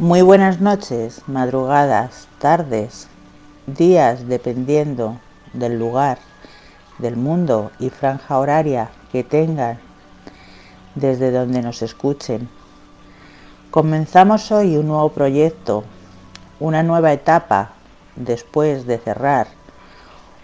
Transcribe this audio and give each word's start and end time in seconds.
Muy 0.00 0.22
buenas 0.22 0.62
noches, 0.62 1.20
madrugadas, 1.26 2.26
tardes, 2.38 3.06
días, 3.66 4.26
dependiendo 4.26 5.20
del 5.52 5.78
lugar, 5.78 6.16
del 6.96 7.16
mundo 7.16 7.70
y 7.78 7.90
franja 7.90 8.38
horaria 8.38 8.88
que 9.12 9.24
tengan 9.24 9.78
desde 10.94 11.30
donde 11.30 11.60
nos 11.60 11.82
escuchen. 11.82 12.48
Comenzamos 13.70 14.50
hoy 14.50 14.78
un 14.78 14.88
nuevo 14.88 15.10
proyecto, 15.10 15.84
una 16.60 16.82
nueva 16.82 17.12
etapa 17.12 17.72
después 18.16 18.86
de 18.86 18.96
cerrar 18.96 19.48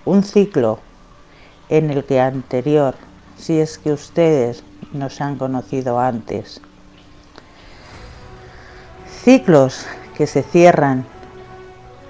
un 0.04 0.23
ciclo 0.23 0.80
en 1.70 1.88
el 1.91 2.04
que 2.04 2.20
anterior, 2.20 2.95
si 3.38 3.59
es 3.59 3.79
que 3.79 3.93
ustedes 3.93 4.62
nos 4.93 5.18
han 5.23 5.38
conocido 5.38 5.98
antes. 5.98 6.60
Ciclos 9.27 9.87
que 10.16 10.29
se 10.29 10.45
cierran 10.45 11.05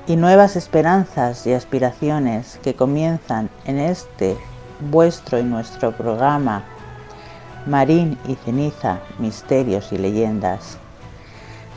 y 0.06 0.16
nuevas 0.16 0.54
esperanzas 0.54 1.46
y 1.46 1.54
aspiraciones 1.54 2.60
que 2.62 2.74
comienzan 2.74 3.48
en 3.64 3.78
este 3.78 4.36
vuestro 4.90 5.38
y 5.38 5.42
nuestro 5.42 5.96
programa 5.96 6.62
Marín 7.64 8.18
y 8.28 8.34
Ceniza, 8.34 8.98
Misterios 9.18 9.92
y 9.92 9.96
Leyendas. 9.96 10.76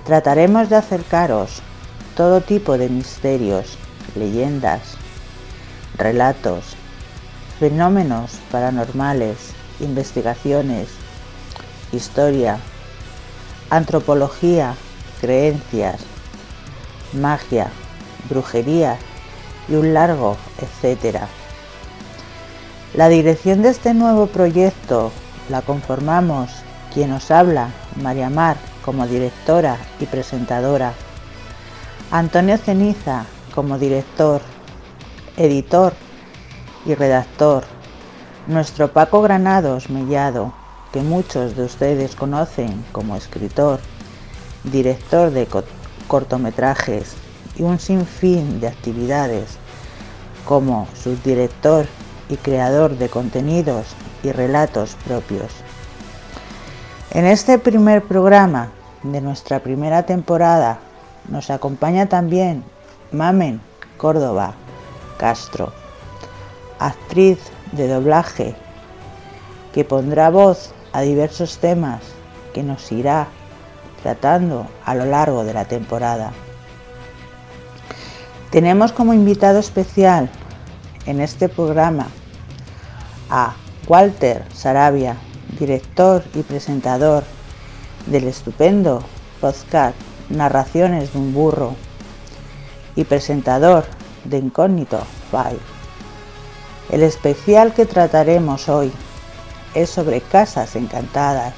Trataremos 0.04 0.68
de 0.68 0.76
acercaros 0.76 1.62
todo 2.18 2.42
tipo 2.42 2.78
de 2.78 2.90
misterios, 2.90 3.78
leyendas, 4.16 4.98
relatos, 5.98 6.76
fenómenos 7.62 8.42
paranormales, 8.52 9.54
investigaciones, 9.80 10.90
historia, 11.94 12.58
antropología, 13.70 14.76
creencias, 15.22 16.02
magia, 17.14 17.67
brujería 18.30 18.98
y 19.67 19.75
un 19.75 19.94
largo 19.94 20.38
etcétera. 20.59 21.28
La 22.94 23.08
dirección 23.08 23.62
de 23.62 23.70
este 23.70 23.94
nuevo 23.94 24.28
proyecto 24.28 25.12
la 25.50 25.62
conformamos 25.62 26.52
quien 26.94 27.12
os 27.14 27.30
habla, 27.31 27.70
María 28.02 28.30
Mar, 28.30 28.58
como 28.84 29.06
directora 29.06 29.78
y 30.00 30.06
presentadora, 30.06 30.94
Antonio 32.12 32.58
Ceniza 32.58 33.25
como 33.53 33.78
director, 33.78 34.42
editor 35.38 35.94
y 36.86 36.95
redactor, 36.95 37.66
nuestro 38.47 38.92
Paco 38.92 39.22
Granados 39.22 39.90
Mellado, 39.92 40.53
que 40.92 41.02
muchos 41.02 41.56
de 41.56 41.66
ustedes 41.66 42.16
conocen 42.16 42.84
como 42.92 43.16
escritor, 43.16 43.80
director 44.64 45.32
de 45.32 45.48
cortometrajes 46.08 47.16
y 47.56 47.64
un 47.64 47.80
sinfín 47.80 48.60
de 48.60 48.68
actividades 48.68 49.58
como 50.46 50.88
subdirector 51.02 51.86
y 52.30 52.38
creador 52.38 52.98
de 52.98 53.10
contenidos 53.10 53.88
y 54.24 54.32
relatos 54.32 54.96
propios. 55.06 55.52
En 57.12 57.26
este 57.26 57.58
primer 57.58 58.04
programa 58.04 58.72
de 59.04 59.22
nuestra 59.22 59.60
primera 59.60 60.04
temporada 60.04 60.80
nos 61.28 61.50
acompaña 61.50 62.08
también 62.08 62.64
Mamen 63.12 63.62
Córdoba 63.98 64.54
Castro, 65.18 65.74
actriz 66.80 67.40
de 67.72 67.88
doblaje 67.88 68.56
que 69.74 69.84
pondrá 69.84 70.30
voz 70.30 70.72
a 70.94 71.02
diversos 71.02 71.58
temas 71.58 72.02
que 72.54 72.64
nos 72.64 72.92
irá 72.92 73.28
tratando 74.02 74.67
a 74.86 74.95
lo 74.95 75.05
largo 75.05 75.44
de 75.44 75.53
la 75.53 75.66
temporada. 75.66 76.31
Tenemos 78.51 78.91
como 78.91 79.13
invitado 79.13 79.59
especial 79.59 80.29
en 81.06 81.22
este 81.22 81.50
programa 81.50 82.07
a 83.29 83.53
Walter 83.88 84.44
Sarabia, 84.53 85.18
director 85.59 86.24
y 86.34 86.41
presentador 86.41 87.24
del 88.07 88.28
estupendo 88.28 89.03
podcast 89.40 89.96
Narraciones 90.29 91.13
de 91.13 91.19
un 91.19 91.34
burro 91.34 91.75
y 92.95 93.03
presentador 93.03 93.85
de 94.25 94.38
Incógnito 94.38 95.00
Five. 95.31 95.59
El 96.91 97.03
especial 97.03 97.74
que 97.74 97.85
trataremos 97.85 98.68
hoy 98.68 98.91
es 99.74 99.90
sobre 99.90 100.22
casas 100.22 100.75
encantadas 100.75 101.53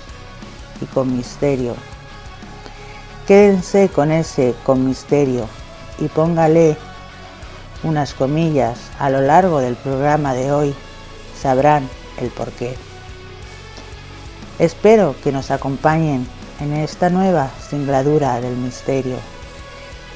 y 0.82 0.86
con 0.86 1.16
misterio. 1.16 1.76
Quédense 3.32 3.88
con 3.88 4.12
ese 4.12 4.54
con 4.66 4.86
misterio 4.86 5.48
y 6.00 6.10
póngale 6.10 6.76
unas 7.82 8.14
comillas 8.14 8.78
a 9.00 9.10
lo 9.10 9.22
largo 9.22 9.62
del 9.62 9.78
programa 9.78 10.34
de 10.34 10.52
hoy. 10.52 10.76
Sabrán 11.42 11.88
el 12.18 12.30
porqué. 12.30 12.76
Espero 14.60 15.16
que 15.24 15.32
nos 15.32 15.50
acompañen 15.50 16.28
en 16.60 16.74
esta 16.74 17.10
nueva 17.10 17.50
singladura 17.70 18.42
del 18.42 18.58
misterio, 18.58 19.16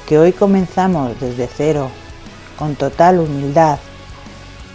que 0.10 0.20
hoy 0.20 0.34
comenzamos 0.34 1.18
desde 1.22 1.48
cero, 1.48 1.92
con 2.60 2.76
total 2.76 3.20
humildad, 3.20 3.80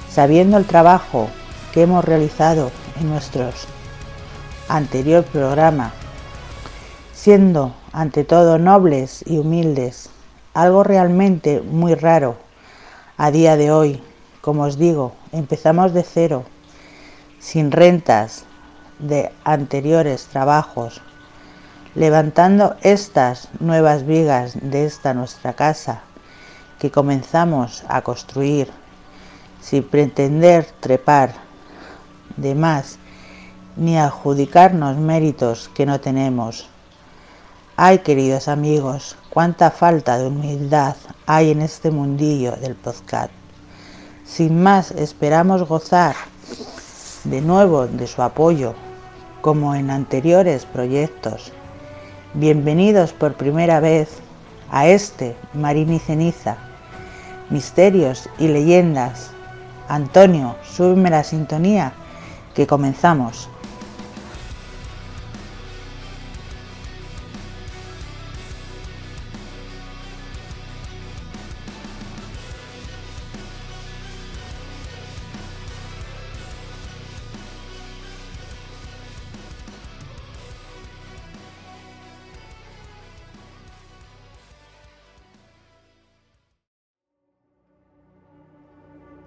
sabiendo 0.09 0.57
el 0.57 0.65
trabajo 0.65 1.29
que 1.73 1.83
hemos 1.83 2.07
realizado 2.07 2.71
en 2.99 3.11
nuestros 3.11 3.67
anterior 4.67 5.25
programa, 5.25 5.93
siendo 7.13 7.75
ante 7.93 8.25
todo 8.25 8.59
nobles 8.59 9.25
y 9.27 9.39
humildes, 9.39 10.11
algo 10.55 10.85
realmente 10.85 11.61
muy 11.61 11.95
raro 11.95 12.37
a 13.17 13.31
día 13.31 13.57
de 13.57 13.73
hoy. 13.73 14.03
Como 14.41 14.63
os 14.63 14.79
digo, 14.79 15.13
empezamos 15.33 15.93
de 15.93 16.03
cero, 16.03 16.45
sin 17.39 17.71
rentas 17.71 18.45
de 18.99 19.33
anteriores 19.45 20.27
trabajos, 20.27 21.01
levantando 21.95 22.77
estas 22.83 23.49
nuevas 23.59 24.07
vigas 24.07 24.55
de 24.61 24.85
esta 24.85 25.13
nuestra 25.13 25.55
casa 25.55 26.03
que 26.79 26.91
comenzamos 26.91 27.85
a 27.89 28.03
construir 28.03 28.71
sin 29.61 29.83
pretender 29.83 30.67
trepar 30.81 31.35
de 32.37 32.55
más 32.55 32.99
ni 33.77 33.99
adjudicarnos 33.99 34.97
méritos 34.97 35.69
que 35.75 35.87
no 35.87 36.01
tenemos. 36.01 36.69
Ay, 37.83 38.01
queridos 38.01 38.47
amigos, 38.47 39.17
cuánta 39.31 39.71
falta 39.71 40.19
de 40.19 40.27
humildad 40.27 40.97
hay 41.25 41.51
en 41.51 41.63
este 41.63 41.91
mundillo 41.91 42.55
del 42.57 42.75
podcast. 42.75 43.31
Sin 44.23 44.63
más, 44.63 44.91
esperamos 44.91 45.67
gozar 45.67 46.15
de 47.25 47.41
nuevo 47.41 47.87
de 47.87 48.07
su 48.07 48.21
apoyo, 48.21 48.75
como 49.41 49.75
en 49.75 49.91
anteriores 49.91 50.67
proyectos. 50.67 51.53
Bienvenidos 52.35 53.15
por 53.15 53.33
primera 53.33 53.81
vez 53.81 54.11
a 54.71 54.87
este 54.87 55.35
Marín 55.55 55.91
y 55.95 56.01
Ceniza, 56.01 56.59
Misterios 57.49 58.29
y 58.39 58.49
Leyendas. 58.49 59.31
Antonio, 59.89 60.55
súbeme 60.65 61.09
la 61.09 61.25
sintonía, 61.25 61.95
que 62.53 62.67
comenzamos. 62.67 63.49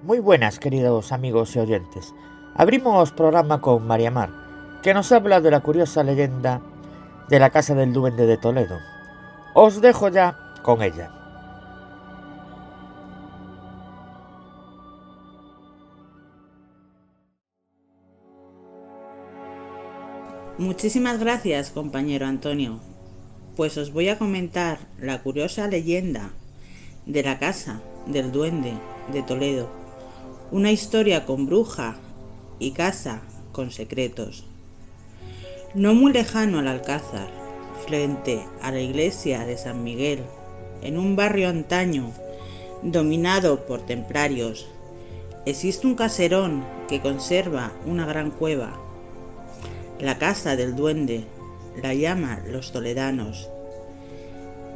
Muy 0.04 0.20
buenas, 0.20 0.60
queridos 0.60 1.14
amigos 1.14 1.56
y 1.56 1.60
oyentes. 1.60 2.14
Abrimos 2.56 3.14
programa 3.14 3.62
con 3.62 3.88
María 3.88 4.12
Mar, 4.12 4.32
que 4.84 4.94
nos 4.94 5.14
habla 5.14 5.40
de 5.40 5.50
la 5.50 5.62
curiosa 5.62 6.04
leyenda 6.04 6.62
de 7.30 7.40
la 7.40 7.52
Casa 7.52 7.74
del 7.74 7.94
Duende 7.94 8.26
de 8.26 8.36
Toledo. 8.36 8.80
Os 9.54 9.80
dejo 9.80 10.10
ya 10.10 10.38
con 10.62 10.82
ella. 10.82 11.10
Muchísimas 20.58 21.18
gracias, 21.18 21.70
compañero 21.72 22.26
Antonio. 22.26 22.82
Pues 23.56 23.78
os 23.78 23.94
voy 23.94 24.10
a 24.10 24.18
comentar 24.18 24.80
la 25.00 25.24
curiosa 25.24 25.70
leyenda 25.70 26.32
de 27.06 27.24
la 27.24 27.40
Casa 27.40 27.80
del 28.06 28.34
Duende 28.34 28.74
de 29.14 29.24
Toledo 29.24 29.83
una 30.54 30.72
historia 30.72 31.26
con 31.26 31.48
bruja 31.48 31.96
y 32.60 32.74
casa 32.74 33.22
con 33.54 33.72
secretos. 33.72 34.44
No 35.74 35.96
muy 35.96 36.14
lejano 36.14 36.60
al 36.60 36.68
Alcázar, 36.68 37.28
frente 37.88 38.40
a 38.62 38.70
la 38.70 38.80
iglesia 38.80 39.48
de 39.48 39.58
San 39.58 39.84
Miguel, 39.84 40.20
en 40.84 41.00
un 41.00 41.16
barrio 41.16 41.50
antaño 41.50 42.12
dominado 42.84 43.66
por 43.66 43.84
templarios, 43.84 44.68
existe 45.48 45.88
un 45.88 45.96
caserón 45.96 46.64
que 46.88 47.02
conserva 47.02 47.72
una 47.88 48.06
gran 48.06 48.30
cueva. 48.30 48.80
La 50.00 50.20
casa 50.20 50.56
del 50.56 50.76
duende 50.76 51.24
la 51.82 51.96
llaman 51.96 52.44
los 52.52 52.72
toledanos. 52.72 53.50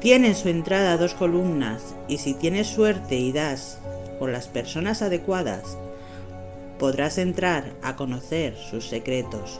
Tiene 0.01 0.29
en 0.29 0.35
su 0.35 0.49
entrada 0.49 0.97
dos 0.97 1.13
columnas 1.13 1.93
y 2.07 2.17
si 2.17 2.33
tienes 2.33 2.65
suerte 2.65 3.15
y 3.15 3.31
das 3.31 3.77
con 4.19 4.31
las 4.31 4.47
personas 4.47 5.01
adecuadas, 5.01 5.77
podrás 6.79 7.17
entrar 7.17 7.73
a 7.81 7.95
conocer 7.95 8.55
sus 8.57 8.87
secretos. 8.87 9.59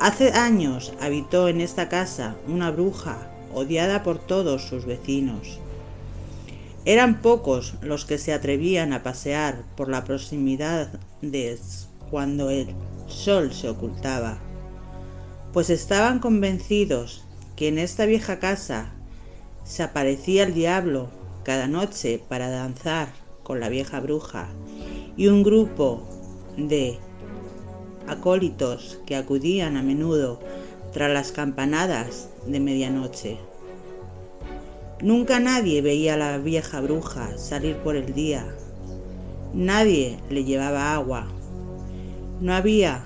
Hace 0.00 0.32
años 0.32 0.92
habitó 1.00 1.48
en 1.48 1.60
esta 1.60 1.88
casa 1.88 2.36
una 2.48 2.70
bruja 2.70 3.30
odiada 3.54 4.02
por 4.02 4.18
todos 4.18 4.64
sus 4.64 4.84
vecinos. 4.84 5.60
Eran 6.84 7.22
pocos 7.22 7.74
los 7.80 8.04
que 8.04 8.18
se 8.18 8.32
atrevían 8.32 8.92
a 8.92 9.02
pasear 9.02 9.62
por 9.76 9.88
la 9.88 10.04
proximidad 10.04 10.88
de 11.22 11.58
cuando 12.10 12.50
el 12.50 12.74
sol 13.06 13.52
se 13.52 13.68
ocultaba, 13.68 14.38
pues 15.52 15.70
estaban 15.70 16.18
convencidos 16.18 17.24
que 17.56 17.68
en 17.68 17.78
esta 17.78 18.04
vieja 18.04 18.38
casa 18.38 18.92
se 19.64 19.82
aparecía 19.82 20.42
el 20.42 20.52
diablo 20.52 21.08
cada 21.44 21.66
noche 21.66 22.20
para 22.28 22.50
danzar 22.50 23.08
con 23.44 23.60
la 23.60 23.68
vieja 23.68 24.00
bruja 24.00 24.48
y 25.16 25.28
un 25.28 25.44
grupo 25.44 26.02
de 26.56 26.98
acólitos 28.08 29.00
que 29.06 29.14
acudían 29.14 29.76
a 29.76 29.82
menudo 29.82 30.40
tras 30.92 31.12
las 31.12 31.30
campanadas 31.30 32.28
de 32.46 32.58
medianoche. 32.58 33.38
Nunca 35.00 35.38
nadie 35.38 35.82
veía 35.82 36.14
a 36.14 36.16
la 36.16 36.38
vieja 36.38 36.80
bruja 36.80 37.36
salir 37.38 37.76
por 37.76 37.94
el 37.94 38.14
día. 38.14 38.46
Nadie 39.52 40.18
le 40.30 40.44
llevaba 40.44 40.94
agua. 40.94 41.28
No 42.40 42.54
había 42.54 43.04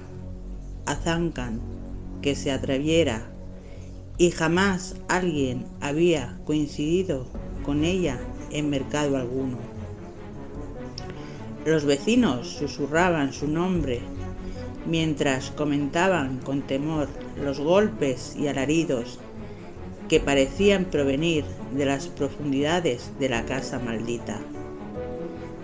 azancan 0.86 1.60
que 2.22 2.34
se 2.34 2.50
atreviera 2.50 3.30
y 4.16 4.30
jamás 4.30 4.96
alguien 5.08 5.66
había 5.80 6.38
coincidido 6.44 7.26
con 7.64 7.84
ella 7.84 8.18
en 8.50 8.70
mercado 8.70 9.16
alguno. 9.16 9.77
Los 11.68 11.84
vecinos 11.84 12.48
susurraban 12.48 13.34
su 13.34 13.46
nombre 13.46 14.00
mientras 14.86 15.50
comentaban 15.50 16.38
con 16.38 16.62
temor 16.62 17.08
los 17.44 17.60
golpes 17.60 18.34
y 18.38 18.48
alaridos 18.48 19.18
que 20.08 20.18
parecían 20.18 20.86
provenir 20.86 21.44
de 21.72 21.84
las 21.84 22.06
profundidades 22.06 23.12
de 23.20 23.28
la 23.28 23.44
casa 23.44 23.78
maldita. 23.78 24.40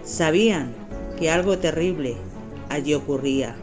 Sabían 0.04 0.74
que 1.18 1.30
algo 1.30 1.56
terrible 1.56 2.16
allí 2.68 2.92
ocurría. 2.92 3.56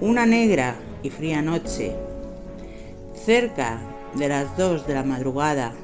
Una 0.00 0.24
negra 0.24 0.76
y 1.02 1.10
fría 1.10 1.42
noche, 1.42 1.96
cerca 3.26 3.80
de 4.14 4.28
las 4.28 4.56
dos 4.56 4.86
de 4.86 4.94
la 4.94 5.02
madrugada, 5.02 5.74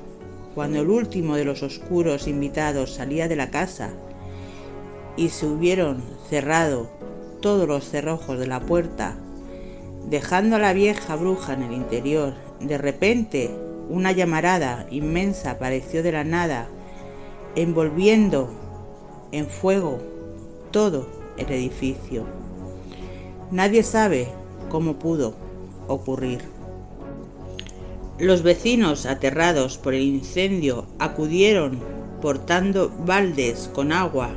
cuando 0.55 0.83
el 0.83 0.91
último 0.91 1.35
de 1.35 1.45
los 1.45 1.65
oscuros 1.65 2.29
invitados 2.29 2.95
salía 2.95 3.27
de 3.27 3.35
la 3.35 3.51
casa 3.51 3.91
y 5.17 5.29
se 5.29 5.47
hubieron 5.47 6.03
cerrado 6.29 6.89
todos 7.41 7.69
los 7.69 7.89
cerrojos 7.89 8.39
de 8.39 8.47
la 8.47 8.61
puerta, 8.61 9.17
dejando 10.09 10.57
a 10.57 10.59
la 10.59 10.73
vieja 10.73 11.17
bruja 11.17 11.55
en 11.55 11.63
el 11.63 11.73
interior. 11.73 12.35
De 12.61 12.79
repente, 12.79 13.51
una 13.89 14.13
llamarada 14.13 14.87
inmensa 14.91 15.53
apareció 15.53 16.03
de 16.03 16.13
la 16.13 16.25
nada, 16.25 16.69
envolviendo 17.55 18.49
en 19.31 19.47
fuego 19.47 19.99
todo 20.71 21.07
el 21.37 21.51
edificio. 21.53 22.25
Nadie 23.51 23.83
sabe 23.83 24.29
cómo 24.71 24.95
pudo 24.95 25.35
ocurrir. 25.87 26.41
Los 28.19 28.43
vecinos, 28.43 29.07
aterrados 29.07 29.77
por 29.77 29.93
el 29.93 30.03
incendio, 30.03 30.87
acudieron 30.99 31.79
portando 32.23 32.91
baldes 33.05 33.69
con 33.75 33.93
agua 33.93 34.31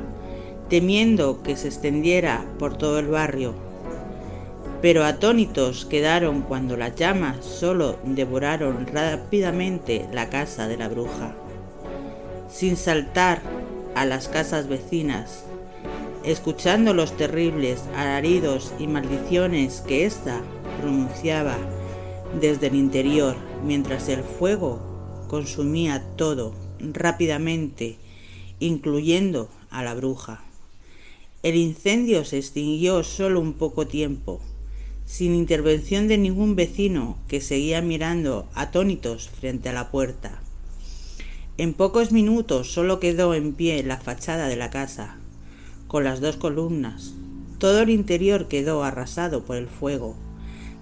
temiendo 0.68 1.42
que 1.42 1.56
se 1.56 1.68
extendiera 1.68 2.44
por 2.58 2.76
todo 2.76 2.98
el 2.98 3.08
barrio. 3.08 3.54
Pero 4.80 5.04
atónitos 5.04 5.86
quedaron 5.86 6.42
cuando 6.42 6.76
las 6.76 6.94
llamas 6.94 7.44
solo 7.44 7.96
devoraron 8.04 8.86
rápidamente 8.86 10.06
la 10.12 10.30
casa 10.30 10.68
de 10.68 10.76
la 10.76 10.88
bruja, 10.88 11.34
sin 12.48 12.76
saltar 12.76 13.40
a 13.94 14.04
las 14.04 14.28
casas 14.28 14.68
vecinas, 14.68 15.44
escuchando 16.22 16.94
los 16.94 17.16
terribles 17.16 17.82
alaridos 17.96 18.72
y 18.78 18.86
maldiciones 18.86 19.80
que 19.80 20.04
ésta 20.04 20.42
pronunciaba 20.80 21.56
desde 22.40 22.68
el 22.68 22.76
interior, 22.76 23.34
mientras 23.64 24.08
el 24.08 24.22
fuego 24.22 24.80
consumía 25.28 26.04
todo 26.16 26.54
rápidamente, 26.78 27.96
incluyendo 28.60 29.48
a 29.70 29.82
la 29.82 29.94
bruja. 29.94 30.47
El 31.48 31.56
incendio 31.56 32.26
se 32.26 32.36
extinguió 32.36 33.02
solo 33.02 33.40
un 33.40 33.54
poco 33.54 33.86
tiempo, 33.86 34.38
sin 35.06 35.34
intervención 35.34 36.06
de 36.06 36.18
ningún 36.18 36.56
vecino 36.56 37.16
que 37.26 37.40
seguía 37.40 37.80
mirando 37.80 38.46
atónitos 38.52 39.30
frente 39.30 39.70
a 39.70 39.72
la 39.72 39.90
puerta. 39.90 40.42
En 41.56 41.72
pocos 41.72 42.12
minutos 42.12 42.70
solo 42.70 43.00
quedó 43.00 43.32
en 43.32 43.54
pie 43.54 43.82
la 43.82 43.96
fachada 43.96 44.48
de 44.48 44.56
la 44.56 44.68
casa, 44.68 45.16
con 45.86 46.04
las 46.04 46.20
dos 46.20 46.36
columnas. 46.36 47.14
Todo 47.56 47.80
el 47.80 47.88
interior 47.88 48.48
quedó 48.48 48.84
arrasado 48.84 49.44
por 49.44 49.56
el 49.56 49.68
fuego. 49.68 50.16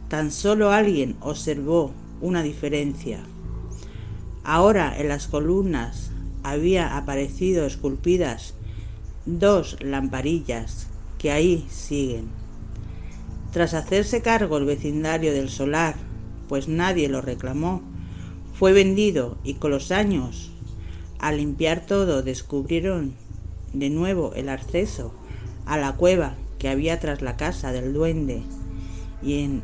Tan 0.08 0.32
solo 0.32 0.72
alguien 0.72 1.14
observó 1.20 1.92
una 2.20 2.42
diferencia. 2.42 3.20
Ahora 4.42 4.98
en 4.98 5.06
las 5.06 5.28
columnas 5.28 6.10
había 6.42 6.96
aparecido 6.96 7.66
esculpidas 7.66 8.55
dos 9.26 9.76
lamparillas 9.80 10.86
que 11.18 11.32
ahí 11.32 11.66
siguen. 11.68 12.28
Tras 13.52 13.74
hacerse 13.74 14.22
cargo 14.22 14.56
el 14.56 14.64
vecindario 14.64 15.32
del 15.32 15.48
solar, 15.48 15.96
pues 16.48 16.68
nadie 16.68 17.08
lo 17.08 17.20
reclamó, 17.20 17.82
fue 18.54 18.72
vendido 18.72 19.36
y 19.42 19.54
con 19.54 19.72
los 19.72 19.90
años, 19.90 20.52
al 21.18 21.38
limpiar 21.38 21.84
todo, 21.84 22.22
descubrieron 22.22 23.14
de 23.72 23.90
nuevo 23.90 24.32
el 24.34 24.48
acceso 24.48 25.12
a 25.66 25.76
la 25.76 25.92
cueva 25.96 26.34
que 26.58 26.68
había 26.68 27.00
tras 27.00 27.20
la 27.20 27.36
casa 27.36 27.72
del 27.72 27.92
duende 27.92 28.42
y 29.22 29.42
en 29.42 29.62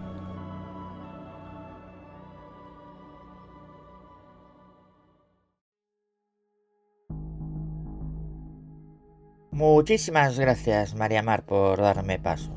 Muchísimas 9.54 10.40
gracias, 10.40 10.96
María 10.96 11.22
Mar, 11.22 11.44
por 11.44 11.80
darme 11.80 12.18
paso. 12.18 12.50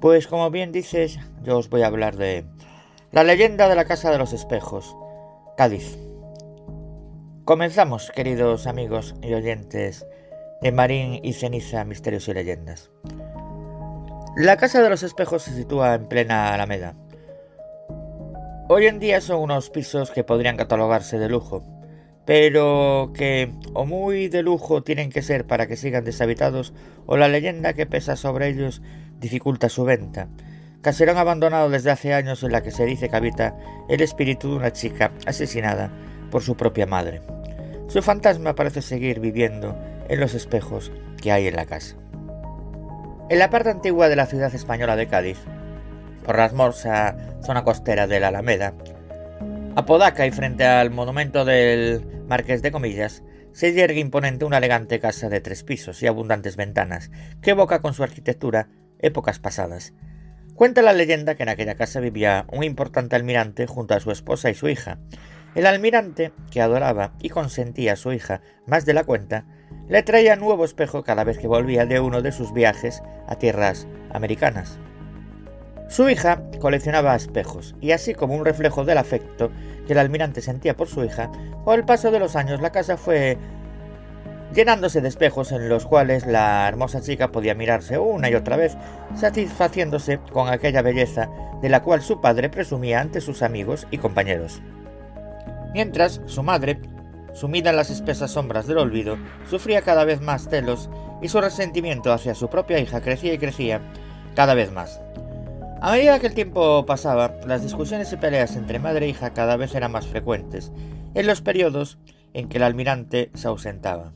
Pues 0.00 0.26
como 0.26 0.50
bien 0.50 0.72
dices, 0.72 1.18
yo 1.42 1.58
os 1.58 1.68
voy 1.68 1.82
a 1.82 1.88
hablar 1.88 2.16
de 2.16 2.46
la 3.12 3.24
leyenda 3.24 3.68
de 3.68 3.74
la 3.74 3.84
Casa 3.84 4.10
de 4.10 4.16
los 4.16 4.32
Espejos, 4.32 4.96
Cádiz. 5.58 5.98
Comenzamos, 7.44 8.10
queridos 8.10 8.66
amigos 8.66 9.16
y 9.20 9.34
oyentes 9.34 10.06
de 10.62 10.72
Marín 10.72 11.20
y 11.22 11.34
Ceniza, 11.34 11.84
Misterios 11.84 12.26
y 12.28 12.32
Leyendas. 12.32 12.90
La 14.34 14.56
Casa 14.56 14.80
de 14.80 14.88
los 14.88 15.02
Espejos 15.02 15.42
se 15.42 15.54
sitúa 15.54 15.94
en 15.94 16.08
plena 16.08 16.54
Alameda. 16.54 16.94
Hoy 18.70 18.86
en 18.86 18.98
día 18.98 19.20
son 19.20 19.40
unos 19.40 19.68
pisos 19.68 20.10
que 20.10 20.24
podrían 20.24 20.56
catalogarse 20.56 21.18
de 21.18 21.28
lujo, 21.28 21.62
pero 22.28 23.10
que 23.14 23.54
o 23.72 23.86
muy 23.86 24.28
de 24.28 24.42
lujo 24.42 24.82
tienen 24.82 25.08
que 25.08 25.22
ser 25.22 25.46
para 25.46 25.66
que 25.66 25.76
sigan 25.76 26.04
deshabitados 26.04 26.74
o 27.06 27.16
la 27.16 27.26
leyenda 27.26 27.72
que 27.72 27.86
pesa 27.86 28.16
sobre 28.16 28.48
ellos 28.48 28.82
dificulta 29.18 29.70
su 29.70 29.84
venta. 29.86 30.28
Caserón 30.82 31.16
abandonado 31.16 31.70
desde 31.70 31.90
hace 31.90 32.12
años 32.12 32.42
en 32.42 32.52
la 32.52 32.62
que 32.62 32.70
se 32.70 32.84
dice 32.84 33.08
que 33.08 33.16
habita 33.16 33.56
el 33.88 34.02
espíritu 34.02 34.50
de 34.50 34.56
una 34.56 34.74
chica 34.74 35.10
asesinada 35.24 35.90
por 36.30 36.42
su 36.42 36.54
propia 36.54 36.84
madre. 36.84 37.22
Su 37.86 38.02
fantasma 38.02 38.54
parece 38.54 38.82
seguir 38.82 39.20
viviendo 39.20 39.74
en 40.10 40.20
los 40.20 40.34
espejos 40.34 40.92
que 41.22 41.32
hay 41.32 41.46
en 41.46 41.56
la 41.56 41.64
casa. 41.64 41.96
En 43.30 43.38
la 43.38 43.48
parte 43.48 43.70
antigua 43.70 44.10
de 44.10 44.16
la 44.16 44.26
ciudad 44.26 44.54
española 44.54 44.96
de 44.96 45.06
Cádiz, 45.06 45.38
por 46.26 46.36
la 46.36 46.44
hermosa 46.44 47.16
zona 47.42 47.64
costera 47.64 48.06
de 48.06 48.20
la 48.20 48.28
Alameda, 48.28 48.74
Apodaca 49.76 50.26
y 50.26 50.32
frente 50.32 50.66
al 50.66 50.90
monumento 50.90 51.44
del 51.44 52.17
Marqués 52.28 52.60
de 52.60 52.70
Comillas, 52.70 53.22
se 53.52 53.72
yergue 53.72 54.00
imponente 54.00 54.44
una 54.44 54.58
elegante 54.58 55.00
casa 55.00 55.30
de 55.30 55.40
tres 55.40 55.64
pisos 55.64 56.02
y 56.02 56.06
abundantes 56.06 56.56
ventanas, 56.56 57.10
que 57.40 57.52
evoca 57.52 57.80
con 57.80 57.94
su 57.94 58.02
arquitectura 58.02 58.68
épocas 58.98 59.38
pasadas. 59.38 59.94
Cuenta 60.54 60.82
la 60.82 60.92
leyenda 60.92 61.36
que 61.36 61.44
en 61.44 61.48
aquella 61.48 61.74
casa 61.74 62.00
vivía 62.00 62.44
un 62.52 62.64
importante 62.64 63.16
almirante 63.16 63.66
junto 63.66 63.94
a 63.94 64.00
su 64.00 64.10
esposa 64.10 64.50
y 64.50 64.54
su 64.54 64.68
hija. 64.68 64.98
El 65.54 65.64
almirante, 65.64 66.32
que 66.50 66.60
adoraba 66.60 67.14
y 67.18 67.30
consentía 67.30 67.94
a 67.94 67.96
su 67.96 68.12
hija 68.12 68.42
más 68.66 68.84
de 68.84 68.92
la 68.92 69.04
cuenta, 69.04 69.46
le 69.88 70.02
traía 70.02 70.36
nuevo 70.36 70.66
espejo 70.66 71.04
cada 71.04 71.24
vez 71.24 71.38
que 71.38 71.48
volvía 71.48 71.86
de 71.86 71.98
uno 71.98 72.20
de 72.20 72.32
sus 72.32 72.52
viajes 72.52 73.02
a 73.26 73.36
tierras 73.36 73.88
americanas. 74.10 74.78
Su 75.88 76.08
hija 76.08 76.42
coleccionaba 76.60 77.16
espejos, 77.16 77.74
y 77.80 77.92
así 77.92 78.14
como 78.14 78.34
un 78.34 78.44
reflejo 78.44 78.84
del 78.84 78.98
afecto 78.98 79.50
que 79.86 79.94
el 79.94 79.98
almirante 79.98 80.42
sentía 80.42 80.76
por 80.76 80.86
su 80.86 81.02
hija, 81.02 81.30
con 81.64 81.74
el 81.74 81.86
paso 81.86 82.10
de 82.10 82.18
los 82.18 82.36
años 82.36 82.60
la 82.60 82.70
casa 82.70 82.98
fue 82.98 83.38
llenándose 84.54 85.00
de 85.00 85.08
espejos 85.08 85.50
en 85.50 85.68
los 85.68 85.86
cuales 85.86 86.26
la 86.26 86.68
hermosa 86.68 87.00
chica 87.00 87.32
podía 87.32 87.54
mirarse 87.54 87.98
una 87.98 88.28
y 88.28 88.34
otra 88.34 88.56
vez, 88.56 88.76
satisfaciéndose 89.14 90.18
con 90.32 90.48
aquella 90.48 90.82
belleza 90.82 91.30
de 91.62 91.70
la 91.70 91.82
cual 91.82 92.02
su 92.02 92.20
padre 92.20 92.50
presumía 92.50 93.00
ante 93.00 93.22
sus 93.22 93.42
amigos 93.42 93.86
y 93.90 93.98
compañeros. 93.98 94.60
Mientras, 95.72 96.20
su 96.26 96.42
madre, 96.42 96.80
sumida 97.32 97.70
en 97.70 97.76
las 97.76 97.90
espesas 97.90 98.30
sombras 98.30 98.66
del 98.66 98.78
olvido, 98.78 99.16
sufría 99.48 99.80
cada 99.82 100.04
vez 100.04 100.20
más 100.20 100.48
celos 100.48 100.90
y 101.22 101.28
su 101.28 101.40
resentimiento 101.40 102.12
hacia 102.12 102.34
su 102.34 102.48
propia 102.48 102.78
hija 102.78 103.00
crecía 103.00 103.32
y 103.32 103.38
crecía 103.38 103.80
cada 104.34 104.54
vez 104.54 104.70
más. 104.70 105.00
A 105.80 105.92
medida 105.92 106.18
que 106.18 106.26
el 106.26 106.34
tiempo 106.34 106.84
pasaba, 106.86 107.36
las 107.46 107.62
discusiones 107.62 108.12
y 108.12 108.16
peleas 108.16 108.56
entre 108.56 108.80
madre 108.80 109.06
e 109.06 109.10
hija 109.10 109.32
cada 109.32 109.56
vez 109.56 109.76
eran 109.76 109.92
más 109.92 110.08
frecuentes, 110.08 110.72
en 111.14 111.26
los 111.28 111.40
periodos 111.40 111.98
en 112.34 112.48
que 112.48 112.56
el 112.56 112.64
almirante 112.64 113.30
se 113.34 113.46
ausentaba. 113.46 114.12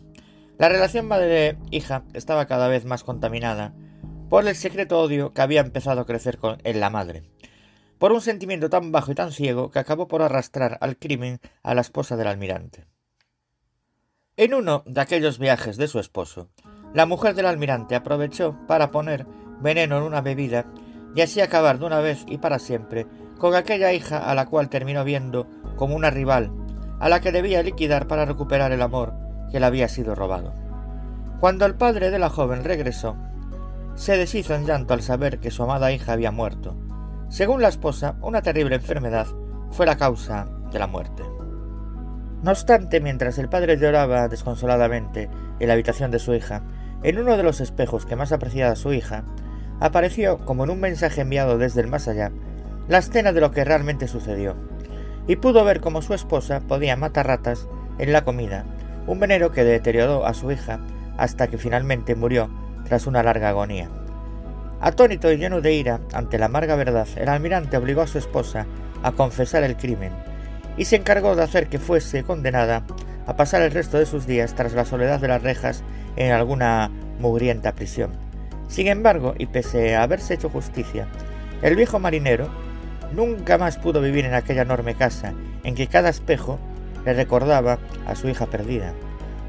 La 0.58 0.68
relación 0.68 1.06
madre-hija 1.06 2.02
estaba 2.14 2.46
cada 2.46 2.66
vez 2.66 2.84
más 2.84 3.04
contaminada 3.04 3.74
por 4.28 4.46
el 4.48 4.56
secreto 4.56 4.98
odio 4.98 5.32
que 5.32 5.40
había 5.40 5.60
empezado 5.60 6.00
a 6.00 6.06
crecer 6.06 6.38
en 6.64 6.80
la 6.80 6.90
madre, 6.90 7.22
por 7.98 8.10
un 8.10 8.20
sentimiento 8.20 8.68
tan 8.68 8.90
bajo 8.90 9.12
y 9.12 9.14
tan 9.14 9.30
ciego 9.30 9.70
que 9.70 9.78
acabó 9.78 10.08
por 10.08 10.22
arrastrar 10.22 10.78
al 10.80 10.96
crimen 10.96 11.38
a 11.62 11.76
la 11.76 11.82
esposa 11.82 12.16
del 12.16 12.26
almirante. 12.26 12.86
En 14.36 14.54
uno 14.54 14.82
de 14.86 15.00
aquellos 15.00 15.38
viajes 15.38 15.76
de 15.76 15.86
su 15.86 16.00
esposo, 16.00 16.48
la 16.92 17.06
mujer 17.06 17.36
del 17.36 17.46
almirante 17.46 17.94
aprovechó 17.94 18.56
para 18.66 18.90
poner 18.90 19.26
veneno 19.60 19.98
en 19.98 20.02
una 20.02 20.22
bebida 20.22 20.66
y 21.14 21.20
así 21.20 21.40
acabar 21.40 21.78
de 21.78 21.86
una 21.86 22.00
vez 22.00 22.24
y 22.26 22.38
para 22.38 22.58
siempre 22.58 23.06
con 23.38 23.54
aquella 23.54 23.92
hija 23.92 24.18
a 24.18 24.34
la 24.34 24.46
cual 24.46 24.68
terminó 24.68 25.04
viendo 25.04 25.48
como 25.76 25.96
una 25.96 26.10
rival, 26.10 26.52
a 27.00 27.08
la 27.08 27.20
que 27.20 27.32
debía 27.32 27.62
liquidar 27.62 28.06
para 28.06 28.24
recuperar 28.24 28.70
el 28.70 28.82
amor 28.82 29.14
que 29.50 29.58
le 29.58 29.66
había 29.66 29.88
sido 29.88 30.14
robado. 30.14 30.54
Cuando 31.40 31.66
el 31.66 31.74
padre 31.74 32.10
de 32.10 32.20
la 32.20 32.30
joven 32.30 32.62
regresó, 32.62 33.16
se 33.96 34.16
deshizo 34.16 34.54
en 34.54 34.64
llanto 34.64 34.94
al 34.94 35.02
saber 35.02 35.40
que 35.40 35.50
su 35.50 35.64
amada 35.64 35.90
hija 35.90 36.12
había 36.12 36.30
muerto. 36.30 36.76
Según 37.28 37.62
la 37.62 37.68
esposa, 37.68 38.14
una 38.22 38.42
terrible 38.42 38.76
enfermedad 38.76 39.26
fue 39.70 39.86
la 39.86 39.96
causa 39.96 40.46
de 40.70 40.78
la 40.78 40.86
muerte. 40.86 41.24
No 42.42 42.50
obstante, 42.50 43.00
mientras 43.00 43.38
el 43.38 43.48
padre 43.48 43.76
lloraba 43.76 44.28
desconsoladamente 44.28 45.28
en 45.58 45.66
la 45.66 45.74
habitación 45.74 46.10
de 46.10 46.18
su 46.18 46.34
hija, 46.34 46.62
en 47.02 47.18
uno 47.18 47.36
de 47.36 47.42
los 47.42 47.60
espejos 47.60 48.06
que 48.06 48.16
más 48.16 48.32
apreciaba 48.32 48.76
su 48.76 48.92
hija, 48.92 49.24
apareció, 49.82 50.38
como 50.38 50.62
en 50.62 50.70
un 50.70 50.80
mensaje 50.80 51.22
enviado 51.22 51.58
desde 51.58 51.80
el 51.80 51.88
más 51.88 52.06
allá, 52.06 52.30
la 52.88 52.98
escena 52.98 53.32
de 53.32 53.40
lo 53.40 53.50
que 53.50 53.64
realmente 53.64 54.06
sucedió, 54.06 54.54
y 55.26 55.36
pudo 55.36 55.64
ver 55.64 55.80
cómo 55.80 56.02
su 56.02 56.14
esposa 56.14 56.60
podía 56.60 56.96
matar 56.96 57.26
ratas 57.26 57.66
en 57.98 58.12
la 58.12 58.22
comida, 58.22 58.64
un 59.08 59.18
veneno 59.18 59.50
que 59.50 59.64
deterioró 59.64 60.24
a 60.24 60.34
su 60.34 60.52
hija 60.52 60.80
hasta 61.18 61.48
que 61.48 61.58
finalmente 61.58 62.14
murió 62.14 62.48
tras 62.84 63.08
una 63.08 63.24
larga 63.24 63.48
agonía. 63.48 63.90
Atónito 64.80 65.32
y 65.32 65.36
lleno 65.36 65.60
de 65.60 65.74
ira 65.74 66.00
ante 66.12 66.38
la 66.38 66.46
amarga 66.46 66.76
verdad, 66.76 67.08
el 67.16 67.28
almirante 67.28 67.76
obligó 67.76 68.02
a 68.02 68.06
su 68.06 68.18
esposa 68.18 68.66
a 69.02 69.12
confesar 69.12 69.64
el 69.64 69.76
crimen 69.76 70.12
y 70.76 70.84
se 70.84 70.96
encargó 70.96 71.34
de 71.34 71.42
hacer 71.42 71.68
que 71.68 71.80
fuese 71.80 72.22
condenada 72.22 72.84
a 73.26 73.36
pasar 73.36 73.62
el 73.62 73.72
resto 73.72 73.98
de 73.98 74.06
sus 74.06 74.26
días 74.26 74.54
tras 74.54 74.74
la 74.74 74.84
soledad 74.84 75.20
de 75.20 75.28
las 75.28 75.42
rejas 75.42 75.82
en 76.16 76.32
alguna 76.32 76.88
mugrienta 77.18 77.72
prisión. 77.72 78.21
Sin 78.72 78.88
embargo, 78.88 79.34
y 79.36 79.44
pese 79.44 79.96
a 79.96 80.02
haberse 80.02 80.32
hecho 80.32 80.48
justicia, 80.48 81.06
el 81.60 81.76
viejo 81.76 81.98
marinero 81.98 82.48
nunca 83.12 83.58
más 83.58 83.76
pudo 83.76 84.00
vivir 84.00 84.24
en 84.24 84.32
aquella 84.32 84.62
enorme 84.62 84.94
casa 84.94 85.34
en 85.62 85.74
que 85.74 85.88
cada 85.88 86.08
espejo 86.08 86.58
le 87.04 87.12
recordaba 87.12 87.78
a 88.06 88.14
su 88.14 88.30
hija 88.30 88.46
perdida. 88.46 88.94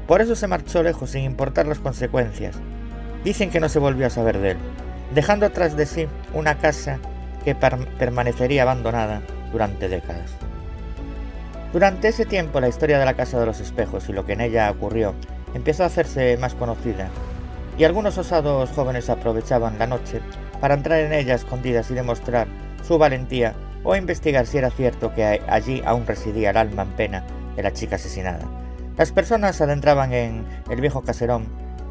Por 0.06 0.20
eso 0.20 0.36
se 0.36 0.46
marchó 0.46 0.82
lejos 0.82 1.12
sin 1.12 1.24
importar 1.24 1.66
las 1.66 1.78
consecuencias. 1.78 2.54
Dicen 3.24 3.48
que 3.48 3.60
no 3.60 3.70
se 3.70 3.78
volvió 3.78 4.06
a 4.08 4.10
saber 4.10 4.40
de 4.40 4.50
él, 4.50 4.56
dejando 5.14 5.46
atrás 5.46 5.74
de 5.74 5.86
sí 5.86 6.06
una 6.34 6.58
casa 6.58 6.98
que 7.46 7.54
permanecería 7.54 8.60
abandonada 8.60 9.22
durante 9.52 9.88
décadas. 9.88 10.32
Durante 11.72 12.08
ese 12.08 12.26
tiempo 12.26 12.60
la 12.60 12.68
historia 12.68 12.98
de 12.98 13.06
la 13.06 13.14
Casa 13.14 13.40
de 13.40 13.46
los 13.46 13.60
Espejos 13.60 14.06
y 14.10 14.12
lo 14.12 14.26
que 14.26 14.34
en 14.34 14.42
ella 14.42 14.70
ocurrió 14.70 15.14
empezó 15.54 15.82
a 15.82 15.86
hacerse 15.86 16.36
más 16.36 16.54
conocida 16.54 17.08
y 17.76 17.84
algunos 17.84 18.18
osados 18.18 18.70
jóvenes 18.70 19.10
aprovechaban 19.10 19.78
la 19.78 19.86
noche 19.86 20.20
para 20.60 20.74
entrar 20.74 21.00
en 21.00 21.12
ella 21.12 21.34
escondidas 21.34 21.90
y 21.90 21.94
demostrar 21.94 22.46
su 22.82 22.98
valentía 22.98 23.54
o 23.82 23.96
investigar 23.96 24.46
si 24.46 24.58
era 24.58 24.70
cierto 24.70 25.12
que 25.14 25.24
allí 25.24 25.82
aún 25.84 26.06
residía 26.06 26.50
el 26.50 26.56
alma 26.56 26.82
en 26.82 26.92
pena 26.92 27.24
de 27.56 27.62
la 27.62 27.72
chica 27.72 27.96
asesinada. 27.96 28.48
Las 28.96 29.12
personas 29.12 29.60
adentraban 29.60 30.12
en 30.12 30.46
el 30.70 30.80
viejo 30.80 31.02
caserón, 31.02 31.48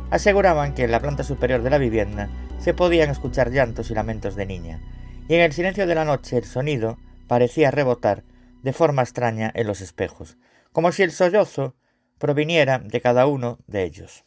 aseguraban 0.10 0.74
que 0.74 0.86
en 0.86 0.92
la 0.92 1.02
planta 1.02 1.24
superior 1.24 1.62
de 1.62 1.70
la 1.70 1.78
vivienda 1.78 2.30
se 2.60 2.74
podían 2.74 3.10
escuchar 3.10 3.52
llantos 3.52 3.92
y 3.92 3.94
lamentos 3.94 4.36
de 4.36 4.46
niña, 4.46 4.82
y 5.28 5.36
en 5.36 5.42
el 5.42 5.54
silencio 5.54 5.86
de 5.86 5.96
la 5.96 6.06
noche 6.06 6.38
el 6.38 6.46
sonido 6.46 6.98
parecía 7.28 7.72
rebotar 7.72 8.24
de 8.62 8.74
forma 8.74 9.02
extraña 9.02 9.52
en 9.54 9.68
los 9.68 9.82
espejos, 9.82 10.38
como 10.72 10.92
si 10.92 11.04
el 11.04 11.12
sollozo 11.12 11.76
proviniera 12.18 12.80
de 12.80 13.02
cada 13.02 13.28
uno 13.28 13.60
de 13.68 13.84
ellos. 13.84 14.24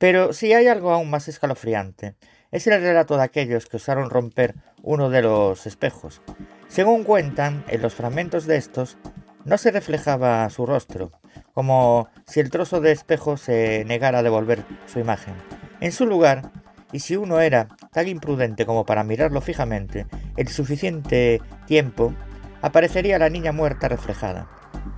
Pero 0.00 0.32
si 0.32 0.54
hay 0.54 0.66
algo 0.66 0.92
aún 0.92 1.10
más 1.10 1.28
escalofriante, 1.28 2.14
es 2.50 2.66
el 2.66 2.80
relato 2.80 3.18
de 3.18 3.22
aquellos 3.22 3.66
que 3.66 3.76
osaron 3.76 4.08
romper 4.08 4.54
uno 4.82 5.10
de 5.10 5.20
los 5.20 5.66
espejos. 5.66 6.22
Según 6.68 7.04
cuentan, 7.04 7.62
en 7.68 7.82
los 7.82 7.94
fragmentos 7.94 8.46
de 8.46 8.56
estos 8.56 8.96
no 9.44 9.58
se 9.58 9.70
reflejaba 9.70 10.48
su 10.48 10.64
rostro, 10.64 11.12
como 11.52 12.08
si 12.26 12.40
el 12.40 12.48
trozo 12.48 12.80
de 12.80 12.92
espejo 12.92 13.36
se 13.36 13.84
negara 13.84 14.20
a 14.20 14.22
devolver 14.22 14.64
su 14.86 15.00
imagen. 15.00 15.34
En 15.82 15.92
su 15.92 16.06
lugar, 16.06 16.50
y 16.92 17.00
si 17.00 17.16
uno 17.16 17.38
era 17.40 17.68
tan 17.92 18.08
imprudente 18.08 18.64
como 18.64 18.86
para 18.86 19.04
mirarlo 19.04 19.42
fijamente 19.42 20.06
el 20.38 20.48
suficiente 20.48 21.42
tiempo, 21.66 22.14
aparecería 22.62 23.18
la 23.18 23.28
niña 23.28 23.52
muerta 23.52 23.86
reflejada, 23.86 24.48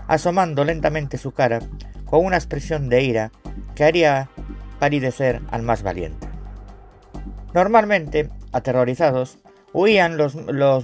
asomando 0.06 0.64
lentamente 0.64 1.18
su 1.18 1.32
cara 1.32 1.59
con 2.04 2.25
una 2.25 2.37
expresión 2.37 2.88
de 2.88 3.02
ira 3.02 3.32
que 3.75 3.82
haría 3.82 4.30
palidecer 4.83 5.43
al 5.53 5.62
más 5.62 5.85
valiente. 5.85 6.29
Normalmente, 7.55 8.31
aterrorizados, 8.51 9.39
huían 9.73 10.17
los, 10.17 10.35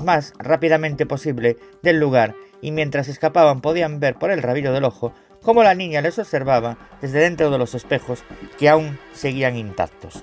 más 0.04 0.34
rápidamente 0.38 1.04
posible 1.04 1.56
del 1.82 1.98
lugar 1.98 2.36
y 2.60 2.70
mientras 2.70 3.08
escapaban 3.08 3.60
podían 3.60 3.98
ver 3.98 4.14
por 4.14 4.30
el 4.30 4.40
rabillo 4.40 4.72
del 4.72 4.84
ojo 4.84 5.12
cómo 5.42 5.64
la 5.64 5.74
niña 5.74 6.00
les 6.00 6.16
observaba 6.16 6.78
desde 7.00 7.18
dentro 7.18 7.50
de 7.50 7.58
los 7.58 7.74
espejos 7.74 8.22
que 8.56 8.68
aún 8.68 9.00
seguían 9.14 9.56
intactos. 9.56 10.22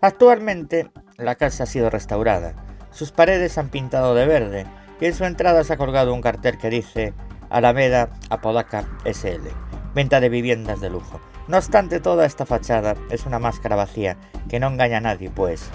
Actualmente, 0.00 0.90
la 1.18 1.34
casa 1.34 1.64
ha 1.64 1.66
sido 1.66 1.90
restaurada. 1.90 2.54
Sus 2.92 3.12
paredes 3.12 3.58
han 3.58 3.68
pintado 3.68 4.14
de 4.14 4.24
verde 4.24 4.66
y 5.02 5.04
en 5.04 5.12
su 5.12 5.26
entrada 5.26 5.64
se 5.64 5.74
ha 5.74 5.76
colgado 5.76 6.14
un 6.14 6.22
cartel 6.22 6.56
que 6.56 6.70
dice 6.70 7.12
Alameda 7.50 8.08
Apodaca 8.30 8.88
SL, 9.04 9.48
venta 9.94 10.18
de 10.18 10.30
viviendas 10.30 10.80
de 10.80 10.88
lujo. 10.88 11.20
No 11.48 11.56
obstante, 11.56 11.98
toda 12.00 12.26
esta 12.26 12.46
fachada 12.46 12.94
es 13.10 13.26
una 13.26 13.38
máscara 13.38 13.74
vacía 13.74 14.16
que 14.48 14.60
no 14.60 14.68
engaña 14.68 14.98
a 14.98 15.00
nadie, 15.00 15.30
pues 15.30 15.70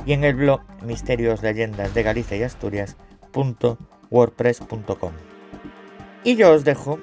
y 0.06 0.14
en 0.14 0.24
el 0.24 0.36
blog 0.36 0.62
Misterios 0.84 1.42
Leyendas 1.42 1.94
de 1.94 2.04
Galicia 2.04 2.38
y 2.38 2.44
Asturias.wordpress.com. 2.44 5.12
Y 6.24 6.36
yo 6.36 6.52
os 6.52 6.64
dejo 6.64 7.00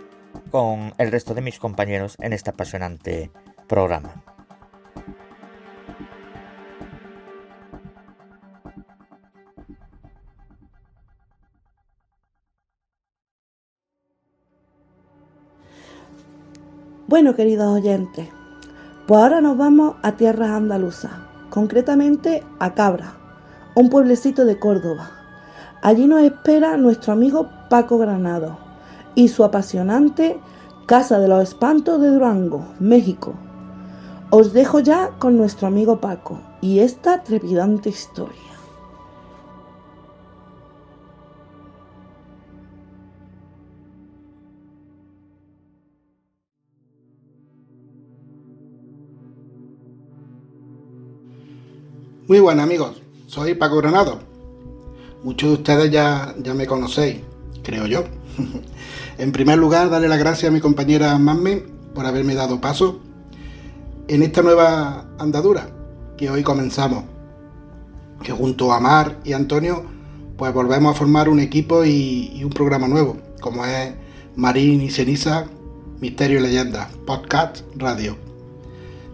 con 0.50 0.94
el 0.98 1.10
resto 1.10 1.34
de 1.34 1.40
mis 1.40 1.58
compañeros 1.58 2.14
en 2.20 2.32
este 2.32 2.50
apasionante 2.50 3.32
programa. 3.68 4.22
Bueno, 17.12 17.34
queridos 17.34 17.66
oyentes, 17.66 18.30
pues 19.06 19.20
ahora 19.20 19.42
nos 19.42 19.58
vamos 19.58 19.96
a 20.00 20.12
tierras 20.12 20.48
andaluzas, 20.48 21.10
concretamente 21.50 22.42
a 22.58 22.72
Cabra, 22.72 23.12
un 23.74 23.90
pueblecito 23.90 24.46
de 24.46 24.58
Córdoba. 24.58 25.10
Allí 25.82 26.06
nos 26.06 26.22
espera 26.22 26.78
nuestro 26.78 27.12
amigo 27.12 27.50
Paco 27.68 27.98
Granado 27.98 28.56
y 29.14 29.28
su 29.28 29.44
apasionante 29.44 30.40
Casa 30.86 31.18
de 31.18 31.28
los 31.28 31.42
Espantos 31.42 32.00
de 32.00 32.08
Durango, 32.08 32.64
México. 32.80 33.34
Os 34.30 34.54
dejo 34.54 34.80
ya 34.80 35.10
con 35.18 35.36
nuestro 35.36 35.66
amigo 35.66 36.00
Paco 36.00 36.40
y 36.62 36.78
esta 36.78 37.22
trepidante 37.22 37.90
historia. 37.90 38.51
Muy 52.28 52.38
buenas 52.38 52.62
amigos, 52.62 53.02
soy 53.26 53.54
Paco 53.54 53.78
Granado. 53.78 54.20
Muchos 55.24 55.50
de 55.50 55.54
ustedes 55.56 55.90
ya, 55.90 56.36
ya 56.40 56.54
me 56.54 56.68
conocéis, 56.68 57.16
creo 57.64 57.86
yo. 57.86 58.04
en 59.18 59.32
primer 59.32 59.58
lugar, 59.58 59.90
darle 59.90 60.06
las 60.06 60.20
gracias 60.20 60.48
a 60.48 60.54
mi 60.54 60.60
compañera 60.60 61.18
Manme 61.18 61.64
por 61.92 62.06
haberme 62.06 62.36
dado 62.36 62.60
paso 62.60 63.00
en 64.06 64.22
esta 64.22 64.40
nueva 64.40 65.04
andadura 65.18 65.68
que 66.16 66.30
hoy 66.30 66.44
comenzamos, 66.44 67.02
que 68.22 68.30
junto 68.30 68.72
a 68.72 68.78
Mar 68.78 69.18
y 69.24 69.32
Antonio 69.32 69.84
pues 70.36 70.54
volvemos 70.54 70.94
a 70.94 70.98
formar 70.98 71.28
un 71.28 71.40
equipo 71.40 71.84
y, 71.84 72.40
un 72.44 72.50
programa 72.50 72.86
nuevo, 72.86 73.16
como 73.40 73.66
es 73.66 73.94
Marín 74.36 74.80
y 74.80 74.90
Ceniza, 74.90 75.46
Misterio 76.00 76.38
y 76.38 76.42
Leyenda, 76.42 76.88
Podcast 77.04 77.62
Radio, 77.74 78.16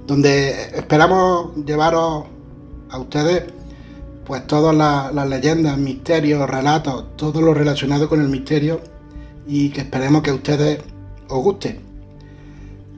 donde 0.06 0.76
esperamos 0.76 1.56
llevaros 1.64 2.37
a 2.90 2.98
ustedes 2.98 3.44
pues 4.28 4.46
todas 4.46 4.76
las 4.76 5.28
leyendas, 5.28 5.78
misterios, 5.78 6.48
relatos, 6.48 7.16
todo 7.16 7.40
lo 7.40 7.54
relacionado 7.54 8.10
con 8.10 8.20
el 8.20 8.28
misterio 8.28 8.82
y 9.46 9.70
que 9.70 9.80
esperemos 9.80 10.20
que 10.20 10.28
a 10.28 10.34
ustedes 10.34 10.80
os 11.28 11.42
guste. 11.42 11.80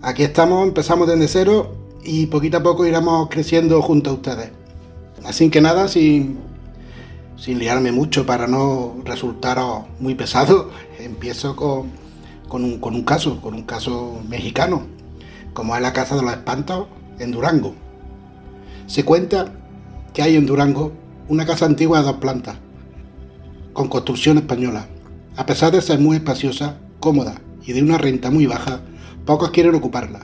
Aquí 0.03 0.25
estamos, 0.25 0.67
empezamos 0.67 1.07
desde 1.07 1.29
cero 1.29 1.77
y 2.03 2.27
poquito 2.27 2.57
a 2.57 2.63
poco 2.65 2.85
iremos 2.85 3.29
creciendo 3.31 3.81
junto 3.81 4.11
a 4.11 4.15
ustedes. 4.15 4.51
Así 5.25 5.51
que 5.51 5.61
nada, 5.61 5.87
sin, 5.87 6.41
sin 7.37 7.61
liarme 7.61 7.93
mucho 7.93 8.27
para 8.27 8.49
no 8.49 8.97
resultaros 9.05 9.85
muy 10.01 10.17
pesado, 10.17 10.71
empiezo 10.99 11.55
con, 11.55 11.93
con, 12.49 12.65
un, 12.65 12.81
con 12.81 12.97
un 12.97 13.05
caso, 13.05 13.41
con 13.41 13.55
un 13.55 13.63
caso 13.63 14.21
mexicano, 14.29 14.83
como 15.53 15.77
es 15.77 15.83
la 15.83 15.93
Casa 15.93 16.17
de 16.17 16.23
los 16.23 16.33
Espantos 16.33 16.89
en 17.21 17.31
Durango. 17.31 17.73
Se 18.89 19.05
cuenta 19.05 19.53
que 20.13 20.23
hay 20.23 20.37
en 20.37 20.47
Durango 20.47 20.93
una 21.29 21.47
casa 21.47 21.67
antigua 21.67 22.01
de 22.01 22.05
dos 22.07 22.17
plantas, 22.17 22.57
con 23.73 23.89
construcción 23.89 24.39
española. 24.39 24.87
A 25.37 25.47
pesar 25.47 25.73
de 25.73 25.81
ser 25.81 26.01
muy 26.01 26.17
espaciosa, 26.17 26.79
cómoda 26.99 27.41
y 27.65 27.73
de 27.73 27.83
una 27.83 27.99
renta 27.99 28.31
muy 28.31 28.47
baja, 28.47 28.81
pocos 29.25 29.51
quieren 29.51 29.75
ocuparla 29.75 30.21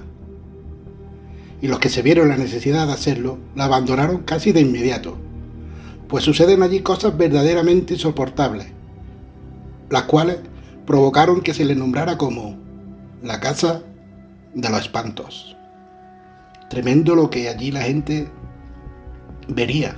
y 1.61 1.69
los 1.69 1.79
que 1.79 1.89
se 1.89 2.03
vieron 2.03 2.29
la 2.29 2.37
necesidad 2.37 2.87
de 2.87 2.93
hacerlo 2.93 3.39
la 3.55 3.65
abandonaron 3.65 4.19
casi 4.19 4.53
de 4.53 4.61
inmediato, 4.61 5.17
pues 6.09 6.25
suceden 6.25 6.63
allí 6.63 6.81
cosas 6.81 7.17
verdaderamente 7.17 7.95
insoportables, 7.95 8.67
las 9.91 10.03
cuales 10.03 10.39
provocaron 10.87 11.41
que 11.41 11.55
se 11.55 11.65
le 11.65 11.75
nombrara 11.75 12.19
como 12.19 12.57
la 13.23 13.41
casa 13.41 13.83
de 14.55 14.69
los 14.69 14.81
espantos. 14.81 15.57
Tremendo 16.69 17.15
lo 17.15 17.31
que 17.31 17.49
allí 17.49 17.71
la 17.71 17.83
gente 17.83 18.29
vería 19.49 19.97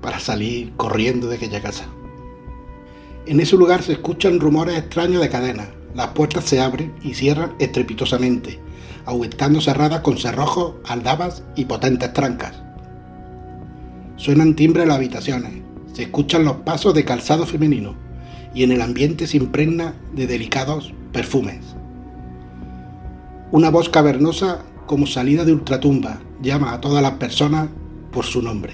para 0.00 0.20
salir 0.20 0.72
corriendo 0.76 1.28
de 1.28 1.36
aquella 1.36 1.62
casa. 1.62 1.84
En 3.26 3.40
ese 3.40 3.56
lugar 3.56 3.82
se 3.82 3.92
escuchan 3.92 4.38
rumores 4.38 4.78
extraños 4.78 5.20
de 5.20 5.28
cadenas, 5.28 5.68
las 5.94 6.08
puertas 6.08 6.44
se 6.44 6.60
abren 6.60 6.94
y 7.02 7.14
cierran 7.14 7.54
estrepitosamente, 7.58 8.60
aumentando 9.04 9.60
cerradas 9.60 10.00
con 10.00 10.18
cerrojos, 10.18 10.74
aldabas 10.84 11.42
y 11.56 11.64
potentes 11.64 12.12
trancas. 12.12 12.54
Suenan 14.16 14.54
timbres 14.54 14.84
en 14.84 14.88
las 14.88 14.98
habitaciones, 14.98 15.52
se 15.92 16.04
escuchan 16.04 16.44
los 16.44 16.58
pasos 16.58 16.94
de 16.94 17.04
calzado 17.04 17.46
femenino 17.46 17.96
y 18.54 18.62
en 18.62 18.72
el 18.72 18.82
ambiente 18.82 19.26
se 19.26 19.38
impregna 19.38 19.94
de 20.14 20.26
delicados 20.26 20.92
perfumes. 21.12 21.76
Una 23.50 23.70
voz 23.70 23.88
cavernosa 23.88 24.60
como 24.86 25.06
salida 25.06 25.44
de 25.44 25.52
ultratumba 25.52 26.20
llama 26.42 26.72
a 26.72 26.80
todas 26.80 27.02
las 27.02 27.12
personas 27.12 27.68
por 28.16 28.24
su 28.24 28.40
nombre. 28.40 28.72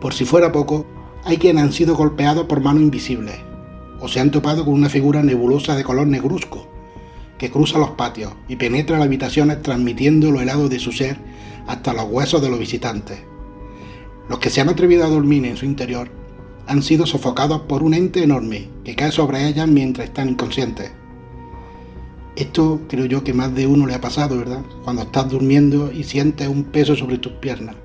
Por 0.00 0.14
si 0.14 0.24
fuera 0.24 0.52
poco, 0.52 0.86
hay 1.24 1.36
quienes 1.36 1.64
han 1.64 1.72
sido 1.72 1.96
golpeados 1.96 2.46
por 2.46 2.60
manos 2.60 2.80
invisibles 2.80 3.40
o 3.98 4.06
se 4.06 4.20
han 4.20 4.30
topado 4.30 4.64
con 4.64 4.74
una 4.74 4.88
figura 4.88 5.24
nebulosa 5.24 5.74
de 5.74 5.82
color 5.82 6.06
negruzco 6.06 6.68
que 7.38 7.50
cruza 7.50 7.76
los 7.80 7.90
patios 7.90 8.34
y 8.46 8.54
penetra 8.54 8.98
las 8.98 9.06
habitaciones 9.06 9.62
transmitiendo 9.62 10.30
lo 10.30 10.40
helado 10.40 10.68
de 10.68 10.78
su 10.78 10.92
ser 10.92 11.18
hasta 11.66 11.92
los 11.92 12.04
huesos 12.04 12.40
de 12.40 12.50
los 12.50 12.60
visitantes. 12.60 13.18
Los 14.28 14.38
que 14.38 14.50
se 14.50 14.60
han 14.60 14.68
atrevido 14.68 15.04
a 15.04 15.08
dormir 15.10 15.44
en 15.44 15.56
su 15.56 15.64
interior 15.64 16.08
han 16.68 16.84
sido 16.84 17.04
sofocados 17.04 17.62
por 17.62 17.82
un 17.82 17.94
ente 17.94 18.22
enorme 18.22 18.68
que 18.84 18.94
cae 18.94 19.10
sobre 19.10 19.48
ellas 19.48 19.66
mientras 19.66 20.06
están 20.06 20.28
inconscientes. 20.28 20.92
Esto 22.36 22.80
creo 22.88 23.06
yo 23.06 23.24
que 23.24 23.34
más 23.34 23.54
de 23.54 23.66
uno 23.66 23.86
le 23.86 23.94
ha 23.94 24.00
pasado, 24.00 24.38
¿verdad? 24.38 24.62
Cuando 24.84 25.02
estás 25.02 25.28
durmiendo 25.28 25.92
y 25.92 26.04
sientes 26.04 26.48
un 26.48 26.64
peso 26.64 26.94
sobre 26.96 27.18
tus 27.18 27.32
piernas. 27.32 27.76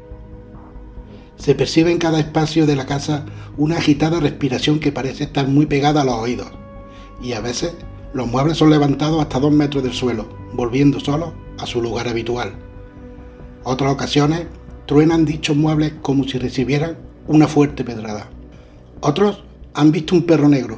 Se 1.35 1.55
percibe 1.55 1.91
en 1.91 1.97
cada 1.97 2.19
espacio 2.19 2.65
de 2.65 2.75
la 2.75 2.85
casa 2.85 3.25
una 3.57 3.77
agitada 3.77 4.19
respiración 4.19 4.79
que 4.79 4.91
parece 4.91 5.25
estar 5.25 5.47
muy 5.47 5.65
pegada 5.65 6.01
a 6.01 6.05
los 6.05 6.15
oídos 6.15 6.47
y 7.21 7.33
a 7.33 7.41
veces 7.41 7.73
los 8.13 8.27
muebles 8.27 8.57
son 8.57 8.69
levantados 8.69 9.21
hasta 9.21 9.39
dos 9.39 9.51
metros 9.51 9.83
del 9.83 9.93
suelo, 9.93 10.29
volviendo 10.53 10.99
solo 10.99 11.33
a 11.57 11.65
su 11.65 11.81
lugar 11.81 12.07
habitual. 12.07 12.53
Otras 13.63 13.91
ocasiones 13.91 14.47
truenan 14.85 15.25
dichos 15.25 15.57
muebles 15.57 15.93
como 16.01 16.23
si 16.23 16.37
recibieran 16.37 16.97
una 17.27 17.47
fuerte 17.47 17.83
pedrada. 17.83 18.29
Otros 19.01 19.43
han 19.73 19.91
visto 19.91 20.15
un 20.15 20.23
perro 20.23 20.47
negro, 20.47 20.77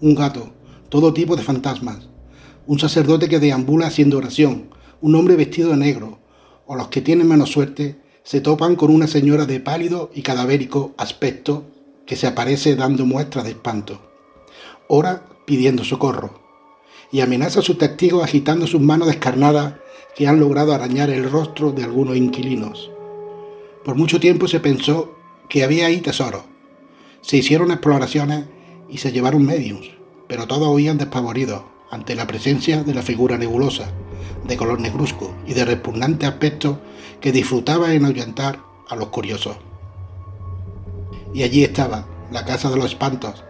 un 0.00 0.14
gato, 0.14 0.52
todo 0.88 1.12
tipo 1.12 1.34
de 1.34 1.42
fantasmas, 1.42 2.08
un 2.66 2.78
sacerdote 2.78 3.28
que 3.28 3.38
deambula 3.38 3.86
haciendo 3.86 4.18
oración, 4.18 4.70
un 5.00 5.14
hombre 5.14 5.36
vestido 5.36 5.70
de 5.70 5.76
negro, 5.76 6.18
o 6.66 6.74
los 6.74 6.88
que 6.88 7.00
tienen 7.00 7.28
menos 7.28 7.50
suerte 7.50 8.00
se 8.24 8.40
topan 8.40 8.74
con 8.74 8.90
una 8.90 9.06
señora 9.06 9.46
de 9.46 9.60
pálido 9.60 10.10
y 10.12 10.22
cadavérico 10.22 10.92
aspecto 10.96 11.64
que 12.06 12.16
se 12.16 12.26
aparece 12.26 12.74
dando 12.74 13.06
muestras 13.06 13.44
de 13.44 13.52
espanto, 13.52 14.00
ora 14.88 15.26
pidiendo 15.44 15.84
socorro, 15.84 16.40
y 17.12 17.20
amenaza 17.20 17.60
a 17.60 17.62
sus 17.62 17.78
testigos 17.78 18.24
agitando 18.24 18.66
sus 18.66 18.80
manos 18.80 19.06
descarnadas 19.06 19.74
que 20.16 20.26
han 20.26 20.40
logrado 20.40 20.74
arañar 20.74 21.10
el 21.10 21.30
rostro 21.30 21.70
de 21.70 21.84
algunos 21.84 22.16
inquilinos. 22.16 22.90
Por 23.84 23.94
mucho 23.94 24.18
tiempo 24.18 24.48
se 24.48 24.58
pensó 24.58 25.14
que 25.48 25.62
había 25.62 25.86
ahí 25.86 26.00
tesoros. 26.00 26.42
Se 27.20 27.36
hicieron 27.36 27.70
exploraciones 27.70 28.46
y 28.88 28.98
se 28.98 29.12
llevaron 29.12 29.46
medios, 29.46 29.90
pero 30.26 30.48
todos 30.48 30.68
huían 30.74 30.98
despavoridos 30.98 31.62
ante 31.90 32.14
la 32.14 32.26
presencia 32.26 32.82
de 32.82 32.94
la 32.94 33.02
figura 33.02 33.38
nebulosa, 33.38 33.90
de 34.46 34.56
color 34.56 34.80
negruzco 34.80 35.34
y 35.46 35.54
de 35.54 35.64
repugnante 35.64 36.26
aspecto 36.26 36.80
que 37.20 37.32
disfrutaba 37.32 37.94
en 37.94 38.04
ahuyentar 38.04 38.60
a 38.88 38.96
los 38.96 39.08
curiosos. 39.08 39.56
Y 41.34 41.42
allí 41.42 41.64
estaba, 41.64 42.06
la 42.32 42.44
casa 42.44 42.70
de 42.70 42.76
los 42.76 42.86
espantos, 42.86 43.44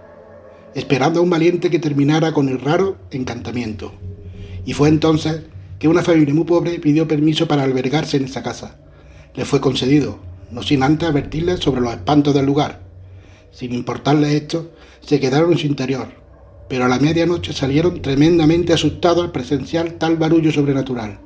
esperando 0.75 1.21
a 1.21 1.23
un 1.23 1.31
valiente 1.31 1.71
que 1.71 1.79
terminara 1.79 2.33
con 2.33 2.49
el 2.49 2.61
raro 2.61 2.97
encantamiento. 3.11 3.93
Y 4.65 4.73
fue 4.73 4.89
entonces 4.89 5.43
que 5.79 5.89
una 5.89 6.03
familia 6.03 6.35
muy 6.35 6.45
pobre 6.45 6.79
pidió 6.79 7.07
permiso 7.07 7.47
para 7.47 7.63
albergarse 7.63 8.17
en 8.17 8.25
esa 8.25 8.43
casa. 8.43 8.79
Le 9.35 9.45
fue 9.45 9.61
concedido, 9.61 10.19
no 10.51 10.63
sin 10.63 10.83
antes 10.83 11.09
advertirles 11.09 11.61
sobre 11.61 11.81
los 11.81 11.93
espantos 11.93 12.35
del 12.35 12.47
lugar. 12.47 12.83
Sin 13.53 13.73
importarles 13.73 14.35
esto, 14.35 14.71
se 15.01 15.21
quedaron 15.21 15.53
en 15.53 15.59
su 15.59 15.67
interior, 15.67 16.09
pero 16.69 16.85
a 16.85 16.89
la 16.89 16.99
medianoche 16.99 17.53
salieron 17.53 18.03
tremendamente 18.03 18.73
asustados 18.73 19.25
al 19.25 19.33
presenciar 19.33 19.93
tal 19.93 20.17
barullo 20.17 20.51
sobrenatural. 20.51 21.21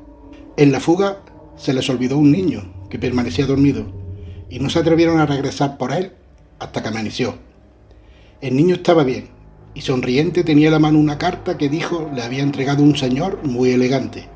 En 0.57 0.73
la 0.73 0.81
fuga 0.81 1.23
se 1.57 1.73
les 1.73 1.89
olvidó 1.89 2.19
un 2.19 2.33
niño 2.33 2.73
que 2.91 2.99
permanecía 2.99 3.47
dormido 3.47 3.87
y 4.51 4.59
no 4.59 4.69
se 4.69 4.81
atrevieron 4.81 5.19
a 5.19 5.27
regresar 5.27 5.79
por 5.79 5.93
él 5.93 6.13
hasta 6.59 6.83
que 6.83 6.89
amaneció. 6.89 7.35
El 8.41 8.57
niño 8.57 8.75
estaba 8.75 9.05
bien 9.05 9.29
y 9.75 9.83
sonriente 9.83 10.45
tenía 10.45 10.67
en 10.67 10.73
la 10.73 10.79
mano 10.79 10.99
una 10.99 11.19
carta 11.19 11.57
que 11.57 11.69
dijo 11.69 12.11
le 12.15 12.23
había 12.23 12.43
entregado 12.43 12.83
un 12.83 12.97
señor 12.97 13.41
muy 13.45 13.71
elegante, 13.71 14.27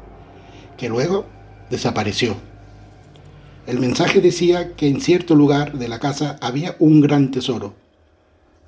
que 0.77 0.88
luego 0.88 1.27
desapareció. 1.71 2.37
El 3.67 3.81
mensaje 3.81 4.21
decía 4.21 4.75
que 4.77 4.88
en 4.88 5.01
cierto 5.01 5.35
lugar 5.35 5.79
de 5.79 5.88
la 5.88 5.99
casa 5.99 6.37
había 6.40 6.77
un 6.79 7.01
gran 7.01 7.31
tesoro, 7.31 7.75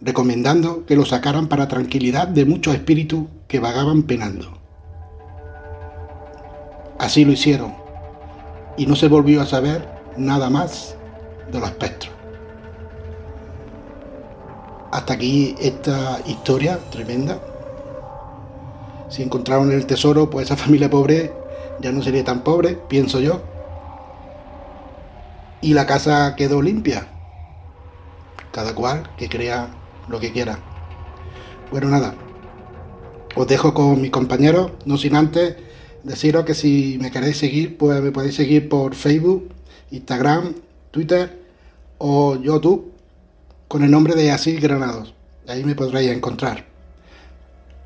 recomendando 0.01 0.85
que 0.87 0.97
lo 0.97 1.05
sacaran 1.05 1.49
para 1.49 1.69
tranquilidad 1.69 2.29
de 2.29 2.45
muchos 2.45 2.75
espíritus 2.75 3.25
que 3.49 3.61
vagaban 3.61 4.03
penando. 4.03 4.59
Así 6.99 7.25
lo 7.25 7.33
hicieron, 7.33 7.75
y 8.77 8.87
no 8.87 8.97
se 8.97 9.09
volvió 9.09 9.43
a 9.43 9.47
saber 9.47 9.89
nada 10.17 10.51
más 10.51 10.97
de 11.51 11.61
los 11.61 11.69
espectros. 11.69 12.13
Hasta 14.93 15.15
aquí 15.15 15.55
esta 15.61 16.21
historia 16.27 16.79
tremenda. 16.91 17.39
Si 19.09 19.23
encontraron 19.23 19.71
el 19.71 19.87
tesoro, 19.87 20.31
pues 20.31 20.47
esa 20.47 20.57
familia 20.57 20.91
pobre 20.91 21.33
ya 21.81 21.93
no 21.93 22.03
sería 22.03 22.25
tan 22.25 22.41
pobre, 22.41 22.79
pienso 22.89 23.21
yo. 23.21 23.43
Y 25.61 25.75
la 25.75 25.87
casa 25.87 26.35
quedó 26.37 26.63
limpia. 26.63 27.07
Cada 28.53 28.75
cual 28.75 29.11
que 29.19 29.29
crea 29.29 29.69
lo 30.09 30.21
que 30.21 30.33
quiera. 30.33 30.59
Bueno, 31.71 31.89
nada. 31.89 32.15
Os 33.35 33.47
dejo 33.47 33.75
con 33.75 34.01
mis 34.01 34.11
compañeros, 34.11 34.73
no 34.87 34.97
sin 34.97 35.15
antes 35.15 35.57
deciros 36.05 36.45
que 36.45 36.55
si 36.55 36.99
me 37.01 37.11
queréis 37.11 37.37
seguir, 37.37 37.77
pues 37.77 38.01
me 38.01 38.13
podéis 38.13 38.37
seguir 38.37 38.69
por 38.69 38.95
Facebook, 38.95 39.49
Instagram, 39.91 40.55
Twitter 40.91 41.43
o 41.99 42.37
YouTube 42.37 42.93
con 43.69 43.83
el 43.83 43.91
nombre 43.91 44.15
de 44.15 44.31
Asís 44.31 44.61
Granados. 44.61 45.15
Ahí 45.49 45.65
me 45.65 45.75
podréis 45.75 46.11
encontrar. 46.11 46.65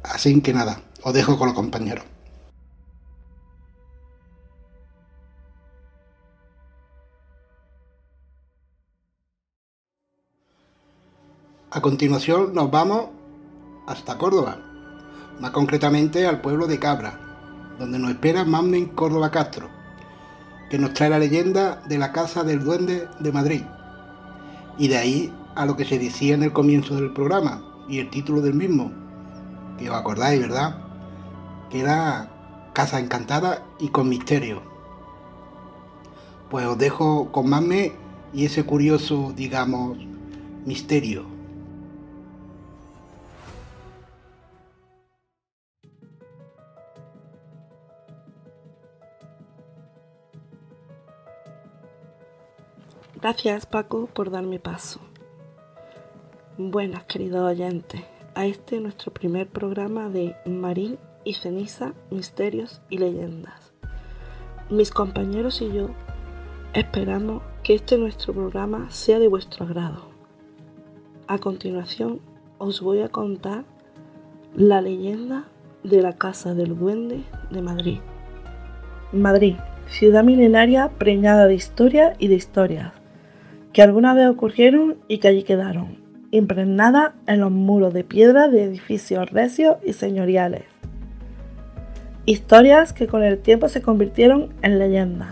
Así 0.02 0.40
que 0.40 0.52
nada, 0.52 0.82
os 1.02 1.14
dejo 1.14 1.38
con 1.38 1.48
los 1.48 1.54
compañeros. 1.54 2.04
A 11.72 11.80
continuación 11.80 12.52
nos 12.52 12.68
vamos 12.68 13.10
hasta 13.86 14.18
Córdoba, 14.18 14.58
más 15.38 15.52
concretamente 15.52 16.26
al 16.26 16.40
pueblo 16.40 16.66
de 16.66 16.80
Cabra, 16.80 17.20
donde 17.78 17.96
nos 18.00 18.10
espera 18.10 18.44
Mamen 18.44 18.86
Córdoba 18.86 19.30
Castro, 19.30 19.68
que 20.68 20.80
nos 20.80 20.94
trae 20.94 21.10
la 21.10 21.20
leyenda 21.20 21.80
de 21.88 21.96
la 21.96 22.10
Casa 22.10 22.42
del 22.42 22.64
Duende 22.64 23.06
de 23.20 23.30
Madrid. 23.30 23.62
Y 24.78 24.88
de 24.88 24.96
ahí 24.96 25.32
a 25.54 25.64
lo 25.64 25.76
que 25.76 25.84
se 25.84 26.00
decía 26.00 26.34
en 26.34 26.42
el 26.42 26.52
comienzo 26.52 26.96
del 26.96 27.12
programa 27.12 27.62
y 27.88 28.00
el 28.00 28.10
título 28.10 28.40
del 28.40 28.54
mismo, 28.54 28.90
que 29.78 29.90
os 29.90 29.96
acordáis, 29.96 30.40
¿verdad? 30.40 30.76
Que 31.70 31.82
era 31.82 32.70
Casa 32.72 32.98
Encantada 32.98 33.64
y 33.78 33.90
con 33.90 34.08
Misterio. 34.08 34.60
Pues 36.50 36.66
os 36.66 36.76
dejo 36.76 37.30
con 37.30 37.48
Mamen 37.48 37.92
y 38.34 38.46
ese 38.46 38.64
curioso, 38.64 39.32
digamos, 39.36 39.98
misterio. 40.66 41.39
Gracias 53.22 53.66
Paco 53.66 54.06
por 54.06 54.30
darme 54.30 54.58
paso. 54.58 54.98
Buenas 56.56 57.04
queridos 57.04 57.42
oyentes, 57.50 58.00
a 58.34 58.46
este 58.46 58.80
nuestro 58.80 59.12
primer 59.12 59.46
programa 59.46 60.08
de 60.08 60.34
Marín 60.46 60.98
y 61.22 61.34
Ceniza, 61.34 61.92
Misterios 62.10 62.80
y 62.88 62.96
Leyendas. 62.96 63.74
Mis 64.70 64.90
compañeros 64.90 65.60
y 65.60 65.70
yo 65.70 65.90
esperamos 66.72 67.42
que 67.62 67.74
este 67.74 67.98
nuestro 67.98 68.32
programa 68.32 68.90
sea 68.90 69.18
de 69.18 69.28
vuestro 69.28 69.66
agrado. 69.66 70.08
A 71.26 71.36
continuación 71.36 72.22
os 72.56 72.80
voy 72.80 73.02
a 73.02 73.10
contar 73.10 73.64
la 74.56 74.80
leyenda 74.80 75.44
de 75.84 76.00
la 76.00 76.14
Casa 76.14 76.54
del 76.54 76.78
Duende 76.78 77.22
de 77.50 77.60
Madrid. 77.60 77.98
Madrid, 79.12 79.56
ciudad 79.90 80.24
milenaria 80.24 80.88
preñada 80.96 81.46
de 81.46 81.54
historia 81.54 82.14
y 82.18 82.28
de 82.28 82.36
historias 82.36 82.99
que 83.72 83.82
alguna 83.82 84.14
vez 84.14 84.28
ocurrieron 84.28 84.96
y 85.08 85.18
que 85.18 85.28
allí 85.28 85.42
quedaron, 85.42 85.98
impregnadas 86.30 87.12
en 87.26 87.40
los 87.40 87.50
muros 87.50 87.94
de 87.94 88.04
piedra 88.04 88.48
de 88.48 88.64
edificios 88.64 89.30
recios 89.30 89.76
y 89.84 89.92
señoriales. 89.92 90.64
Historias 92.26 92.92
que 92.92 93.06
con 93.06 93.22
el 93.22 93.38
tiempo 93.38 93.68
se 93.68 93.82
convirtieron 93.82 94.50
en 94.62 94.78
leyendas, 94.78 95.30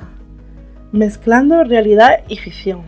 mezclando 0.93 1.63
realidad 1.65 2.21
y 2.29 2.37
ficción, 2.37 2.83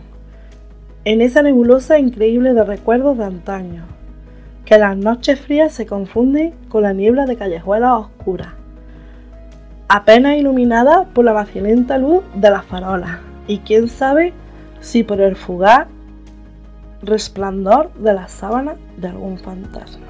en 1.05 1.21
esa 1.21 1.41
nebulosa 1.41 1.99
increíble 1.99 2.53
de 2.53 2.63
recuerdos 2.63 3.17
de 3.17 3.25
antaño, 3.25 3.83
que 4.65 4.77
las 4.77 4.95
noches 4.95 5.39
frías 5.39 5.73
se 5.73 5.85
confunden 5.85 6.53
con 6.69 6.83
la 6.83 6.93
niebla 6.93 7.25
de 7.25 7.35
callejuelas 7.35 7.91
oscuras, 7.91 8.53
apenas 9.87 10.37
iluminada 10.37 11.05
por 11.13 11.25
la 11.25 11.33
vacilenta 11.33 11.97
luz 11.97 12.23
de 12.35 12.49
las 12.49 12.65
farolas, 12.65 13.19
y 13.47 13.59
quién 13.59 13.89
sabe 13.89 14.33
si 14.81 15.03
por 15.03 15.21
el 15.21 15.35
fugaz 15.35 15.87
resplandor 17.01 17.93
de 17.93 18.13
la 18.13 18.27
sábana 18.27 18.75
de 18.97 19.07
algún 19.07 19.39
fantasma. 19.39 20.07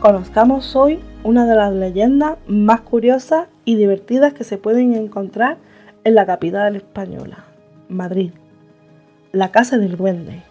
Conozcamos 0.00 0.74
hoy 0.76 1.00
una 1.22 1.46
de 1.46 1.54
las 1.54 1.72
leyendas 1.72 2.36
más 2.46 2.82
curiosas 2.82 3.46
y 3.64 3.76
divertidas 3.76 4.34
que 4.34 4.44
se 4.44 4.58
pueden 4.58 4.94
encontrar 4.94 5.56
en 6.04 6.14
la 6.14 6.26
capital 6.26 6.76
española, 6.76 7.44
Madrid, 7.88 8.32
la 9.32 9.50
Casa 9.50 9.78
del 9.78 9.96
Duende. 9.96 10.42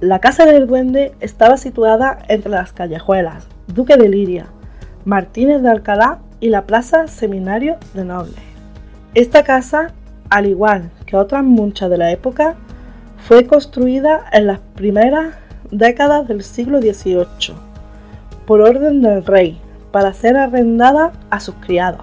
La 0.00 0.18
Casa 0.18 0.46
del 0.46 0.66
Duende 0.66 1.14
estaba 1.20 1.56
situada 1.56 2.18
entre 2.28 2.50
las 2.50 2.72
callejuelas 2.72 3.46
Duque 3.68 3.96
de 3.96 4.08
Liria, 4.08 4.46
Martínez 5.04 5.62
de 5.62 5.70
Alcalá 5.70 6.18
y 6.40 6.50
la 6.50 6.66
Plaza 6.66 7.06
Seminario 7.06 7.76
de 7.94 8.04
Nobles. 8.04 8.34
Esta 9.14 9.44
casa 9.44 9.92
al 10.30 10.46
igual 10.46 10.90
que 11.06 11.16
otras 11.16 11.44
muchas 11.44 11.90
de 11.90 11.98
la 11.98 12.10
época, 12.10 12.56
fue 13.18 13.46
construida 13.46 14.24
en 14.32 14.46
las 14.46 14.60
primeras 14.60 15.34
décadas 15.70 16.28
del 16.28 16.42
siglo 16.42 16.80
XVIII 16.80 17.54
por 18.46 18.60
orden 18.60 19.02
del 19.02 19.24
rey 19.24 19.60
para 19.90 20.12
ser 20.12 20.36
arrendada 20.36 21.12
a 21.30 21.40
sus 21.40 21.56
criados, 21.56 22.02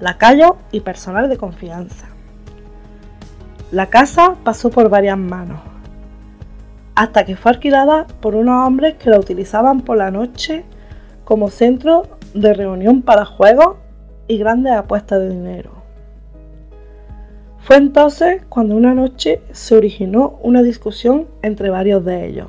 lacayos 0.00 0.52
y 0.72 0.80
personal 0.80 1.28
de 1.28 1.36
confianza. 1.36 2.06
La 3.70 3.86
casa 3.86 4.36
pasó 4.42 4.70
por 4.70 4.88
varias 4.88 5.18
manos, 5.18 5.60
hasta 6.94 7.24
que 7.24 7.36
fue 7.36 7.52
alquilada 7.52 8.06
por 8.20 8.34
unos 8.34 8.66
hombres 8.66 8.94
que 8.94 9.10
la 9.10 9.18
utilizaban 9.18 9.82
por 9.82 9.98
la 9.98 10.10
noche 10.10 10.64
como 11.24 11.50
centro 11.50 12.08
de 12.34 12.54
reunión 12.54 13.02
para 13.02 13.24
juegos 13.24 13.76
y 14.28 14.38
grandes 14.38 14.72
apuestas 14.72 15.20
de 15.20 15.30
dinero 15.30 15.75
Fue 17.66 17.74
entonces 17.74 18.42
cuando 18.48 18.76
una 18.76 18.94
noche 18.94 19.42
se 19.50 19.74
originó 19.74 20.38
una 20.40 20.62
discusión 20.62 21.26
entre 21.42 21.68
varios 21.68 22.04
de 22.04 22.24
ellos 22.24 22.46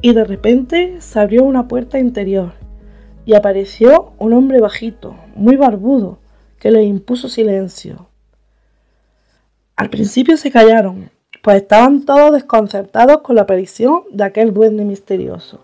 y 0.00 0.12
de 0.12 0.24
repente 0.24 1.00
se 1.00 1.20
abrió 1.20 1.44
una 1.44 1.68
puerta 1.68 2.00
interior 2.00 2.54
y 3.26 3.34
apareció 3.36 4.14
un 4.18 4.32
hombre 4.32 4.60
bajito, 4.60 5.14
muy 5.36 5.54
barbudo, 5.54 6.18
que 6.58 6.72
les 6.72 6.84
impuso 6.84 7.28
silencio. 7.28 8.08
Al 9.76 9.88
principio 9.88 10.36
se 10.36 10.50
callaron, 10.50 11.10
pues 11.40 11.58
estaban 11.58 12.04
todos 12.04 12.32
desconcertados 12.32 13.18
con 13.18 13.36
la 13.36 13.42
aparición 13.42 14.02
de 14.10 14.24
aquel 14.24 14.52
duende 14.52 14.84
misterioso. 14.84 15.60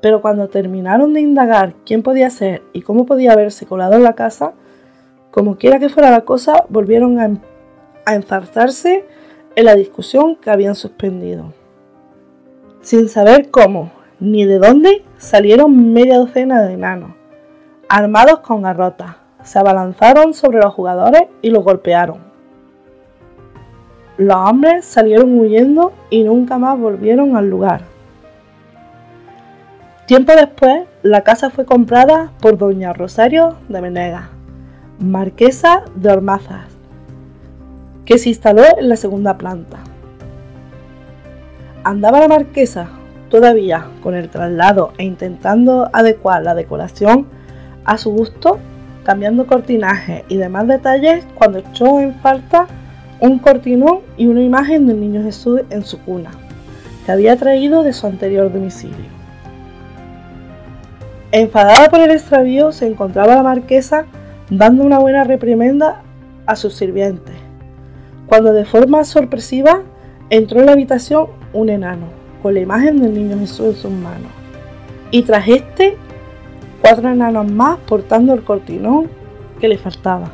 Pero 0.00 0.22
cuando 0.22 0.48
terminaron 0.48 1.12
de 1.12 1.20
indagar 1.20 1.74
quién 1.84 2.02
podía 2.02 2.30
ser 2.30 2.62
y 2.72 2.80
cómo 2.80 3.04
podía 3.04 3.32
haberse 3.32 3.66
colado 3.66 3.96
en 3.96 4.02
la 4.02 4.14
casa, 4.14 4.54
como 5.30 5.58
quiera 5.58 5.78
que 5.78 5.90
fuera 5.90 6.10
la 6.10 6.22
cosa, 6.22 6.64
volvieron 6.70 7.20
a, 7.20 7.30
a 8.04 8.14
enzarzarse 8.14 9.04
en 9.56 9.64
la 9.64 9.74
discusión 9.74 10.36
que 10.36 10.50
habían 10.50 10.74
suspendido. 10.74 11.52
Sin 12.80 13.08
saber 13.08 13.50
cómo 13.50 13.90
ni 14.20 14.44
de 14.44 14.58
dónde 14.58 15.04
salieron 15.18 15.92
media 15.92 16.18
docena 16.18 16.62
de 16.62 16.74
enanos, 16.74 17.12
armados 17.88 18.40
con 18.40 18.62
garrotas, 18.62 19.16
se 19.42 19.58
abalanzaron 19.58 20.34
sobre 20.34 20.60
los 20.60 20.74
jugadores 20.74 21.22
y 21.42 21.50
los 21.50 21.64
golpearon. 21.64 22.18
Los 24.18 24.36
hombres 24.36 24.84
salieron 24.84 25.38
huyendo 25.38 25.92
y 26.10 26.22
nunca 26.24 26.58
más 26.58 26.78
volvieron 26.78 27.36
al 27.36 27.48
lugar. 27.48 27.82
Tiempo 30.06 30.32
después, 30.32 30.84
la 31.02 31.22
casa 31.22 31.50
fue 31.50 31.64
comprada 31.64 32.32
por 32.40 32.58
doña 32.58 32.92
Rosario 32.92 33.56
de 33.68 33.80
Menegas, 33.80 34.28
marquesa 34.98 35.84
de 35.94 36.10
Ormazas, 36.10 36.66
que 38.10 38.18
se 38.18 38.30
instaló 38.30 38.64
en 38.76 38.88
la 38.88 38.96
segunda 38.96 39.38
planta. 39.38 39.78
Andaba 41.84 42.18
la 42.18 42.26
marquesa 42.26 42.88
todavía 43.28 43.86
con 44.02 44.16
el 44.16 44.28
traslado 44.28 44.92
e 44.98 45.04
intentando 45.04 45.88
adecuar 45.92 46.42
la 46.42 46.56
decoración 46.56 47.28
a 47.84 47.98
su 47.98 48.10
gusto 48.10 48.58
cambiando 49.04 49.46
cortinaje 49.46 50.24
y 50.28 50.38
demás 50.38 50.66
detalles 50.66 51.24
cuando 51.36 51.60
echó 51.60 52.00
en 52.00 52.14
falta 52.16 52.66
un 53.20 53.38
cortinón 53.38 54.00
y 54.16 54.26
una 54.26 54.42
imagen 54.42 54.88
del 54.88 54.98
niño 54.98 55.22
Jesús 55.22 55.60
en 55.70 55.84
su 55.84 56.00
cuna, 56.00 56.32
que 57.06 57.12
había 57.12 57.36
traído 57.36 57.84
de 57.84 57.92
su 57.92 58.08
anterior 58.08 58.52
domicilio. 58.52 59.06
Enfadada 61.30 61.88
por 61.88 62.00
el 62.00 62.10
extravío, 62.10 62.72
se 62.72 62.88
encontraba 62.88 63.36
la 63.36 63.44
marquesa 63.44 64.06
dando 64.50 64.82
una 64.82 64.98
buena 64.98 65.22
reprimenda 65.22 66.02
a 66.46 66.56
sus 66.56 66.74
sirvientes, 66.74 67.49
cuando 68.30 68.52
de 68.52 68.64
forma 68.64 69.02
sorpresiva 69.02 69.82
entró 70.30 70.60
en 70.60 70.66
la 70.66 70.72
habitación 70.72 71.26
un 71.52 71.68
enano, 71.68 72.06
con 72.44 72.54
la 72.54 72.60
imagen 72.60 73.02
del 73.02 73.12
niño 73.12 73.36
Jesús 73.40 73.66
en 73.66 73.74
sus 73.74 73.90
manos, 73.90 74.30
y 75.10 75.22
tras 75.22 75.48
este 75.48 75.96
cuatro 76.80 77.10
enanos 77.10 77.50
más 77.50 77.78
portando 77.88 78.32
el 78.32 78.44
cortinón 78.44 79.08
que 79.60 79.66
le 79.66 79.78
faltaba. 79.78 80.30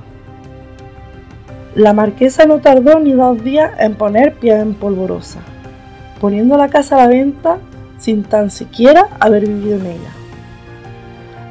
La 1.74 1.94
marquesa 1.94 2.44
no 2.44 2.58
tardó 2.58 3.00
ni 3.00 3.12
dos 3.12 3.42
días 3.42 3.72
en 3.78 3.94
poner 3.94 4.34
pie 4.34 4.60
en 4.60 4.74
polvorosa, 4.74 5.40
poniendo 6.20 6.58
la 6.58 6.68
casa 6.68 6.96
a 6.96 7.06
la 7.06 7.08
venta 7.08 7.56
sin 7.96 8.24
tan 8.24 8.50
siquiera 8.50 9.08
haber 9.20 9.46
vivido 9.46 9.76
en 9.76 9.86
ella. 9.86 10.10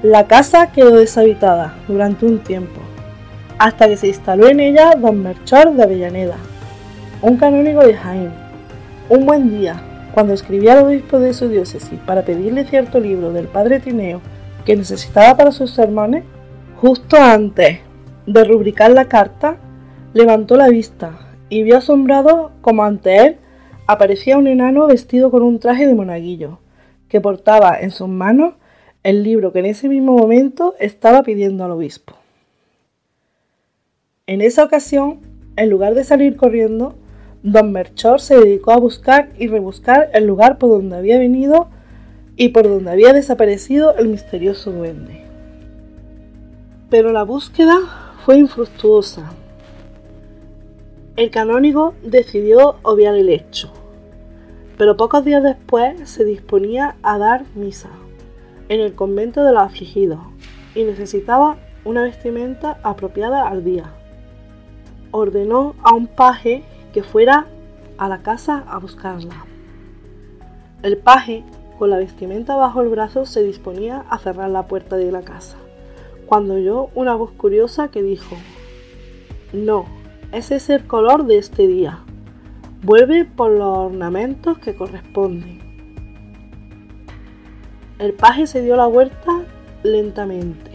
La 0.04 0.28
casa 0.28 0.72
quedó 0.72 0.92
deshabitada 0.92 1.74
durante 1.88 2.28
un 2.28 2.38
tiempo, 2.38 2.85
hasta 3.58 3.88
que 3.88 3.98
se 3.98 4.08
instaló 4.08 4.48
en 4.48 4.60
ella 4.60 4.96
don 4.96 5.24
Merchor 5.24 5.74
de 5.74 5.84
Avellaneda, 5.84 6.38
un 7.22 7.38
canónigo 7.38 7.82
de 7.86 7.96
Jaén. 7.96 8.34
Un 9.10 9.26
buen 9.26 9.50
día, 9.50 9.82
cuando 10.14 10.34
escribía 10.34 10.74
al 10.74 10.86
obispo 10.86 11.20
de 11.20 11.34
su 11.34 11.50
diócesis 11.50 12.00
para 12.06 12.24
pedirle 12.24 12.66
cierto 12.66 13.00
libro 13.00 13.32
del 13.32 13.48
padre 13.48 13.80
Tineo 13.80 14.22
que 14.66 14.76
necesitaba 14.76 15.38
para 15.38 15.52
sus 15.52 15.72
sermones, 15.72 16.24
justo 16.82 17.18
antes 17.18 17.80
de 18.26 18.44
rubricar 18.44 18.92
la 18.92 19.06
carta, 19.06 19.58
levantó 20.14 20.58
la 20.58 20.70
vista 20.70 21.20
y 21.50 21.64
vio 21.64 21.78
asombrado 21.78 22.52
como 22.62 22.84
ante 22.84 23.18
él 23.18 23.38
aparecía 23.88 24.38
un 24.38 24.48
enano 24.48 24.88
vestido 24.88 25.30
con 25.30 25.44
un 25.44 25.60
traje 25.60 25.86
de 25.86 25.94
monaguillo, 25.94 26.60
que 27.08 27.22
portaba 27.22 27.78
en 27.80 27.92
sus 27.92 28.08
manos 28.08 28.56
el 29.04 29.24
libro 29.24 29.52
que 29.52 29.60
en 29.60 29.68
ese 29.68 29.88
mismo 29.88 30.18
momento 30.18 30.74
estaba 30.80 31.22
pidiendo 31.22 31.64
al 31.64 31.72
obispo. 31.72 32.16
En 34.28 34.42
esa 34.42 34.64
ocasión, 34.64 35.20
en 35.56 35.70
lugar 35.70 35.94
de 35.94 36.04
salir 36.04 36.36
corriendo, 36.36 36.96
don 37.44 37.72
Merchor 37.72 38.20
se 38.20 38.36
dedicó 38.36 38.72
a 38.72 38.80
buscar 38.80 39.30
y 39.38 39.48
rebuscar 39.48 40.10
el 40.16 40.26
lugar 40.26 40.58
por 40.58 40.72
donde 40.72 40.98
había 40.98 41.20
venido 41.20 41.70
y 42.36 42.50
por 42.50 42.64
donde 42.64 42.90
había 42.90 43.14
desaparecido 43.14 43.96
el 43.98 44.08
misterioso 44.08 44.72
duende. 44.72 45.22
Pero 46.90 47.12
la 47.12 47.22
búsqueda 47.22 47.78
fue 48.26 48.40
infructuosa. 48.40 49.32
El 51.18 51.30
canónigo 51.30 51.94
decidió 52.02 52.78
obviar 52.82 53.14
el 53.14 53.30
hecho, 53.30 53.72
pero 54.76 54.98
pocos 54.98 55.24
días 55.24 55.44
después 55.44 56.10
se 56.10 56.26
disponía 56.26 56.96
a 57.04 57.20
dar 57.20 57.46
misa 57.54 57.92
en 58.70 58.80
el 58.80 58.96
convento 58.96 59.44
de 59.44 59.54
los 59.54 59.62
afligidos 59.62 60.20
y 60.74 60.84
necesitaba 60.84 61.58
una 61.84 62.02
vestimenta 62.02 62.80
apropiada 62.82 63.48
al 63.48 63.64
día. 63.64 63.94
Ordenó 65.18 65.76
a 65.82 65.94
un 65.94 66.08
paje 66.08 66.62
que 66.94 67.02
fuera 67.02 67.46
a 67.98 68.10
la 68.10 68.22
casa 68.22 68.66
a 68.68 68.80
buscarla. 68.80 69.46
El 70.84 70.98
paje 70.98 71.46
con 71.80 71.90
la 71.90 72.00
vestimenta 72.00 72.58
bajo 72.58 72.82
el 72.82 72.90
brazo 72.90 73.26
se 73.26 73.42
disponía 73.42 74.04
a 74.10 74.18
cerrar 74.18 74.50
la 74.50 74.68
puerta 74.68 74.98
de 74.98 75.14
la 75.14 75.22
casa, 75.22 75.56
cuando 76.26 76.56
oyó 76.56 76.90
una 76.96 77.16
voz 77.16 77.32
curiosa 77.32 77.88
que 77.88 78.04
dijo, 78.04 78.36
No, 79.54 79.86
ese 80.34 80.56
es 80.56 80.70
el 80.70 80.86
color 80.86 81.26
de 81.28 81.38
este 81.38 81.66
día. 81.66 82.00
Vuelve 82.84 83.24
por 83.24 83.52
los 83.52 83.78
ornamentos 83.78 84.58
que 84.58 84.76
corresponden. 84.76 85.62
El 88.00 88.12
paje 88.12 88.48
se 88.48 88.62
dio 88.62 88.76
la 88.76 88.88
vuelta 88.88 89.46
lentamente 89.82 90.72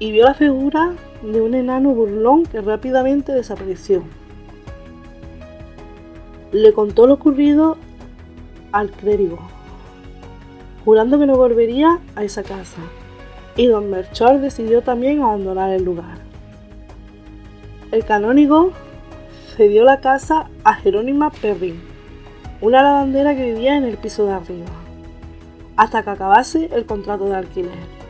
y 0.00 0.10
vio 0.10 0.24
la 0.24 0.34
figura 0.34 0.94
de 1.32 1.40
un 1.40 1.54
enano 1.54 1.90
burlón 1.90 2.44
que 2.44 2.60
rápidamente 2.60 3.32
desapareció. 3.32 4.02
Le 6.52 6.72
contó 6.72 7.06
lo 7.06 7.14
ocurrido 7.14 7.76
al 8.72 8.90
clérigo, 8.90 9.38
jurando 10.84 11.18
que 11.18 11.26
no 11.26 11.36
volvería 11.36 11.98
a 12.14 12.24
esa 12.24 12.42
casa, 12.42 12.80
y 13.56 13.66
don 13.66 13.90
Melchor 13.90 14.40
decidió 14.40 14.82
también 14.82 15.22
abandonar 15.22 15.70
el 15.70 15.84
lugar. 15.84 16.18
El 17.90 18.04
canónigo 18.04 18.72
cedió 19.56 19.84
la 19.84 20.00
casa 20.00 20.48
a 20.64 20.74
Jerónima 20.74 21.30
Perrin, 21.30 21.80
una 22.60 22.82
lavandera 22.82 23.34
que 23.34 23.52
vivía 23.52 23.76
en 23.76 23.84
el 23.84 23.96
piso 23.96 24.26
de 24.26 24.32
arriba, 24.32 24.66
hasta 25.76 26.02
que 26.02 26.10
acabase 26.10 26.70
el 26.72 26.86
contrato 26.86 27.26
de 27.26 27.36
alquiler. 27.36 28.03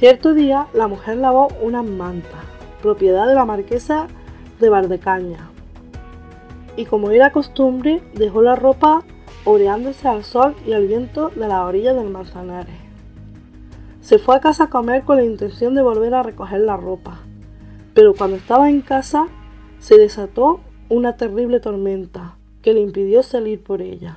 Cierto 0.00 0.32
día, 0.32 0.66
la 0.72 0.88
mujer 0.88 1.18
lavó 1.18 1.48
una 1.60 1.82
manta, 1.82 2.38
propiedad 2.80 3.28
de 3.28 3.34
la 3.34 3.44
marquesa 3.44 4.06
de 4.58 4.70
Bardecaña, 4.70 5.50
y 6.74 6.86
como 6.86 7.10
era 7.10 7.32
costumbre, 7.32 8.02
dejó 8.14 8.40
la 8.40 8.56
ropa 8.56 9.02
oreándose 9.44 10.08
al 10.08 10.24
sol 10.24 10.56
y 10.66 10.72
al 10.72 10.86
viento 10.86 11.28
de 11.28 11.46
la 11.46 11.66
orilla 11.66 11.92
del 11.92 12.08
Manzanares. 12.08 12.80
Se 14.00 14.18
fue 14.18 14.36
a 14.36 14.40
casa 14.40 14.64
a 14.64 14.70
comer 14.70 15.02
con 15.02 15.18
la 15.18 15.24
intención 15.24 15.74
de 15.74 15.82
volver 15.82 16.14
a 16.14 16.22
recoger 16.22 16.60
la 16.60 16.78
ropa, 16.78 17.20
pero 17.92 18.14
cuando 18.14 18.38
estaba 18.38 18.70
en 18.70 18.80
casa 18.80 19.28
se 19.80 19.98
desató 19.98 20.60
una 20.88 21.18
terrible 21.18 21.60
tormenta 21.60 22.38
que 22.62 22.72
le 22.72 22.80
impidió 22.80 23.22
salir 23.22 23.62
por 23.62 23.82
ella. 23.82 24.16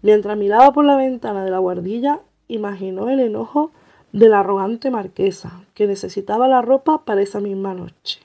Mientras 0.00 0.38
miraba 0.38 0.72
por 0.72 0.86
la 0.86 0.96
ventana 0.96 1.44
de 1.44 1.50
la 1.50 1.58
guardilla, 1.58 2.20
imaginó 2.48 3.10
el 3.10 3.20
enojo 3.20 3.70
de 4.14 4.28
la 4.28 4.40
arrogante 4.40 4.92
marquesa, 4.92 5.64
que 5.74 5.88
necesitaba 5.88 6.46
la 6.46 6.62
ropa 6.62 7.04
para 7.04 7.20
esa 7.20 7.40
misma 7.40 7.74
noche. 7.74 8.20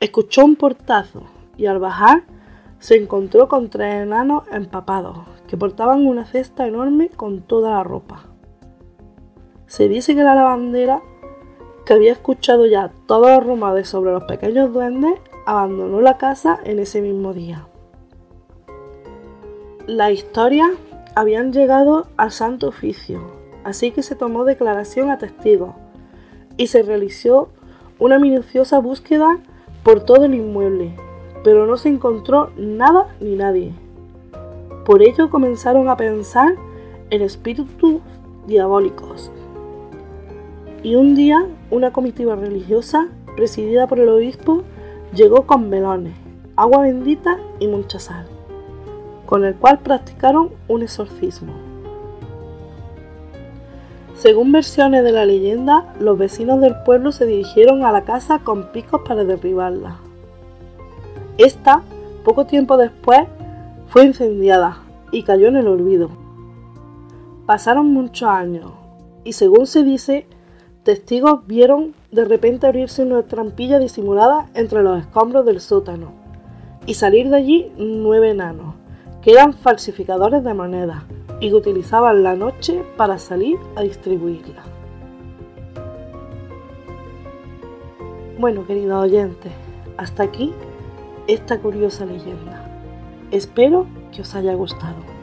Escuchó 0.00 0.44
un 0.44 0.56
portazo 0.56 1.22
y 1.56 1.64
al 1.64 1.78
bajar 1.78 2.24
se 2.78 2.96
encontró 2.96 3.48
con 3.48 3.70
tres 3.70 4.02
enanos 4.02 4.42
empapados 4.52 5.20
que 5.48 5.56
portaban 5.56 6.06
una 6.06 6.26
cesta 6.26 6.66
enorme 6.66 7.08
con 7.08 7.40
toda 7.40 7.70
la 7.70 7.84
ropa. 7.84 8.24
Se 9.66 9.88
dice 9.88 10.14
que 10.14 10.22
la 10.22 10.34
lavandera, 10.34 11.00
que 11.86 11.94
había 11.94 12.12
escuchado 12.12 12.66
ya 12.66 12.92
todos 13.06 13.30
los 13.30 13.46
rumores 13.46 13.88
sobre 13.88 14.12
los 14.12 14.24
pequeños 14.24 14.74
duendes, 14.74 15.18
abandonó 15.46 16.02
la 16.02 16.18
casa 16.18 16.60
en 16.64 16.80
ese 16.80 17.00
mismo 17.00 17.32
día. 17.32 17.66
Las 19.86 20.12
historias 20.12 20.68
habían 21.14 21.50
llegado 21.50 22.08
al 22.18 22.30
santo 22.30 22.68
oficio, 22.68 23.35
así 23.66 23.90
que 23.90 24.04
se 24.04 24.14
tomó 24.14 24.44
declaración 24.44 25.10
a 25.10 25.18
testigos 25.18 25.74
y 26.56 26.68
se 26.68 26.84
realizó 26.84 27.48
una 27.98 28.20
minuciosa 28.20 28.78
búsqueda 28.78 29.40
por 29.82 30.04
todo 30.04 30.26
el 30.26 30.34
inmueble, 30.34 30.94
pero 31.42 31.66
no 31.66 31.76
se 31.76 31.88
encontró 31.88 32.52
nada 32.56 33.08
ni 33.20 33.34
nadie. 33.34 33.74
Por 34.84 35.02
ello 35.02 35.30
comenzaron 35.30 35.88
a 35.88 35.96
pensar 35.96 36.54
en 37.10 37.22
espíritus 37.22 37.96
diabólicos. 38.46 39.32
Y 40.84 40.94
un 40.94 41.16
día 41.16 41.44
una 41.68 41.92
comitiva 41.92 42.36
religiosa, 42.36 43.08
presidida 43.34 43.88
por 43.88 43.98
el 43.98 44.08
obispo, 44.08 44.62
llegó 45.12 45.44
con 45.44 45.70
velones, 45.70 46.14
agua 46.54 46.82
bendita 46.82 47.40
y 47.58 47.66
mucha 47.66 47.98
sal, 47.98 48.26
con 49.26 49.44
el 49.44 49.56
cual 49.56 49.80
practicaron 49.80 50.50
un 50.68 50.82
exorcismo. 50.82 51.65
Según 54.26 54.50
versiones 54.50 55.04
de 55.04 55.12
la 55.12 55.24
leyenda, 55.24 55.94
los 56.00 56.18
vecinos 56.18 56.60
del 56.60 56.74
pueblo 56.82 57.12
se 57.12 57.26
dirigieron 57.26 57.84
a 57.84 57.92
la 57.92 58.02
casa 58.02 58.40
con 58.40 58.72
picos 58.72 59.02
para 59.06 59.22
derribarla. 59.22 59.98
Esta, 61.38 61.82
poco 62.24 62.44
tiempo 62.44 62.76
después, 62.76 63.20
fue 63.86 64.04
incendiada 64.04 64.78
y 65.12 65.22
cayó 65.22 65.46
en 65.46 65.54
el 65.54 65.68
olvido. 65.68 66.10
Pasaron 67.46 67.86
muchos 67.92 68.28
años 68.28 68.72
y 69.22 69.34
según 69.34 69.68
se 69.68 69.84
dice, 69.84 70.26
testigos 70.82 71.46
vieron 71.46 71.94
de 72.10 72.24
repente 72.24 72.66
abrirse 72.66 73.04
una 73.04 73.22
trampilla 73.22 73.78
disimulada 73.78 74.48
entre 74.54 74.82
los 74.82 74.98
escombros 74.98 75.46
del 75.46 75.60
sótano 75.60 76.10
y 76.84 76.94
salir 76.94 77.28
de 77.28 77.36
allí 77.36 77.72
nueve 77.78 78.30
enanos, 78.30 78.74
que 79.26 79.32
eran 79.32 79.54
falsificadores 79.54 80.44
de 80.44 80.54
monedas 80.54 81.02
y 81.40 81.48
que 81.48 81.56
utilizaban 81.56 82.22
la 82.22 82.36
noche 82.36 82.84
para 82.96 83.18
salir 83.18 83.58
a 83.74 83.82
distribuirla. 83.82 84.62
Bueno, 88.38 88.64
queridos 88.68 89.02
oyentes, 89.02 89.50
hasta 89.96 90.22
aquí 90.22 90.54
esta 91.26 91.58
curiosa 91.58 92.06
leyenda. 92.06 92.70
Espero 93.32 93.88
que 94.12 94.22
os 94.22 94.32
haya 94.36 94.54
gustado. 94.54 95.15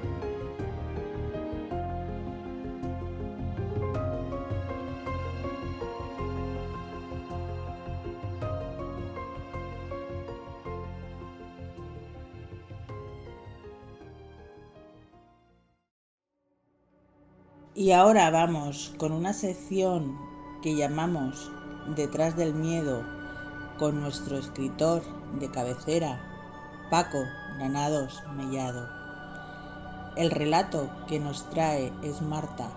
Y 17.76 17.92
ahora 17.92 18.30
vamos 18.30 18.94
con 19.00 19.12
una 19.12 19.34
sección 19.34 20.16
que 20.62 20.76
llamamos 20.76 21.52
Detrás 21.96 22.36
del 22.36 22.54
Miedo 22.54 23.04
con 23.80 24.00
nuestro 24.00 24.38
escritor 24.38 25.02
de 25.40 25.50
cabecera, 25.50 26.22
Paco 26.92 27.18
Granados 27.58 28.22
Mellado. 28.36 28.88
El 30.16 30.30
relato 30.30 30.88
que 31.08 31.20
nos 31.20 31.50
trae 31.50 31.92
es 32.04 32.22
Marta, 32.22 32.70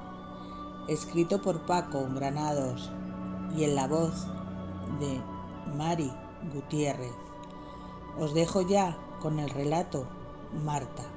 escrito 0.88 1.42
por 1.42 1.66
Paco 1.66 2.08
Granados 2.14 2.90
y 3.54 3.64
en 3.64 3.74
la 3.74 3.88
voz 3.88 4.26
de 4.98 5.20
Mari 5.76 6.10
Gutiérrez. 6.54 7.12
Os 8.18 8.32
dejo 8.32 8.62
ya 8.62 8.96
con 9.20 9.40
el 9.40 9.50
relato 9.50 10.06
Marta. 10.64 11.15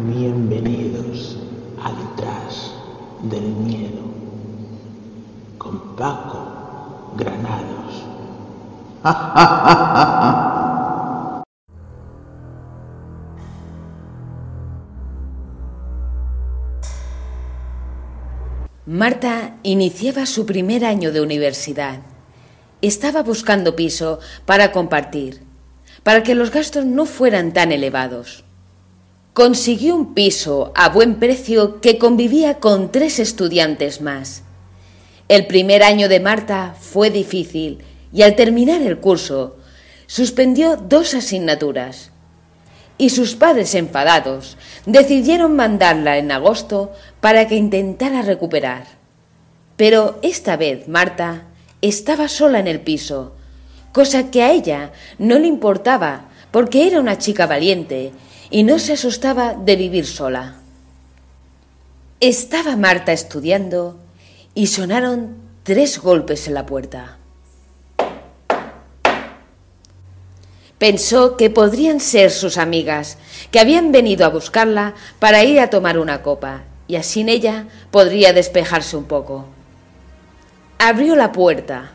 Bienvenidos 0.00 1.36
a 1.82 1.90
Detrás 1.90 2.72
del 3.24 3.42
Miedo 3.42 4.02
con 5.58 5.96
Paco 5.96 7.14
Granados. 7.16 8.04
Marta 18.86 19.56
iniciaba 19.64 20.26
su 20.26 20.46
primer 20.46 20.84
año 20.84 21.10
de 21.10 21.22
universidad. 21.22 22.02
Estaba 22.82 23.24
buscando 23.24 23.74
piso 23.74 24.20
para 24.46 24.70
compartir, 24.70 25.42
para 26.04 26.22
que 26.22 26.36
los 26.36 26.52
gastos 26.52 26.86
no 26.86 27.04
fueran 27.04 27.52
tan 27.52 27.72
elevados. 27.72 28.44
Consiguió 29.38 29.94
un 29.94 30.14
piso 30.14 30.72
a 30.74 30.88
buen 30.88 31.20
precio 31.20 31.80
que 31.80 31.96
convivía 31.96 32.58
con 32.58 32.90
tres 32.90 33.20
estudiantes 33.20 34.00
más. 34.00 34.42
El 35.28 35.46
primer 35.46 35.84
año 35.84 36.08
de 36.08 36.18
Marta 36.18 36.74
fue 36.76 37.10
difícil 37.10 37.78
y 38.12 38.22
al 38.22 38.34
terminar 38.34 38.82
el 38.82 38.98
curso 38.98 39.56
suspendió 40.08 40.76
dos 40.76 41.14
asignaturas. 41.14 42.10
Y 42.98 43.10
sus 43.10 43.36
padres 43.36 43.76
enfadados 43.76 44.56
decidieron 44.86 45.54
mandarla 45.54 46.18
en 46.18 46.32
agosto 46.32 46.90
para 47.20 47.46
que 47.46 47.54
intentara 47.54 48.22
recuperar. 48.22 48.86
Pero 49.76 50.18
esta 50.22 50.56
vez 50.56 50.88
Marta 50.88 51.44
estaba 51.80 52.26
sola 52.26 52.58
en 52.58 52.66
el 52.66 52.80
piso, 52.80 53.36
cosa 53.92 54.32
que 54.32 54.42
a 54.42 54.50
ella 54.50 54.90
no 55.20 55.38
le 55.38 55.46
importaba 55.46 56.24
porque 56.50 56.88
era 56.88 56.98
una 56.98 57.18
chica 57.18 57.46
valiente 57.46 58.10
y 58.50 58.62
no 58.62 58.78
se 58.78 58.94
asustaba 58.94 59.54
de 59.54 59.76
vivir 59.76 60.06
sola. 60.06 60.56
Estaba 62.20 62.76
Marta 62.76 63.12
estudiando 63.12 63.98
y 64.54 64.68
sonaron 64.68 65.36
tres 65.62 65.98
golpes 65.98 66.48
en 66.48 66.54
la 66.54 66.66
puerta. 66.66 67.18
Pensó 70.78 71.36
que 71.36 71.50
podrían 71.50 72.00
ser 72.00 72.30
sus 72.30 72.56
amigas, 72.56 73.18
que 73.50 73.58
habían 73.58 73.90
venido 73.90 74.24
a 74.24 74.30
buscarla 74.30 74.94
para 75.18 75.42
ir 75.42 75.60
a 75.60 75.70
tomar 75.70 75.98
una 75.98 76.22
copa, 76.22 76.62
y 76.86 76.96
así 76.96 77.20
en 77.20 77.28
ella 77.28 77.66
podría 77.90 78.32
despejarse 78.32 78.96
un 78.96 79.04
poco. 79.04 79.46
Abrió 80.78 81.16
la 81.16 81.32
puerta. 81.32 81.90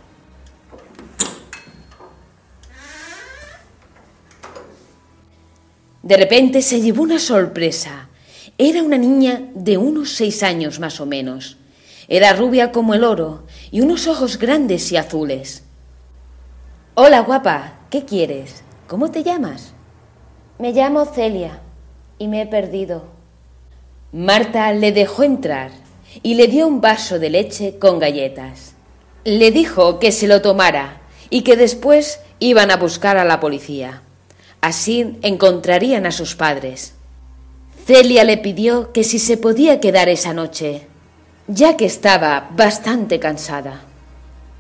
De 6.03 6.17
repente 6.17 6.61
se 6.61 6.81
llevó 6.81 7.01
una 7.01 7.17
sorpresa. 7.17 8.09
Era 8.57 8.83
una 8.83 8.97
niña 8.97 9.49
de 9.55 9.77
unos 9.77 10.11
seis 10.11 10.43
años 10.43 10.81
más 10.81 10.99
o 10.99 11.05
menos. 11.05 11.57
Era 12.09 12.33
rubia 12.33 12.73
como 12.73 12.93
el 12.93 13.05
oro 13.05 13.45
y 13.71 13.79
unos 13.79 14.07
ojos 14.07 14.37
grandes 14.37 14.91
y 14.91 14.97
azules. 14.97 15.63
Hola, 16.95 17.21
guapa, 17.21 17.79
¿qué 17.89 18.03
quieres? 18.03 18.63
¿Cómo 18.85 19.11
te 19.11 19.23
llamas? 19.23 19.73
Me 20.59 20.73
llamo 20.73 21.05
Celia 21.05 21.61
y 22.19 22.27
me 22.27 22.41
he 22.41 22.47
perdido. 22.47 23.05
Marta 24.11 24.73
le 24.73 24.91
dejó 24.91 25.23
entrar 25.23 25.71
y 26.21 26.35
le 26.35 26.47
dio 26.47 26.67
un 26.67 26.81
vaso 26.81 27.17
de 27.17 27.29
leche 27.29 27.79
con 27.79 27.99
galletas. 27.99 28.75
Le 29.23 29.51
dijo 29.51 29.99
que 29.99 30.11
se 30.11 30.27
lo 30.27 30.41
tomara 30.41 31.01
y 31.29 31.43
que 31.43 31.55
después 31.55 32.19
iban 32.39 32.71
a 32.71 32.75
buscar 32.75 33.15
a 33.15 33.23
la 33.23 33.39
policía. 33.39 34.03
Así 34.63 35.17
encontrarían 35.23 36.06
a 36.06 36.12
sus 36.13 36.36
padres. 36.36 36.93
Celia 37.86 38.23
le 38.23 38.38
pidió 38.38 38.93
que 38.93 39.04
si 39.04 39.19
se 39.19 39.36
podía 39.36 39.82
quedar 39.82 40.08
esa 40.08 40.34
noche, 40.34 40.88
ya 41.47 41.76
que 41.76 41.84
estaba 41.84 42.49
bastante 42.56 43.19
cansada. 43.19 43.82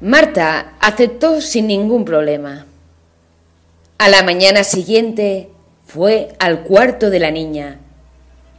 Marta 0.01 0.73
aceptó 0.81 1.39
sin 1.39 1.67
ningún 1.67 2.03
problema. 2.03 2.65
A 3.97 4.09
la 4.09 4.23
mañana 4.23 4.65
siguiente 4.65 5.47
fue 5.85 6.35
al 6.37 6.63
cuarto 6.63 7.09
de 7.09 7.19
la 7.19 7.31
niña, 7.31 7.79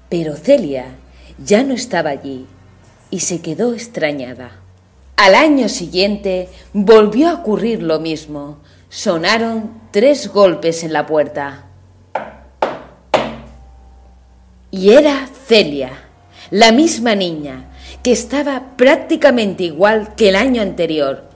pero 0.08 0.36
Celia 0.36 0.96
ya 1.44 1.62
no 1.62 1.74
estaba 1.74 2.08
allí 2.08 2.46
y 3.10 3.20
se 3.20 3.42
quedó 3.42 3.74
extrañada. 3.74 4.52
Al 5.16 5.34
año 5.34 5.68
siguiente 5.68 6.48
volvió 6.72 7.28
a 7.28 7.34
ocurrir 7.34 7.82
lo 7.82 8.00
mismo. 8.00 8.60
Sonaron 8.88 9.83
tres 9.94 10.26
golpes 10.26 10.82
en 10.82 10.92
la 10.92 11.06
puerta. 11.06 11.66
Y 14.72 14.90
era 14.90 15.28
Celia, 15.46 15.92
la 16.50 16.72
misma 16.72 17.14
niña, 17.14 17.70
que 18.02 18.10
estaba 18.10 18.76
prácticamente 18.76 19.62
igual 19.62 20.16
que 20.16 20.30
el 20.30 20.34
año 20.34 20.62
anterior. 20.62 21.28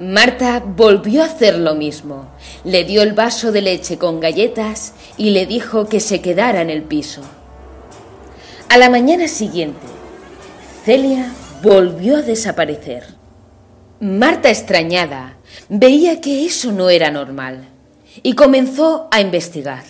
Marta 0.00 0.64
volvió 0.66 1.22
a 1.22 1.26
hacer 1.26 1.60
lo 1.60 1.76
mismo. 1.76 2.26
Le 2.64 2.82
dio 2.82 3.02
el 3.02 3.12
vaso 3.12 3.52
de 3.52 3.62
leche 3.62 3.98
con 3.98 4.18
galletas 4.18 4.94
y 5.16 5.30
le 5.30 5.46
dijo 5.46 5.88
que 5.88 6.00
se 6.00 6.20
quedara 6.20 6.62
en 6.62 6.70
el 6.70 6.82
piso. 6.82 7.22
A 8.68 8.78
la 8.78 8.90
mañana 8.90 9.28
siguiente, 9.28 9.86
Celia 10.84 11.32
volvió 11.62 12.16
a 12.16 12.22
desaparecer. 12.22 13.04
Marta, 14.00 14.50
extrañada, 14.50 15.36
veía 15.68 16.20
que 16.20 16.44
eso 16.46 16.72
no 16.72 16.90
era 16.90 17.12
normal 17.12 17.75
y 18.22 18.34
comenzó 18.34 19.08
a 19.10 19.20
investigar. 19.20 19.84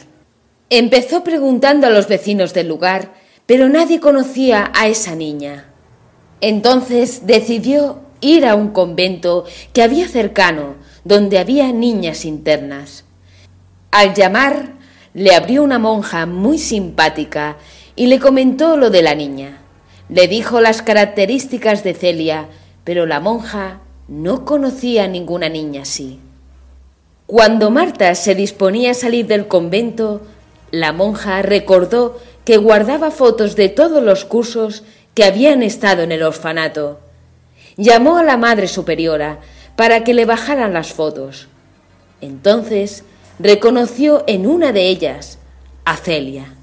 Empezó 0.71 1.23
preguntando 1.23 1.87
a 1.87 1.91
los 1.91 2.09
vecinos 2.09 2.53
del 2.53 2.69
lugar, 2.69 3.15
pero 3.47 3.69
nadie 3.69 4.01
conocía 4.01 4.73
a 4.75 4.89
esa 4.89 5.15
niña. 5.15 5.67
Entonces 6.41 7.27
decidió 7.27 8.01
ir 8.21 8.47
a 8.47 8.55
un 8.55 8.71
convento 8.71 9.45
que 9.73 9.83
había 9.83 10.09
cercano, 10.09 10.75
donde 11.05 11.39
había 11.39 11.73
niñas 11.73 12.25
internas. 12.25 13.05
Al 13.91 14.15
llamar, 14.15 14.75
le 15.15 15.35
abrió 15.35 15.63
una 15.63 15.79
monja 15.79 16.27
muy 16.27 16.59
simpática 16.59 17.57
y 17.95 18.07
le 18.07 18.19
comentó 18.19 18.77
lo 18.77 18.91
de 18.91 19.03
la 19.03 19.15
niña. 19.15 19.63
Le 20.09 20.29
dijo 20.29 20.61
las 20.61 20.83
características 20.83 21.85
de 21.85 21.95
Celia, 21.95 22.49
pero 22.85 23.07
la 23.07 23.21
monja 23.21 23.81
no 24.09 24.45
conocía 24.45 25.05
a 25.05 25.09
ninguna 25.09 25.49
niña 25.49 25.83
así. 25.83 26.21
Cuando 27.27 27.73
Marta 27.73 28.15
se 28.15 28.37
disponía 28.37 28.93
a 28.93 28.95
salir 28.95 29.27
del 29.27 29.49
convento, 29.49 30.23
la 30.71 30.93
monja 30.93 31.43
recordó 31.43 32.21
que 32.45 32.57
guardaba 32.57 33.11
fotos 33.11 33.57
de 33.57 33.69
todos 33.69 34.01
los 34.01 34.25
cursos 34.25 34.85
que 35.15 35.25
habían 35.25 35.65
estado 35.65 36.03
en 36.03 36.13
el 36.13 36.23
orfanato. 36.23 37.01
Llamó 37.77 38.19
a 38.19 38.23
la 38.23 38.37
Madre 38.37 38.69
Superiora 38.69 39.41
para 39.75 40.05
que 40.05 40.15
le 40.15 40.25
bajaran 40.25 40.73
las 40.73 40.93
fotos. 40.93 41.49
Entonces 42.21 43.03
reconoció 43.41 44.23
en 44.29 44.47
una 44.47 44.71
de 44.73 44.87
ellas 44.87 45.39
a 45.85 45.97
Celia. 45.97 46.55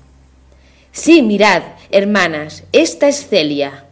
Sí, 0.93 1.22
mirad, 1.22 1.64
hermanas, 1.91 2.64
esta 2.72 3.09
es 3.09 3.28
Celia. 3.28 3.86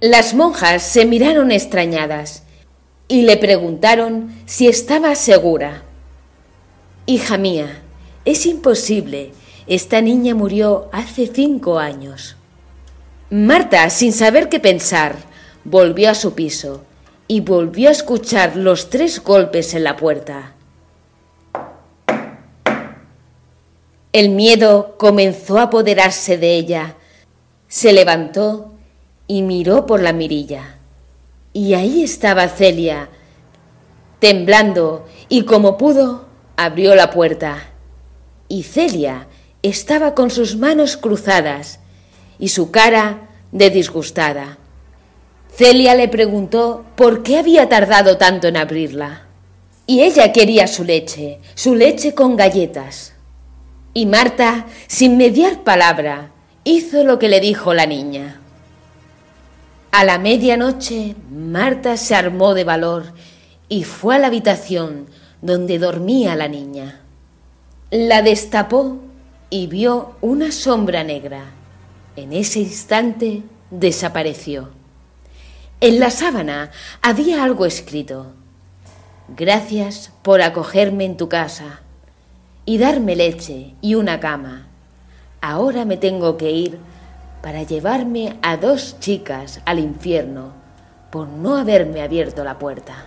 Las 0.00 0.34
monjas 0.34 0.82
se 0.82 1.04
miraron 1.04 1.52
extrañadas 1.52 2.42
y 3.08 3.22
le 3.22 3.38
preguntaron 3.38 4.34
si 4.44 4.68
estaba 4.68 5.14
segura. 5.14 5.82
Hija 7.06 7.38
mía, 7.38 7.82
es 8.26 8.44
imposible. 8.44 9.32
Esta 9.66 10.02
niña 10.02 10.34
murió 10.34 10.88
hace 10.92 11.26
cinco 11.26 11.78
años. 11.78 12.36
Marta, 13.30 13.88
sin 13.90 14.12
saber 14.12 14.48
qué 14.48 14.60
pensar, 14.60 15.16
volvió 15.64 16.10
a 16.10 16.14
su 16.14 16.34
piso 16.34 16.84
y 17.26 17.40
volvió 17.40 17.88
a 17.88 17.92
escuchar 17.92 18.56
los 18.56 18.90
tres 18.90 19.22
golpes 19.22 19.74
en 19.74 19.84
la 19.84 19.96
puerta. 19.96 20.54
El 24.12 24.30
miedo 24.30 24.96
comenzó 24.98 25.58
a 25.58 25.64
apoderarse 25.64 26.38
de 26.38 26.56
ella. 26.56 26.96
Se 27.68 27.92
levantó 27.92 28.72
y 29.26 29.42
miró 29.42 29.84
por 29.84 30.00
la 30.00 30.14
mirilla. 30.14 30.77
Y 31.58 31.74
ahí 31.74 32.04
estaba 32.04 32.46
Celia, 32.46 33.08
temblando, 34.20 35.08
y 35.28 35.42
como 35.42 35.76
pudo, 35.76 36.26
abrió 36.56 36.94
la 36.94 37.10
puerta 37.10 37.70
y 38.48 38.62
Celia 38.62 39.26
estaba 39.62 40.14
con 40.14 40.30
sus 40.30 40.54
manos 40.54 40.96
cruzadas 40.96 41.80
y 42.38 42.50
su 42.50 42.70
cara 42.70 43.28
de 43.50 43.70
disgustada. 43.70 44.58
Celia 45.52 45.96
le 45.96 46.06
preguntó 46.06 46.84
por 46.94 47.24
qué 47.24 47.38
había 47.38 47.68
tardado 47.68 48.18
tanto 48.18 48.46
en 48.46 48.56
abrirla. 48.56 49.26
Y 49.84 50.02
ella 50.02 50.30
quería 50.30 50.68
su 50.68 50.84
leche, 50.84 51.40
su 51.56 51.74
leche 51.74 52.14
con 52.14 52.36
galletas. 52.36 53.14
Y 53.94 54.06
Marta, 54.06 54.66
sin 54.86 55.16
mediar 55.16 55.64
palabra, 55.64 56.30
hizo 56.62 57.02
lo 57.02 57.18
que 57.18 57.28
le 57.28 57.40
dijo 57.40 57.74
la 57.74 57.86
niña. 57.86 58.37
A 59.90 60.04
la 60.04 60.18
medianoche, 60.18 61.16
Marta 61.30 61.96
se 61.96 62.14
armó 62.14 62.52
de 62.52 62.64
valor 62.64 63.12
y 63.68 63.84
fue 63.84 64.16
a 64.16 64.18
la 64.18 64.26
habitación 64.26 65.06
donde 65.40 65.78
dormía 65.78 66.36
la 66.36 66.46
niña. 66.46 67.00
La 67.90 68.20
destapó 68.20 68.98
y 69.48 69.66
vio 69.66 70.16
una 70.20 70.52
sombra 70.52 71.04
negra. 71.04 71.44
En 72.16 72.34
ese 72.34 72.60
instante 72.60 73.42
desapareció. 73.70 74.70
En 75.80 76.00
la 76.00 76.10
sábana 76.10 76.70
había 77.00 77.42
algo 77.42 77.64
escrito. 77.64 78.32
Gracias 79.28 80.12
por 80.22 80.42
acogerme 80.42 81.06
en 81.06 81.16
tu 81.16 81.30
casa 81.30 81.80
y 82.66 82.76
darme 82.76 83.16
leche 83.16 83.74
y 83.80 83.94
una 83.94 84.20
cama. 84.20 84.66
Ahora 85.40 85.86
me 85.86 85.96
tengo 85.96 86.36
que 86.36 86.50
ir 86.50 86.78
para 87.42 87.62
llevarme 87.62 88.36
a 88.42 88.56
dos 88.56 88.96
chicas 89.00 89.60
al 89.64 89.78
infierno 89.78 90.52
por 91.10 91.28
no 91.28 91.56
haberme 91.56 92.02
abierto 92.02 92.44
la 92.44 92.58
puerta. 92.58 93.06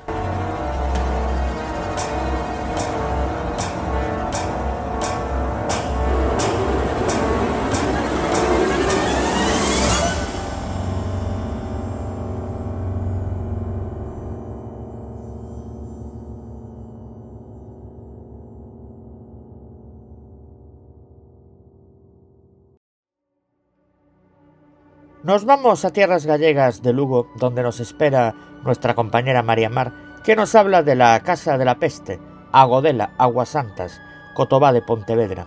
Nos 25.24 25.46
vamos 25.46 25.86
a 25.86 25.92
tierras 25.92 26.26
gallegas 26.26 26.82
de 26.82 26.94
Lugo, 26.94 27.28
donde 27.36 27.62
nos 27.62 27.80
espera 27.80 28.34
nuestra 28.64 28.96
compañera 28.96 29.44
María 29.44 29.70
Mar, 29.70 29.94
que 30.24 30.36
nos 30.36 30.56
habla 30.56 30.82
de 30.82 30.96
la 30.96 31.20
Casa 31.20 31.60
de 31.60 31.66
la 31.66 31.78
Peste, 31.78 32.20
Agodela, 32.52 33.14
Aguasantas, 33.20 34.02
Cotobá 34.34 34.74
de 34.74 34.82
Pontevedra. 34.82 35.46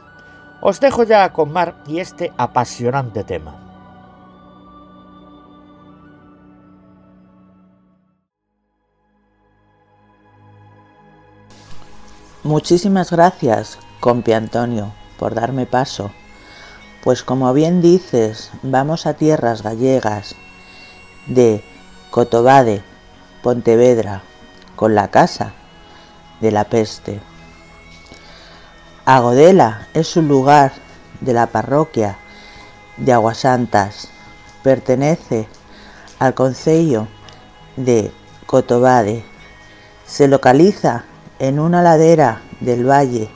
Os 0.61 0.79
dejo 0.79 1.03
ya 1.03 1.33
con 1.33 1.53
Mar 1.53 1.83
y 1.89 1.99
este 1.99 2.33
apasionante 2.37 3.25
tema. 3.25 3.61
Muchísimas 12.45 13.11
gracias, 13.11 13.79
compi 13.99 14.35
Antonio, 14.35 14.93
por 15.18 15.35
darme 15.35 15.66
paso. 15.66 16.12
Pues 17.05 17.23
como 17.23 17.53
bien 17.53 17.83
dices, 17.83 18.51
vamos 18.63 19.05
a 19.05 19.13
tierras 19.13 19.63
gallegas 19.63 20.37
de 21.27 21.63
Cotobade, 22.11 22.83
Pontevedra, 23.43 24.23
con 24.75 24.95
la 24.95 25.09
casa 25.09 25.53
de 26.41 26.51
la 26.51 26.65
peste. 26.65 27.21
Agodela 29.05 29.87
es 29.93 30.17
un 30.17 30.29
lugar 30.29 30.73
de 31.21 31.35
la 31.35 31.47
parroquia 31.49 32.17
de 32.97 33.13
Aguasantas. 33.13 34.09
Pertenece 34.63 35.47
al 36.19 36.33
concello 36.33 37.07
de 37.77 38.13
Cotobade. 38.47 39.27
Se 40.07 40.27
localiza 40.27 41.05
en 41.39 41.61
una 41.61 41.83
ladera 41.83 42.41
del 42.61 42.89
valle 42.89 43.29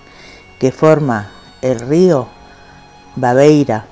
que 0.59 0.73
forma 0.73 1.33
el 1.61 1.81
río 1.81 2.29
Babeira, 3.17 3.87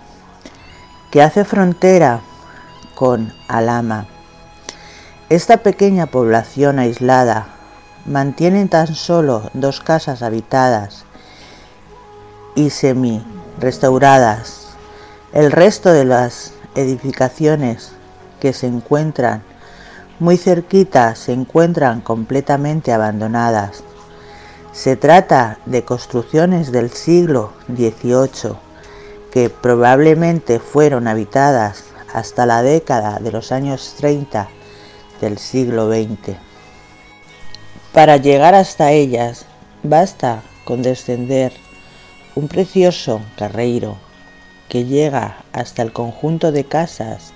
que 1.11 1.23
hace 1.23 1.45
frontera 1.45 2.21
con 2.95 3.33
Alama. 3.49 4.07
Esta 5.29 5.59
pequeña 5.59 6.07
población 6.07 6.79
aislada 6.79 7.49
mantiene 8.05 8.67
tan 8.67 8.95
solo 8.95 9.51
dos 9.55 9.81
casas 9.81 10.23
habitadas 10.23 11.05
y 12.55 12.71
semi 12.71 13.25
restauradas. 13.59 14.69
El 15.33 15.51
resto 15.51 15.93
de 15.93 16.05
las 16.05 16.53
edificaciones 16.75 17.93
que 18.41 18.53
se 18.53 18.67
encuentran 18.67 19.43
muy 20.19 20.37
cerquita 20.37 21.15
se 21.15 21.33
encuentran 21.33 22.01
completamente 22.01 22.93
abandonadas. 22.93 23.83
Se 24.73 24.97
trata 24.97 25.59
de 25.67 25.85
construcciones 25.85 26.71
del 26.71 26.91
siglo 26.91 27.53
XVIII 27.69 28.66
que 29.37 29.51
probablemente 29.51 30.61
fueron 30.61 31.07
habitadas 31.07 31.85
hasta 32.15 32.47
la 32.47 32.63
década 32.63 33.19
de 33.19 33.31
los 33.31 33.53
años 33.53 33.93
30 33.99 34.49
del 35.21 35.37
siglo 35.37 35.93
XX. 35.93 36.39
Para 37.93 38.17
llegar 38.17 38.55
hasta 38.55 38.93
ellas 38.93 39.45
basta 39.83 40.41
con 40.65 40.81
descender 40.81 41.53
un 42.35 42.49
precioso 42.49 43.21
carreiro 43.37 43.99
que 44.71 44.87
llega 44.87 45.45
hasta 45.53 45.83
el 45.83 45.93
conjunto 45.93 46.51
de 46.51 46.65
casas 46.65 47.35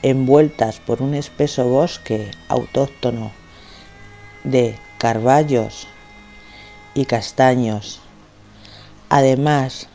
envueltas 0.00 0.80
por 0.80 1.02
un 1.02 1.12
espeso 1.12 1.66
bosque 1.66 2.30
autóctono 2.48 3.32
de 4.44 4.78
carballos 4.96 5.88
y 6.94 7.04
castaños. 7.04 8.00
Además, 9.10 9.88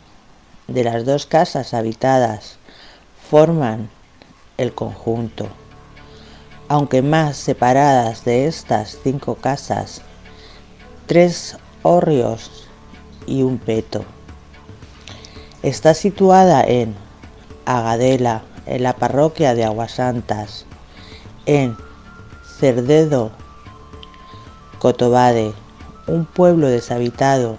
de 0.67 0.83
las 0.83 1.05
dos 1.05 1.25
casas 1.25 1.73
habitadas 1.73 2.57
forman 3.29 3.89
el 4.57 4.73
conjunto, 4.73 5.47
aunque 6.67 7.01
más 7.01 7.37
separadas 7.37 8.23
de 8.25 8.47
estas 8.47 8.97
cinco 9.03 9.35
casas, 9.35 10.01
tres 11.05 11.57
hórreos 11.81 12.67
y 13.25 13.43
un 13.43 13.57
peto. 13.57 14.05
Está 15.61 15.93
situada 15.93 16.63
en 16.63 16.95
Agadela, 17.65 18.43
en 18.65 18.83
la 18.83 18.93
parroquia 18.93 19.55
de 19.55 19.65
Aguasantas, 19.65 20.65
en 21.45 21.75
Cerdedo, 22.59 23.31
Cotobade, 24.79 25.53
un 26.07 26.25
pueblo 26.25 26.67
deshabitado, 26.67 27.57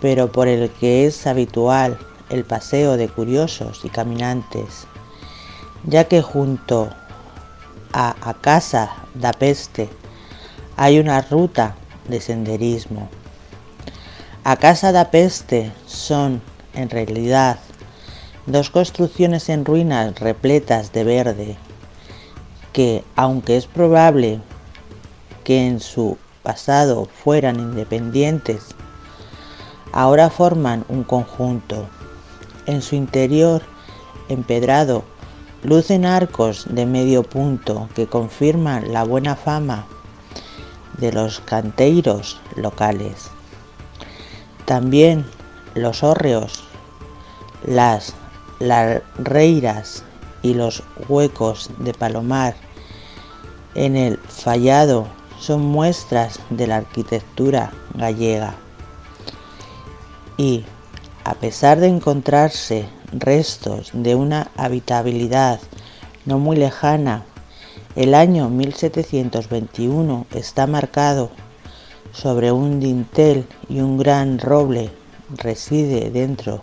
pero 0.00 0.32
por 0.32 0.48
el 0.48 0.70
que 0.70 1.06
es 1.06 1.26
habitual 1.26 1.98
el 2.30 2.44
paseo 2.44 2.96
de 2.96 3.08
curiosos 3.08 3.84
y 3.84 3.90
caminantes, 3.90 4.86
ya 5.84 6.04
que 6.04 6.22
junto 6.22 6.90
a, 7.92 8.16
a 8.20 8.34
Casa 8.34 8.90
da 9.14 9.32
Peste 9.32 9.88
hay 10.76 10.98
una 10.98 11.20
ruta 11.22 11.74
de 12.08 12.20
senderismo. 12.20 13.08
A 14.44 14.56
Casa 14.56 14.92
da 14.92 15.10
Peste 15.10 15.72
son, 15.86 16.40
en 16.74 16.90
realidad, 16.90 17.58
dos 18.46 18.70
construcciones 18.70 19.48
en 19.48 19.64
ruinas 19.64 20.18
repletas 20.18 20.92
de 20.92 21.04
verde, 21.04 21.56
que, 22.72 23.04
aunque 23.16 23.56
es 23.56 23.66
probable 23.66 24.40
que 25.44 25.66
en 25.66 25.80
su 25.80 26.16
pasado 26.42 27.06
fueran 27.06 27.60
independientes, 27.60 28.74
ahora 29.92 30.30
forman 30.30 30.84
un 30.88 31.04
conjunto. 31.04 31.88
En 32.68 32.82
su 32.82 32.96
interior, 32.96 33.62
empedrado, 34.28 35.02
lucen 35.62 36.04
arcos 36.04 36.66
de 36.68 36.84
medio 36.84 37.22
punto 37.22 37.88
que 37.94 38.06
confirman 38.06 38.92
la 38.92 39.04
buena 39.04 39.36
fama 39.36 39.86
de 40.98 41.10
los 41.10 41.40
canteiros 41.40 42.38
locales. 42.56 43.30
También 44.66 45.24
los 45.74 46.02
hórreos, 46.02 46.62
las 47.66 48.12
reiras 49.16 50.04
y 50.42 50.52
los 50.52 50.82
huecos 51.08 51.70
de 51.78 51.94
palomar 51.94 52.54
en 53.76 53.96
el 53.96 54.18
fallado 54.18 55.08
son 55.40 55.62
muestras 55.62 56.38
de 56.50 56.66
la 56.66 56.76
arquitectura 56.76 57.72
gallega. 57.94 58.56
Y, 60.36 60.66
a 61.28 61.34
pesar 61.34 61.78
de 61.78 61.88
encontrarse 61.88 62.86
restos 63.12 63.90
de 63.92 64.14
una 64.14 64.50
habitabilidad 64.56 65.60
no 66.24 66.38
muy 66.38 66.56
lejana, 66.56 67.26
el 67.96 68.14
año 68.14 68.48
1721 68.48 70.26
está 70.34 70.66
marcado 70.66 71.30
sobre 72.12 72.50
un 72.50 72.80
dintel 72.80 73.46
y 73.68 73.80
un 73.80 73.98
gran 73.98 74.38
roble 74.38 74.90
reside 75.36 76.10
dentro 76.10 76.62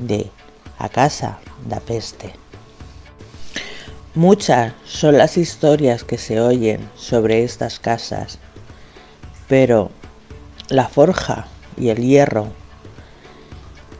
de 0.00 0.32
a 0.78 0.88
casa 0.88 1.38
da 1.68 1.78
peste. 1.78 2.34
Muchas 4.16 4.72
son 4.84 5.16
las 5.16 5.36
historias 5.36 6.02
que 6.02 6.18
se 6.18 6.40
oyen 6.40 6.90
sobre 6.96 7.44
estas 7.44 7.78
casas, 7.78 8.40
pero 9.46 9.92
la 10.70 10.88
forja 10.88 11.46
y 11.76 11.90
el 11.90 11.98
hierro 11.98 12.48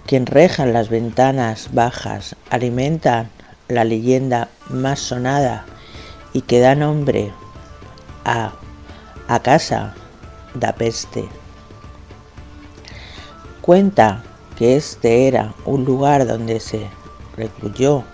que 0.06 0.16
enrejan 0.16 0.72
las 0.72 0.88
ventanas 0.88 1.68
bajas 1.72 2.36
alimentan 2.50 3.28
la 3.68 3.84
leyenda 3.84 4.48
más 4.68 5.00
sonada 5.00 5.66
y 6.32 6.42
que 6.42 6.60
da 6.60 6.74
nombre 6.74 7.32
a, 8.24 8.52
a 9.26 9.40
casa 9.40 9.94
da 10.54 10.72
peste. 10.72 11.28
Cuenta 13.60 14.22
que 14.56 14.76
este 14.76 15.26
era 15.26 15.52
un 15.64 15.84
lugar 15.84 16.26
donde 16.26 16.60
se 16.60 16.86
recluyó 17.36 18.04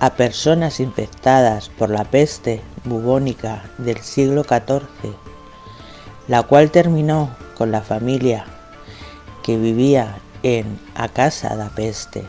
a 0.00 0.10
personas 0.10 0.80
infectadas 0.80 1.70
por 1.70 1.88
la 1.88 2.04
peste 2.04 2.60
bubónica 2.84 3.64
del 3.78 3.98
siglo 3.98 4.44
XIV, 4.44 5.14
la 6.28 6.42
cual 6.42 6.70
terminó 6.70 7.30
con 7.56 7.72
la 7.72 7.80
familia 7.80 8.44
que 9.42 9.56
vivía 9.56 10.18
en 10.46 10.78
a 10.94 11.08
casa 11.08 11.56
da 11.56 11.70
peste. 11.74 12.22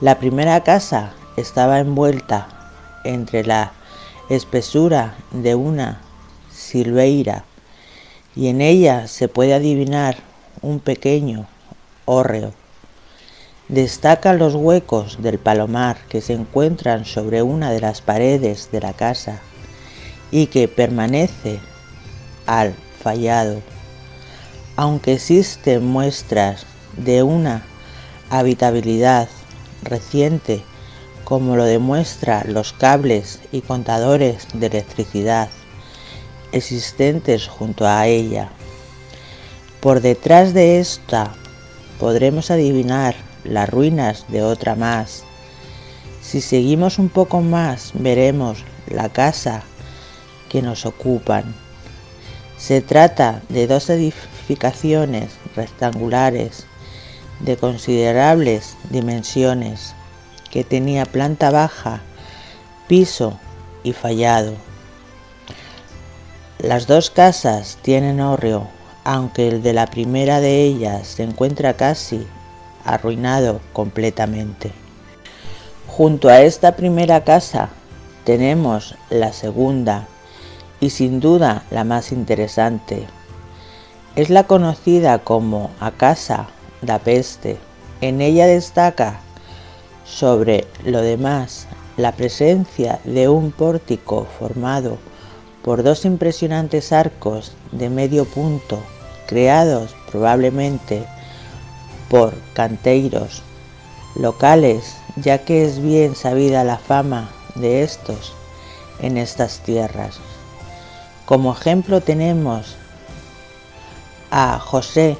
La 0.00 0.18
primera 0.18 0.62
casa 0.62 1.14
estaba 1.36 1.80
envuelta 1.80 2.48
entre 3.04 3.44
la 3.44 3.72
espesura 4.28 5.14
de 5.30 5.54
una 5.54 6.00
silveira 6.52 7.44
y 8.34 8.48
en 8.48 8.60
ella 8.60 9.08
se 9.08 9.28
puede 9.28 9.54
adivinar 9.54 10.16
un 10.60 10.80
pequeño 10.80 11.46
hórreo 12.04 12.52
Destacan 13.68 14.38
los 14.38 14.54
huecos 14.54 15.20
del 15.20 15.40
palomar 15.40 15.96
que 16.08 16.20
se 16.20 16.34
encuentran 16.34 17.04
sobre 17.04 17.42
una 17.42 17.72
de 17.72 17.80
las 17.80 18.00
paredes 18.00 18.70
de 18.70 18.80
la 18.80 18.92
casa 18.92 19.40
y 20.30 20.46
que 20.46 20.68
permanece 20.68 21.58
al 22.46 22.74
fallado, 23.02 23.60
aunque 24.76 25.14
existen 25.14 25.84
muestras 25.84 26.66
de 26.96 27.22
una 27.22 27.64
habitabilidad 28.30 29.28
reciente 29.82 30.62
como 31.24 31.56
lo 31.56 31.64
demuestran 31.64 32.52
los 32.52 32.72
cables 32.72 33.40
y 33.50 33.62
contadores 33.62 34.46
de 34.54 34.66
electricidad 34.66 35.48
existentes 36.52 37.48
junto 37.48 37.86
a 37.86 38.06
ella. 38.06 38.50
Por 39.80 40.00
detrás 40.00 40.54
de 40.54 40.80
esta 40.80 41.32
podremos 41.98 42.50
adivinar 42.50 43.14
las 43.44 43.68
ruinas 43.68 44.24
de 44.28 44.42
otra 44.42 44.74
más. 44.74 45.24
Si 46.22 46.40
seguimos 46.40 46.98
un 46.98 47.08
poco 47.08 47.40
más, 47.40 47.92
veremos 47.94 48.64
la 48.88 49.08
casa 49.08 49.62
que 50.48 50.62
nos 50.62 50.86
ocupan. 50.86 51.54
Se 52.56 52.80
trata 52.80 53.42
de 53.48 53.66
dos 53.66 53.90
rectangulares 55.54 56.66
de 57.40 57.56
considerables 57.56 58.76
dimensiones 58.90 59.94
que 60.50 60.64
tenía 60.64 61.04
planta 61.04 61.50
baja, 61.50 62.00
piso 62.86 63.38
y 63.82 63.92
fallado. 63.92 64.54
Las 66.58 66.86
dos 66.86 67.10
casas 67.10 67.78
tienen 67.82 68.20
hórreo, 68.20 68.68
aunque 69.04 69.48
el 69.48 69.62
de 69.62 69.72
la 69.72 69.86
primera 69.86 70.40
de 70.40 70.62
ellas 70.62 71.06
se 71.08 71.22
encuentra 71.22 71.74
casi 71.74 72.26
arruinado 72.84 73.60
completamente. 73.72 74.72
Junto 75.86 76.28
a 76.28 76.40
esta 76.40 76.76
primera 76.76 77.24
casa 77.24 77.68
tenemos 78.24 78.96
la 79.10 79.32
segunda 79.32 80.06
y 80.80 80.90
sin 80.90 81.20
duda 81.20 81.64
la 81.70 81.84
más 81.84 82.12
interesante. 82.12 83.06
Es 84.16 84.30
la 84.30 84.44
conocida 84.44 85.18
como 85.18 85.70
a 85.78 85.90
casa 85.90 86.48
da 86.80 86.98
peste. 86.98 87.58
En 88.00 88.22
ella 88.22 88.46
destaca 88.46 89.20
sobre 90.06 90.66
lo 90.84 91.02
demás 91.02 91.66
la 91.98 92.12
presencia 92.12 92.98
de 93.04 93.28
un 93.28 93.52
pórtico 93.52 94.26
formado 94.38 94.96
por 95.62 95.82
dos 95.82 96.06
impresionantes 96.06 96.92
arcos 96.92 97.52
de 97.72 97.90
medio 97.90 98.24
punto 98.24 98.82
creados 99.26 99.94
probablemente 100.10 101.04
por 102.08 102.32
canteiros 102.54 103.42
locales, 104.14 104.96
ya 105.16 105.44
que 105.44 105.66
es 105.66 105.82
bien 105.82 106.16
sabida 106.16 106.64
la 106.64 106.78
fama 106.78 107.28
de 107.54 107.82
estos 107.82 108.32
en 108.98 109.18
estas 109.18 109.58
tierras. 109.58 110.20
Como 111.26 111.52
ejemplo 111.52 112.00
tenemos 112.00 112.76
a 114.38 114.58
José 114.58 115.16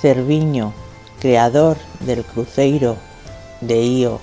Cerviño, 0.00 0.72
creador 1.20 1.76
del 2.00 2.24
cruceiro 2.24 2.96
de 3.60 3.84
Io, 3.84 4.20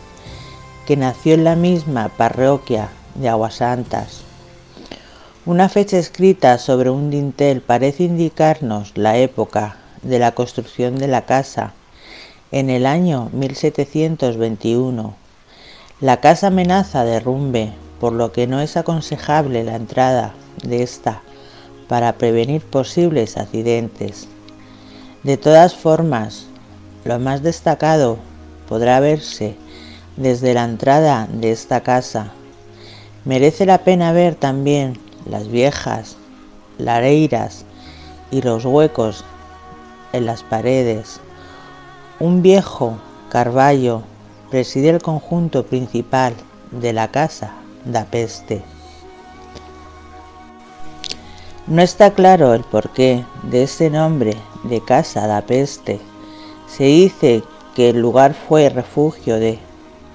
que 0.88 0.98
nació 0.98 1.36
en 1.36 1.44
la 1.44 1.56
misma 1.56 2.10
parroquia 2.10 2.90
de 3.14 3.30
Aguasantas. 3.30 4.22
Una 5.46 5.70
fecha 5.70 6.00
escrita 6.00 6.58
sobre 6.58 6.90
un 6.90 7.12
dintel 7.12 7.62
parece 7.62 8.06
indicarnos 8.06 8.94
la 8.96 9.16
época 9.18 9.78
de 10.02 10.18
la 10.18 10.32
construcción 10.32 10.96
de 10.98 11.08
la 11.08 11.28
casa 11.28 11.74
en 12.52 12.72
el 12.72 12.88
año 12.88 13.30
1721. 13.32 15.14
La 16.02 16.20
casa 16.20 16.48
amenaza 16.48 17.04
derrumbe, 17.04 17.74
por 18.00 18.14
lo 18.14 18.32
que 18.32 18.48
no 18.48 18.60
es 18.60 18.76
aconsejable 18.76 19.64
la 19.64 19.76
entrada 19.76 20.34
de 20.64 20.82
esta 20.82 21.22
para 21.90 22.14
prevenir 22.14 22.62
posibles 22.62 23.36
accidentes. 23.36 24.30
De 25.24 25.36
todas 25.36 25.76
formas, 25.76 26.46
lo 27.04 27.20
más 27.20 27.44
destacado 27.44 28.18
podrá 28.70 29.02
verse 29.02 29.56
desde 30.16 30.54
la 30.54 30.64
entrada 30.64 31.28
de 31.30 31.52
esta 31.52 31.82
casa. 31.82 32.32
Merece 33.26 33.66
la 33.66 33.80
pena 33.80 34.14
ver 34.14 34.36
también 34.36 34.98
las 35.30 35.50
viejas 35.50 36.16
lareiras 36.78 37.66
y 38.32 38.42
los 38.42 38.64
huecos 38.64 39.26
en 40.14 40.26
las 40.26 40.44
paredes, 40.44 41.20
un 42.20 42.42
viejo 42.42 42.98
carballo 43.30 44.02
preside 44.50 44.90
el 44.90 45.02
conjunto 45.02 45.66
principal 45.66 46.34
de 46.72 46.94
la 46.94 47.10
Casa 47.10 47.54
da 47.86 48.06
Peste. 48.06 48.79
No 51.70 51.84
está 51.84 52.16
claro 52.16 52.56
el 52.56 52.64
porqué 52.64 53.24
de 53.44 53.62
este 53.62 53.92
nombre 53.92 54.36
de 54.64 54.82
Casa 54.82 55.28
da 55.28 55.42
Peste. 55.42 56.00
Se 56.68 56.86
dice 56.86 57.44
que 57.76 57.92
el 57.92 58.02
lugar 58.02 58.34
fue 58.34 58.70
refugio 58.70 59.36
de 59.36 59.60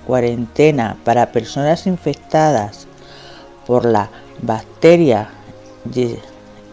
cuarentena 0.05 0.99
para 1.05 1.31
personas 1.31 1.87
infectadas 1.87 2.89
por 3.69 3.85
la 3.85 4.11
bacteria 4.43 5.31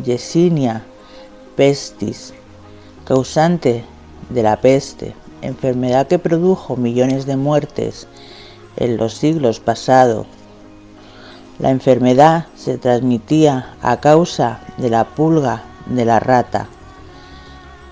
Yersinia 0.03 0.83
pestis, 1.55 2.33
causante 3.05 3.85
de 4.31 4.41
la 4.41 4.59
peste, 4.61 5.13
enfermedad 5.43 6.07
que 6.07 6.17
produjo 6.17 6.75
millones 6.75 7.27
de 7.27 7.35
muertes 7.35 8.07
en 8.77 8.97
los 8.97 9.13
siglos 9.13 9.59
pasados. 9.59 10.25
La 11.61 11.69
enfermedad 11.69 12.47
se 12.55 12.79
transmitía 12.79 13.75
a 13.83 13.99
causa 13.99 14.61
de 14.77 14.89
la 14.89 15.03
pulga 15.03 15.61
de 15.85 16.05
la 16.05 16.19
rata, 16.19 16.67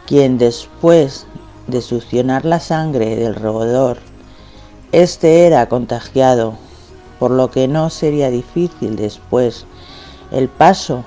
quien 0.08 0.40
después 0.40 1.28
de 1.68 1.84
succionar 1.84 2.46
la 2.46 2.60
sangre 2.60 3.16
del 3.16 3.36
roedor, 3.36 4.00
este 4.92 5.46
era 5.46 5.70
contagiado, 5.70 6.56
por 7.20 7.30
lo 7.30 7.52
que 7.52 7.68
no 7.68 7.92
sería 7.92 8.32
difícil 8.32 8.96
después 8.96 9.68
el 10.32 10.50
paso 10.50 11.06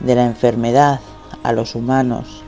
de 0.00 0.14
la 0.14 0.26
enfermedad 0.26 1.00
a 1.42 1.52
los 1.52 1.74
humanos, 1.74 2.42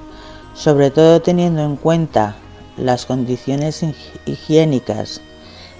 sobre 0.52 0.90
todo 0.90 1.22
teniendo 1.22 1.62
en 1.62 1.76
cuenta 1.76 2.36
las 2.76 3.06
condiciones 3.06 3.82
higiénicas 4.26 5.22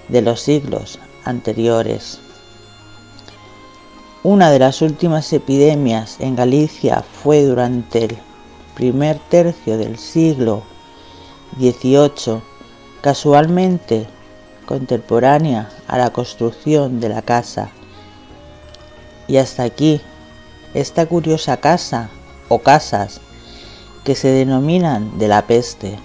de 0.08 0.22
los 0.22 0.40
siglos 0.40 0.98
anteriores. 1.26 2.20
Una 4.22 4.50
de 4.50 4.58
las 4.58 4.82
últimas 4.82 5.32
epidemias 5.32 6.16
en 6.20 6.36
Galicia 6.36 7.02
fue 7.22 7.42
durante 7.42 8.04
el 8.04 8.18
primer 8.74 9.18
tercio 9.18 9.78
del 9.78 9.96
siglo 9.96 10.62
XVIII, 11.58 12.42
casualmente 13.00 14.06
contemporánea 14.66 15.70
a 15.88 15.96
la 15.96 16.10
construcción 16.10 17.00
de 17.00 17.08
la 17.08 17.22
casa. 17.22 17.70
Y 19.26 19.38
hasta 19.38 19.62
aquí, 19.62 20.02
esta 20.74 21.06
curiosa 21.06 21.56
casa 21.56 22.10
o 22.50 22.58
casas 22.58 23.22
que 24.04 24.14
se 24.14 24.28
denominan 24.28 25.18
de 25.18 25.28
la 25.28 25.46
peste. 25.46 25.98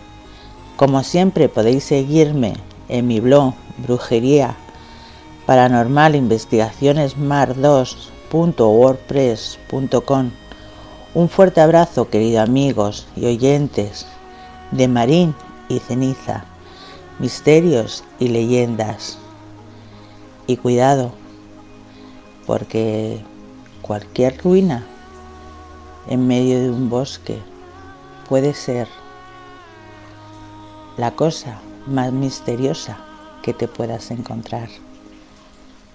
Como 0.77 1.03
siempre 1.03 1.49
podéis 1.49 1.83
seguirme 1.83 2.53
en 2.87 3.07
mi 3.07 3.19
blog 3.19 3.55
Brujería 3.79 4.55
Paranormal 5.45 6.15
Investigaciones 6.15 7.17
Mar 7.17 7.55
2.wordpress.com. 7.55 10.31
Un 11.13 11.29
fuerte 11.29 11.61
abrazo, 11.61 12.09
queridos 12.09 12.49
amigos 12.49 13.07
y 13.15 13.27
oyentes 13.27 14.07
de 14.71 14.87
Marín 14.87 15.35
y 15.69 15.77
Ceniza, 15.77 16.45
misterios 17.19 18.03
y 18.17 18.29
leyendas. 18.29 19.19
Y 20.47 20.57
cuidado, 20.57 21.11
porque 22.47 23.23
cualquier 23.83 24.43
ruina 24.43 24.83
en 26.07 26.25
medio 26.25 26.59
de 26.59 26.71
un 26.71 26.89
bosque 26.89 27.37
puede 28.27 28.55
ser 28.55 28.87
la 30.97 31.11
cosa 31.11 31.59
más 31.85 32.11
misteriosa 32.11 32.97
que 33.43 33.53
te 33.53 33.67
puedas 33.67 34.09
encontrar. 34.09 34.69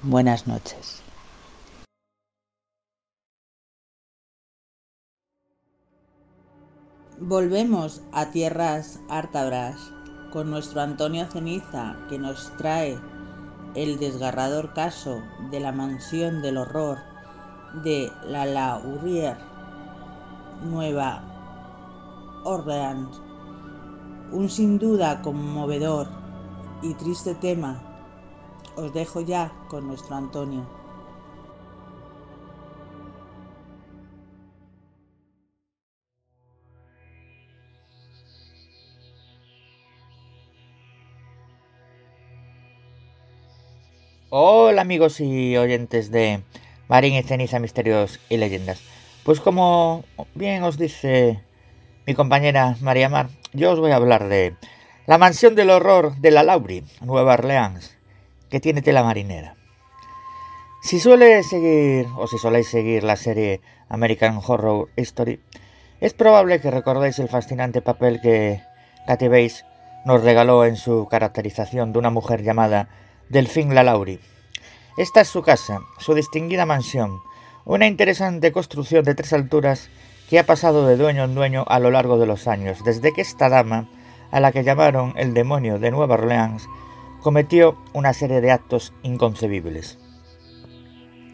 Buenas 0.03 0.47
noches. 0.47 1.03
Volvemos 7.19 8.01
a 8.11 8.31
tierras 8.31 8.99
ártabras 9.11 9.93
con 10.33 10.51
nuestro 10.51 10.81
Antonio 10.81 11.27
Ceniza 11.31 11.99
que 12.09 12.19
nos 12.19 12.51
trae 12.57 12.99
el 13.75 13.99
desgarrador 13.99 14.73
caso 14.73 15.23
de 15.51 15.61
la 15.61 15.71
mansión 15.71 16.41
del 16.41 16.57
horror 16.57 16.97
de 17.85 18.11
la 18.25 18.47
Laurier 18.47 19.37
Nueva 20.65 22.41
Orleans. 22.45 23.21
Un 24.33 24.49
sin 24.49 24.79
duda 24.79 25.21
conmovedor 25.21 26.09
y 26.81 26.95
triste 26.95 27.35
tema. 27.35 27.90
Os 28.81 28.95
dejo 28.95 29.21
ya 29.21 29.53
con 29.69 29.87
nuestro 29.87 30.17
Antonio. 30.17 30.67
Hola 44.31 44.81
amigos 44.81 45.21
y 45.21 45.59
oyentes 45.59 46.11
de 46.11 46.43
Marín 46.89 47.17
y 47.17 47.23
Ceniza 47.23 47.59
Misterios 47.59 48.19
y 48.31 48.39
Leyendas. 48.39 48.81
Pues 49.25 49.41
como 49.41 50.05
bien 50.35 50.63
os 50.63 50.79
dice 50.79 51.43
mi 52.07 52.15
compañera 52.15 52.77
María 52.81 53.11
Mar, 53.11 53.29
yo 53.53 53.73
os 53.73 53.79
voy 53.79 53.91
a 53.91 53.97
hablar 53.97 54.29
de 54.29 54.57
la 55.07 55.19
mansión 55.19 55.55
del 55.55 55.69
horror 55.69 56.17
de 56.17 56.31
la 56.31 56.45
Lauri, 56.45 56.83
Nueva 57.03 57.35
Orleans, 57.35 58.00
que 58.51 58.61
tiene 58.61 58.83
tela 58.83 59.03
marinera. 59.03 59.57
Si 60.83 60.99
suele 60.99 61.43
seguir, 61.43 62.09
o 62.17 62.27
si 62.27 62.39
soléis 62.39 62.69
seguir 62.69 63.05
la 63.05 63.17
serie 63.17 63.61
American 63.89 64.41
Horror 64.45 64.89
Story, 64.97 65.41
es 66.01 66.15
probable 66.15 66.61
que 66.61 66.71
recordéis 66.71 67.19
el 67.19 67.29
fascinante 67.29 67.83
papel 67.83 68.21
que 68.23 68.63
Kathy 69.07 69.29
Bates 69.29 69.65
nos 70.07 70.25
regaló 70.25 70.65
en 70.65 70.77
su 70.77 71.07
caracterización 71.11 71.93
de 71.93 71.99
una 71.99 72.11
mujer 72.11 72.43
llamada 72.43 72.89
Delphine 73.29 73.75
La 73.75 73.83
Lauri. 73.83 74.21
Esta 74.97 75.21
es 75.21 75.29
su 75.29 75.43
casa, 75.43 75.81
su 75.99 76.15
distinguida 76.15 76.65
mansión, 76.65 77.21
una 77.67 77.87
interesante 77.87 78.51
construcción 78.51 79.05
de 79.05 79.15
tres 79.15 79.33
alturas 79.33 79.91
que 80.31 80.39
ha 80.39 80.47
pasado 80.47 80.87
de 80.87 80.97
dueño 80.97 81.25
en 81.25 81.35
dueño 81.35 81.65
a 81.69 81.79
lo 81.79 81.91
largo 81.91 82.19
de 82.19 82.27
los 82.27 82.49
años, 82.49 82.83
desde 82.85 83.13
que 83.13 83.21
esta 83.21 83.49
dama, 83.49 83.89
a 84.31 84.41
la 84.41 84.53
que 84.53 84.65
llamaron 84.65 85.13
el 85.17 85.35
demonio 85.35 85.79
de 85.79 85.91
Nueva 85.91 86.15
Orleans, 86.15 86.69
cometió 87.21 87.77
una 87.93 88.13
serie 88.13 88.41
de 88.41 88.51
actos 88.51 88.93
inconcebibles. 89.03 89.99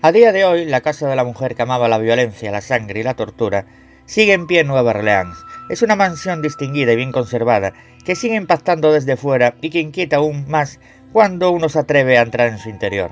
A 0.03 0.13
día 0.13 0.33
de 0.33 0.45
hoy, 0.45 0.65
la 0.65 0.83
casa 0.83 1.09
de 1.09 1.17
la 1.17 1.25
mujer 1.25 1.55
que 1.55 1.63
amaba 1.63 1.89
la 1.89 1.99
violencia, 1.99 2.53
la 2.53 2.61
sangre 2.61 3.01
y 3.01 3.03
la 3.03 3.15
tortura 3.15 3.67
sigue 4.05 4.35
en 4.35 4.47
pie 4.47 4.61
en 4.61 4.69
Nueva 4.69 4.91
Orleans. 4.91 5.37
Es 5.71 5.83
una 5.83 5.97
mansión 5.97 6.43
distinguida 6.43 6.93
y 6.93 6.97
bien 6.97 7.13
conservada, 7.13 7.73
que 8.05 8.15
sigue 8.15 8.37
impactando 8.37 8.93
desde 8.93 9.17
fuera 9.17 9.57
y 9.61 9.71
que 9.71 9.81
inquieta 9.81 10.17
aún 10.17 10.49
más 10.49 10.79
cuando 11.13 11.51
uno 11.51 11.69
se 11.69 11.81
atreve 11.81 12.19
a 12.19 12.23
entrar 12.23 12.49
en 12.49 12.59
su 12.59 12.69
interior 12.69 13.11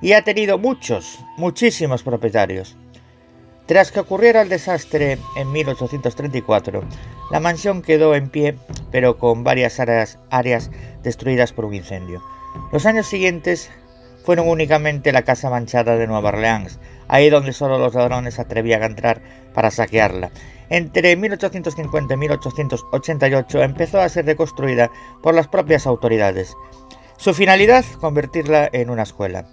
y 0.00 0.12
ha 0.12 0.22
tenido 0.22 0.58
muchos, 0.58 1.18
muchísimos 1.36 2.02
propietarios. 2.02 2.76
Tras 3.66 3.92
que 3.92 4.00
ocurriera 4.00 4.40
el 4.40 4.48
desastre 4.48 5.18
en 5.36 5.52
1834, 5.52 6.82
la 7.30 7.40
mansión 7.40 7.82
quedó 7.82 8.14
en 8.14 8.30
pie, 8.30 8.56
pero 8.90 9.18
con 9.18 9.44
varias 9.44 9.78
áreas, 9.78 10.18
áreas 10.30 10.70
destruidas 11.08 11.52
por 11.52 11.64
un 11.64 11.74
incendio. 11.74 12.22
Los 12.70 12.86
años 12.86 13.06
siguientes 13.06 13.70
fueron 14.24 14.46
únicamente 14.48 15.10
la 15.10 15.22
casa 15.22 15.48
manchada 15.48 15.96
de 15.96 16.06
Nueva 16.06 16.28
Orleans, 16.28 16.78
ahí 17.08 17.30
donde 17.30 17.54
solo 17.54 17.78
los 17.78 17.94
ladrones 17.94 18.38
atrevían 18.38 18.82
a 18.82 18.86
entrar 18.86 19.22
para 19.54 19.70
saquearla. 19.70 20.30
Entre 20.68 21.16
1850 21.16 22.12
y 22.12 22.16
1888 22.18 23.62
empezó 23.62 24.00
a 24.00 24.08
ser 24.10 24.26
reconstruida 24.26 24.90
por 25.22 25.34
las 25.34 25.48
propias 25.48 25.86
autoridades. 25.86 26.54
Su 27.16 27.32
finalidad, 27.32 27.86
convertirla 28.00 28.68
en 28.70 28.90
una 28.90 29.04
escuela. 29.04 29.46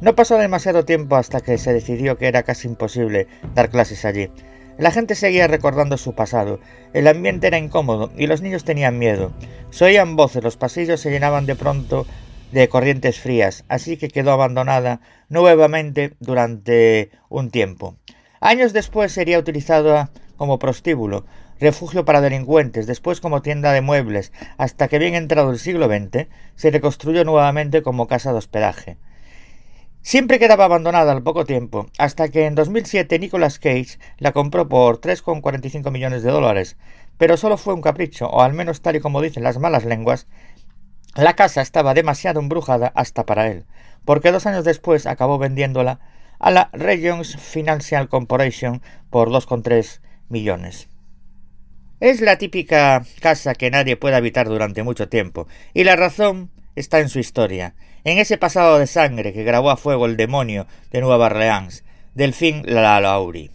No 0.00 0.16
pasó 0.16 0.36
demasiado 0.36 0.84
tiempo 0.84 1.16
hasta 1.16 1.40
que 1.40 1.56
se 1.56 1.72
decidió 1.72 2.18
que 2.18 2.26
era 2.26 2.42
casi 2.42 2.66
imposible 2.66 3.28
dar 3.54 3.70
clases 3.70 4.04
allí. 4.04 4.30
La 4.78 4.90
gente 4.90 5.14
seguía 5.14 5.46
recordando 5.46 5.96
su 5.96 6.14
pasado, 6.14 6.60
el 6.92 7.08
ambiente 7.08 7.46
era 7.46 7.56
incómodo 7.56 8.12
y 8.14 8.26
los 8.26 8.42
niños 8.42 8.64
tenían 8.64 8.98
miedo. 8.98 9.32
Se 9.70 9.86
oían 9.86 10.16
voces, 10.16 10.44
los 10.44 10.58
pasillos 10.58 11.00
se 11.00 11.10
llenaban 11.10 11.46
de 11.46 11.56
pronto 11.56 12.06
de 12.52 12.68
corrientes 12.68 13.18
frías, 13.18 13.64
así 13.68 13.96
que 13.96 14.08
quedó 14.08 14.32
abandonada 14.32 15.00
nuevamente 15.30 16.14
durante 16.20 17.10
un 17.30 17.50
tiempo. 17.50 17.96
Años 18.40 18.74
después 18.74 19.12
sería 19.12 19.38
utilizada 19.38 20.10
como 20.36 20.58
prostíbulo, 20.58 21.24
refugio 21.58 22.04
para 22.04 22.20
delincuentes, 22.20 22.86
después 22.86 23.20
como 23.20 23.40
tienda 23.40 23.72
de 23.72 23.80
muebles, 23.80 24.30
hasta 24.58 24.88
que 24.88 24.98
bien 24.98 25.14
entrado 25.14 25.52
el 25.52 25.58
siglo 25.58 25.86
XX 25.86 26.28
se 26.54 26.70
reconstruyó 26.70 27.24
nuevamente 27.24 27.82
como 27.82 28.06
casa 28.06 28.32
de 28.32 28.38
hospedaje. 28.38 28.98
Siempre 30.06 30.38
quedaba 30.38 30.66
abandonada 30.66 31.10
al 31.10 31.24
poco 31.24 31.44
tiempo, 31.44 31.88
hasta 31.98 32.28
que 32.28 32.46
en 32.46 32.54
2007 32.54 33.18
Nicolas 33.18 33.58
Cage 33.58 33.98
la 34.18 34.30
compró 34.30 34.68
por 34.68 35.00
3,45 35.00 35.90
millones 35.90 36.22
de 36.22 36.30
dólares, 36.30 36.76
pero 37.18 37.36
solo 37.36 37.56
fue 37.56 37.74
un 37.74 37.80
capricho, 37.82 38.28
o 38.28 38.40
al 38.40 38.52
menos 38.52 38.82
tal 38.82 38.94
y 38.94 39.00
como 39.00 39.20
dicen 39.20 39.42
las 39.42 39.58
malas 39.58 39.84
lenguas, 39.84 40.28
La 41.16 41.34
casa 41.34 41.60
estaba 41.60 41.92
demasiado 41.92 42.38
embrujada 42.38 42.92
hasta 42.94 43.26
para 43.26 43.48
él, 43.48 43.64
porque 44.04 44.30
dos 44.30 44.46
años 44.46 44.64
después 44.64 45.06
acabó 45.06 45.38
vendiéndola 45.38 45.98
a 46.38 46.52
la 46.52 46.70
Regions 46.72 47.34
Financial 47.36 48.08
Corporation 48.08 48.82
por 49.10 49.30
2,3 49.30 50.02
millones. 50.28 50.88
Es 51.98 52.20
la 52.20 52.38
típica 52.38 53.04
casa 53.20 53.56
que 53.56 53.72
nadie 53.72 53.96
puede 53.96 54.14
habitar 54.14 54.46
durante 54.46 54.84
mucho 54.84 55.08
tiempo, 55.08 55.48
y 55.74 55.82
la 55.82 55.96
razón 55.96 56.52
está 56.76 57.00
en 57.00 57.08
su 57.08 57.18
historia, 57.18 57.74
en 58.06 58.18
ese 58.18 58.38
pasado 58.38 58.78
de 58.78 58.86
sangre 58.86 59.32
que 59.32 59.42
grabó 59.42 59.68
a 59.68 59.76
fuego 59.76 60.06
el 60.06 60.16
demonio 60.16 60.68
de 60.92 61.00
Nueva 61.00 61.26
Orleans, 61.26 61.82
Delfín 62.14 62.62
La 62.64 63.00
Lauri. 63.00 63.50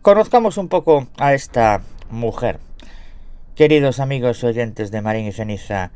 Conozcamos 0.00 0.56
un 0.56 0.68
poco 0.68 1.06
a 1.18 1.34
esta 1.34 1.82
mujer. 2.08 2.60
Queridos 3.54 4.00
amigos 4.00 4.42
oyentes 4.42 4.90
de 4.90 5.02
Marín 5.02 5.26
y 5.26 5.32
Ceniza, 5.32 5.90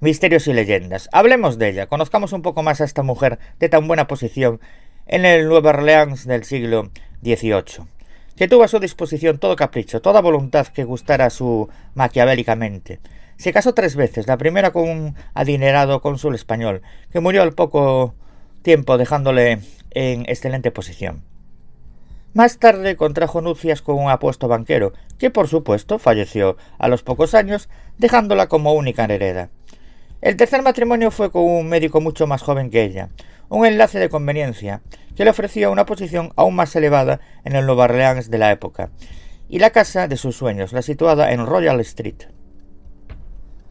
misterios 0.00 0.46
y 0.46 0.52
leyendas, 0.52 1.08
hablemos 1.10 1.56
de 1.56 1.70
ella, 1.70 1.86
conozcamos 1.86 2.34
un 2.34 2.42
poco 2.42 2.62
más 2.62 2.82
a 2.82 2.84
esta 2.84 3.02
mujer 3.02 3.38
de 3.58 3.70
tan 3.70 3.88
buena 3.88 4.06
posición 4.06 4.60
en 5.06 5.24
el 5.24 5.48
Nueva 5.48 5.70
Orleans 5.70 6.26
del 6.26 6.44
siglo 6.44 6.90
XVIII 7.22 7.86
que 8.36 8.48
tuvo 8.48 8.64
a 8.64 8.68
su 8.68 8.78
disposición 8.78 9.38
todo 9.38 9.56
capricho, 9.56 10.02
toda 10.02 10.20
voluntad 10.20 10.66
que 10.66 10.84
gustara 10.84 11.30
su 11.30 11.70
maquiavélicamente. 11.94 13.00
Se 13.36 13.52
casó 13.52 13.74
tres 13.74 13.96
veces, 13.96 14.26
la 14.26 14.38
primera 14.38 14.72
con 14.72 14.88
un 14.88 15.14
adinerado 15.34 16.00
cónsul 16.00 16.34
español, 16.34 16.82
que 17.12 17.20
murió 17.20 17.42
al 17.42 17.52
poco 17.52 18.14
tiempo 18.62 18.96
dejándole 18.96 19.60
en 19.90 20.22
excelente 20.22 20.70
posición. 20.70 21.22
Más 22.32 22.58
tarde 22.58 22.96
contrajo 22.96 23.40
nupcias 23.40 23.82
con 23.82 23.96
un 23.96 24.10
apuesto 24.10 24.48
banquero, 24.48 24.92
que 25.18 25.30
por 25.30 25.48
supuesto 25.48 25.98
falleció 25.98 26.56
a 26.78 26.88
los 26.88 27.02
pocos 27.02 27.34
años, 27.34 27.68
dejándola 27.98 28.48
como 28.48 28.74
única 28.74 29.04
hereda. 29.04 29.50
El 30.20 30.36
tercer 30.36 30.62
matrimonio 30.62 31.10
fue 31.10 31.30
con 31.30 31.44
un 31.44 31.68
médico 31.68 32.00
mucho 32.00 32.26
más 32.26 32.42
joven 32.42 32.70
que 32.70 32.84
ella, 32.84 33.10
un 33.48 33.64
enlace 33.64 33.98
de 33.98 34.08
conveniencia, 34.08 34.82
que 35.14 35.24
le 35.24 35.30
ofrecía 35.30 35.70
una 35.70 35.86
posición 35.86 36.32
aún 36.36 36.54
más 36.56 36.74
elevada 36.74 37.20
en 37.44 37.54
el 37.54 37.66
Nueva 37.66 37.84
Orleans 37.84 38.30
de 38.30 38.38
la 38.38 38.50
época, 38.50 38.90
y 39.48 39.58
la 39.58 39.70
casa 39.70 40.08
de 40.08 40.16
sus 40.16 40.36
sueños, 40.36 40.72
la 40.72 40.82
situada 40.82 41.32
en 41.32 41.46
Royal 41.46 41.80
Street. 41.80 42.24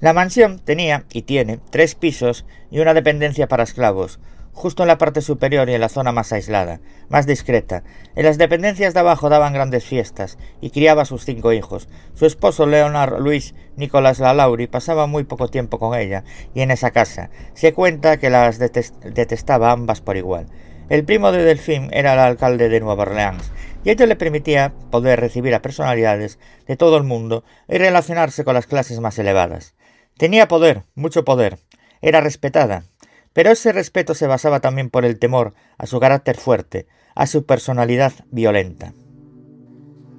La 0.06 0.14
mansión 0.14 0.60
tenía 0.60 1.04
y 1.12 1.24
tiene 1.24 1.60
tres 1.72 1.96
pisos 1.96 2.46
y 2.70 2.78
una 2.78 2.94
dependencia 2.94 3.48
para 3.48 3.64
esclavos, 3.64 4.20
justo 4.54 4.84
en 4.84 4.88
la 4.88 5.00
parte 5.00 5.20
superior 5.20 5.68
y 5.68 5.74
en 5.74 5.82
la 5.82 5.90
zona 5.90 6.12
más 6.12 6.32
aislada, 6.32 6.80
más 7.10 7.26
discreta. 7.26 7.84
En 8.16 8.26
las 8.26 8.38
dependencias 8.38 8.94
de 8.94 9.00
abajo 9.00 9.30
daban 9.30 9.54
grandes 9.54 9.84
fiestas 9.84 10.38
y 10.62 10.70
criaba 10.70 11.02
a 11.02 11.06
sus 11.06 11.26
cinco 11.26 11.54
hijos. 11.54 11.90
Su 12.14 12.28
esposo 12.28 12.68
Leonard 12.68 13.20
Luis 13.20 13.56
Nicolás 13.78 14.20
Lalauri 14.20 14.68
pasaba 14.68 15.08
muy 15.08 15.24
poco 15.24 15.48
tiempo 15.48 15.80
con 15.80 15.98
ella 15.98 16.24
y 16.54 16.62
en 16.62 16.70
esa 16.70 16.92
casa. 16.92 17.32
Se 17.56 17.74
cuenta 17.74 18.18
que 18.18 18.30
las 18.30 18.60
detestaba 18.60 19.72
ambas 19.72 20.02
por 20.02 20.18
igual. 20.18 20.46
El 20.88 21.04
primo 21.04 21.32
de 21.32 21.44
Delfín 21.44 21.90
era 21.92 22.14
el 22.14 22.20
alcalde 22.20 22.70
de 22.70 22.80
Nueva 22.80 23.02
Orleans 23.02 23.52
y 23.84 23.90
ello 23.90 24.06
le 24.06 24.16
permitía 24.16 24.72
poder 24.92 25.20
recibir 25.20 25.56
a 25.56 25.64
personalidades 25.64 26.38
de 26.68 26.78
todo 26.78 26.96
el 26.98 27.06
mundo 27.06 27.44
y 27.68 27.80
relacionarse 27.80 28.44
con 28.44 28.54
las 28.54 28.68
clases 28.68 29.00
más 29.00 29.18
elevadas. 29.18 29.75
Tenía 30.18 30.48
poder, 30.48 30.84
mucho 30.96 31.26
poder. 31.26 31.60
Era 32.02 32.22
respetada, 32.22 32.86
pero 33.34 33.52
ese 33.52 33.74
respeto 33.74 34.14
se 34.14 34.28
basaba 34.28 34.62
también 34.62 34.90
por 34.90 35.04
el 35.04 35.20
temor 35.20 35.54
a 35.78 35.88
su 35.88 36.00
carácter 36.00 36.38
fuerte, 36.38 36.88
a 37.16 37.28
su 37.28 37.46
personalidad 37.46 38.14
violenta. 38.32 38.94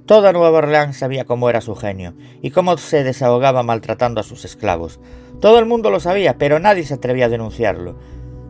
Toda 0.05 0.35
Nueva 0.35 0.59
Orleans 0.59 0.99
sabía 0.99 1.25
cómo 1.25 1.49
era 1.49 1.63
su 1.63 1.75
genio 1.75 2.15
y 2.43 2.51
cómo 2.51 2.77
se 2.77 3.05
desahogaba 3.05 3.63
maltratando 3.63 4.21
a 4.21 4.25
sus 4.25 4.45
esclavos. 4.45 5.01
Todo 5.41 5.59
el 5.59 5.65
mundo 5.65 5.91
lo 5.91 5.99
sabía, 5.99 6.37
pero 6.37 6.59
nadie 6.59 6.85
se 6.85 6.95
atrevía 6.95 7.27
a 7.27 7.31
denunciarlo. 7.31 7.99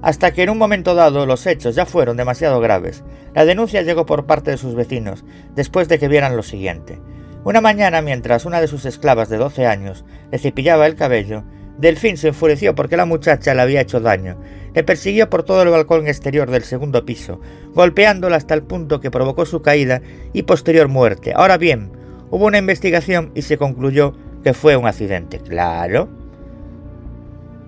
Hasta 0.03 0.33
que 0.33 0.43
en 0.43 0.51
un 0.51 0.59
momento 0.59 0.97
dado 0.97 1.27
los 1.27 1.47
hechos 1.47 1.77
ya 1.77 1.87
fueron 1.87 2.17
demasiado 2.17 2.59
graves. 2.59 3.05
La 3.35 3.45
denuncia 3.45 3.83
llegó 3.83 4.05
por 4.05 4.27
parte 4.27 4.51
de 4.51 4.59
sus 4.59 4.75
vecinos, 4.75 5.25
después 5.55 5.89
de 5.89 6.01
que 6.01 6.09
vieran 6.09 6.37
lo 6.37 6.43
siguiente. 6.43 6.99
Una 7.47 7.61
mañana, 7.61 8.03
mientras 8.03 8.45
una 8.45 8.61
de 8.61 8.67
sus 8.67 8.87
esclavas 8.87 9.29
de 9.29 9.37
doce 9.37 9.67
años 9.67 10.05
le 10.33 10.39
cepillaba 10.39 10.85
el 10.89 10.97
cabello, 10.97 11.45
Delfín 11.79 12.17
se 12.17 12.27
enfureció 12.27 12.75
porque 12.75 12.97
la 12.97 13.07
muchacha 13.07 13.55
le 13.55 13.63
había 13.63 13.83
hecho 13.83 14.01
daño. 14.01 14.37
Le 14.75 14.83
persiguió 14.83 15.31
por 15.31 15.45
todo 15.45 15.63
el 15.63 15.69
balcón 15.69 16.09
exterior 16.09 16.51
del 16.51 16.65
segundo 16.65 17.07
piso, 17.07 17.41
golpeándola 17.73 18.37
hasta 18.37 18.55
el 18.55 18.65
punto 18.65 18.99
que 18.99 19.13
provocó 19.13 19.47
su 19.47 19.63
caída 19.63 20.03
y 20.33 20.43
posterior 20.43 20.89
muerte. 20.89 21.35
Ahora 21.37 21.57
bien, 21.57 21.93
hubo 22.31 22.47
una 22.47 22.59
investigación 22.59 23.31
y 23.37 23.43
se 23.43 23.59
concluyó 23.59 24.15
que 24.43 24.53
fue 24.53 24.77
un 24.77 24.89
accidente. 24.89 25.39
Claro. 25.39 26.09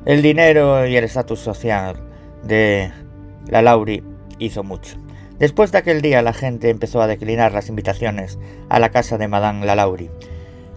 El 0.07 0.23
dinero 0.23 0.89
y 0.89 0.97
el 0.97 1.05
estatus 1.05 1.39
social 1.39 2.03
de 2.43 2.91
la 3.47 3.63
Lauri 3.63 4.03
hizo 4.41 4.65
mucho. 4.65 4.97
Después 5.39 5.71
de 5.71 5.79
aquel 5.79 6.03
día 6.03 6.21
la 6.23 6.33
gente 6.33 6.69
empezó 6.69 7.01
a 7.01 7.07
declinar 7.07 7.53
las 7.53 7.69
invitaciones 7.69 8.39
a 8.69 8.81
la 8.81 8.91
casa 8.91 9.19
de 9.19 9.29
Madame 9.29 9.67
la 9.67 9.77
Lauri. 9.77 10.11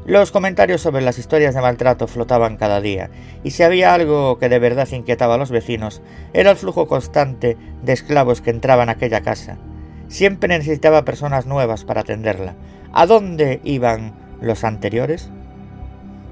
Los 0.05 0.31
comentarios 0.31 0.81
sobre 0.81 1.01
las 1.01 1.17
historias 1.17 1.55
de 1.55 1.61
maltrato 1.61 2.07
flotaban 2.07 2.57
cada 2.57 2.79
día, 2.79 3.09
y 3.43 3.51
si 3.51 3.63
había 3.63 3.93
algo 3.93 4.37
que 4.37 4.49
de 4.49 4.59
verdad 4.59 4.87
inquietaba 4.91 5.35
a 5.35 5.37
los 5.37 5.51
vecinos, 5.51 6.01
era 6.33 6.51
el 6.51 6.57
flujo 6.57 6.87
constante 6.87 7.57
de 7.81 7.93
esclavos 7.93 8.41
que 8.41 8.51
entraban 8.51 8.89
a 8.89 8.93
aquella 8.93 9.21
casa. 9.21 9.57
Siempre 10.07 10.49
necesitaba 10.49 11.05
personas 11.05 11.45
nuevas 11.47 11.83
para 11.83 12.01
atenderla. 12.01 12.55
¿A 12.93 13.05
dónde 13.05 13.61
iban 13.63 14.13
los 14.41 14.63
anteriores? 14.63 15.31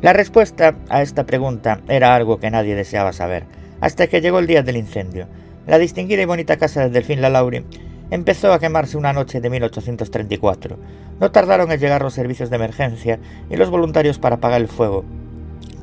La 0.02 0.14
respuesta 0.14 0.76
a 0.90 1.02
esta 1.02 1.26
pregunta 1.26 1.82
era 1.88 2.16
algo 2.16 2.40
que 2.40 2.52
nadie 2.52 2.76
deseaba 2.76 3.14
saber, 3.14 3.46
hasta 3.82 4.08
que 4.08 4.22
llegó 4.22 4.40
el 4.40 4.48
día 4.48 4.62
del 4.62 4.78
incendio. 4.78 5.28
La 5.68 5.78
distinguida 5.78 6.22
y 6.22 6.26
bonita 6.26 6.58
casa 6.58 6.82
de 6.82 6.90
Delfín 6.90 7.22
Lalauri 7.22 7.66
empezó 8.12 8.54
a 8.54 8.60
quemarse 8.60 8.98
una 8.98 9.14
noche 9.14 9.42
de 9.42 9.50
1834. 9.50 10.78
No 11.20 11.32
tardaron 11.32 11.72
en 11.72 11.80
llegar 11.80 12.02
los 12.02 12.14
servicios 12.14 12.50
de 12.50 12.56
emergencia 12.56 13.20
y 13.50 13.56
los 13.56 13.70
voluntarios 13.70 14.20
para 14.20 14.36
apagar 14.36 14.62
el 14.62 14.68
fuego. 14.68 15.06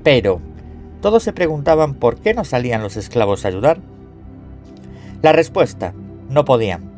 Pero, 0.03 0.41
todos 1.01 1.23
se 1.23 1.33
preguntaban 1.33 1.95
por 1.95 2.17
qué 2.17 2.35
no 2.35 2.45
salían 2.45 2.83
los 2.83 2.97
esclavos 2.97 3.45
a 3.45 3.49
ayudar. 3.49 3.79
La 5.23 5.33
respuesta, 5.33 5.93
no 6.29 6.45
podían. 6.45 6.91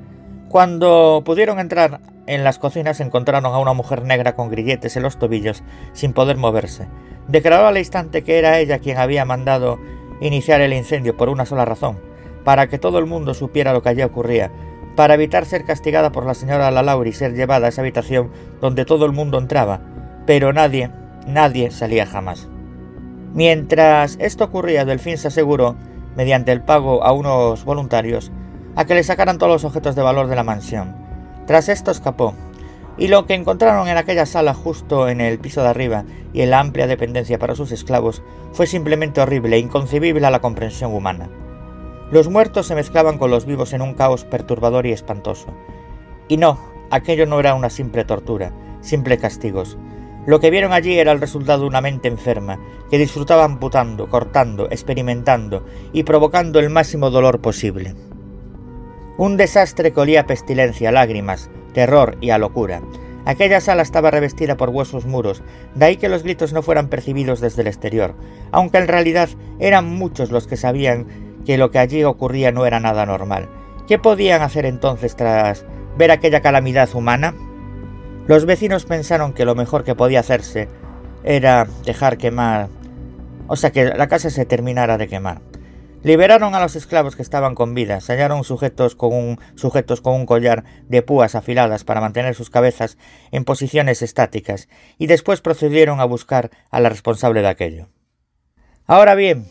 Cuando 0.48 1.22
pudieron 1.24 1.58
entrar 1.58 2.00
en 2.26 2.44
las 2.44 2.58
cocinas 2.58 3.00
encontraron 3.00 3.46
a 3.46 3.58
una 3.58 3.72
mujer 3.72 4.04
negra 4.04 4.34
con 4.34 4.50
grilletes 4.50 4.96
en 4.96 5.02
los 5.02 5.18
tobillos 5.18 5.62
sin 5.92 6.12
poder 6.12 6.36
moverse. 6.36 6.86
Declaró 7.26 7.66
al 7.66 7.78
instante 7.78 8.22
que 8.22 8.38
era 8.38 8.58
ella 8.58 8.78
quien 8.78 8.98
había 8.98 9.24
mandado 9.24 9.78
iniciar 10.20 10.60
el 10.60 10.72
incendio 10.72 11.16
por 11.16 11.28
una 11.28 11.46
sola 11.46 11.64
razón, 11.64 11.98
para 12.44 12.68
que 12.68 12.78
todo 12.78 12.98
el 12.98 13.06
mundo 13.06 13.34
supiera 13.34 13.72
lo 13.72 13.82
que 13.82 13.90
allí 13.90 14.02
ocurría, 14.02 14.50
para 14.98 15.14
evitar 15.14 15.46
ser 15.46 15.64
castigada 15.64 16.10
por 16.10 16.26
la 16.26 16.34
señora 16.34 16.72
Lalauri 16.72 17.10
y 17.10 17.12
ser 17.12 17.32
llevada 17.32 17.66
a 17.66 17.68
esa 17.68 17.82
habitación 17.82 18.32
donde 18.60 18.84
todo 18.84 19.06
el 19.06 19.12
mundo 19.12 19.38
entraba, 19.38 19.78
pero 20.26 20.52
nadie, 20.52 20.90
nadie 21.24 21.70
salía 21.70 22.04
jamás. 22.04 22.48
Mientras 23.32 24.16
esto 24.18 24.42
ocurría, 24.42 24.84
Delfín 24.84 25.16
se 25.16 25.28
aseguró, 25.28 25.76
mediante 26.16 26.50
el 26.50 26.62
pago 26.62 27.04
a 27.04 27.12
unos 27.12 27.64
voluntarios, 27.64 28.32
a 28.74 28.86
que 28.86 28.96
le 28.96 29.04
sacaran 29.04 29.38
todos 29.38 29.52
los 29.52 29.64
objetos 29.64 29.94
de 29.94 30.02
valor 30.02 30.26
de 30.26 30.34
la 30.34 30.42
mansión. 30.42 30.96
Tras 31.46 31.68
esto 31.68 31.92
escapó, 31.92 32.34
y 32.96 33.06
lo 33.06 33.24
que 33.24 33.34
encontraron 33.34 33.86
en 33.86 33.98
aquella 33.98 34.26
sala 34.26 34.52
justo 34.52 35.08
en 35.08 35.20
el 35.20 35.38
piso 35.38 35.62
de 35.62 35.68
arriba 35.68 36.06
y 36.32 36.40
en 36.40 36.50
la 36.50 36.58
amplia 36.58 36.88
dependencia 36.88 37.38
para 37.38 37.54
sus 37.54 37.70
esclavos 37.70 38.20
fue 38.50 38.66
simplemente 38.66 39.20
horrible 39.20 39.54
e 39.54 39.60
inconcebible 39.60 40.26
a 40.26 40.32
la 40.32 40.40
comprensión 40.40 40.92
humana. 40.92 41.28
Los 42.10 42.28
muertos 42.28 42.66
se 42.66 42.74
mezclaban 42.74 43.18
con 43.18 43.30
los 43.30 43.44
vivos 43.44 43.74
en 43.74 43.82
un 43.82 43.92
caos 43.92 44.24
perturbador 44.24 44.86
y 44.86 44.92
espantoso. 44.92 45.48
Y 46.26 46.38
no, 46.38 46.58
aquello 46.90 47.26
no 47.26 47.38
era 47.38 47.54
una 47.54 47.68
simple 47.68 48.04
tortura, 48.04 48.52
simple 48.80 49.18
castigos. 49.18 49.76
Lo 50.26 50.40
que 50.40 50.50
vieron 50.50 50.72
allí 50.72 50.98
era 50.98 51.12
el 51.12 51.20
resultado 51.20 51.62
de 51.62 51.68
una 51.68 51.82
mente 51.82 52.08
enferma, 52.08 52.58
que 52.90 52.98
disfrutaba 52.98 53.44
amputando, 53.44 54.08
cortando, 54.08 54.70
experimentando 54.70 55.66
y 55.92 56.04
provocando 56.04 56.58
el 56.58 56.70
máximo 56.70 57.10
dolor 57.10 57.40
posible. 57.40 57.94
Un 59.18 59.36
desastre 59.36 59.92
que 59.92 60.00
olía 60.00 60.20
a 60.20 60.26
pestilencia, 60.26 60.92
lágrimas, 60.92 61.50
terror 61.74 62.16
y 62.20 62.30
a 62.30 62.38
locura. 62.38 62.80
Aquella 63.26 63.60
sala 63.60 63.82
estaba 63.82 64.10
revestida 64.10 64.56
por 64.56 64.70
huesos 64.70 65.04
muros, 65.04 65.42
de 65.74 65.84
ahí 65.84 65.96
que 65.96 66.08
los 66.08 66.22
gritos 66.22 66.54
no 66.54 66.62
fueran 66.62 66.88
percibidos 66.88 67.40
desde 67.40 67.60
el 67.60 67.68
exterior, 67.68 68.14
aunque 68.52 68.78
en 68.78 68.88
realidad 68.88 69.28
eran 69.58 69.86
muchos 69.86 70.30
los 70.30 70.46
que 70.46 70.56
sabían 70.56 71.27
que 71.48 71.56
lo 71.56 71.70
que 71.70 71.78
allí 71.78 72.04
ocurría 72.04 72.52
no 72.52 72.66
era 72.66 72.78
nada 72.78 73.06
normal. 73.06 73.48
¿Qué 73.86 73.98
podían 73.98 74.42
hacer 74.42 74.66
entonces 74.66 75.16
tras 75.16 75.64
ver 75.96 76.10
aquella 76.10 76.42
calamidad 76.42 76.94
humana? 76.94 77.34
Los 78.26 78.44
vecinos 78.44 78.84
pensaron 78.84 79.32
que 79.32 79.46
lo 79.46 79.54
mejor 79.54 79.82
que 79.82 79.94
podía 79.94 80.20
hacerse 80.20 80.68
era 81.24 81.66
dejar 81.86 82.18
quemar, 82.18 82.68
o 83.46 83.56
sea, 83.56 83.72
que 83.72 83.86
la 83.86 84.08
casa 84.08 84.28
se 84.28 84.44
terminara 84.44 84.98
de 84.98 85.08
quemar. 85.08 85.40
Liberaron 86.02 86.54
a 86.54 86.60
los 86.60 86.76
esclavos 86.76 87.16
que 87.16 87.22
estaban 87.22 87.54
con 87.54 87.72
vida, 87.72 88.02
se 88.02 88.12
hallaron 88.12 88.44
sujetos 88.44 88.94
con, 88.94 89.14
un, 89.14 89.40
sujetos 89.54 90.02
con 90.02 90.16
un 90.16 90.26
collar 90.26 90.64
de 90.86 91.00
púas 91.00 91.34
afiladas 91.34 91.82
para 91.82 92.02
mantener 92.02 92.34
sus 92.34 92.50
cabezas 92.50 92.98
en 93.30 93.46
posiciones 93.46 94.02
estáticas, 94.02 94.68
y 94.98 95.06
después 95.06 95.40
procedieron 95.40 96.00
a 96.00 96.04
buscar 96.04 96.50
a 96.70 96.78
la 96.80 96.90
responsable 96.90 97.40
de 97.40 97.48
aquello. 97.48 97.88
Ahora 98.86 99.14
bien, 99.14 99.46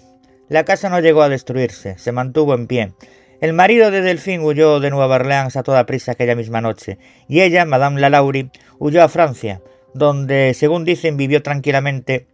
la 0.50 0.64
casa 0.64 0.90
no 0.90 1.00
llegó 1.00 1.22
a 1.22 1.30
destruirse, 1.30 1.98
se 1.98 2.12
mantuvo 2.12 2.54
en 2.54 2.68
pie. 2.68 2.94
El 3.42 3.54
marido 3.54 3.92
de 3.92 4.02
Delfín 4.02 4.42
huyó 4.42 4.80
de 4.80 4.90
Nueva 4.90 5.16
Orleans 5.16 5.56
a 5.58 5.64
toda 5.64 5.86
prisa 5.86 6.14
aquella 6.14 6.36
misma 6.36 6.62
noche, 6.62 6.98
y 7.28 7.42
ella, 7.42 7.66
Madame 7.66 8.00
Lalaurie, 8.00 8.50
huyó 8.80 9.04
a 9.04 9.10
Francia, 9.10 9.62
donde, 9.94 10.54
según 10.54 10.86
dicen, 10.86 11.18
vivió 11.18 11.44
tranquilamente 11.44 12.28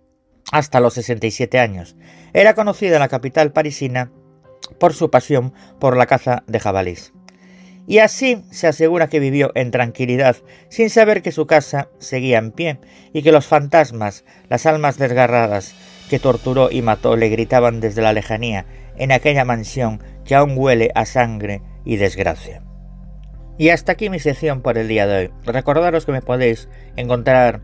hasta 0.52 0.80
los 0.80 0.94
67 0.94 1.60
años. 1.60 1.96
Era 2.34 2.54
conocida 2.54 2.96
en 2.96 3.00
la 3.00 3.08
capital 3.08 3.52
parisina 3.52 4.12
por 4.80 4.94
su 4.94 5.10
pasión 5.10 5.54
por 5.80 5.98
la 5.98 6.06
caza 6.06 6.44
de 6.48 6.60
jabalís. 6.60 7.14
Y 7.86 7.98
así 7.98 8.46
se 8.52 8.68
asegura 8.68 9.10
que 9.10 9.20
vivió 9.20 9.52
en 9.56 9.72
tranquilidad, 9.72 10.38
sin 10.70 10.90
saber 10.90 11.22
que 11.22 11.34
su 11.34 11.48
casa 11.48 11.90
seguía 12.00 12.38
en 12.38 12.52
pie 12.52 12.80
y 13.12 13.24
que 13.24 13.34
los 13.34 13.46
fantasmas, 13.46 14.24
las 14.48 14.66
almas 14.66 14.98
desgarradas 14.98 15.76
que 16.14 16.20
torturó 16.20 16.70
y 16.70 16.84
mató, 16.84 17.18
le 17.18 17.30
gritaban 17.30 17.80
desde 17.80 18.04
la 18.04 18.14
lejanía 18.14 18.68
en 18.98 19.12
aquella 19.12 19.46
mansión 19.46 20.00
que 20.24 20.36
aún 20.36 20.54
huele 20.56 20.92
a 20.94 21.08
sangre 21.08 21.64
y 21.86 21.96
desgracia. 21.96 22.62
Y 23.58 23.70
hasta 23.70 23.94
aquí 23.94 24.12
mi 24.12 24.20
sección 24.20 24.62
por 24.62 24.78
el 24.78 24.88
día 24.88 25.08
de 25.08 25.18
hoy. 25.18 25.32
Recordaros 25.44 26.06
que 26.06 26.12
me 26.12 26.22
podéis 26.22 26.70
encontrar 26.98 27.62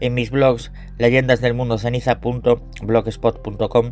en 0.00 0.14
mis 0.14 0.32
blogs 0.32 0.72
leyendasdelmundoceniza.blogspot.com, 0.98 3.90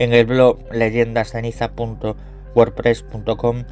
en 0.00 0.12
el 0.12 0.26
blog 0.26 0.58
leyendasceniza.wordpress.com 0.72 3.64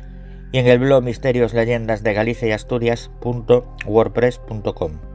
y 0.52 0.58
en 0.58 0.68
el 0.68 0.78
blog 0.78 1.02
misterios 1.02 1.54
leyendas 1.54 2.04
de 2.04 2.14
Galicia 2.14 2.46
y 2.46 2.52
Asturias.wordpress.com. 2.52 5.11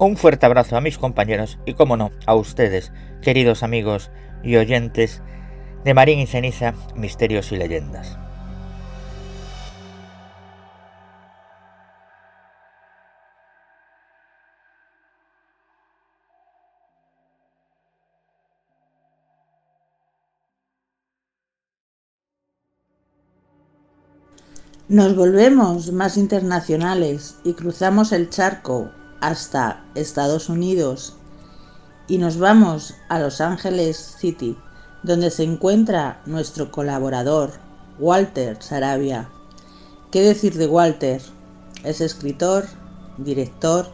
Un 0.00 0.16
fuerte 0.16 0.46
abrazo 0.46 0.76
a 0.76 0.80
mis 0.80 0.96
compañeros 0.96 1.58
y, 1.66 1.74
como 1.74 1.96
no, 1.96 2.12
a 2.24 2.36
ustedes, 2.36 2.92
queridos 3.20 3.64
amigos 3.64 4.12
y 4.44 4.54
oyentes 4.54 5.22
de 5.84 5.92
Marín 5.92 6.20
y 6.20 6.26
Ceniza, 6.28 6.72
Misterios 6.94 7.50
y 7.50 7.56
Leyendas. 7.56 8.16
Nos 24.88 25.16
volvemos 25.16 25.90
más 25.92 26.16
internacionales 26.16 27.36
y 27.44 27.54
cruzamos 27.54 28.12
el 28.12 28.30
charco 28.30 28.92
hasta 29.20 29.84
Estados 29.94 30.48
Unidos 30.48 31.14
y 32.06 32.18
nos 32.18 32.38
vamos 32.38 32.94
a 33.08 33.18
Los 33.18 33.40
Ángeles 33.40 34.16
City, 34.18 34.56
donde 35.02 35.30
se 35.30 35.44
encuentra 35.44 36.22
nuestro 36.26 36.70
colaborador, 36.70 37.52
Walter 37.98 38.56
Sarabia. 38.62 39.28
¿Qué 40.10 40.22
decir 40.22 40.54
de 40.54 40.66
Walter? 40.66 41.20
Es 41.84 42.00
escritor, 42.00 42.64
director 43.18 43.86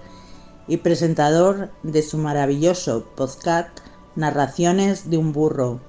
y 0.68 0.78
presentador 0.78 1.70
de 1.82 2.02
su 2.02 2.18
maravilloso 2.18 3.04
podcast 3.16 3.80
Narraciones 4.16 5.10
de 5.10 5.18
un 5.18 5.32
burro. 5.32 5.80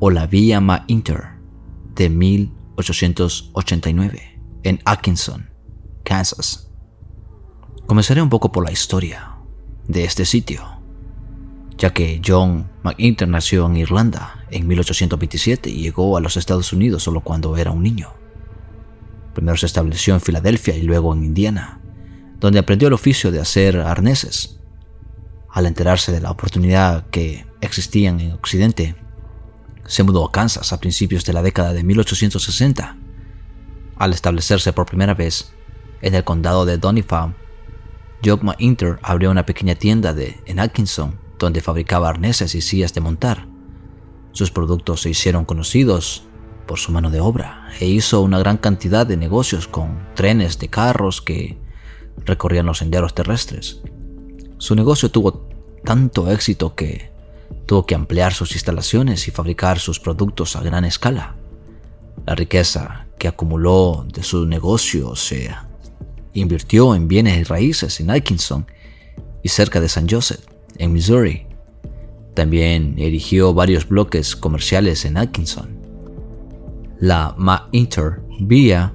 O 0.00 0.10
la 0.10 0.26
Vía 0.26 0.60
Ma 0.60 0.84
Inter 0.86 1.38
de 1.94 2.10
1889 2.10 4.40
en 4.62 4.80
Atkinson, 4.84 5.50
Kansas. 6.04 6.70
Comenzaré 7.86 8.20
un 8.22 8.28
poco 8.28 8.52
por 8.52 8.64
la 8.64 8.70
historia 8.72 9.36
de 9.86 10.04
este 10.04 10.24
sitio, 10.24 10.62
ya 11.76 11.92
que 11.92 12.22
John 12.24 12.70
McInter 12.82 13.28
nació 13.28 13.66
en 13.66 13.78
Irlanda 13.78 14.44
en 14.50 14.68
1827 14.68 15.70
y 15.70 15.82
llegó 15.82 16.16
a 16.16 16.20
los 16.20 16.36
Estados 16.36 16.72
Unidos 16.72 17.02
solo 17.02 17.20
cuando 17.20 17.56
era 17.56 17.70
un 17.70 17.82
niño. 17.82 18.10
Primero 19.34 19.56
se 19.56 19.66
estableció 19.66 20.14
en 20.14 20.20
Filadelfia 20.20 20.76
y 20.76 20.82
luego 20.82 21.14
en 21.14 21.24
Indiana, 21.24 21.80
donde 22.38 22.58
aprendió 22.58 22.88
el 22.88 22.94
oficio 22.94 23.30
de 23.30 23.40
hacer 23.40 23.78
arneses. 23.78 24.60
Al 25.50 25.66
enterarse 25.66 26.12
de 26.12 26.20
la 26.20 26.30
oportunidad 26.30 27.06
que 27.08 27.46
existían 27.60 28.20
en 28.20 28.32
Occidente, 28.32 28.96
se 29.88 30.04
mudó 30.04 30.24
a 30.24 30.30
Kansas 30.30 30.72
a 30.72 30.78
principios 30.78 31.24
de 31.24 31.32
la 31.32 31.42
década 31.42 31.72
de 31.72 31.82
1860. 31.82 32.96
Al 33.96 34.12
establecerse 34.12 34.72
por 34.72 34.86
primera 34.86 35.14
vez 35.14 35.52
en 36.02 36.14
el 36.14 36.22
condado 36.22 36.64
de 36.64 36.78
Doniphan, 36.78 37.34
Jock 38.24 38.42
Inter 38.58 38.98
abrió 39.02 39.30
una 39.30 39.46
pequeña 39.46 39.74
tienda 39.74 40.12
de, 40.12 40.40
en 40.46 40.60
Atkinson 40.60 41.18
donde 41.38 41.60
fabricaba 41.60 42.08
arneses 42.08 42.54
y 42.54 42.60
sillas 42.60 42.92
de 42.94 43.00
montar. 43.00 43.46
Sus 44.32 44.50
productos 44.50 45.02
se 45.02 45.10
hicieron 45.10 45.44
conocidos 45.44 46.24
por 46.66 46.78
su 46.78 46.92
mano 46.92 47.10
de 47.10 47.20
obra 47.20 47.68
e 47.80 47.86
hizo 47.86 48.20
una 48.20 48.38
gran 48.38 48.58
cantidad 48.58 49.06
de 49.06 49.16
negocios 49.16 49.66
con 49.66 50.06
trenes 50.14 50.58
de 50.58 50.68
carros 50.68 51.22
que 51.22 51.58
recorrían 52.26 52.66
los 52.66 52.78
senderos 52.78 53.14
terrestres. 53.14 53.80
Su 54.58 54.74
negocio 54.74 55.10
tuvo 55.10 55.48
tanto 55.84 56.30
éxito 56.30 56.74
que 56.74 57.10
Tuvo 57.66 57.86
que 57.86 57.94
ampliar 57.94 58.32
sus 58.32 58.52
instalaciones 58.52 59.28
y 59.28 59.30
fabricar 59.30 59.78
sus 59.78 60.00
productos 60.00 60.56
a 60.56 60.62
gran 60.62 60.84
escala. 60.84 61.36
La 62.26 62.34
riqueza 62.34 63.06
que 63.18 63.28
acumuló 63.28 64.06
de 64.12 64.22
su 64.22 64.46
negocio 64.46 65.14
se 65.16 65.50
invirtió 66.32 66.94
en 66.94 67.08
bienes 67.08 67.38
y 67.38 67.44
raíces 67.44 68.00
en 68.00 68.10
Atkinson 68.10 68.66
y 69.42 69.48
cerca 69.48 69.80
de 69.80 69.88
San 69.88 70.08
Joseph, 70.08 70.44
en 70.78 70.92
Missouri. 70.92 71.46
También 72.34 72.94
erigió 72.98 73.52
varios 73.54 73.88
bloques 73.88 74.36
comerciales 74.36 75.04
en 75.04 75.16
Atkinson. 75.16 75.78
La 77.00 77.34
Ma 77.36 77.68
Inter 77.72 78.20
Via 78.40 78.94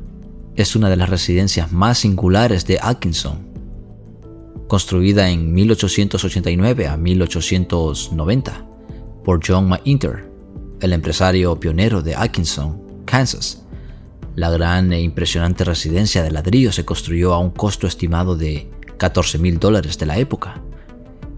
es 0.56 0.76
una 0.76 0.90
de 0.90 0.96
las 0.96 1.10
residencias 1.10 1.72
más 1.72 2.00
singulares 2.00 2.66
de 2.66 2.80
Atkinson 2.82 3.53
construida 4.74 5.30
en 5.30 5.54
1889 5.54 6.88
a 6.88 6.98
1890 6.98 8.66
por 9.24 9.40
John 9.48 9.70
McInter, 9.70 10.28
el 10.82 10.94
empresario 10.94 11.60
pionero 11.60 12.02
de 12.02 12.16
Atkinson, 12.16 12.82
Kansas. 13.06 13.68
La 14.36 14.50
gran 14.50 14.92
e 14.92 15.00
impresionante 15.00 15.64
residencia 15.64 16.24
de 16.24 16.32
ladrillo 16.32 16.72
se 16.72 16.86
construyó 16.86 17.36
a 17.36 17.38
un 17.38 17.52
costo 17.52 17.86
estimado 17.86 18.36
de 18.36 18.68
14 18.98 19.38
mil 19.38 19.60
dólares 19.60 20.00
de 20.00 20.08
la 20.08 20.18
época. 20.18 20.60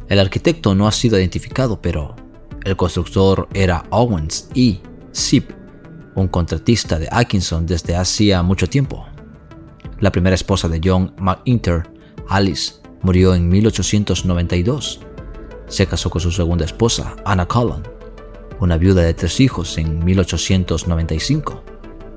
El 0.07 0.19
arquitecto 0.19 0.73
no 0.73 0.87
ha 0.87 0.93
sido 0.93 1.19
identificado, 1.19 1.81
pero 1.81 2.15
el 2.63 2.77
constructor 2.77 3.49
era 3.53 3.83
Owens 3.89 4.47
E. 4.55 4.79
Zip, 5.13 5.51
un 6.15 6.29
contratista 6.29 6.97
de 6.97 7.09
Atkinson 7.11 7.65
desde 7.65 7.97
hacía 7.97 8.41
mucho 8.43 8.69
tiempo. 8.69 9.05
La 9.99 10.13
primera 10.13 10.35
esposa 10.35 10.69
de 10.69 10.79
John 10.81 11.13
McInter, 11.17 11.83
Alice, 12.29 12.84
Murió 13.05 13.35
en 13.35 13.47
1892. 13.49 14.99
Se 15.67 15.85
casó 15.85 16.09
con 16.09 16.21
su 16.21 16.31
segunda 16.31 16.65
esposa, 16.65 17.15
Anna 17.23 17.45
Cullen, 17.45 17.83
una 18.59 18.77
viuda 18.77 19.03
de 19.03 19.13
tres 19.13 19.39
hijos 19.39 19.77
en 19.77 20.03
1895. 20.03 21.63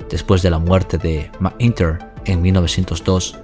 Después 0.08 0.40
de 0.40 0.48
la 0.48 0.58
muerte 0.58 0.96
de 0.96 1.30
McIntyre 1.40 1.98
en 2.24 2.40
1902, 2.40 3.36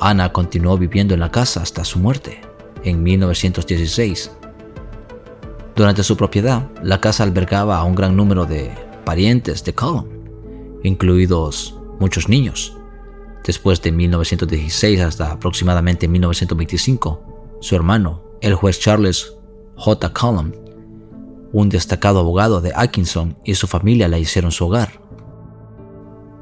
Anna 0.00 0.32
continuó 0.32 0.78
viviendo 0.78 1.12
en 1.12 1.20
la 1.20 1.30
casa 1.30 1.60
hasta 1.60 1.84
su 1.84 1.98
muerte 1.98 2.40
en 2.82 3.02
1916. 3.02 4.30
Durante 5.76 6.02
su 6.02 6.16
propiedad, 6.16 6.70
la 6.82 6.98
casa 6.98 7.24
albergaba 7.24 7.76
a 7.76 7.84
un 7.84 7.94
gran 7.94 8.16
número 8.16 8.46
de 8.46 8.70
parientes 9.04 9.62
de 9.64 9.74
Cullum, 9.74 10.06
incluidos 10.82 11.78
muchos 12.00 12.30
niños. 12.30 12.74
Después 13.44 13.82
de 13.82 13.92
1916 13.92 15.00
hasta 15.00 15.32
aproximadamente 15.32 16.08
1925, 16.08 17.58
su 17.60 17.76
hermano, 17.76 18.24
el 18.40 18.54
juez 18.54 18.80
Charles 18.80 19.34
J. 19.76 20.12
Cullum, 20.14 20.52
un 21.52 21.68
destacado 21.68 22.20
abogado 22.20 22.60
de 22.60 22.72
Atkinson 22.74 23.36
y 23.44 23.54
su 23.54 23.66
familia 23.66 24.08
la 24.08 24.18
hicieron 24.18 24.50
su 24.50 24.66
hogar. 24.66 25.00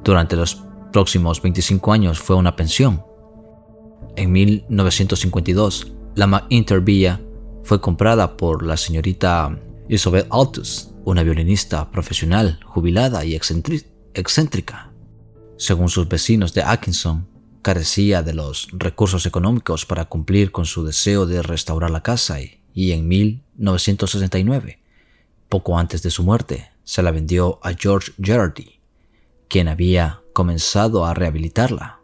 Durante 0.04 0.36
los 0.36 0.62
próximos 0.92 1.42
25 1.42 1.92
años 1.92 2.20
fue 2.20 2.36
una 2.36 2.54
pensión. 2.54 3.04
En 4.16 4.30
1952, 4.30 5.92
la 6.14 6.26
McIntyre 6.26 6.80
Villa 6.80 7.20
fue 7.64 7.80
comprada 7.80 8.36
por 8.36 8.64
la 8.64 8.76
señorita 8.76 9.58
Isabel 9.88 10.26
Altus, 10.30 10.90
una 11.04 11.22
violinista 11.24 11.90
profesional, 11.90 12.60
jubilada 12.64 13.24
y 13.24 13.34
excéntrica. 13.34 14.91
Según 15.62 15.90
sus 15.90 16.08
vecinos 16.08 16.54
de 16.54 16.62
Atkinson, 16.64 17.28
carecía 17.62 18.24
de 18.24 18.34
los 18.34 18.66
recursos 18.72 19.26
económicos 19.26 19.86
para 19.86 20.06
cumplir 20.06 20.50
con 20.50 20.66
su 20.66 20.84
deseo 20.84 21.24
de 21.24 21.40
restaurar 21.40 21.92
la 21.92 22.02
casa 22.02 22.38
y, 22.74 22.90
en 22.90 23.06
1969, 23.06 24.80
poco 25.48 25.78
antes 25.78 26.02
de 26.02 26.10
su 26.10 26.24
muerte, 26.24 26.72
se 26.82 27.00
la 27.04 27.12
vendió 27.12 27.60
a 27.62 27.74
George 27.74 28.10
Gerardy, 28.20 28.80
quien 29.46 29.68
había 29.68 30.22
comenzado 30.32 31.06
a 31.06 31.14
rehabilitarla. 31.14 32.00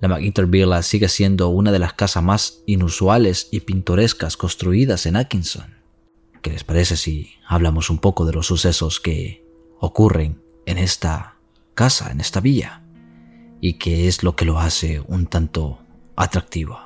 La 0.00 0.08
McIntyre 0.08 0.46
Villa 0.46 0.82
sigue 0.82 1.08
siendo 1.08 1.48
una 1.48 1.72
de 1.72 1.78
las 1.78 1.94
casas 1.94 2.22
más 2.22 2.58
inusuales 2.66 3.48
y 3.50 3.60
pintorescas 3.60 4.36
construidas 4.36 5.06
en 5.06 5.16
Atkinson. 5.16 5.78
¿Qué 6.42 6.50
les 6.50 6.64
parece 6.64 6.98
si 6.98 7.30
hablamos 7.48 7.88
un 7.88 7.96
poco 7.96 8.26
de 8.26 8.34
los 8.34 8.46
sucesos 8.46 9.00
que 9.00 9.42
ocurren 9.80 10.42
en 10.66 10.76
esta 10.76 11.33
casa, 11.74 12.10
en 12.10 12.20
esta 12.20 12.40
villa? 12.40 12.82
Y 13.60 13.74
qué 13.74 14.08
es 14.08 14.22
lo 14.22 14.36
que 14.36 14.44
lo 14.44 14.58
hace 14.58 15.00
un 15.06 15.26
tanto 15.26 15.78
atractivo. 16.16 16.78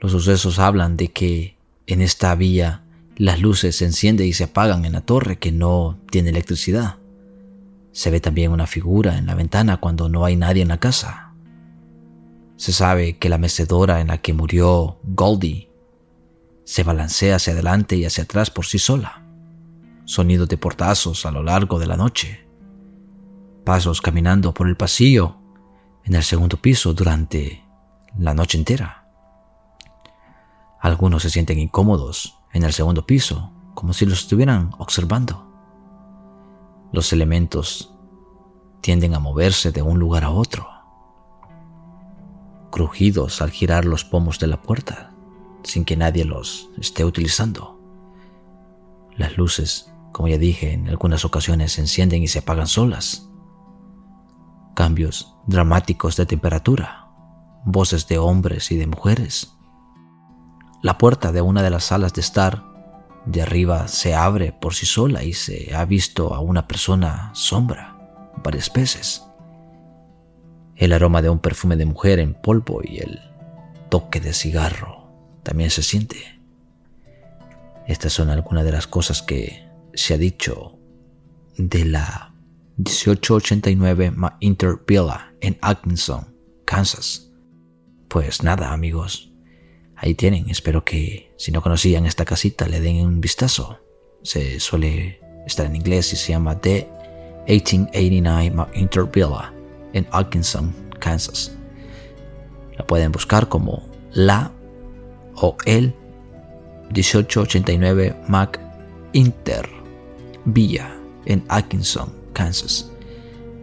Los 0.00 0.12
sucesos 0.12 0.58
hablan 0.58 0.96
de 0.96 1.08
que 1.08 1.56
en 1.86 2.00
esta 2.02 2.34
villa 2.34 2.84
las 3.16 3.40
luces 3.40 3.76
se 3.76 3.84
encienden 3.84 4.26
y 4.26 4.32
se 4.32 4.44
apagan 4.44 4.84
en 4.84 4.92
la 4.92 5.02
torre 5.02 5.38
que 5.38 5.52
no 5.52 5.98
tiene 6.10 6.30
electricidad. 6.30 6.96
Se 7.92 8.10
ve 8.10 8.20
también 8.20 8.52
una 8.52 8.66
figura 8.66 9.18
en 9.18 9.26
la 9.26 9.34
ventana 9.34 9.78
cuando 9.78 10.08
no 10.08 10.24
hay 10.24 10.36
nadie 10.36 10.62
en 10.62 10.68
la 10.68 10.80
casa. 10.80 11.34
Se 12.56 12.72
sabe 12.72 13.18
que 13.18 13.28
la 13.28 13.38
mecedora 13.38 14.00
en 14.00 14.08
la 14.08 14.18
que 14.18 14.32
murió 14.32 14.98
Goldie 15.02 15.70
se 16.64 16.82
balancea 16.82 17.36
hacia 17.36 17.52
adelante 17.52 17.96
y 17.96 18.04
hacia 18.04 18.24
atrás 18.24 18.50
por 18.50 18.64
sí 18.64 18.78
sola. 18.78 19.22
Sonidos 20.04 20.48
de 20.48 20.56
portazos 20.56 21.26
a 21.26 21.30
lo 21.30 21.42
largo 21.42 21.78
de 21.78 21.86
la 21.86 21.96
noche. 21.96 22.46
Pasos 23.70 24.00
caminando 24.00 24.52
por 24.52 24.66
el 24.66 24.76
pasillo 24.76 25.36
en 26.02 26.16
el 26.16 26.24
segundo 26.24 26.56
piso 26.56 26.92
durante 26.92 27.64
la 28.18 28.34
noche 28.34 28.58
entera. 28.58 29.06
Algunos 30.80 31.22
se 31.22 31.30
sienten 31.30 31.56
incómodos 31.60 32.36
en 32.52 32.64
el 32.64 32.72
segundo 32.72 33.06
piso, 33.06 33.52
como 33.74 33.92
si 33.92 34.06
los 34.06 34.22
estuvieran 34.22 34.72
observando. 34.78 35.46
Los 36.90 37.12
elementos 37.12 37.94
tienden 38.80 39.14
a 39.14 39.20
moverse 39.20 39.70
de 39.70 39.82
un 39.82 40.00
lugar 40.00 40.24
a 40.24 40.30
otro 40.30 40.68
crujidos 42.72 43.40
al 43.40 43.52
girar 43.52 43.84
los 43.84 44.04
pomos 44.04 44.40
de 44.40 44.48
la 44.48 44.60
puerta, 44.60 45.14
sin 45.62 45.84
que 45.84 45.96
nadie 45.96 46.24
los 46.24 46.70
esté 46.76 47.04
utilizando. 47.04 47.78
Las 49.16 49.36
luces, 49.36 49.92
como 50.10 50.26
ya 50.26 50.38
dije, 50.38 50.72
en 50.72 50.88
algunas 50.88 51.24
ocasiones 51.24 51.70
se 51.70 51.82
encienden 51.82 52.24
y 52.24 52.26
se 52.26 52.40
apagan 52.40 52.66
solas. 52.66 53.29
Cambios 54.74 55.34
dramáticos 55.46 56.16
de 56.16 56.26
temperatura, 56.26 57.08
voces 57.64 58.06
de 58.08 58.18
hombres 58.18 58.70
y 58.70 58.76
de 58.76 58.86
mujeres. 58.86 59.52
La 60.82 60.98
puerta 60.98 61.32
de 61.32 61.42
una 61.42 61.62
de 61.62 61.70
las 61.70 61.84
salas 61.84 62.14
de 62.14 62.20
estar 62.20 62.64
de 63.26 63.42
arriba 63.42 63.88
se 63.88 64.14
abre 64.14 64.52
por 64.52 64.74
sí 64.74 64.86
sola 64.86 65.22
y 65.22 65.34
se 65.34 65.74
ha 65.74 65.84
visto 65.84 66.34
a 66.34 66.40
una 66.40 66.66
persona 66.66 67.30
sombra 67.34 67.96
varias 68.42 68.72
veces 68.72 69.30
el 70.80 70.94
aroma 70.94 71.20
de 71.20 71.28
un 71.28 71.38
perfume 71.38 71.76
de 71.76 71.84
mujer 71.84 72.18
en 72.20 72.32
polvo 72.32 72.80
y 72.82 73.00
el 73.00 73.20
toque 73.90 74.18
de 74.18 74.32
cigarro 74.32 75.12
también 75.42 75.68
se 75.68 75.82
siente. 75.82 76.40
Estas 77.86 78.14
son 78.14 78.30
algunas 78.30 78.64
de 78.64 78.72
las 78.72 78.86
cosas 78.86 79.20
que 79.20 79.68
se 79.92 80.14
ha 80.14 80.18
dicho 80.18 80.78
de 81.58 81.84
la 81.84 82.29
1889 82.80 84.12
Villa 84.40 85.34
en 85.40 85.58
Atkinson, 85.60 86.34
Kansas. 86.64 87.30
Pues 88.08 88.42
nada, 88.42 88.72
amigos, 88.72 89.32
ahí 89.96 90.14
tienen. 90.14 90.48
Espero 90.50 90.84
que 90.84 91.32
si 91.36 91.52
no 91.52 91.62
conocían 91.62 92.06
esta 92.06 92.24
casita 92.24 92.66
le 92.66 92.80
den 92.80 93.04
un 93.04 93.20
vistazo. 93.20 93.78
Se 94.22 94.60
suele 94.60 95.20
estar 95.46 95.66
en 95.66 95.76
inglés 95.76 96.12
y 96.12 96.16
se 96.16 96.32
llama 96.32 96.60
The 96.60 96.88
1889 97.46 99.10
Villa 99.12 99.52
en 99.92 100.06
Atkinson, 100.10 100.74
Kansas. 100.98 101.52
La 102.76 102.86
pueden 102.86 103.12
buscar 103.12 103.48
como 103.48 103.88
la 104.12 104.52
o 105.34 105.56
el 105.66 105.94
1889 106.94 108.16
Mac 108.28 108.60
Inter 109.12 109.68
Villa 110.44 110.96
en 111.26 111.44
Atkinson, 111.48 112.19
Kansas. 112.40 112.90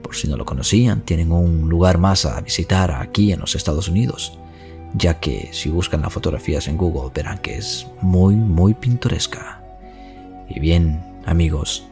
Por 0.03 0.15
si 0.15 0.27
no 0.27 0.37
lo 0.37 0.45
conocían, 0.45 1.01
tienen 1.01 1.31
un 1.31 1.67
lugar 1.67 1.97
más 1.97 2.25
a 2.25 2.39
visitar 2.41 2.91
aquí 2.91 3.31
en 3.31 3.39
los 3.39 3.55
Estados 3.55 3.87
Unidos, 3.87 4.37
ya 4.93 5.19
que 5.19 5.49
si 5.51 5.69
buscan 5.69 6.03
las 6.03 6.13
fotografías 6.13 6.67
en 6.67 6.77
Google 6.77 7.11
verán 7.11 7.39
que 7.39 7.57
es 7.57 7.87
muy, 8.01 8.35
muy 8.35 8.75
pintoresca. 8.75 9.63
Y 10.47 10.59
bien, 10.59 11.03
amigos, 11.25 11.87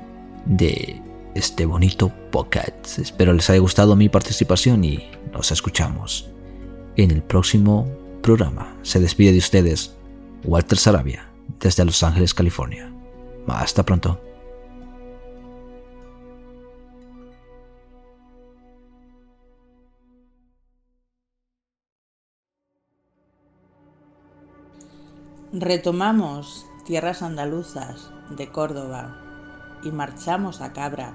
de 0.46 1.02
este 1.34 1.66
bonito 1.66 2.12
podcast. 2.32 3.00
Espero 3.00 3.34
les 3.34 3.50
haya 3.50 3.60
gustado 3.60 3.96
mi 3.96 4.08
participación 4.08 4.84
y 4.84 5.10
nos 5.34 5.52
escuchamos 5.52 6.30
en 6.98 7.10
el 7.10 7.24
próximo 7.24 7.88
programa. 8.22 8.78
Se 8.84 9.00
despide 9.00 9.32
de 9.32 9.40
ustedes 9.40 9.96
Walter 10.44 10.78
Sarabia 10.78 11.28
desde 11.60 11.84
Los 11.84 12.04
Ángeles, 12.04 12.36
California. 12.36 12.92
Hasta 13.48 13.82
pronto. 13.82 14.22
Retomamos 25.58 26.66
tierras 26.84 27.22
andaluzas 27.22 28.10
de 28.30 28.52
Córdoba 28.52 29.16
y 29.84 29.90
marchamos 29.90 30.60
a 30.60 30.74
Cabra 30.74 31.14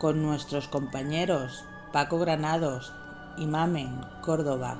con 0.00 0.20
nuestros 0.20 0.66
compañeros 0.66 1.64
Paco 1.92 2.18
Granados 2.18 2.92
y 3.38 3.46
Mamen 3.46 4.00
Córdoba, 4.20 4.78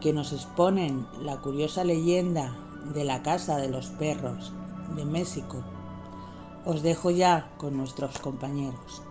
que 0.00 0.12
nos 0.12 0.32
exponen 0.32 1.06
la 1.22 1.36
curiosa 1.36 1.84
leyenda 1.84 2.56
de 2.92 3.04
la 3.04 3.22
Casa 3.22 3.56
de 3.58 3.68
los 3.68 3.86
Perros 3.86 4.52
de 4.96 5.04
México. 5.04 5.62
Os 6.64 6.82
dejo 6.82 7.12
ya 7.12 7.52
con 7.56 7.76
nuestros 7.76 8.18
compañeros. 8.18 9.02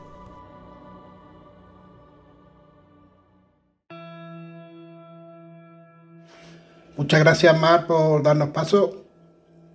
Muchas 6.97 7.19
gracias, 7.19 7.59
Mar, 7.59 7.85
por 7.85 8.23
darnos 8.23 8.49
paso 8.49 9.07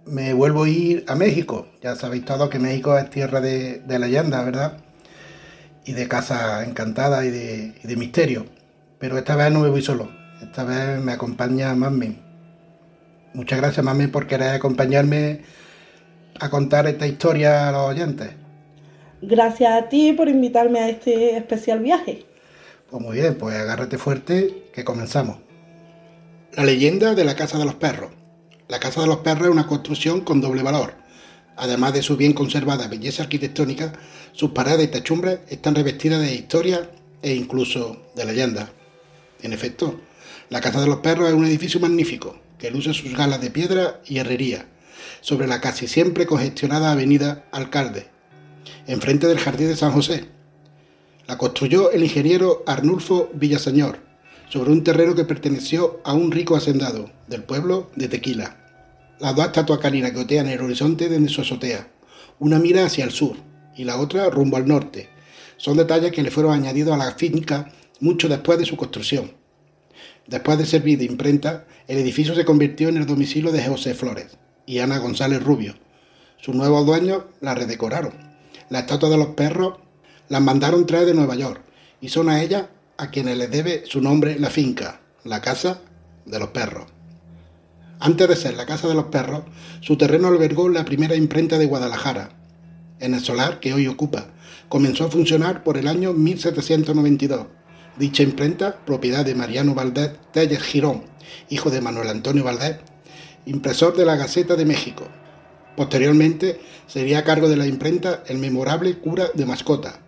me 0.07 0.33
vuelvo 0.35 0.65
a 0.65 0.69
ir 0.69 1.05
a 1.09 1.15
México. 1.15 1.69
Ya 1.81 1.95
sabéis 1.97 2.25
todos 2.25 2.51
que 2.51 2.59
México 2.59 2.97
es 2.99 3.09
tierra 3.11 3.41
de, 3.41 3.83
leyenda, 3.87 4.43
¿verdad? 4.43 4.79
Y 5.85 5.93
de 5.93 6.09
casa 6.09 6.65
encantada 6.65 7.25
y 7.25 7.31
de, 7.31 7.97
misterio. 7.97 8.47
Pero 8.99 9.19
esta 9.19 9.37
vez 9.37 9.51
no 9.53 9.61
me 9.61 9.69
voy 9.69 9.83
solo. 9.83 10.11
Esta 10.43 10.65
vez 10.65 11.01
me 11.01 11.13
acompaña 11.13 11.75
Mami. 11.75 12.19
Muchas 13.35 13.61
gracias, 13.61 13.85
Mami, 13.85 14.09
por 14.09 14.27
querer 14.27 14.51
acompañarme 14.51 15.43
a 16.41 16.51
contar 16.51 16.87
esta 16.87 17.07
historia 17.07 17.69
a 17.69 17.73
los 17.73 17.89
oyentes. 17.89 18.31
Gracias 19.23 19.73
a 19.73 19.89
ti 19.89 20.13
por 20.13 20.29
invitarme 20.29 20.81
a 20.81 20.89
este 20.89 21.37
especial 21.37 21.81
viaje. 21.81 22.27
Pues 22.91 23.03
muy 23.03 23.19
bien, 23.19 23.37
pues 23.37 23.57
agárrate 23.57 23.97
fuerte 23.97 24.71
que 24.75 24.85
comenzamos. 24.85 25.39
La 26.55 26.65
leyenda 26.65 27.15
de 27.15 27.25
la 27.25 27.35
Casa 27.35 27.57
de 27.57 27.65
los 27.65 27.77
Perros. 27.77 28.11
La 28.69 28.79
Casa 28.79 29.01
de 29.01 29.07
los 29.07 29.21
Perros 29.21 29.47
es 29.47 29.53
una 29.53 29.67
construcción 29.67 30.21
con 30.21 30.43
doble 30.43 30.63
valor. 30.63 30.97
Además 31.57 31.95
de 31.95 32.03
su 32.03 32.19
bien 32.19 32.35
conservada 32.35 32.89
belleza 32.89 33.23
arquitectónica, 33.23 33.95
sus 34.33 34.51
paredes 34.51 34.85
y 34.85 34.89
techumbres 34.89 35.39
están 35.49 35.75
revestidas 35.75 36.21
de 36.21 36.35
historia 36.35 36.91
e 37.23 37.35
incluso 37.35 38.03
de 38.15 38.27
leyenda. 38.27 38.71
En 39.41 39.55
efecto, 39.55 39.99
la 40.51 40.61
Casa 40.61 40.83
de 40.83 40.89
los 40.89 40.99
Perros 40.99 41.31
es 41.31 41.35
un 41.35 41.47
edificio 41.47 41.81
magnífico 41.81 42.39
que 42.59 42.71
luce 42.71 42.93
sus 42.93 43.17
galas 43.17 43.41
de 43.41 43.51
piedra 43.51 44.03
y 44.05 44.19
herrería 44.19 44.67
sobre 45.23 45.47
la 45.47 45.63
casi 45.63 45.89
siempre 45.89 46.27
congestionada 46.27 46.93
avenida 46.93 47.47
Alcalde, 47.51 48.09
enfrente 48.87 49.27
del 49.27 49.39
Jardín 49.39 49.69
de 49.69 49.77
San 49.77 49.93
José. 49.93 50.29
La 51.27 51.39
construyó 51.39 51.91
el 51.93 52.03
ingeniero 52.03 52.63
Arnulfo 52.67 53.31
Villaseñor 53.33 54.12
sobre 54.53 54.71
un 54.71 54.85
terreno 54.85 55.15
que 55.15 55.25
perteneció 55.25 56.03
a 56.05 56.13
un 56.13 56.31
rico 56.31 56.55
hacendado 56.55 57.11
del 57.27 57.43
pueblo 57.43 57.91
de 57.97 58.09
Tequila. 58.09 58.59
Las 59.19 59.35
dos 59.35 59.47
estatuas 59.47 59.79
caninas 59.79 60.11
que 60.11 60.19
otean 60.19 60.47
el 60.47 60.61
horizonte 60.61 61.09
desde 61.09 61.31
su 61.31 61.41
azotea, 61.41 61.89
una 62.39 62.59
mira 62.59 62.85
hacia 62.85 63.05
el 63.05 63.13
sur 63.13 63.35
y 63.75 63.85
la 63.85 63.99
otra 63.99 64.29
rumbo 64.29 64.59
al 64.59 64.69
norte. 64.69 65.09
Son 65.57 65.79
detalles 65.79 66.13
que 66.13 66.23
le 66.23 66.31
fueron 66.31 66.53
añadidos 66.53 66.93
a 66.93 66.99
la 66.99 67.13
finca 67.13 67.73
mucho 67.99 68.29
después 68.29 68.59
de 68.59 68.67
su 68.67 68.77
construcción. 68.77 69.33
Después 70.27 70.59
de 70.59 70.67
servir 70.67 70.99
de 70.99 71.07
imprenta, 71.07 71.65
el 71.89 71.97
edificio 71.97 72.35
se 72.35 72.45
convirtió 72.45 72.91
en 72.91 72.99
el 72.99 73.07
domicilio 73.07 73.53
de 73.53 73.67
José 73.67 73.95
Flores 73.95 74.37
y 74.67 74.81
Ana 74.81 74.99
González 74.99 75.43
Rubio. 75.43 75.77
Sus 76.37 76.55
nuevos 76.55 76.85
dueños 76.85 77.23
la 77.41 77.55
redecoraron. 77.55 78.13
La 78.69 78.81
estatua 78.81 79.09
de 79.09 79.17
los 79.17 79.29
perros 79.29 79.79
las 80.29 80.43
mandaron 80.43 80.87
traer 80.87 81.07
de 81.07 81.15
Nueva 81.15 81.37
York 81.37 81.63
y 82.03 82.11
son 82.11 82.29
a 82.29 82.43
ella 82.43 82.69
a 82.99 83.11
quienes 83.11 83.37
les 83.37 83.51
debe 83.51 83.85
su 83.87 84.01
nombre 84.01 84.39
la 84.39 84.51
finca, 84.51 85.01
la 85.25 85.41
Casa 85.41 85.81
de 86.25 86.39
los 86.39 86.49
Perros. 86.49 86.87
Antes 88.01 88.29
de 88.29 88.37
ser 88.37 88.55
la 88.55 88.67
Casa 88.67 88.89
de 88.89 88.95
los 88.95 89.07
Perros, 89.07 89.43
su 89.81 89.97
terreno 89.97 90.29
albergó 90.29 90.69
la 90.69 90.85
primera 90.85 91.15
imprenta 91.15 91.59
de 91.59 91.67
Guadalajara, 91.67 92.31
en 92.99 93.15
el 93.15 93.21
solar 93.21 93.61
que 93.61 93.75
hoy 93.75 93.87
ocupa. 93.87 94.27
Comenzó 94.69 95.05
a 95.05 95.11
funcionar 95.11 95.63
por 95.63 95.77
el 95.77 95.87
año 95.87 96.13
1792. 96.13 97.47
Dicha 97.99 98.23
imprenta, 98.23 98.85
propiedad 98.85 99.25
de 99.25 99.35
Mariano 99.35 99.75
Valdés 99.75 100.13
Telles 100.33 100.63
Girón, 100.63 101.05
hijo 101.49 101.71
de 101.71 101.81
Manuel 101.81 102.09
Antonio 102.09 102.43
Valdés, 102.43 102.79
impresor 103.47 103.97
de 103.97 104.05
la 104.05 104.17
Gaceta 104.17 104.57
de 104.57 104.65
México. 104.65 105.07
Posteriormente 105.77 106.61
sería 106.87 107.19
a 107.19 107.25
cargo 107.25 107.49
de 107.49 107.57
la 107.57 107.67
imprenta 107.67 108.23
el 108.27 108.39
memorable 108.39 108.99
cura 108.99 109.27
de 109.35 109.47
mascota, 109.47 110.01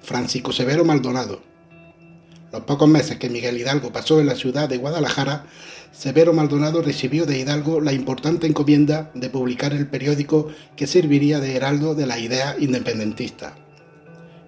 Francisco 0.00 0.52
Severo 0.52 0.84
Maldonado. 0.84 1.51
Los 2.52 2.62
pocos 2.62 2.88
meses 2.88 3.16
que 3.16 3.30
Miguel 3.30 3.58
Hidalgo 3.58 3.92
pasó 3.92 4.20
en 4.20 4.26
la 4.26 4.36
ciudad 4.36 4.68
de 4.68 4.76
Guadalajara 4.76 5.46
Severo 5.92 6.32
Maldonado 6.32 6.80
recibió 6.80 7.26
de 7.26 7.38
Hidalgo 7.38 7.80
la 7.80 7.92
importante 7.92 8.46
encomienda 8.46 9.10
de 9.14 9.28
publicar 9.28 9.74
el 9.74 9.86
periódico 9.86 10.48
que 10.74 10.86
serviría 10.86 11.38
de 11.38 11.54
heraldo 11.54 11.94
de 11.94 12.06
la 12.06 12.18
idea 12.18 12.56
independentista, 12.58 13.54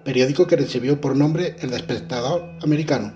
periódico 0.03 0.47
que 0.47 0.55
recibió 0.55 0.99
por 0.99 1.15
nombre 1.15 1.55
El 1.59 1.69
Despertador 1.69 2.49
Americano, 2.63 3.13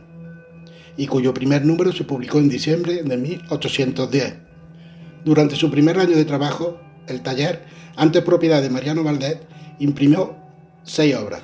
y 0.95 1.07
cuyo 1.07 1.33
primer 1.33 1.65
número 1.65 1.91
se 1.91 2.03
publicó 2.03 2.37
en 2.37 2.49
diciembre 2.49 3.01
de 3.01 3.17
1810. 3.17 4.35
Durante 5.25 5.55
su 5.55 5.71
primer 5.71 5.97
año 5.97 6.15
de 6.15 6.25
trabajo, 6.25 6.79
el 7.07 7.21
taller, 7.21 7.63
antes 7.95 8.23
propiedad 8.23 8.61
de 8.61 8.69
Mariano 8.69 9.03
Valdés, 9.03 9.39
imprimió 9.79 10.35
seis 10.83 11.15
obras. 11.15 11.41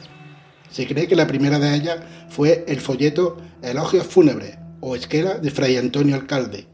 Se 0.75 0.85
cree 0.85 1.07
que 1.07 1.15
la 1.15 1.25
primera 1.25 1.57
de 1.57 1.73
ellas 1.73 1.99
fue 2.27 2.65
el 2.67 2.81
folleto 2.81 3.37
Elogios 3.61 4.07
Fúnebres 4.07 4.57
o 4.81 4.97
Esquela 4.97 5.35
de 5.35 5.49
Fray 5.49 5.77
Antonio 5.77 6.15
Alcalde, 6.17 6.67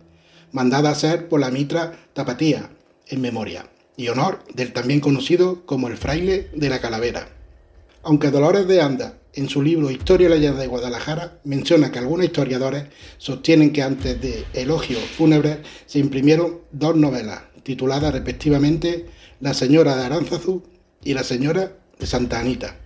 mandada 0.51 0.89
a 0.89 0.93
hacer 0.93 1.29
por 1.29 1.39
la 1.39 1.51
mitra 1.51 1.99
Tapatía, 2.13 2.71
en 3.05 3.21
memoria 3.21 3.69
y 3.95 4.07
honor 4.07 4.39
del 4.55 4.73
también 4.73 5.01
conocido 5.01 5.67
como 5.67 5.87
el 5.87 5.97
fraile 5.97 6.49
de 6.55 6.69
la 6.69 6.81
calavera. 6.81 7.27
Aunque 8.01 8.31
Dolores 8.31 8.67
de 8.67 8.81
Anda, 8.81 9.19
en 9.35 9.47
su 9.49 9.61
libro 9.61 9.91
Historia 9.91 10.29
y 10.29 10.31
leyenda 10.31 10.61
de 10.61 10.65
Guadalajara, 10.65 11.39
menciona 11.43 11.91
que 11.91 11.99
algunos 11.99 12.25
historiadores 12.25 12.85
sostienen 13.19 13.71
que 13.71 13.83
antes 13.83 14.19
de 14.19 14.45
Elogio 14.55 14.97
Fúnebre 14.97 15.59
se 15.85 15.99
imprimieron 15.99 16.61
dos 16.71 16.95
novelas, 16.95 17.43
tituladas 17.61 18.13
respectivamente 18.13 19.05
La 19.39 19.53
señora 19.53 19.95
de 19.95 20.05
Aranzazú 20.05 20.63
y 21.03 21.13
La 21.13 21.23
señora 21.23 21.73
de 21.99 22.07
Santa 22.07 22.39
Anita. 22.39 22.77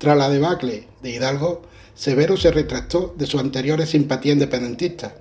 Tras 0.00 0.16
la 0.16 0.30
debacle 0.30 0.88
de 1.02 1.10
Hidalgo, 1.10 1.60
Severo 1.94 2.36
se 2.38 2.50
retractó 2.50 3.14
de 3.18 3.26
sus 3.26 3.38
anteriores 3.38 3.90
simpatías 3.90 4.32
independentistas 4.32 5.12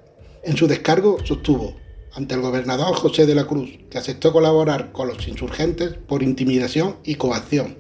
en 0.42 0.56
su 0.56 0.68
descargo 0.68 1.18
sostuvo 1.26 1.76
ante 2.14 2.36
el 2.36 2.42
gobernador 2.42 2.96
José 2.96 3.26
de 3.26 3.36
la 3.36 3.46
Cruz 3.46 3.72
que 3.90 3.98
aceptó 3.98 4.32
colaborar 4.32 4.94
con 4.94 5.10
los 5.10 5.28
insurgentes 5.28 5.96
por 6.08 6.24
intimidación 6.24 6.96
y 7.04 7.16
coacción. 7.16 7.76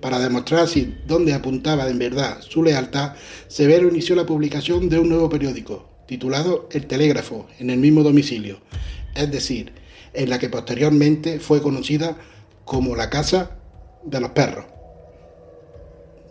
Para 0.00 0.18
demostrar 0.18 0.62
así 0.62 0.96
dónde 1.06 1.34
apuntaba 1.34 1.88
en 1.88 2.00
verdad 2.00 2.40
su 2.42 2.64
lealtad, 2.64 3.12
Severo 3.46 3.88
inició 3.88 4.16
la 4.16 4.26
publicación 4.26 4.88
de 4.88 4.98
un 4.98 5.08
nuevo 5.08 5.30
periódico, 5.30 5.88
titulado 6.08 6.68
El 6.72 6.86
Telégrafo, 6.86 7.46
en 7.60 7.70
el 7.70 7.78
mismo 7.78 8.02
domicilio, 8.02 8.58
es 9.14 9.30
decir, 9.30 9.72
en 10.12 10.30
la 10.30 10.40
que 10.40 10.48
posteriormente 10.48 11.38
fue 11.38 11.62
conocida 11.62 12.16
como 12.64 12.96
la 12.96 13.08
Casa 13.08 13.52
de 14.04 14.20
los 14.20 14.30
Perros. 14.30 14.73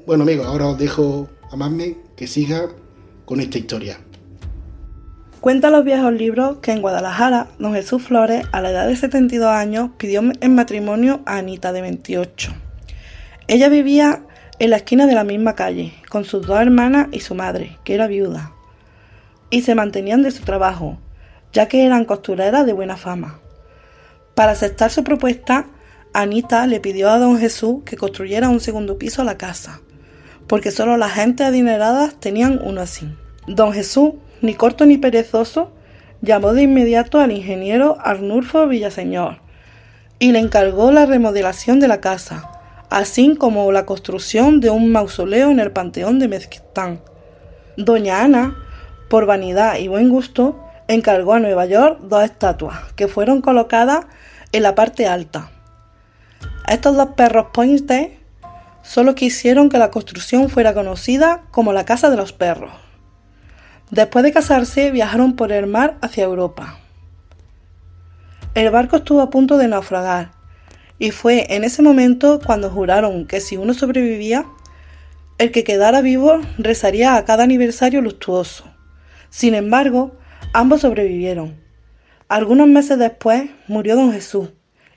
Bueno 0.06 0.24
amigos, 0.24 0.45
ahora 0.45 0.68
os 0.68 0.78
dejo 0.78 1.30
a 1.49 1.56
Magme 1.56 1.95
que 2.18 2.28
siga 2.28 2.68
con 3.24 3.39
esta 3.39 3.58
historia. 3.58 3.99
Cuenta 5.39 5.70
los 5.70 5.86
viejos 5.86 6.12
libros 6.12 6.58
que 6.58 6.74
en 6.74 6.82
Guadalajara, 6.82 7.47
don 7.58 7.74
Jesús 7.74 8.04
Flores, 8.04 8.45
a 8.51 8.60
la 8.60 8.72
edad 8.72 8.86
de 8.86 8.97
72 8.97 9.47
años, 9.47 9.91
pidió 9.97 10.22
en 10.41 10.56
matrimonio 10.56 11.22
a 11.26 11.38
Anita 11.38 11.72
de 11.72 11.80
28. 11.80 12.51
Ella 13.47 13.70
vivía 13.70 14.26
en 14.60 14.72
la 14.72 14.76
esquina 14.76 15.08
de 15.08 15.16
la 15.16 15.24
misma 15.24 15.56
calle, 15.56 15.93
con 16.10 16.26
sus 16.26 16.45
dos 16.45 16.60
hermanas 16.60 17.08
y 17.14 17.22
su 17.22 17.34
madre, 17.34 17.78
que 17.86 17.93
era 17.93 18.08
viuda, 18.08 18.51
y 19.51 19.62
se 19.62 19.74
mantenían 19.74 20.22
de 20.22 20.32
su 20.32 20.43
trabajo, 20.43 20.97
ya 21.54 21.70
que 21.70 21.86
eran 21.86 22.04
costureras 22.04 22.66
de 22.66 22.74
buena 22.74 22.97
fama. 22.97 23.39
Para 24.36 24.51
aceptar 24.51 24.91
su 24.91 25.06
propuesta, 25.06 25.68
Anita 26.12 26.68
le 26.68 26.82
pidió 26.82 27.10
a 27.10 27.20
don 27.20 27.39
Jesús 27.39 27.84
que 27.86 27.95
construyera 27.95 28.49
un 28.49 28.60
segundo 28.60 28.97
piso 28.97 29.22
a 29.22 29.26
la 29.26 29.38
casa, 29.38 29.80
porque 30.47 30.71
solo 30.71 30.97
las 30.97 31.13
gente 31.13 31.43
adineradas 31.43 32.19
tenían 32.19 32.59
uno 32.63 32.81
así. 32.81 33.15
Don 33.47 33.73
Jesús 33.73 34.13
ni 34.43 34.55
corto 34.55 34.85
ni 34.85 34.97
perezoso, 34.97 35.71
llamó 36.21 36.53
de 36.53 36.63
inmediato 36.63 37.19
al 37.19 37.31
ingeniero 37.31 37.97
Arnulfo 38.01 38.67
Villaseñor 38.67 39.37
y 40.19 40.33
le 40.33 40.39
encargó 40.39 40.91
la 40.91 41.05
remodelación 41.05 41.79
de 41.79 41.87
la 41.87 42.01
casa, 42.01 42.51
así 42.89 43.36
como 43.37 43.71
la 43.71 43.86
construcción 43.86 44.59
de 44.59 44.70
un 44.70 44.91
mausoleo 44.91 45.49
en 45.49 45.61
el 45.61 45.71
Panteón 45.71 46.20
de 46.20 46.28
Mezquitán. 46.28 46.99
Doña 47.78 48.21
Ana, 48.21 48.57
por 49.09 49.25
vanidad 49.25 49.78
y 49.78 49.87
buen 49.87 50.09
gusto, 50.09 50.59
encargó 50.89 51.33
a 51.33 51.39
Nueva 51.39 51.65
York 51.65 51.99
dos 52.01 52.25
estatuas 52.25 52.91
que 52.97 53.07
fueron 53.07 53.41
colocadas 53.41 54.05
en 54.51 54.63
la 54.63 54.75
parte 54.75 55.07
alta. 55.07 55.51
Estos 56.67 56.97
dos 56.97 57.09
perros 57.15 57.47
pointes 57.53 58.09
solo 58.84 59.16
quisieron 59.16 59.70
que 59.70 59.80
la 59.80 59.89
construcción 59.89 60.50
fuera 60.50 60.74
conocida 60.74 61.43
como 61.50 61.74
la 61.74 61.86
Casa 61.86 62.10
de 62.12 62.18
los 62.18 62.34
Perros. 62.34 62.72
Después 63.89 64.24
de 64.24 64.32
casarse, 64.32 64.92
viajaron 64.92 65.36
por 65.36 65.51
el 65.51 65.68
mar 65.68 65.97
hacia 66.01 66.26
Europa. 66.26 66.80
El 68.54 68.70
barco 68.70 68.97
estuvo 68.97 69.22
a 69.22 69.30
punto 69.32 69.58
de 69.58 69.68
naufragar, 69.68 70.32
y 71.00 71.12
fue 71.12 71.47
en 71.55 71.64
ese 71.64 71.82
momento 71.82 72.39
cuando 72.46 72.70
juraron 72.70 73.26
que 73.26 73.39
si 73.39 73.58
uno 73.58 73.74
sobrevivía, 73.74 74.46
el 75.39 75.51
que 75.51 75.64
quedara 75.64 76.01
vivo 76.01 76.39
rezaría 76.58 77.16
a 77.16 77.26
cada 77.26 77.43
aniversario 77.43 78.01
luctuoso. 78.01 78.66
Sin 79.30 79.55
embargo, 79.55 80.16
ambos 80.54 80.82
sobrevivieron. 80.82 81.55
Algunos 82.30 82.68
meses 82.68 83.00
después 83.00 83.50
murió 83.68 83.96
don 83.96 84.12
Jesús, 84.12 84.50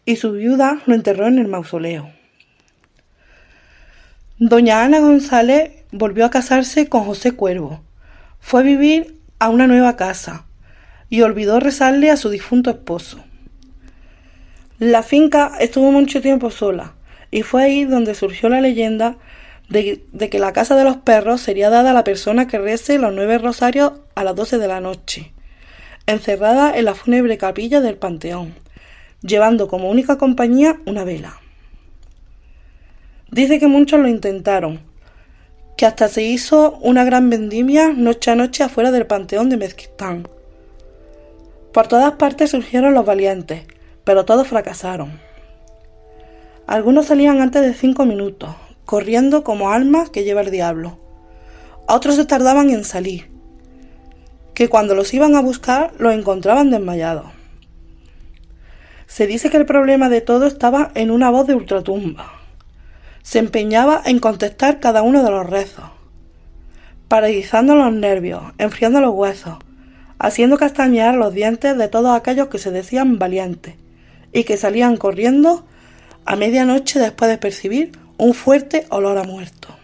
y 0.05 0.17
su 0.17 0.33
viuda 0.33 0.81
lo 0.87 0.95
enterró 0.95 1.27
en 1.27 1.39
el 1.39 1.49
mausoleo. 1.49 2.16
Doña 4.39 4.83
Ana 4.83 5.01
González 5.01 5.71
volvió 5.93 6.27
a 6.27 6.31
casarse 6.31 6.91
con 6.91 7.05
José 7.05 7.33
Cuervo, 7.33 7.81
fue 8.39 8.61
a 8.61 8.65
vivir 8.65 9.19
a 9.39 9.49
una 9.49 9.67
nueva 9.67 9.97
casa 9.97 10.45
y 11.09 11.23
olvidó 11.23 11.59
rezarle 11.59 12.11
a 12.11 12.19
su 12.19 12.29
difunto 12.29 12.69
esposo. 12.69 13.25
La 14.79 15.03
finca 15.03 15.53
estuvo 15.59 15.91
mucho 15.91 16.21
tiempo 16.21 16.51
sola 16.51 16.97
y 17.31 17.45
fue 17.45 17.63
ahí 17.63 17.85
donde 17.87 18.15
surgió 18.15 18.51
la 18.51 18.61
leyenda 18.61 19.17
de, 19.71 20.03
que 20.31 20.39
la 20.39 20.53
casa 20.53 20.77
de 20.77 20.85
los 20.85 20.99
perros 20.99 21.41
sería 21.41 21.71
dada 21.71 21.93
a 21.93 21.95
la 21.95 22.05
persona 22.05 22.47
que 22.47 22.59
rece 22.59 22.99
los 22.99 23.15
nueve 23.15 23.39
rosarios 23.39 23.95
a 24.15 24.23
las 24.23 24.37
doce 24.37 24.59
de 24.59 24.69
la 24.69 24.83
noche, 24.83 25.33
encerrada 26.07 26.77
en 26.77 26.85
la 26.85 26.95
fúnebre 26.95 27.39
capilla 27.39 27.81
del 27.81 27.97
Panteón, 27.97 28.55
llevando 29.23 29.67
como 29.67 29.89
única 29.89 30.19
compañía 30.19 30.77
una 30.85 31.05
vela. 31.05 31.41
Dice 33.31 33.59
que 33.59 33.67
muchos 33.67 33.99
lo 33.99 34.07
intentaron, 34.07 34.81
que 35.77 35.85
hasta 35.85 36.07
se 36.09 36.23
hizo 36.23 36.79
una 36.81 37.05
gran 37.05 37.29
vendimia 37.29 37.93
noche 37.93 38.31
a 38.31 38.37
noche 38.37 38.63
afuera 38.63 38.93
del 38.93 39.07
panteón 39.07 39.49
de 39.49 39.57
Mezquitán. 39.57 40.29
Por 41.73 41.89
todas 41.89 42.13
partes 42.13 42.53
surgieron 42.53 42.95
los 42.95 43.05
valientes, 43.05 43.65
pero 44.05 44.25
todos 44.25 44.47
fracasaron. 44.47 45.21
Algunos 46.69 47.07
salían 47.07 47.41
antes 47.41 47.63
de 47.63 47.75
cinco 47.75 48.07
minutos, 48.07 48.55
corriendo 48.85 49.43
como 49.43 49.71
almas 49.71 50.09
que 50.09 50.23
lleva 50.23 50.43
el 50.43 50.53
diablo. 50.53 50.99
Otros 51.89 52.15
se 52.15 52.27
tardaban 52.27 52.71
en 52.71 52.85
salir, 52.85 53.29
que 54.55 54.69
cuando 54.69 54.95
los 54.95 55.13
iban 55.13 55.35
a 55.35 55.43
buscar 55.43 55.93
los 55.99 56.15
encontraban 56.15 56.71
desmayados. 56.71 57.27
Se 59.07 59.27
dice 59.27 59.51
que 59.51 59.57
el 59.57 59.67
problema 59.67 60.09
de 60.09 60.21
todo 60.21 60.47
estaba 60.47 60.93
en 60.95 61.11
una 61.11 61.29
voz 61.29 61.49
de 61.49 61.57
ultratumba. 61.57 62.36
Se 63.27 63.41
empeñaba 63.41 64.01
en 64.05 64.21
contestar 64.21 64.79
cada 64.79 65.03
uno 65.03 65.25
de 65.25 65.33
los 65.33 65.51
rezos, 65.51 65.87
paralizando 67.09 67.75
los 67.75 67.93
nervios, 67.93 68.45
enfriando 68.57 69.01
los 69.01 69.13
huesos, 69.13 69.57
haciendo 70.21 70.59
castañear 70.59 71.17
los 71.17 71.35
dientes 71.35 71.77
de 71.77 71.89
todos 71.89 72.17
aquellos 72.17 72.47
que 72.47 72.59
se 72.59 72.71
decían 72.71 73.19
valientes 73.19 73.75
y 74.33 74.45
que 74.45 74.57
salían 74.57 74.97
corriendo 74.97 75.67
a 76.25 76.37
medianoche 76.37 77.01
después 77.01 77.29
de 77.29 77.37
percibir 77.37 77.99
un 78.17 78.33
fuerte 78.33 78.87
olor 78.91 79.19
a 79.19 79.25
muerto. 79.25 79.77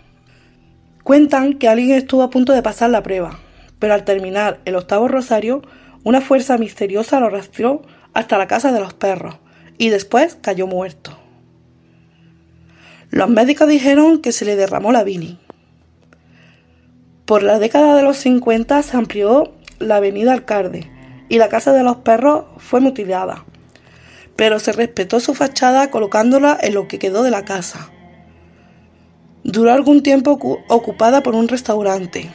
Cuentan 1.02 1.54
que 1.54 1.68
alguien 1.68 1.98
estuvo 1.98 2.22
a 2.22 2.30
punto 2.30 2.52
de 2.52 2.62
pasar 2.62 2.90
la 2.90 3.02
prueba, 3.02 3.40
pero 3.80 3.92
al 3.92 4.04
terminar 4.04 4.60
el 4.66 4.76
octavo 4.76 5.08
rosario, 5.08 5.62
una 6.04 6.20
fuerza 6.20 6.58
misteriosa 6.58 7.18
lo 7.18 7.28
rastreó 7.28 7.82
hasta 8.14 8.38
la 8.38 8.46
casa 8.46 8.70
de 8.70 8.78
los 8.78 8.94
perros 8.94 9.34
y 9.78 9.88
después 9.88 10.38
cayó 10.40 10.68
muerto. 10.68 11.21
Los 13.12 13.28
médicos 13.28 13.68
dijeron 13.68 14.22
que 14.22 14.32
se 14.32 14.46
le 14.46 14.56
derramó 14.56 14.90
la 14.90 15.04
bilis. 15.04 15.36
Por 17.26 17.42
la 17.42 17.58
década 17.58 17.94
de 17.94 18.02
los 18.02 18.16
50 18.16 18.82
se 18.82 18.96
amplió 18.96 19.52
la 19.78 19.96
avenida 19.96 20.32
Alcalde 20.32 20.90
y 21.28 21.36
la 21.36 21.50
casa 21.50 21.74
de 21.74 21.82
los 21.82 21.96
perros 21.96 22.46
fue 22.56 22.80
mutilada, 22.80 23.44
pero 24.34 24.58
se 24.58 24.72
respetó 24.72 25.20
su 25.20 25.34
fachada 25.34 25.90
colocándola 25.90 26.58
en 26.62 26.72
lo 26.72 26.88
que 26.88 26.98
quedó 26.98 27.22
de 27.22 27.30
la 27.30 27.44
casa. 27.44 27.90
Duró 29.44 29.74
algún 29.74 30.02
tiempo 30.02 30.38
ocupada 30.70 31.22
por 31.22 31.34
un 31.34 31.48
restaurante, 31.48 32.30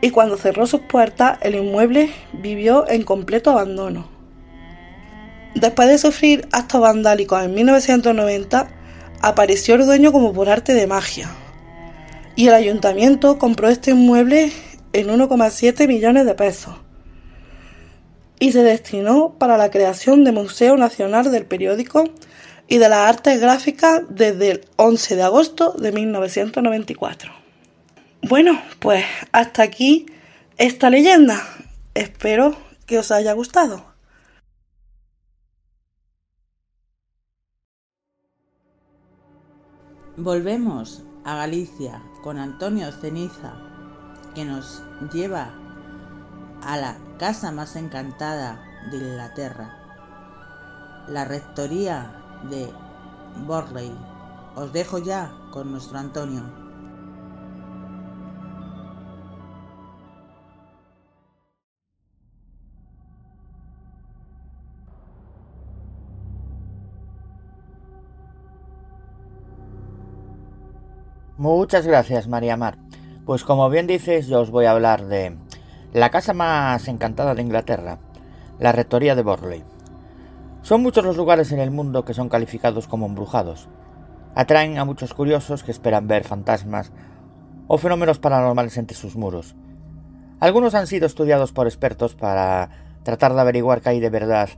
y 0.00 0.08
cuando 0.08 0.38
cerró 0.38 0.66
sus 0.66 0.80
puertas 0.80 1.36
el 1.42 1.54
inmueble 1.54 2.10
vivió 2.32 2.88
en 2.88 3.02
completo 3.02 3.50
abandono. 3.50 4.08
Después 5.54 5.86
de 5.88 5.98
sufrir 5.98 6.48
actos 6.50 6.80
vandálicos 6.80 7.44
en 7.44 7.52
1990, 7.52 8.83
apareció 9.28 9.74
el 9.74 9.86
dueño 9.86 10.12
como 10.12 10.32
por 10.32 10.48
arte 10.48 10.74
de 10.74 10.86
magia, 10.86 11.30
y 12.36 12.48
el 12.48 12.54
ayuntamiento 12.54 13.38
compró 13.38 13.68
este 13.68 13.92
inmueble 13.92 14.52
en 14.92 15.08
1,7 15.08 15.88
millones 15.88 16.26
de 16.26 16.34
pesos 16.34 16.74
y 18.38 18.52
se 18.52 18.62
destinó 18.62 19.36
para 19.38 19.56
la 19.56 19.70
creación 19.70 20.24
de 20.24 20.32
Museo 20.32 20.76
Nacional 20.76 21.30
del 21.30 21.46
Periódico 21.46 22.04
y 22.68 22.78
de 22.78 22.88
las 22.88 23.08
Artes 23.08 23.40
Gráficas 23.40 24.02
desde 24.08 24.50
el 24.50 24.68
11 24.76 25.16
de 25.16 25.22
agosto 25.22 25.72
de 25.72 25.92
1994. 25.92 27.32
Bueno, 28.22 28.60
pues 28.80 29.04
hasta 29.32 29.62
aquí 29.62 30.06
esta 30.58 30.90
leyenda. 30.90 31.42
Espero 31.94 32.56
que 32.86 32.98
os 32.98 33.10
haya 33.10 33.32
gustado. 33.32 33.93
Volvemos 40.16 41.02
a 41.24 41.34
Galicia 41.38 42.00
con 42.22 42.38
Antonio 42.38 42.92
Ceniza, 42.92 43.54
que 44.32 44.44
nos 44.44 44.80
lleva 45.12 45.50
a 46.62 46.76
la 46.76 46.96
casa 47.18 47.50
más 47.50 47.74
encantada 47.74 48.62
de 48.92 48.98
Inglaterra, 48.98 49.74
la 51.08 51.24
rectoría 51.24 52.14
de 52.48 52.72
Borley. 53.44 53.92
Os 54.54 54.72
dejo 54.72 54.98
ya 54.98 55.32
con 55.50 55.72
nuestro 55.72 55.98
Antonio. 55.98 56.63
Muchas 71.36 71.84
gracias, 71.84 72.28
María 72.28 72.56
Mar. 72.56 72.78
Pues 73.26 73.42
como 73.42 73.68
bien 73.68 73.88
dices, 73.88 74.28
yo 74.28 74.40
os 74.40 74.52
voy 74.52 74.66
a 74.66 74.70
hablar 74.70 75.06
de 75.06 75.36
la 75.92 76.10
casa 76.10 76.32
más 76.32 76.86
encantada 76.86 77.34
de 77.34 77.42
Inglaterra, 77.42 77.98
la 78.60 78.70
Rectoría 78.70 79.16
de 79.16 79.24
Borley. 79.24 79.64
Son 80.62 80.80
muchos 80.80 81.04
los 81.04 81.16
lugares 81.16 81.50
en 81.50 81.58
el 81.58 81.72
mundo 81.72 82.04
que 82.04 82.14
son 82.14 82.28
calificados 82.28 82.86
como 82.86 83.06
embrujados. 83.06 83.68
Atraen 84.36 84.78
a 84.78 84.84
muchos 84.84 85.12
curiosos 85.12 85.64
que 85.64 85.72
esperan 85.72 86.06
ver 86.06 86.22
fantasmas 86.22 86.92
o 87.66 87.78
fenómenos 87.78 88.20
paranormales 88.20 88.76
entre 88.76 88.96
sus 88.96 89.16
muros. 89.16 89.56
Algunos 90.38 90.76
han 90.76 90.86
sido 90.86 91.06
estudiados 91.06 91.50
por 91.50 91.66
expertos 91.66 92.14
para 92.14 92.70
tratar 93.02 93.34
de 93.34 93.40
averiguar 93.40 93.80
qué 93.80 93.88
hay 93.88 93.98
de 93.98 94.10
verdad 94.10 94.50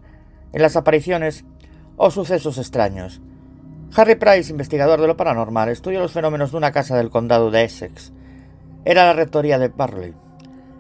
en 0.52 0.60
las 0.60 0.76
apariciones 0.76 1.46
o 1.96 2.10
sucesos 2.10 2.58
extraños 2.58 3.22
Harry 3.94 4.16
Price, 4.16 4.50
investigador 4.50 5.00
de 5.00 5.06
lo 5.06 5.16
paranormal, 5.16 5.68
estudió 5.68 6.00
los 6.00 6.12
fenómenos 6.12 6.50
de 6.50 6.58
una 6.58 6.72
casa 6.72 6.96
del 6.96 7.10
condado 7.10 7.50
de 7.50 7.64
Essex. 7.64 8.12
Era 8.84 9.06
la 9.06 9.12
rectoría 9.14 9.58
de 9.58 9.68
Barley, 9.68 10.14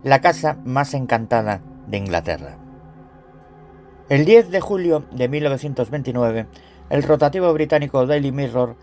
la 0.02 0.20
casa 0.20 0.58
más 0.64 0.94
encantada 0.94 1.62
de 1.86 1.96
Inglaterra. 1.96 2.58
El 4.08 4.24
10 4.24 4.50
de 4.50 4.60
julio 4.60 5.04
de 5.10 5.28
1929, 5.28 6.46
el 6.90 7.02
rotativo 7.02 7.52
británico 7.52 8.06
Daily 8.06 8.32
Mirror 8.32 8.76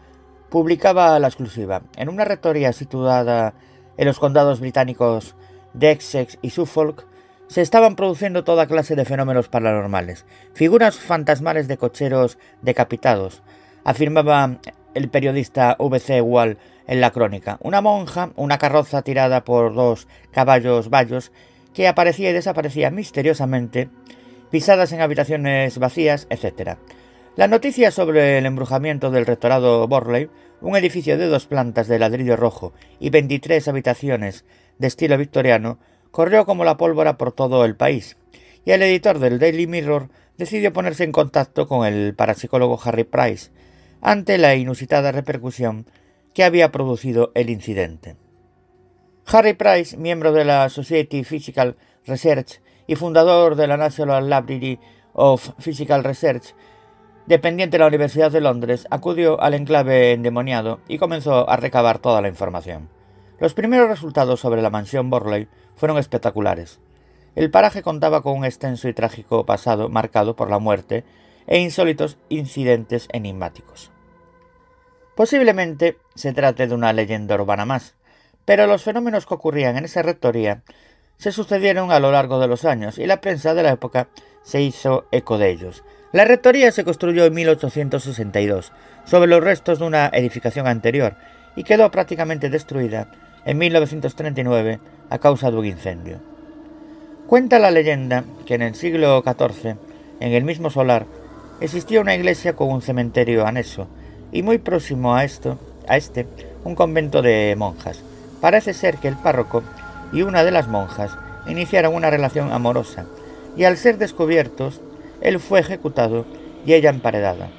publicaba 0.50 1.18
la 1.20 1.28
exclusiva. 1.28 1.84
En 1.96 2.10
una 2.10 2.26
rectoría 2.26 2.74
situada 2.74 3.54
en 3.98 4.06
los 4.06 4.20
condados 4.20 4.60
británicos 4.60 5.36
de 5.74 5.92
Essex 5.92 6.38
y 6.42 6.50
Suffolk, 6.50 7.06
se 7.48 7.62
estaban 7.62 7.96
produciendo 7.96 8.44
toda 8.44 8.68
clase 8.68 8.96
de 8.96 9.06
fenómenos 9.06 9.48
paranormales, 9.48 10.26
figuras 10.54 10.98
fantasmales 10.98 11.68
de 11.68 11.78
cocheros 11.78 12.38
decapitados, 12.62 13.44
afirmaba 13.84 14.60
el 14.94 15.10
periodista 15.10 15.76
VC 15.80 16.22
Wall 16.22 16.58
en 16.88 17.02
la 17.02 17.12
crónica. 17.12 17.58
Una 17.62 17.82
monja, 17.82 18.32
una 18.36 18.58
carroza 18.58 19.02
tirada 19.02 19.44
por 19.44 19.74
dos 19.74 20.08
caballos 20.32 20.90
vallos, 20.90 21.32
que 21.74 21.88
aparecía 21.88 22.30
y 22.30 22.34
desaparecía 22.34 22.92
misteriosamente, 22.92 23.90
pisadas 24.52 24.92
en 24.92 25.02
habitaciones 25.02 25.78
vacías, 25.80 26.28
etc. 26.30 26.78
La 27.36 27.48
noticia 27.48 27.90
sobre 27.90 28.38
el 28.38 28.46
embrujamiento 28.46 29.10
del 29.10 29.26
rectorado 29.26 29.88
Borley, 29.88 30.30
un 30.62 30.76
edificio 30.76 31.18
de 31.18 31.28
dos 31.28 31.48
plantas 31.48 31.88
de 31.88 32.00
ladrillo 32.00 32.36
rojo 32.36 32.74
y 33.00 33.10
23 33.10 33.68
habitaciones 33.68 34.46
de 34.78 34.88
estilo 34.88 35.18
victoriano, 35.18 35.80
corrió 36.12 36.46
como 36.46 36.64
la 36.64 36.78
pólvora 36.78 37.18
por 37.18 37.32
todo 37.32 37.66
el 37.66 37.76
país, 37.76 38.18
y 38.66 38.72
el 38.72 38.84
editor 38.84 39.18
del 39.18 39.40
Daily 39.40 39.66
Mirror 39.66 40.10
decidió 40.38 40.72
ponerse 40.72 41.04
en 41.04 41.12
contacto 41.12 41.68
con 41.68 41.88
el 41.88 42.14
parapsicólogo 42.14 42.80
Harry 42.84 43.04
Price, 43.04 43.52
ante 44.04 44.38
la 44.38 44.54
inusitada 44.56 45.14
repercusión 45.14 45.88
que 46.34 46.44
había 46.44 46.72
producido 46.72 47.32
el 47.36 47.50
incidente. 47.50 48.18
Harry 49.26 49.54
Price, 49.54 49.96
miembro 49.96 50.34
de 50.34 50.44
la 50.44 50.68
Society 50.68 51.24
Physical 51.24 51.78
Research 52.06 52.62
y 52.86 52.96
fundador 52.96 53.56
de 53.56 53.66
la 53.66 53.78
National 53.78 54.30
Library 54.30 54.78
of 55.14 55.52
Physical 55.58 56.04
Research, 56.04 56.54
dependiente 57.28 57.78
de 57.78 57.80
la 57.80 57.88
Universidad 57.88 58.30
de 58.30 58.42
Londres, 58.42 58.86
acudió 58.92 59.42
al 59.42 59.54
enclave 59.54 60.12
endemoniado 60.12 60.82
y 60.90 60.98
comenzó 60.98 61.50
a 61.50 61.56
recabar 61.56 62.00
toda 62.00 62.22
la 62.22 62.28
información. 62.28 62.90
Los 63.40 63.54
primeros 63.54 63.88
resultados 63.88 64.42
sobre 64.42 64.62
la 64.62 64.70
mansión 64.70 65.10
Borley 65.10 65.48
fueron 65.78 65.98
espectaculares. 65.98 66.82
El 67.36 67.50
paraje 67.50 67.82
contaba 67.82 68.22
con 68.22 68.38
un 68.38 68.44
extenso 68.44 68.90
y 68.90 68.94
trágico 68.94 69.46
pasado 69.46 69.88
marcado 69.88 70.36
por 70.36 70.50
la 70.50 70.60
muerte 70.60 71.06
e 71.48 71.60
insólitos 71.60 72.18
incidentes 72.28 73.08
enigmáticos. 73.14 73.93
Posiblemente 75.16 75.98
se 76.16 76.34
trate 76.34 76.66
de 76.66 76.74
una 76.74 76.92
leyenda 76.92 77.36
urbana 77.36 77.66
más, 77.66 77.94
pero 78.46 78.66
los 78.66 78.84
fenómenos 78.84 79.28
que 79.28 79.36
ocurrían 79.36 79.78
en 79.78 79.86
esa 79.86 80.02
rectoría 80.02 80.64
se 81.18 81.32
sucedieron 81.32 81.92
a 81.92 82.00
lo 82.00 82.12
largo 82.12 82.40
de 82.40 82.48
los 82.48 82.66
años 82.66 82.98
y 82.98 83.06
la 83.06 83.22
prensa 83.22 83.54
de 83.54 83.62
la 83.62 83.72
época 83.72 84.08
se 84.42 84.62
hizo 84.62 85.06
eco 85.12 85.38
de 85.38 85.52
ellos. 85.52 85.84
La 86.12 86.26
rectoría 86.26 86.72
se 86.72 86.84
construyó 86.84 87.26
en 87.26 87.34
1862 87.34 88.72
sobre 89.06 89.30
los 89.30 89.44
restos 89.44 89.80
de 89.80 89.86
una 89.86 90.08
edificación 90.08 90.68
anterior 90.68 91.16
y 91.56 91.64
quedó 91.64 91.92
prácticamente 91.92 92.50
destruida 92.50 93.12
en 93.46 93.60
1939 93.60 94.80
a 95.12 95.20
causa 95.20 95.52
de 95.52 95.58
un 95.58 95.66
incendio. 95.66 96.20
Cuenta 97.28 97.60
la 97.60 97.72
leyenda 97.72 98.24
que 98.48 98.56
en 98.56 98.64
el 98.64 98.76
siglo 98.76 99.24
XIV, 99.24 99.76
en 100.20 100.34
el 100.34 100.44
mismo 100.44 100.72
solar, 100.72 101.06
existía 101.62 102.02
una 102.02 102.16
iglesia 102.16 102.56
con 102.56 102.70
un 102.70 102.82
cementerio 102.82 103.46
anexo 103.46 103.88
y 104.34 104.42
muy 104.42 104.58
próximo 104.58 105.16
a 105.16 105.24
esto, 105.24 105.58
a 105.88 105.96
este, 105.96 106.28
un 106.66 106.76
convento 106.76 107.22
de 107.22 107.56
monjas. 107.58 108.02
Parece 108.42 108.74
ser 108.74 108.98
que 108.98 109.08
el 109.08 109.16
párroco 109.16 109.64
y 110.12 110.24
una 110.24 110.44
de 110.44 110.52
las 110.52 110.68
monjas 110.68 111.16
iniciaron 111.48 111.94
una 111.94 112.10
relación 112.10 112.52
amorosa, 112.52 113.06
y 113.56 113.64
al 113.64 113.78
ser 113.78 113.98
descubiertos, 113.98 114.82
él 115.22 115.40
fue 115.40 115.60
ejecutado 115.60 116.26
y 116.66 116.74
ella 116.74 116.90
emparedada. 116.90 117.50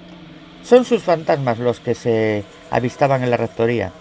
Son 0.63 0.85
sus 0.85 1.03
fantasmas 1.03 1.59
los 1.59 1.81
que 1.81 1.95
se 1.95 2.45
avistaban 2.71 3.23
en 3.23 3.31
la 3.31 3.37
rectoría 3.37 3.93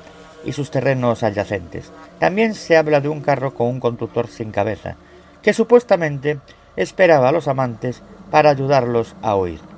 y 0.44 0.54
sus 0.54 0.72
terrenos 0.72 1.24
adyacentes. 1.24 1.91
También 2.20 2.54
se 2.56 2.76
habla 2.76 3.02
de 3.02 3.10
un 3.10 3.22
carro 3.22 3.54
con 3.54 3.68
un 3.68 3.80
conductor 3.80 4.28
sin 4.28 4.52
cabeza, 4.52 4.95
que 5.41 5.54
supuestamente 5.54 6.40
esperaba 6.76 7.30
a 7.30 7.32
los 7.32 7.48
amantes 7.48 8.02
para 8.32 8.50
ayudarlos 8.50 9.16
a 9.22 9.36
huir. 9.36 9.73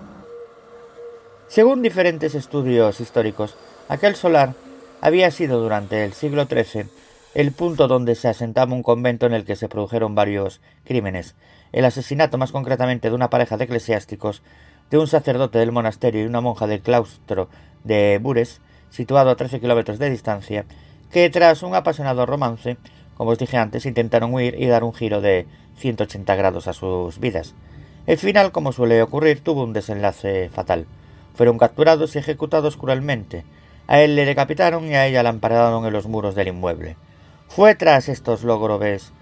Según 1.47 1.83
diferentes 1.83 2.33
estudios 2.33 2.99
históricos, 2.99 3.55
aquel 3.87 4.15
solar 4.15 4.53
había 4.99 5.29
sido 5.29 5.61
durante 5.61 6.03
el 6.03 6.13
siglo 6.13 6.45
XIII 6.45 6.87
el 7.35 7.51
punto 7.51 7.87
donde 7.87 8.15
se 8.15 8.27
asentaba 8.27 8.73
un 8.73 8.81
convento 8.81 9.27
en 9.27 9.33
el 9.33 9.45
que 9.45 9.55
se 9.55 9.69
produjeron 9.69 10.15
varios 10.15 10.59
crímenes, 10.85 11.35
el 11.71 11.85
asesinato 11.85 12.37
más 12.37 12.51
concretamente 12.51 13.09
de 13.09 13.15
una 13.15 13.29
pareja 13.29 13.57
de 13.57 13.65
eclesiásticos, 13.65 14.41
de 14.89 14.97
un 14.97 15.07
sacerdote 15.07 15.59
del 15.59 15.71
monasterio 15.71 16.23
y 16.23 16.25
una 16.25 16.41
monja 16.41 16.65
del 16.65 16.81
claustro 16.81 17.47
de 17.83 18.19
Bures, 18.21 18.59
situado 18.89 19.29
a 19.29 19.35
13 19.35 19.59
kilómetros 19.59 19.99
de 19.99 20.09
distancia, 20.09 20.65
que 21.11 21.29
tras 21.29 21.61
un 21.61 21.75
apasionado 21.75 22.25
romance, 22.25 22.77
como 23.17 23.31
os 23.31 23.37
dije 23.37 23.57
antes, 23.57 23.85
intentaron 23.85 24.33
huir 24.33 24.55
y 24.59 24.65
dar 24.65 24.83
un 24.83 24.93
giro 24.93 25.21
de 25.21 25.45
180 25.77 26.35
grados 26.35 26.67
a 26.67 26.73
sus 26.73 27.19
vidas. 27.19 27.53
El 28.07 28.17
final, 28.17 28.51
como 28.51 28.71
suele 28.71 29.01
ocurrir, 29.01 29.41
tuvo 29.41 29.63
un 29.63 29.73
desenlace 29.73 30.49
fatal. 30.49 30.87
Fueron 31.35 31.57
capturados 31.57 32.15
y 32.15 32.19
ejecutados 32.19 32.77
cruelmente. 32.77 33.45
A 33.87 33.99
él 33.99 34.15
le 34.15 34.25
decapitaron 34.25 34.87
y 34.87 34.95
a 34.95 35.05
ella 35.05 35.23
la 35.23 35.29
ampararon 35.29 35.85
en 35.85 35.93
los 35.93 36.07
muros 36.07 36.33
del 36.33 36.47
inmueble. 36.47 36.97
Fue 37.47 37.75
tras 37.75 38.09
estos 38.09 38.43
lógrobes, 38.43 39.13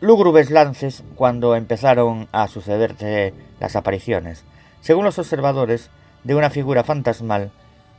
lúgubres 0.00 0.50
lances 0.50 1.04
cuando 1.14 1.54
empezaron 1.54 2.28
a 2.32 2.48
sucederse 2.48 3.34
las 3.60 3.76
apariciones, 3.76 4.44
según 4.80 5.04
los 5.04 5.18
observadores, 5.18 5.90
de 6.24 6.34
una 6.34 6.50
figura 6.50 6.84
fantasmal 6.84 7.52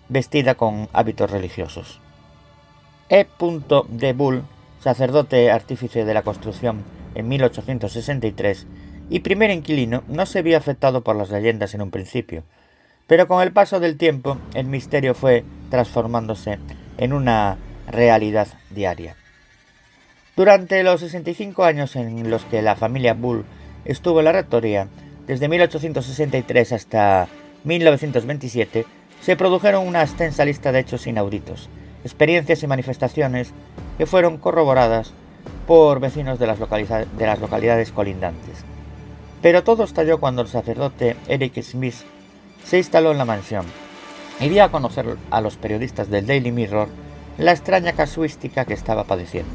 vestida 0.09 0.55
con 0.55 0.89
hábitos 0.91 1.31
religiosos. 1.31 2.01
E. 3.09 3.27
de 3.89 4.13
Bull, 4.13 4.43
sacerdote 4.81 5.51
artífice 5.51 6.05
de 6.05 6.13
la 6.13 6.21
construcción 6.21 6.83
en 7.15 7.27
1863 7.27 8.67
y 9.09 9.21
primer 9.21 9.49
inquilino, 9.49 10.03
no 10.07 10.25
se 10.25 10.41
vio 10.41 10.57
afectado 10.57 11.01
por 11.01 11.15
las 11.15 11.31
leyendas 11.31 11.73
en 11.73 11.81
un 11.81 11.89
principio, 11.89 12.43
pero 13.09 13.27
con 13.27 13.41
el 13.41 13.51
paso 13.51 13.79
del 13.79 13.97
tiempo 13.97 14.37
el 14.53 14.67
misterio 14.67 15.15
fue 15.15 15.43
transformándose 15.71 16.59
en 16.99 17.11
una 17.11 17.57
realidad 17.87 18.47
diaria. 18.69 19.15
Durante 20.37 20.83
los 20.83 21.01
65 21.01 21.63
años 21.63 21.95
en 21.95 22.29
los 22.29 22.45
que 22.45 22.61
la 22.61 22.75
familia 22.75 23.15
Bull 23.15 23.45
estuvo 23.83 24.19
en 24.19 24.25
la 24.25 24.31
rectoría, 24.31 24.87
desde 25.25 25.49
1863 25.49 26.71
hasta 26.71 27.27
1927, 27.63 28.85
se 29.21 29.35
produjeron 29.35 29.87
una 29.87 30.03
extensa 30.03 30.45
lista 30.45 30.71
de 30.71 30.81
hechos 30.81 31.07
inauditos, 31.07 31.67
experiencias 32.03 32.61
y 32.61 32.67
manifestaciones 32.67 33.53
que 33.97 34.05
fueron 34.05 34.37
corroboradas 34.37 35.13
por 35.65 35.99
vecinos 35.99 36.37
de 36.37 36.45
las, 36.45 36.59
de 36.59 37.25
las 37.25 37.39
localidades 37.39 37.91
colindantes. 37.91 38.63
Pero 39.41 39.63
todo 39.63 39.83
estalló 39.83 40.19
cuando 40.19 40.43
el 40.43 40.47
sacerdote 40.47 41.15
Eric 41.27 41.59
Smith 41.63 41.95
se 42.63 42.77
instaló 42.77 43.11
en 43.11 43.17
la 43.17 43.25
mansión 43.25 43.65
y 44.39 44.49
dio 44.49 44.63
a 44.63 44.71
conocer 44.71 45.17
a 45.31 45.41
los 45.41 45.57
periodistas 45.57 46.09
del 46.09 46.25
Daily 46.25 46.51
Mirror 46.51 46.89
la 47.37 47.51
extraña 47.51 47.93
casuística 47.93 48.65
que 48.65 48.73
estaba 48.73 49.05
padeciendo. 49.05 49.51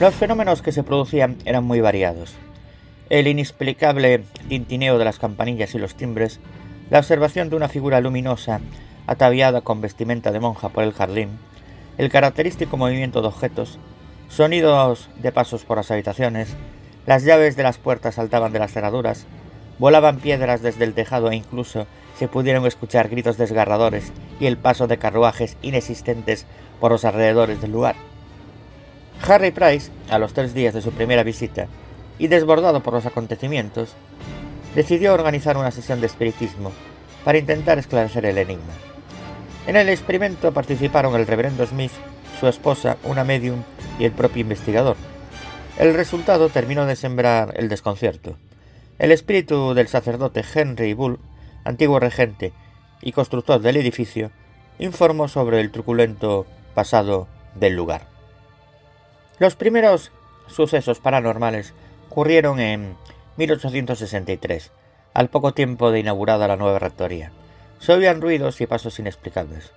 Los 0.00 0.14
fenómenos 0.14 0.62
que 0.62 0.72
se 0.72 0.82
producían 0.82 1.36
eran 1.44 1.64
muy 1.64 1.80
variados. 1.80 2.34
El 3.10 3.26
inexplicable 3.26 4.24
tintineo 4.48 4.98
de 4.98 5.04
las 5.04 5.18
campanillas 5.18 5.74
y 5.74 5.78
los 5.78 5.94
timbres, 5.94 6.40
la 6.90 7.00
observación 7.00 7.50
de 7.50 7.56
una 7.56 7.68
figura 7.68 8.00
luminosa 8.00 8.60
ataviada 9.06 9.60
con 9.60 9.80
vestimenta 9.80 10.32
de 10.32 10.40
monja 10.40 10.68
por 10.68 10.84
el 10.84 10.92
jardín, 10.92 11.30
el 11.98 12.10
característico 12.10 12.76
movimiento 12.76 13.20
de 13.20 13.28
objetos, 13.28 13.78
sonidos 14.28 15.08
de 15.16 15.32
pasos 15.32 15.64
por 15.64 15.76
las 15.76 15.90
habitaciones, 15.90 16.56
las 17.06 17.24
llaves 17.24 17.56
de 17.56 17.64
las 17.64 17.78
puertas 17.78 18.14
saltaban 18.14 18.52
de 18.52 18.60
las 18.60 18.72
cerraduras, 18.72 19.26
volaban 19.80 20.18
piedras 20.18 20.60
desde 20.60 20.84
el 20.84 20.92
tejado 20.92 21.30
e 21.30 21.36
incluso 21.36 21.86
se 22.18 22.28
pudieron 22.28 22.66
escuchar 22.66 23.08
gritos 23.08 23.38
desgarradores 23.38 24.12
y 24.38 24.44
el 24.44 24.58
paso 24.58 24.86
de 24.86 24.98
carruajes 24.98 25.56
inexistentes 25.62 26.44
por 26.78 26.92
los 26.92 27.06
alrededores 27.06 27.62
del 27.62 27.72
lugar. 27.72 27.96
Harry 29.26 29.50
Price, 29.50 29.90
a 30.10 30.18
los 30.18 30.34
tres 30.34 30.52
días 30.52 30.74
de 30.74 30.82
su 30.82 30.92
primera 30.92 31.22
visita, 31.22 31.66
y 32.18 32.26
desbordado 32.26 32.82
por 32.82 32.92
los 32.92 33.06
acontecimientos, 33.06 33.94
decidió 34.74 35.14
organizar 35.14 35.56
una 35.56 35.70
sesión 35.70 36.00
de 36.00 36.08
espiritismo 36.08 36.72
para 37.24 37.38
intentar 37.38 37.78
esclarecer 37.78 38.26
el 38.26 38.36
enigma. 38.36 38.74
En 39.66 39.76
el 39.76 39.88
experimento 39.88 40.52
participaron 40.52 41.14
el 41.14 41.26
reverendo 41.26 41.66
Smith, 41.66 41.92
su 42.38 42.48
esposa, 42.48 42.98
una 43.04 43.24
medium 43.24 43.62
y 43.98 44.04
el 44.04 44.12
propio 44.12 44.42
investigador. 44.42 44.96
El 45.78 45.94
resultado 45.94 46.50
terminó 46.50 46.84
de 46.84 46.96
sembrar 46.96 47.54
el 47.56 47.70
desconcierto. 47.70 48.36
El 49.00 49.12
espíritu 49.12 49.72
del 49.72 49.88
sacerdote 49.88 50.44
Henry 50.54 50.92
Bull, 50.92 51.20
antiguo 51.64 51.98
regente 52.00 52.52
y 53.00 53.12
constructor 53.12 53.58
del 53.62 53.78
edificio, 53.78 54.30
informó 54.78 55.26
sobre 55.26 55.62
el 55.62 55.70
truculento 55.70 56.44
pasado 56.74 57.26
del 57.54 57.76
lugar. 57.76 58.02
Los 59.38 59.56
primeros 59.56 60.12
sucesos 60.48 61.00
paranormales 61.00 61.72
ocurrieron 62.10 62.60
en 62.60 62.94
1863, 63.38 64.70
al 65.14 65.30
poco 65.30 65.54
tiempo 65.54 65.90
de 65.90 66.00
inaugurada 66.00 66.46
la 66.46 66.56
nueva 66.56 66.78
rectoría. 66.78 67.32
Se 67.78 67.94
oían 67.94 68.20
ruidos 68.20 68.60
y 68.60 68.66
pasos 68.66 68.98
inexplicables. 68.98 69.72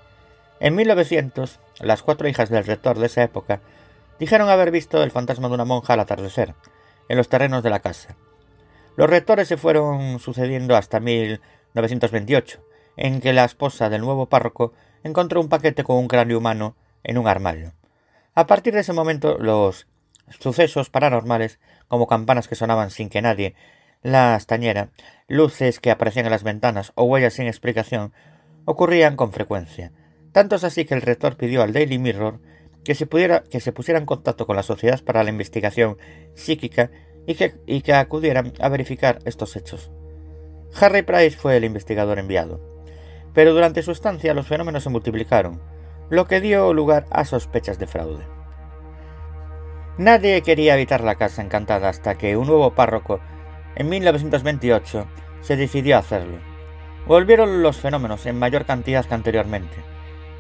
En 0.60 0.76
1900, 0.76 1.62
las 1.80 2.04
cuatro 2.04 2.28
hijas 2.28 2.50
del 2.50 2.66
rector 2.66 3.00
de 3.00 3.06
esa 3.06 3.24
época 3.24 3.62
dijeron 4.20 4.50
haber 4.50 4.70
visto 4.70 5.02
el 5.02 5.12
fantasma 5.12 5.48
de 5.48 5.54
una 5.54 5.64
monja 5.64 5.94
al 5.94 6.02
atardecer, 6.02 6.56
en 7.08 7.16
los 7.16 7.30
terrenos 7.30 7.64
de 7.64 7.70
la 7.70 7.80
casa. 7.80 8.18
Los 8.96 9.10
rectores 9.10 9.48
se 9.48 9.58
fueron 9.58 10.20
sucediendo 10.20 10.76
hasta 10.76 11.00
1928, 11.00 12.64
en 12.98 13.22
que 13.22 13.34
la 13.34 13.44
esposa 13.44 13.90
del 13.90 14.02
nuevo 14.02 14.28
párroco 14.28 14.74
encontró 15.04 15.42
un 15.42 15.50
paquete 15.50 15.84
con 15.84 15.98
un 15.98 16.08
cráneo 16.08 16.38
humano 16.38 16.76
en 17.04 17.18
un 17.18 17.28
armario. 17.28 17.74
A 18.36 18.48
partir 18.48 18.74
de 18.74 18.82
ese 18.82 18.94
momento, 18.94 19.38
los 19.38 19.88
sucesos 20.40 20.90
paranormales, 20.90 21.60
como 21.88 22.08
campanas 22.08 22.48
que 22.48 22.56
sonaban 22.56 22.92
sin 22.92 23.10
que 23.10 23.22
nadie 23.22 23.56
las 24.04 24.48
tañera, 24.48 24.90
luces 25.28 25.80
que 25.80 25.90
aparecían 25.90 26.26
en 26.26 26.32
las 26.32 26.44
ventanas 26.44 26.92
o 26.96 27.04
huellas 27.04 27.34
sin 27.34 27.48
explicación, 27.48 28.14
ocurrían 28.66 29.16
con 29.16 29.32
frecuencia. 29.32 29.92
Tanto 30.32 30.56
es 30.56 30.64
así 30.64 30.86
que 30.86 30.94
el 30.94 31.02
rector 31.02 31.38
pidió 31.38 31.64
al 31.64 31.74
Daily 31.74 31.98
Mirror 31.98 32.40
que 32.84 32.96
se, 32.96 33.06
pudiera, 33.06 33.44
que 33.44 33.60
se 33.60 33.72
pusiera 33.72 34.00
en 34.00 34.06
contacto 34.06 34.46
con 34.46 34.56
la 34.56 34.64
Sociedad 34.64 35.02
para 35.04 35.24
la 35.24 35.30
Investigación 35.30 35.98
Psíquica 36.36 36.92
y 37.26 37.82
que, 37.82 37.94
acudieran 37.94 38.54
a 38.60 38.70
verificar 38.70 39.20
estos 39.26 39.56
hechos. 39.56 39.92
Harry 40.80 41.04
Price 41.04 41.38
fue 41.38 41.58
el 41.58 41.64
investigador 41.64 42.20
enviado. 42.20 42.60
Pero 43.34 43.54
durante 43.54 43.82
su 43.82 43.92
estancia 43.92 44.34
los 44.34 44.48
fenómenos 44.48 44.84
se 44.84 44.90
multiplicaron, 44.90 45.62
lo 46.10 46.28
que 46.28 46.42
dio 46.42 46.74
lugar 46.74 47.06
a 47.10 47.26
sospechas 47.26 47.80
de 47.80 47.88
fraude. 47.88 48.26
Nadie 49.98 50.42
quería 50.42 50.74
habitar 50.74 51.02
la 51.02 51.16
casa 51.16 51.42
encantada 51.42 51.90
hasta 51.90 52.16
que 52.16 52.38
un 52.38 52.48
nuevo 52.48 52.74
párroco, 52.74 53.20
en 53.76 53.90
1928, 53.90 55.08
se 55.42 55.56
decidió 55.56 55.96
a 55.96 56.00
hacerlo. 56.00 56.40
Volvieron 57.06 57.64
los 57.64 57.78
fenómenos 57.78 58.26
en 58.26 58.40
mayor 58.40 58.66
cantidad 58.66 59.06
que 59.06 59.14
anteriormente, 59.14 59.76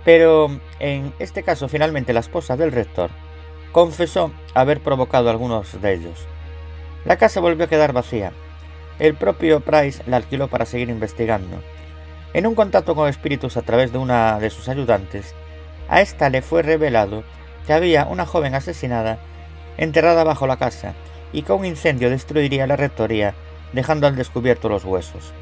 pero 0.05 0.47
en 0.79 1.13
este 1.19 1.43
caso 1.43 1.67
finalmente 1.67 2.13
la 2.13 2.21
esposa 2.21 2.55
del 2.55 2.71
rector 2.71 3.11
confesó 3.71 4.31
haber 4.53 4.81
provocado 4.81 5.29
algunos 5.29 5.81
de 5.81 5.93
ellos. 5.93 6.27
La 7.05 7.17
casa 7.17 7.39
volvió 7.39 7.65
a 7.65 7.69
quedar 7.69 7.93
vacía. 7.93 8.31
El 8.99 9.15
propio 9.15 9.59
Price 9.59 10.03
la 10.07 10.17
alquiló 10.17 10.47
para 10.47 10.65
seguir 10.65 10.89
investigando. 10.89 11.61
En 12.33 12.47
un 12.47 12.55
contacto 12.55 12.95
con 12.95 13.09
espíritus 13.09 13.57
a 13.57 13.61
través 13.61 13.91
de 13.91 13.97
una 13.97 14.39
de 14.39 14.49
sus 14.49 14.69
ayudantes, 14.69 15.35
a 15.89 16.01
esta 16.01 16.29
le 16.29 16.41
fue 16.41 16.61
revelado 16.61 17.23
que 17.67 17.73
había 17.73 18.05
una 18.05 18.25
joven 18.25 18.55
asesinada 18.55 19.19
enterrada 19.77 20.23
bajo 20.23 20.47
la 20.47 20.57
casa 20.57 20.93
y 21.31 21.41
que 21.41 21.51
un 21.51 21.65
incendio 21.65 22.09
destruiría 22.09 22.67
la 22.67 22.75
rectoría 22.75 23.33
dejando 23.73 24.07
al 24.07 24.15
descubierto 24.15 24.69
los 24.69 24.85
huesos. 24.85 25.33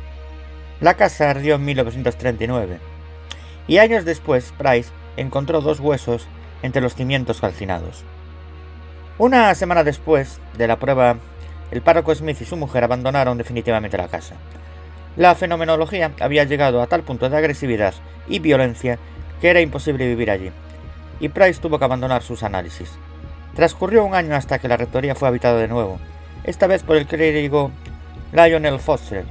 La 0.79 0.95
casa 0.95 1.29
ardió 1.29 1.55
en 1.55 1.65
1939 1.65 2.79
y 3.67 3.77
años 3.77 4.05
después 4.05 4.53
Price 4.57 4.89
encontró 5.17 5.61
dos 5.61 5.79
huesos 5.79 6.27
entre 6.63 6.81
los 6.81 6.95
cimientos 6.95 7.41
calcinados. 7.41 8.03
Una 9.17 9.53
semana 9.53 9.83
después 9.83 10.39
de 10.57 10.67
la 10.67 10.79
prueba, 10.79 11.17
el 11.71 11.81
párroco 11.81 12.13
Smith 12.13 12.41
y 12.41 12.45
su 12.45 12.57
mujer 12.57 12.83
abandonaron 12.83 13.37
definitivamente 13.37 13.97
la 13.97 14.07
casa. 14.07 14.35
La 15.15 15.35
fenomenología 15.35 16.11
había 16.19 16.43
llegado 16.43 16.81
a 16.81 16.87
tal 16.87 17.03
punto 17.03 17.29
de 17.29 17.37
agresividad 17.37 17.93
y 18.27 18.39
violencia 18.39 18.99
que 19.41 19.49
era 19.49 19.61
imposible 19.61 20.07
vivir 20.07 20.29
allí, 20.31 20.51
y 21.19 21.29
Price 21.29 21.59
tuvo 21.59 21.79
que 21.79 21.85
abandonar 21.85 22.21
sus 22.21 22.43
análisis. 22.43 22.91
Transcurrió 23.55 24.05
un 24.05 24.15
año 24.15 24.35
hasta 24.35 24.59
que 24.59 24.67
la 24.67 24.77
rectoría 24.77 25.15
fue 25.15 25.27
habitada 25.27 25.59
de 25.59 25.67
nuevo, 25.67 25.99
esta 26.43 26.67
vez 26.67 26.83
por 26.83 26.95
el 26.95 27.07
clérigo 27.07 27.71
Lionel 28.31 28.79
Foster, 28.79 29.25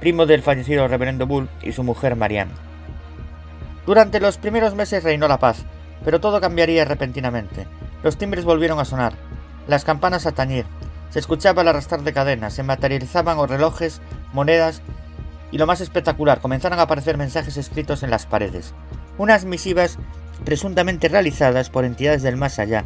primo 0.00 0.26
del 0.26 0.42
fallecido 0.42 0.88
reverendo 0.88 1.26
Bull 1.26 1.48
y 1.62 1.72
su 1.72 1.82
mujer 1.82 2.16
Marianne. 2.16 2.52
Durante 3.86 4.20
los 4.20 4.36
primeros 4.36 4.74
meses 4.74 5.04
reinó 5.04 5.28
la 5.28 5.38
paz, 5.38 5.64
pero 6.04 6.20
todo 6.20 6.40
cambiaría 6.40 6.84
repentinamente. 6.84 7.66
Los 8.02 8.18
timbres 8.18 8.44
volvieron 8.44 8.78
a 8.78 8.84
sonar, 8.84 9.14
las 9.66 9.84
campanas 9.84 10.26
a 10.26 10.32
tañir, 10.32 10.66
se 11.10 11.18
escuchaba 11.18 11.62
el 11.62 11.68
arrastrar 11.68 12.02
de 12.02 12.12
cadenas, 12.12 12.54
se 12.54 12.62
materializaban 12.62 13.38
relojes, 13.48 14.00
monedas 14.32 14.82
y 15.50 15.58
lo 15.58 15.66
más 15.66 15.80
espectacular, 15.80 16.40
comenzaron 16.40 16.78
a 16.78 16.82
aparecer 16.82 17.16
mensajes 17.16 17.56
escritos 17.56 18.02
en 18.02 18.10
las 18.10 18.26
paredes. 18.26 18.74
Unas 19.18 19.44
misivas 19.44 19.98
presuntamente 20.44 21.08
realizadas 21.08 21.70
por 21.70 21.84
entidades 21.84 22.22
del 22.22 22.36
más 22.36 22.58
allá, 22.58 22.84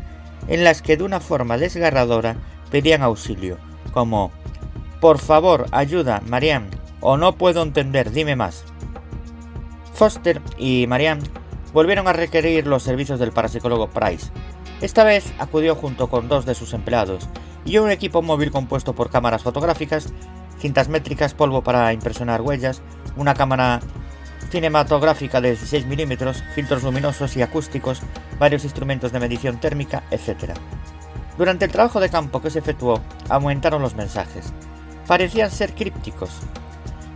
en 0.49 0.65
las 0.65 0.83
que 0.83 0.97
de 0.97 1.05
una 1.05 1.21
forma 1.21 1.59
desgarradora 1.59 2.37
pedían 2.71 3.03
auxilio, 3.03 3.59
como 3.93 4.31
Por 5.01 5.19
favor, 5.19 5.67
ayuda, 5.73 6.23
Marianne, 6.27 6.69
o 7.01 7.17
no 7.17 7.37
puedo 7.37 7.63
entender, 7.63 8.11
dime 8.11 8.37
más. 8.37 8.65
Foster 9.95 10.41
y 10.59 10.87
Marianne 10.87 11.23
volvieron 11.73 12.09
a 12.09 12.13
requerir 12.13 12.67
los 12.67 12.83
servicios 12.83 13.19
del 13.19 13.33
parapsicólogo 13.33 13.89
Price. 13.89 14.31
Esta 14.81 15.05
vez 15.05 15.33
acudió 15.39 15.77
junto 15.77 16.09
con 16.09 16.29
dos 16.29 16.47
de 16.47 16.55
sus 16.55 16.73
empleados 16.73 17.29
y 17.67 17.77
un 17.79 17.91
equipo 17.91 18.23
móvil 18.23 18.51
compuesto 18.51 18.95
por 18.95 19.11
cámaras 19.11 19.43
fotográficas, 19.43 20.09
cintas 20.59 20.89
métricas, 20.89 21.35
polvo 21.35 21.63
para 21.63 21.93
impresionar 21.93 22.41
huellas, 22.41 22.81
una 23.17 23.35
cámara 23.35 23.81
cinematográfica 24.51 25.41
de 25.41 25.51
16 25.51 25.87
milímetros, 25.87 26.43
filtros 26.55 26.83
luminosos 26.83 27.37
y 27.37 27.43
acústicos, 27.43 28.01
varios 28.39 28.65
instrumentos 28.65 29.13
de 29.13 29.21
medición 29.21 29.61
térmica, 29.61 30.03
etc. 30.11 30.55
Durante 31.37 31.67
el 31.67 31.73
trabajo 31.73 32.01
de 32.01 32.09
campo 32.09 32.41
que 32.41 32.51
se 32.51 32.61
efectuó, 32.61 33.01
aumentaron 33.29 33.83
los 33.83 33.95
mensajes. 33.95 34.53
Parecían 35.07 35.51
ser 35.51 35.75
crípticos. 35.75 36.31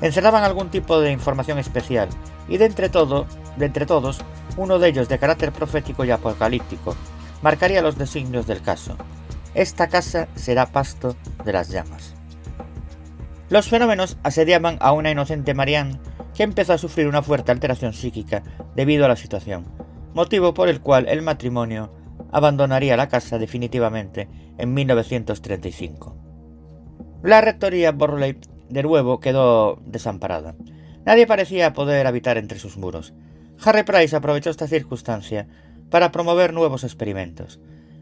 Encerraban 0.03 0.45
algún 0.45 0.69
tipo 0.69 1.01
de 1.01 1.13
información 1.13 1.59
especial, 1.59 2.09
y 2.47 2.59
de 2.59 2.67
entre, 2.67 2.91
todo, 2.91 3.27
de 3.57 3.67
entre 3.67 3.87
todos, 3.87 4.21
uno 4.57 4.79
de 4.79 4.89
ellos 4.89 5.09
de 5.09 5.19
carácter 5.19 5.51
profético 5.51 6.05
y 6.05 6.11
apocalíptico, 6.11 6.95
marcaría 7.45 7.83
los 7.83 7.99
designios 7.99 8.47
del 8.47 8.63
caso. 8.63 8.97
Esta 9.55 9.89
casa 9.89 10.29
será 10.35 10.65
pasto 10.65 11.15
de 11.45 11.53
las 11.53 11.69
llamas. 11.69 12.15
Los 13.51 13.69
fenómenos 13.69 14.17
asediaban 14.23 14.79
a 14.81 14.93
una 14.93 15.11
inocente 15.11 15.53
Marianne 15.53 16.01
que 16.35 16.43
empezó 16.43 16.73
a 16.73 16.79
sufrir 16.79 17.07
una 17.07 17.21
fuerte 17.21 17.53
alteración 17.53 17.93
psíquica 17.93 18.43
debido 18.75 19.05
a 19.05 19.09
la 19.09 19.17
situación, 19.17 19.67
motivo 20.15 20.55
por 20.55 20.71
el 20.71 20.81
cual 20.81 21.07
el 21.07 21.21
matrimonio 21.21 21.93
abandonaría 22.33 22.97
la 22.97 23.11
casa 23.11 23.39
definitivamente 23.39 24.27
en 24.57 24.73
1935. 24.73 26.17
La 27.23 27.43
rectoría 27.43 27.93
Borley 27.93 28.39
de 28.71 28.83
nuevo 28.83 29.21
quedó 29.21 29.83
desamparada. 29.85 30.55
Nadie 31.05 31.27
parecía 31.27 31.75
poder 31.75 32.07
habitar 32.07 32.39
entre 32.39 32.59
sus 32.59 32.79
muros. 32.79 33.13
Harry 33.63 33.83
Price 33.83 34.17
aprovechó 34.17 34.49
esta 34.49 34.67
circunstancia 34.67 35.47
para 35.91 36.13
promover 36.13 36.53
nuevos 36.53 36.85
experimentos. 36.85 37.61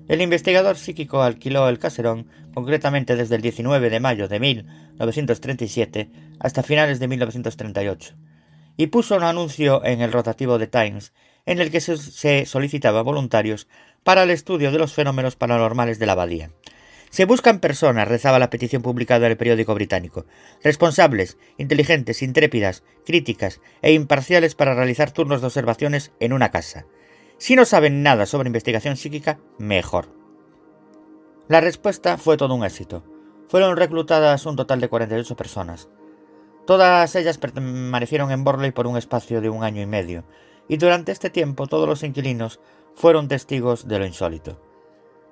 El 0.09 0.21
investigador 0.21 0.77
psíquico 0.77 1.23
alquiló 1.23 1.69
el 1.69 1.79
caserón, 1.79 2.27
concretamente 2.55 3.17
desde 3.17 3.37
el 3.37 3.43
19 3.43 3.89
de 3.89 4.01
mayo 4.01 4.29
de 4.29 4.41
1937 4.41 6.11
hasta 6.41 6.63
finales 6.63 6.99
de 6.99 7.09
1938, 7.09 8.15
y 8.77 8.89
puso 8.89 9.17
un 9.17 9.23
anuncio 9.23 9.85
en 9.85 10.01
el 10.01 10.13
rotativo 10.13 10.59
de 10.59 10.67
Times 10.67 11.13
en 11.47 11.61
el 11.61 11.71
que 11.71 11.81
se 11.81 12.47
solicitaba 12.47 13.03
voluntarios 13.03 13.69
para 14.05 14.25
el 14.25 14.31
estudio 14.31 14.73
de 14.73 14.79
los 14.79 14.93
fenómenos 14.93 15.37
paranormales 15.37 15.99
de 15.99 16.07
la 16.07 16.13
abadía. 16.13 16.51
Se 17.11 17.27
buscan 17.27 17.61
personas, 17.61 18.09
rezaba 18.09 18.39
la 18.39 18.49
petición 18.49 18.81
publicada 18.81 19.27
en 19.27 19.33
el 19.33 19.37
periódico 19.37 19.75
británico, 19.75 20.25
responsables, 20.65 21.37
inteligentes, 21.59 22.23
intrépidas, 22.23 22.85
críticas 23.05 23.61
e 23.83 23.93
imparciales 23.93 24.55
para 24.55 24.75
realizar 24.75 25.11
turnos 25.11 25.43
de 25.43 25.49
observaciones 25.49 26.13
en 26.21 26.33
una 26.33 26.51
casa. 26.51 26.87
Si 27.39 27.57
no 27.57 27.65
saben 27.65 28.03
nada 28.03 28.27
sobre 28.27 28.49
investigación 28.49 28.97
psíquica, 28.97 29.39
mejor. 29.59 30.09
La 31.49 31.61
respuesta 31.61 32.17
fue 32.19 32.37
todo 32.37 32.55
un 32.55 32.65
éxito. 32.65 33.05
Fueron 33.49 33.77
reclutadas 33.77 34.47
un 34.47 34.57
total 34.57 34.81
de 34.81 34.89
48 34.89 35.37
personas. 35.37 35.89
Todas 36.67 37.15
ellas 37.17 37.39
permanecieron 37.39 38.31
en 38.31 38.45
Borley 38.45 38.71
por 38.71 38.87
un 38.87 38.97
espacio 38.97 39.41
de 39.41 39.51
un 39.51 39.65
año 39.65 39.83
y 39.83 39.87
medio, 39.87 40.25
y 40.69 40.77
durante 40.77 41.11
este 41.11 41.29
tiempo 41.29 41.67
todos 41.67 41.89
los 41.89 42.05
inquilinos 42.05 42.61
fueron 42.95 43.29
testigos 43.29 43.89
de 43.89 43.99
lo 43.99 44.07
insólito. 44.07 44.61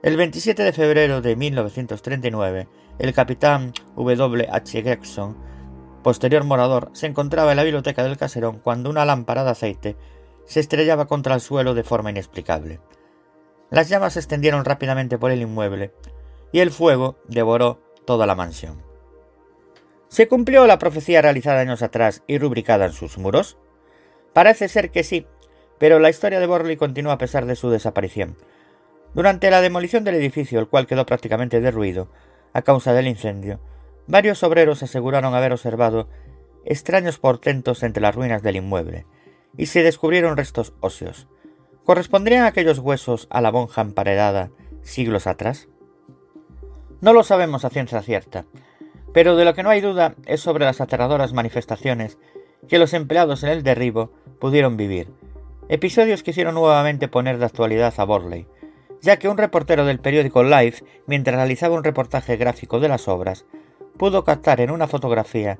El 0.03 0.17
27 0.17 0.63
de 0.63 0.73
febrero 0.73 1.21
de 1.21 1.37
1939, 1.37 2.69
el 2.99 3.15
capitán 3.15 3.73
W. 3.97 4.49
H. 4.51 4.83
Gregson, 4.83 5.37
posterior 6.03 6.43
morador, 6.45 6.91
se 6.95 7.07
encontraba 7.07 7.53
en 7.53 7.57
la 7.59 7.65
biblioteca 7.65 8.03
del 8.03 8.17
caserón 8.17 8.59
cuando 8.59 8.91
una 8.91 9.05
lámpara 9.05 9.45
de 9.45 9.51
aceite 9.51 9.97
se 10.51 10.59
estrellaba 10.59 11.07
contra 11.07 11.37
el 11.37 11.41
suelo 11.41 11.75
de 11.75 11.85
forma 11.85 12.11
inexplicable. 12.11 12.81
Las 13.71 13.89
llamas 13.89 14.15
se 14.15 14.19
extendieron 14.19 14.65
rápidamente 14.65 15.17
por 15.17 15.31
el 15.31 15.43
inmueble 15.43 15.93
y 16.51 16.59
el 16.59 16.73
fuego 16.73 17.21
devoró 17.29 17.81
toda 18.05 18.27
la 18.27 18.35
mansión. 18.35 18.83
¿Se 20.09 20.27
cumplió 20.27 20.67
la 20.67 20.81
profecía 20.81 21.23
realizada 21.23 21.61
años 21.61 21.83
atrás 21.83 22.25
y 22.27 22.39
rubricada 22.39 22.87
en 22.87 22.93
sus 22.93 23.17
muros? 23.17 23.59
Parece 24.33 24.67
ser 24.67 24.91
que 24.91 25.05
sí, 25.05 25.25
pero 25.79 26.01
la 26.01 26.11
historia 26.11 26.41
de 26.41 26.49
Borley 26.49 26.77
continúa 26.77 27.13
a 27.13 27.19
pesar 27.19 27.47
de 27.47 27.55
su 27.55 27.71
desaparición. 27.71 28.37
Durante 29.15 29.53
la 29.53 29.61
demolición 29.61 30.03
del 30.03 30.17
edificio, 30.17 30.59
el 30.59 30.67
cual 30.67 30.89
quedó 30.89 31.07
prácticamente 31.07 31.61
derruido 31.61 32.11
a 32.55 32.63
causa 32.63 32.93
del 32.93 33.07
incendio, 33.07 33.61
varios 34.09 34.43
obreros 34.43 34.83
aseguraron 34.83 35.33
haber 35.33 35.53
observado 35.53 36.09
extraños 36.65 37.21
portentos 37.21 37.85
entre 37.85 38.03
las 38.03 38.17
ruinas 38.17 38.43
del 38.43 38.57
inmueble, 38.57 39.07
y 39.57 39.67
se 39.67 39.83
descubrieron 39.83 40.37
restos 40.37 40.73
óseos. 40.81 41.29
¿Correspondrían 41.85 42.45
aquellos 42.45 42.79
huesos 42.79 43.27
a 43.31 43.41
la 43.41 43.53
monja 43.53 43.81
emparedada 43.81 44.51
siglos 44.83 45.27
atrás? 45.27 45.69
No 47.01 47.13
lo 47.13 47.23
sabemos 47.25 47.65
a 47.65 47.71
ciencia 47.71 48.03
cierta, 48.03 48.45
pero 49.13 49.37
de 49.37 49.45
lo 49.45 49.55
que 49.55 49.63
no 49.63 49.71
hay 49.71 49.81
duda 49.81 50.15
es 50.27 50.41
sobre 50.41 50.65
las 50.65 50.81
aterradoras 50.81 51.33
manifestaciones 51.33 52.19
que 52.69 52.79
los 52.79 52.93
empleados 52.93 53.43
en 53.43 53.51
el 53.51 53.63
derribo 53.63 54.13
pudieron 54.39 54.77
vivir, 54.77 55.09
episodios 55.69 56.23
que 56.23 56.31
hicieron 56.31 56.55
nuevamente 56.55 57.09
poner 57.09 57.39
de 57.39 57.47
actualidad 57.47 57.95
a 57.97 58.05
Borley, 58.05 58.47
ya 59.01 59.19
que 59.19 59.29
un 59.29 59.39
reportero 59.39 59.85
del 59.85 59.99
periódico 59.99 60.43
Life, 60.43 60.85
mientras 61.07 61.37
realizaba 61.37 61.75
un 61.75 61.85
reportaje 61.85 62.37
gráfico 62.37 62.81
de 62.81 62.89
las 62.89 63.09
obras, 63.09 63.47
pudo 63.97 64.25
captar 64.25 64.61
en 64.61 64.71
una 64.71 64.87
fotografía 64.87 65.59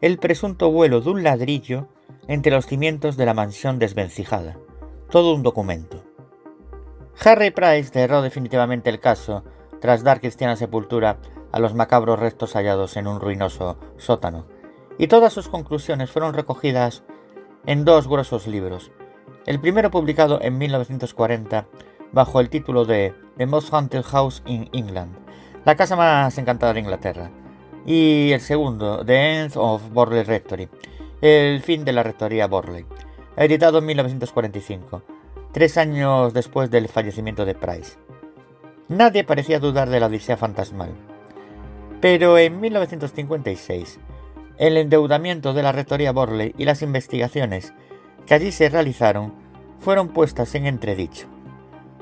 el 0.00 0.18
presunto 0.18 0.70
vuelo 0.70 1.00
de 1.00 1.10
un 1.10 1.22
ladrillo 1.22 1.88
entre 2.28 2.52
los 2.52 2.66
cimientos 2.66 3.16
de 3.16 3.26
la 3.26 3.34
mansión 3.34 3.78
desvencijada. 3.78 4.56
Todo 5.10 5.34
un 5.34 5.42
documento. 5.42 6.02
Harry 7.24 7.50
Price 7.50 7.90
cerró 7.92 8.22
definitivamente 8.22 8.90
el 8.90 9.00
caso 9.00 9.44
tras 9.80 10.02
dar 10.02 10.20
cristiana 10.20 10.56
sepultura 10.56 11.18
a 11.52 11.58
los 11.58 11.74
macabros 11.74 12.18
restos 12.18 12.54
hallados 12.54 12.96
en 12.96 13.06
un 13.06 13.20
ruinoso 13.20 13.78
sótano, 13.98 14.46
y 14.98 15.08
todas 15.08 15.32
sus 15.32 15.48
conclusiones 15.48 16.10
fueron 16.10 16.34
recogidas 16.34 17.02
en 17.66 17.84
dos 17.84 18.08
gruesos 18.08 18.46
libros. 18.46 18.90
El 19.46 19.60
primero 19.60 19.90
publicado 19.90 20.40
en 20.40 20.58
1940 20.58 21.66
bajo 22.12 22.40
el 22.40 22.48
título 22.48 22.84
de 22.84 23.14
The 23.36 23.46
Most 23.46 23.72
Haunted 23.72 24.02
House 24.02 24.42
in 24.46 24.68
England, 24.72 25.16
la 25.64 25.76
casa 25.76 25.96
más 25.96 26.36
encantada 26.38 26.72
de 26.72 26.80
Inglaterra, 26.80 27.30
y 27.84 28.30
el 28.32 28.40
segundo, 28.40 29.04
The 29.04 29.40
End 29.40 29.52
of 29.56 29.90
Borley 29.90 30.22
Rectory, 30.22 30.68
el 31.22 31.62
fin 31.62 31.84
de 31.84 31.92
la 31.92 32.02
rectoría 32.02 32.48
Borley, 32.48 32.84
editado 33.36 33.78
en 33.78 33.86
1945, 33.86 35.04
tres 35.52 35.78
años 35.78 36.34
después 36.34 36.68
del 36.68 36.88
fallecimiento 36.88 37.44
de 37.44 37.54
Price. 37.54 37.96
Nadie 38.88 39.22
parecía 39.22 39.60
dudar 39.60 39.88
de 39.88 40.00
la 40.00 40.06
odisea 40.06 40.36
fantasmal. 40.36 40.90
Pero 42.00 42.38
en 42.38 42.60
1956, 42.60 44.00
el 44.58 44.76
endeudamiento 44.76 45.52
de 45.54 45.62
la 45.62 45.70
rectoría 45.70 46.10
Borley 46.10 46.56
y 46.58 46.64
las 46.64 46.82
investigaciones 46.82 47.72
que 48.26 48.34
allí 48.34 48.50
se 48.50 48.68
realizaron 48.68 49.32
fueron 49.78 50.08
puestas 50.08 50.56
en 50.56 50.66
entredicho. 50.66 51.28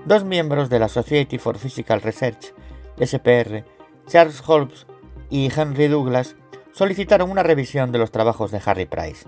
Dos 0.06 0.24
miembros 0.24 0.70
de 0.70 0.78
la 0.78 0.88
Society 0.88 1.36
for 1.36 1.59
Physical 1.59 2.01
Research, 2.01 2.55
SPR, 2.98 3.66
Charles 4.06 4.42
Holmes 4.47 4.86
y 5.28 5.51
Henry 5.55 5.88
Douglas, 5.88 6.36
solicitaron 6.72 7.30
una 7.30 7.42
revisión 7.42 7.92
de 7.92 7.98
los 7.98 8.10
trabajos 8.10 8.51
de 8.51 8.60
Harry 8.64 8.86
Price. 8.86 9.26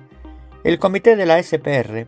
El 0.65 0.79
comité 0.79 1.17
de 1.17 1.27
la 1.27 1.43
SPR 1.43 2.07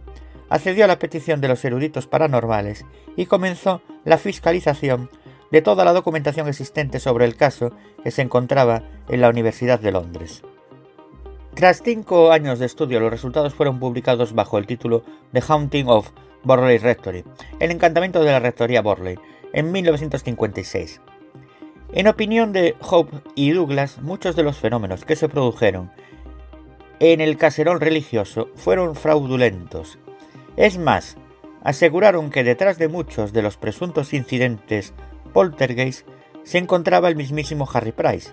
accedió 0.49 0.85
a 0.85 0.89
la 0.89 0.99
petición 0.99 1.41
de 1.41 1.49
los 1.49 1.65
eruditos 1.65 2.07
paranormales 2.07 2.85
y 3.17 3.27
comenzó 3.27 3.83
la 4.05 4.19
fiscalización 4.19 5.11
de 5.51 5.63
toda 5.63 5.85
la 5.85 5.93
documentación 5.93 6.49
existente 6.49 7.01
sobre 7.01 7.25
el 7.25 7.37
caso 7.37 7.73
que 8.03 8.11
se 8.11 8.23
encontraba 8.23 8.83
en 9.09 9.21
la 9.21 9.29
Universidad 9.29 9.81
de 9.81 9.93
Londres. 9.93 10.43
Tras 11.55 11.83
cinco 11.83 12.33
años 12.33 12.59
de 12.59 12.67
estudio, 12.67 12.99
los 12.99 13.11
resultados 13.11 13.55
fueron 13.55 13.79
publicados 13.79 14.35
bajo 14.35 14.59
el 14.59 14.67
título 14.67 15.05
The 15.33 15.43
Haunting 15.47 15.89
of 15.89 16.11
Borley 16.43 16.79
Rectory, 16.79 17.25
el 17.61 17.71
encantamiento 17.71 18.23
de 18.25 18.33
la 18.33 18.41
Rectoría 18.41 18.83
Borley, 18.83 19.17
en 19.53 19.71
1956. 19.71 21.01
En 21.97 22.09
opinión 22.09 22.53
de 22.53 22.75
Hope 22.81 23.19
y 23.37 23.53
Douglas, 23.53 24.03
muchos 24.03 24.35
de 24.35 24.43
los 24.43 24.59
fenómenos 24.59 25.05
que 25.05 25.15
se 25.15 25.29
produjeron 25.29 25.93
en 26.99 27.21
el 27.21 27.37
caserón 27.37 27.79
religioso 27.79 28.51
fueron 28.57 28.97
fraudulentos. 28.97 30.01
Es 30.57 30.77
más, 30.77 31.17
aseguraron 31.63 32.31
que 32.31 32.43
detrás 32.43 32.79
de 32.79 32.89
muchos 32.89 33.33
de 33.33 33.43
los 33.43 33.59
presuntos 33.59 34.13
incidentes 34.13 34.93
poltergeist 35.33 36.05
se 36.43 36.59
encontraba 36.59 37.09
el 37.09 37.15
mismísimo 37.15 37.69
Harry 37.73 37.93
Price, 37.93 38.33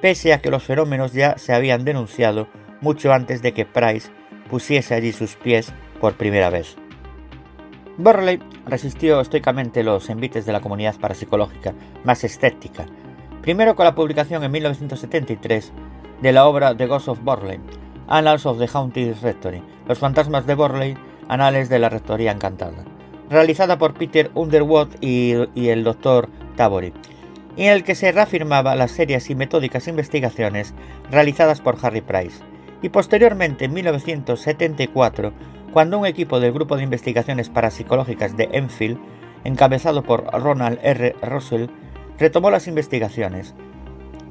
pese 0.00 0.32
a 0.32 0.40
que 0.40 0.50
los 0.50 0.64
fenómenos 0.64 1.12
ya 1.12 1.38
se 1.38 1.52
habían 1.52 1.84
denunciado 1.84 2.48
mucho 2.80 3.12
antes 3.12 3.42
de 3.42 3.52
que 3.52 3.64
Price 3.64 4.10
pusiese 4.50 4.94
allí 4.94 5.12
sus 5.12 5.36
pies 5.36 5.72
por 6.00 6.14
primera 6.14 6.50
vez. 6.50 6.76
Borley 7.98 8.40
resistió 8.66 9.20
estoicamente 9.20 9.82
los 9.82 10.08
envites 10.08 10.46
de 10.46 10.52
la 10.52 10.60
comunidad 10.60 10.98
parapsicológica 10.98 11.74
más 12.04 12.24
escéptica, 12.24 12.86
primero 13.42 13.76
con 13.76 13.84
la 13.84 13.94
publicación 13.94 14.42
en 14.44 14.50
1973 14.50 15.72
de 16.22 16.32
la 16.32 16.46
obra 16.46 16.74
The 16.74 16.86
Ghost 16.86 17.08
of 17.08 17.22
Borley, 17.22 17.60
Annals 18.08 18.46
of 18.46 18.58
the 18.58 18.68
Haunted 18.72 19.16
Rectory, 19.22 19.62
Los 19.86 19.98
fantasmas 19.98 20.46
de 20.46 20.54
Borley, 20.54 20.96
Anales 21.28 21.68
de 21.68 21.78
la 21.78 21.90
Rectoría 21.90 22.32
Encantada, 22.32 22.84
realizada 23.28 23.76
por 23.76 23.94
Peter 23.94 24.30
Underwood 24.34 24.88
y, 25.00 25.34
y 25.54 25.68
el 25.68 25.84
Dr. 25.84 26.30
Tabory, 26.56 26.94
y 27.56 27.64
en 27.64 27.72
el 27.72 27.84
que 27.84 27.94
se 27.94 28.10
reafirmaba 28.10 28.74
las 28.74 28.92
serias 28.92 29.28
y 29.28 29.34
metódicas 29.34 29.86
investigaciones 29.86 30.72
realizadas 31.10 31.60
por 31.60 31.76
Harry 31.82 32.00
Price, 32.00 32.42
y 32.80 32.88
posteriormente 32.88 33.66
en 33.66 33.74
1974 33.74 35.32
cuando 35.72 35.98
un 35.98 36.06
equipo 36.06 36.38
del 36.38 36.52
Grupo 36.52 36.76
de 36.76 36.84
Investigaciones 36.84 37.48
Parapsicológicas 37.48 38.36
de 38.36 38.48
Enfield, 38.52 38.98
encabezado 39.44 40.02
por 40.02 40.24
Ronald 40.26 40.78
R. 40.82 41.16
Russell, 41.22 41.66
retomó 42.18 42.50
las 42.50 42.68
investigaciones, 42.68 43.54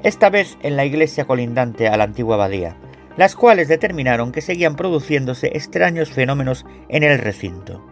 esta 0.02 0.30
vez 0.30 0.56
en 0.62 0.76
la 0.76 0.84
iglesia 0.84 1.26
colindante 1.26 1.88
a 1.88 1.96
la 1.96 2.04
antigua 2.04 2.36
abadía, 2.36 2.76
las 3.16 3.36
cuales 3.36 3.68
determinaron 3.68 4.32
que 4.32 4.40
seguían 4.40 4.76
produciéndose 4.76 5.48
extraños 5.54 6.10
fenómenos 6.10 6.64
en 6.88 7.02
el 7.02 7.18
recinto. 7.18 7.84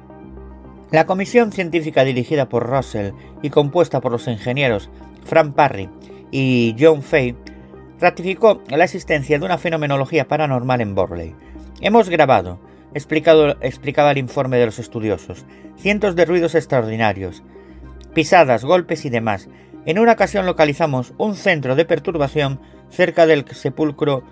La 0.91 1.07
comisión 1.07 1.53
científica 1.53 2.05
dirigida 2.05 2.49
por 2.49 2.69
Russell 2.69 3.13
y 3.43 3.51
compuesta 3.51 4.01
por 4.01 4.13
los 4.13 4.27
ingenieros 4.27 4.91
Frank 5.25 5.55
Parry 5.55 5.89
y 6.33 6.75
John 6.79 7.03
Fay 7.03 7.37
ratificó 8.01 8.63
la 8.69 8.85
existencia 8.85 9.39
de 9.39 9.45
una 9.45 9.59
fenomenología 9.59 10.27
paranormal 10.27 10.81
en 10.81 10.95
Borley. 10.95 11.35
Hemos 11.81 12.09
grabado, 12.09 12.59
explicaba 12.95 14.11
el 14.11 14.19
informe 14.19 14.59
de 14.59 14.67
los 14.67 14.79
estudiosos, 14.79 15.45
cientos 15.77 16.17
de 16.17 16.25
ruidos 16.25 16.55
extraordinarios, 16.55 17.43
pisadas, 18.15 18.65
golpes 18.65 19.05
y 19.05 19.11
demás. 19.11 19.49
En 19.87 19.99
una 19.99 20.13
ocasión 20.13 20.47
localizamos 20.47 21.15
un 21.19 21.35
centro 21.37 21.77
de 21.77 21.85
perturbación 21.85 22.61
cerca 22.91 23.27
del 23.27 23.47
sepulcro 23.49 24.23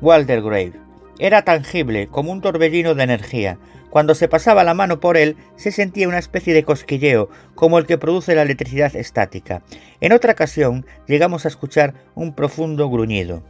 Waldergrave. 0.00 0.74
Era 1.18 1.42
tangible 1.42 2.08
como 2.08 2.30
un 2.30 2.40
torbellino 2.40 2.94
de 2.94 3.04
energía. 3.04 3.58
Cuando 3.90 4.14
se 4.14 4.28
pasaba 4.28 4.64
la 4.64 4.74
mano 4.74 5.00
por 5.00 5.16
él, 5.16 5.36
se 5.56 5.72
sentía 5.72 6.08
una 6.08 6.18
especie 6.18 6.52
de 6.52 6.62
cosquilleo, 6.62 7.30
como 7.54 7.78
el 7.78 7.86
que 7.86 7.98
produce 7.98 8.34
la 8.34 8.42
electricidad 8.42 8.94
estática. 8.94 9.62
En 10.00 10.12
otra 10.12 10.32
ocasión, 10.32 10.86
llegamos 11.06 11.44
a 11.44 11.48
escuchar 11.48 11.94
un 12.14 12.34
profundo 12.34 12.88
gruñido. 12.90 13.42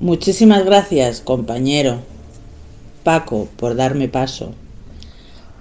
Muchísimas 0.00 0.64
gracias, 0.64 1.20
compañero 1.20 1.98
Paco, 3.02 3.48
por 3.56 3.74
darme 3.74 4.06
paso. 4.06 4.54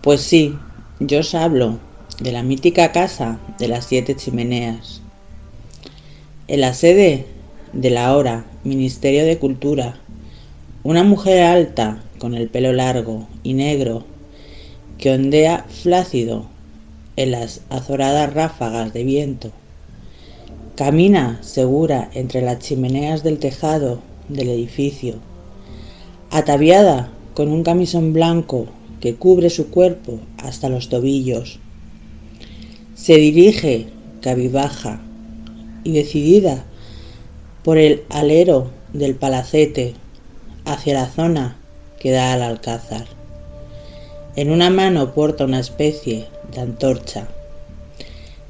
Pues 0.04 0.22
sí, 0.22 0.56
yo 1.00 1.22
os 1.22 1.34
hablo 1.34 1.80
de 2.20 2.32
la 2.32 2.44
mítica 2.44 2.92
casa 2.92 3.40
de 3.58 3.68
las 3.68 3.86
siete 3.86 4.16
chimeneas. 4.16 5.02
En 6.48 6.62
la 6.62 6.76
sede 6.76 7.26
de 7.74 7.90
la 7.90 8.16
hora 8.16 8.46
Ministerio 8.64 9.26
de 9.26 9.40
Cultura, 9.40 9.98
una 10.84 11.04
mujer 11.04 11.42
alta 11.42 12.04
con 12.20 12.36
el 12.36 12.48
pelo 12.48 12.74
largo 12.74 13.28
y 13.42 13.56
negro 13.56 14.06
que 15.00 15.14
ondea 15.14 15.66
flácido 15.68 16.46
en 17.16 17.32
las 17.32 17.62
azoradas 17.72 18.32
ráfagas 18.36 18.94
de 18.94 19.04
viento. 19.04 19.50
Camina 20.76 21.40
segura 21.42 22.12
entre 22.14 22.44
las 22.44 22.60
chimeneas 22.60 23.24
del 23.24 23.40
tejado 23.40 24.06
del 24.30 24.50
edificio, 24.50 25.16
ataviada 26.32 27.12
con 27.34 27.50
un 27.50 27.64
camisón 27.64 28.14
blanco 28.14 28.68
que 29.00 29.16
cubre 29.16 29.50
su 29.50 29.70
cuerpo 29.70 30.20
hasta 30.38 30.70
los 30.70 30.90
tobillos. 30.90 31.60
Se 32.96 33.16
dirige 33.18 33.88
cabibaja 34.22 35.02
y 35.84 35.92
decidida 35.92 36.66
por 37.64 37.78
el 37.78 38.04
alero 38.10 38.72
del 38.94 39.16
palacete 39.16 39.94
hacia 40.66 40.94
la 40.94 41.08
zona 41.08 41.58
que 42.00 42.12
da 42.12 42.34
al 42.34 42.42
alcázar. 42.42 43.06
En 44.36 44.52
una 44.52 44.70
mano 44.70 45.14
porta 45.14 45.46
una 45.46 45.60
especie 45.60 46.28
de 46.54 46.62
antorcha 46.62 47.28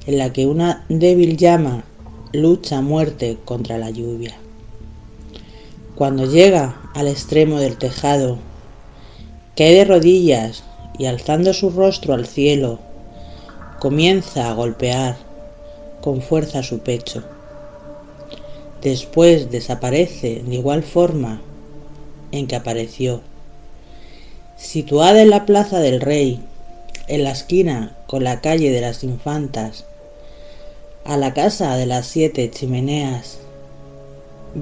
en 0.06 0.18
la 0.18 0.32
que 0.32 0.48
una 0.48 0.86
débil 0.90 1.38
llama 1.38 1.84
lucha 2.32 2.78
a 2.78 2.82
muerte 2.82 3.38
contra 3.46 3.78
la 3.78 3.90
lluvia. 3.90 4.38
Cuando 5.98 6.28
llega 6.28 6.80
al 6.94 7.08
extremo 7.08 7.60
del 7.60 7.80
tejado, 7.80 8.38
cae 9.56 9.74
de 9.74 9.84
rodillas 9.84 10.64
y 11.00 11.08
alzando 11.08 11.56
su 11.56 11.72
rostro 11.72 12.14
al 12.14 12.28
cielo, 12.28 12.78
comienza 13.80 14.48
a 14.48 14.54
golpear 14.54 15.18
con 16.02 16.22
fuerza 16.22 16.62
su 16.62 16.82
pecho. 16.82 17.24
Después 18.84 19.50
desaparece 19.50 20.44
de 20.46 20.56
igual 20.56 20.84
forma 20.84 21.42
en 22.32 22.46
que 22.46 22.56
apareció. 22.56 23.22
Situada 24.56 25.24
en 25.24 25.32
la 25.32 25.48
Plaza 25.48 25.80
del 25.80 26.00
Rey, 26.00 26.40
en 27.08 27.24
la 27.24 27.32
esquina 27.32 27.98
con 28.06 28.24
la 28.24 28.40
calle 28.42 28.70
de 28.70 28.82
las 28.82 29.04
Infantas, 29.04 29.86
a 31.06 31.18
la 31.18 31.34
casa 31.34 31.76
de 31.76 31.88
las 31.88 32.06
siete 32.06 32.52
chimeneas, 32.52 33.40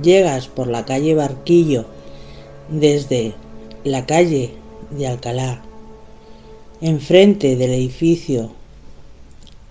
llegas 0.01 0.47
por 0.47 0.67
la 0.67 0.85
calle 0.85 1.15
Barquillo 1.15 1.85
desde 2.69 3.33
la 3.83 4.05
calle 4.05 4.51
de 4.91 5.07
Alcalá, 5.07 5.61
enfrente 6.81 7.55
del 7.55 7.71
edificio 7.71 8.51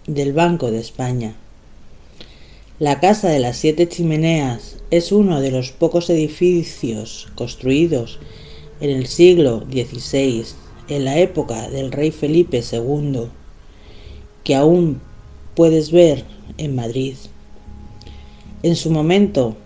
del 0.06 0.32
Banco 0.32 0.70
de 0.70 0.78
España. 0.80 1.34
La 2.78 3.00
Casa 3.00 3.28
de 3.28 3.38
las 3.38 3.56
Siete 3.56 3.88
Chimeneas 3.88 4.76
es 4.90 5.12
uno 5.12 5.40
de 5.40 5.50
los 5.50 5.70
pocos 5.70 6.10
edificios 6.10 7.28
construidos 7.34 8.18
en 8.80 8.90
el 8.90 9.06
siglo 9.06 9.64
XVI, 9.70 10.44
en 10.88 11.04
la 11.04 11.18
época 11.18 11.68
del 11.70 11.92
rey 11.92 12.10
Felipe 12.10 12.62
II, 12.70 13.28
que 14.42 14.54
aún 14.54 15.00
puedes 15.54 15.90
ver 15.92 16.24
en 16.58 16.74
Madrid. 16.74 17.14
En 18.62 18.76
su 18.76 18.90
momento, 18.90 19.56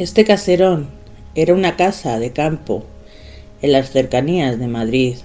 este 0.00 0.24
caserón 0.24 0.88
era 1.34 1.52
una 1.52 1.76
casa 1.76 2.18
de 2.18 2.32
campo 2.32 2.84
en 3.60 3.72
las 3.72 3.90
cercanías 3.90 4.58
de 4.58 4.66
Madrid, 4.66 5.16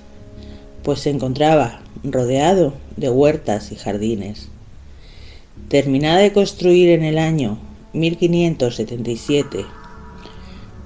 pues 0.84 1.00
se 1.00 1.12
encontraba 1.12 1.80
rodeado 2.04 2.74
de 2.98 3.10
huertas 3.10 3.72
y 3.72 3.78
jardines. 3.78 4.50
Terminada 5.70 6.18
de 6.18 6.34
construir 6.34 6.90
en 6.90 7.04
el 7.04 7.20
año 7.20 7.58
1577, 7.94 9.64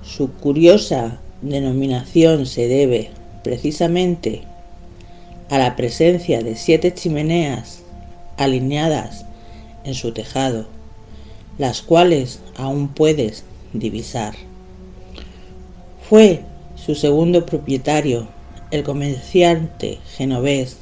su 0.03 0.33
curiosa 0.33 1.19
denominación 1.41 2.45
se 2.45 2.67
debe 2.67 3.09
precisamente 3.43 4.43
a 5.49 5.57
la 5.57 5.75
presencia 5.75 6.43
de 6.43 6.55
siete 6.55 6.93
chimeneas 6.93 7.81
alineadas 8.37 9.25
en 9.83 9.95
su 9.95 10.11
tejado, 10.11 10.67
las 11.57 11.81
cuales 11.81 12.39
aún 12.55 12.89
puedes 12.89 13.45
divisar. 13.73 14.35
Fue 16.09 16.41
su 16.75 16.95
segundo 16.95 17.45
propietario, 17.45 18.27
el 18.71 18.83
comerciante 18.83 19.99
genovés 20.15 20.77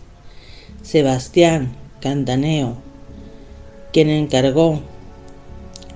Sebastián 0.83 1.75
Cantaneo, 2.01 2.75
quien 3.91 4.09
encargó 4.09 4.81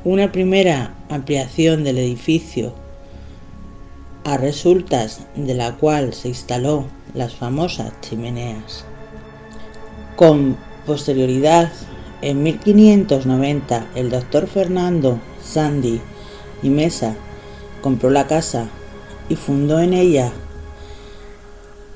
una 0.04 0.32
primera 0.32 0.96
ampliación 1.10 1.84
del 1.84 1.98
edificio, 2.00 2.74
a 4.24 4.38
resultas 4.38 5.22
de 5.36 5.54
la 5.54 5.76
cual 5.78 6.14
se 6.14 6.30
instaló 6.30 6.86
las 7.14 7.36
famosas 7.36 7.92
chimeneas. 8.02 8.86
Con 10.16 10.58
posterioridad, 10.86 11.72
en 12.22 12.44
1590, 12.44 13.88
el 13.96 14.10
doctor 14.10 14.48
Fernando 14.48 15.20
Sandy 15.44 16.02
y 16.64 16.70
Mesa 16.70 17.16
compró 17.82 18.10
la 18.10 18.28
casa 18.28 18.70
y 19.30 19.36
fundó 19.36 19.80
en 19.80 19.94
ella 19.94 20.32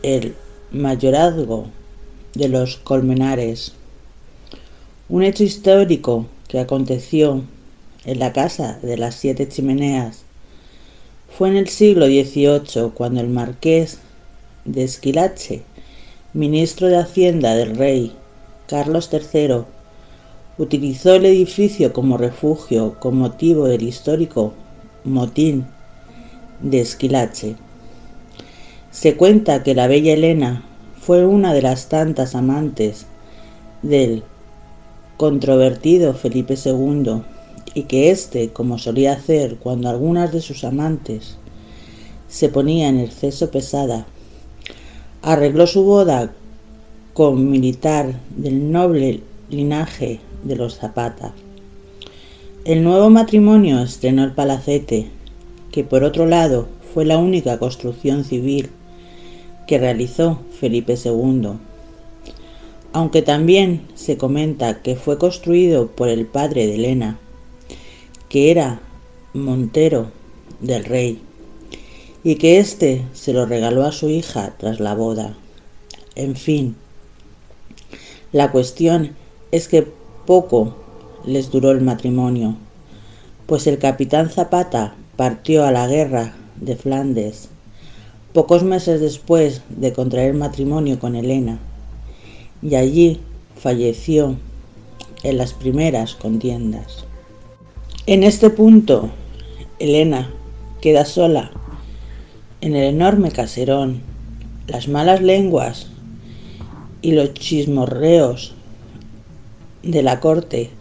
el 0.04 0.36
mayorazgo 0.72 1.68
de 2.34 2.50
los 2.50 2.78
Colmenares, 2.78 3.74
un 5.10 5.24
hecho 5.24 5.44
histórico 5.44 6.26
que 6.48 6.60
aconteció 6.60 7.44
en 8.06 8.20
la 8.20 8.34
casa 8.34 8.80
de 8.82 8.98
las 8.98 9.16
siete 9.16 9.48
chimeneas 9.48 10.26
fue 11.38 11.50
en 11.50 11.58
el 11.58 11.68
siglo 11.68 12.06
XVIII 12.06 12.92
cuando 12.94 13.20
el 13.20 13.28
marqués 13.28 14.00
de 14.64 14.84
Esquilache, 14.84 15.64
ministro 16.34 16.88
de 16.88 16.98
Hacienda 16.98 17.56
del 17.56 17.76
rey 17.76 18.16
Carlos 18.68 19.10
III, 19.12 19.66
utilizó 20.58 21.16
el 21.16 21.26
edificio 21.26 21.92
como 21.92 22.18
refugio 22.18 22.96
con 23.00 23.18
motivo 23.18 23.68
del 23.68 23.84
histórico 23.84 24.54
motín 25.04 25.66
de 26.62 26.80
Esquilache. 26.80 27.56
Se 28.92 29.18
cuenta 29.18 29.64
que 29.64 29.76
la 29.76 29.88
bella 29.88 30.14
Elena 30.14 30.64
fue 31.02 31.26
una 31.26 31.54
de 31.54 31.62
las 31.62 31.90
tantas 31.90 32.36
amantes 32.36 33.06
del 33.82 34.24
controvertido 35.18 36.14
Felipe 36.14 36.56
II 36.64 37.22
y 37.74 37.84
que 37.84 38.10
éste, 38.10 38.50
como 38.54 38.78
solía 38.78 39.14
hacer 39.14 39.58
cuando 39.58 39.90
algunas 39.90 40.32
de 40.32 40.42
sus 40.42 40.64
amantes 40.64 41.38
se 42.30 42.48
ponía 42.48 42.88
en 42.88 43.00
exceso 43.00 43.52
pesada, 43.52 44.08
arregló 45.22 45.68
su 45.68 45.84
boda 45.84 46.34
con 47.14 47.52
militar 47.52 48.20
del 48.38 48.72
noble 48.72 49.22
linaje 49.50 50.22
de 50.44 50.56
los 50.56 50.78
Zapata. 50.78 51.34
El 52.66 52.84
nuevo 52.84 53.10
matrimonio 53.10 53.82
estrenó 53.82 54.24
el 54.24 54.32
palacete, 54.32 55.08
que 55.72 55.84
por 55.84 56.04
otro 56.04 56.26
lado 56.26 56.68
fue 56.94 57.06
la 57.06 57.18
única 57.18 57.60
construcción 57.60 58.24
civil 58.24 58.70
que 59.68 59.78
realizó 59.78 60.40
Felipe 60.60 60.96
II, 61.04 61.52
aunque 62.94 63.22
también 63.22 63.82
se 63.94 64.18
comenta 64.18 64.82
que 64.82 64.96
fue 64.96 65.18
construido 65.18 65.88
por 65.88 66.10
el 66.10 66.26
padre 66.26 66.66
de 66.66 66.76
Elena, 66.76 67.20
que 68.30 68.52
era 68.52 68.80
Montero 69.34 70.12
del 70.62 70.86
rey, 70.86 71.20
y 72.24 72.36
que 72.36 72.60
éste 72.60 73.06
se 73.14 73.34
lo 73.34 73.46
regaló 73.46 73.86
a 73.86 73.92
su 73.92 74.10
hija 74.10 74.56
tras 74.58 74.80
la 74.80 74.96
boda. 74.96 75.36
En 76.16 76.36
fin, 76.36 76.76
la 78.32 78.52
cuestión 78.52 79.16
es 79.52 79.68
que 79.68 79.88
poco 80.26 80.76
les 81.26 81.52
duró 81.52 81.72
el 81.72 81.82
matrimonio, 81.82 82.56
pues 83.46 83.68
el 83.68 83.78
capitán 83.78 84.30
Zapata 84.30 84.96
partió 85.16 85.66
a 85.66 85.72
la 85.72 85.88
guerra 85.88 86.36
de 86.56 86.76
Flandes 86.76 87.50
pocos 88.36 88.64
meses 88.64 89.00
después 89.00 89.62
de 89.70 89.94
contraer 89.94 90.34
matrimonio 90.34 91.00
con 91.00 91.16
Elena, 91.16 91.58
y 92.62 92.76
allí 92.76 93.22
falleció 93.56 94.36
en 95.24 95.38
las 95.38 95.54
primeras 95.54 96.16
contiendas. 96.16 97.06
En 98.08 98.24
este 98.24 98.50
punto, 98.50 99.10
Elena 99.80 100.34
queda 100.82 101.06
sola 101.06 101.52
en 102.60 102.76
el 102.76 102.84
enorme 102.84 103.32
caserón. 103.32 104.02
Las 104.68 104.88
malas 104.90 105.22
lenguas 105.22 105.88
y 107.02 107.14
los 107.14 107.34
chismorreos 107.36 108.55
de 109.86 110.04
la 110.04 110.20
corte 110.20 110.72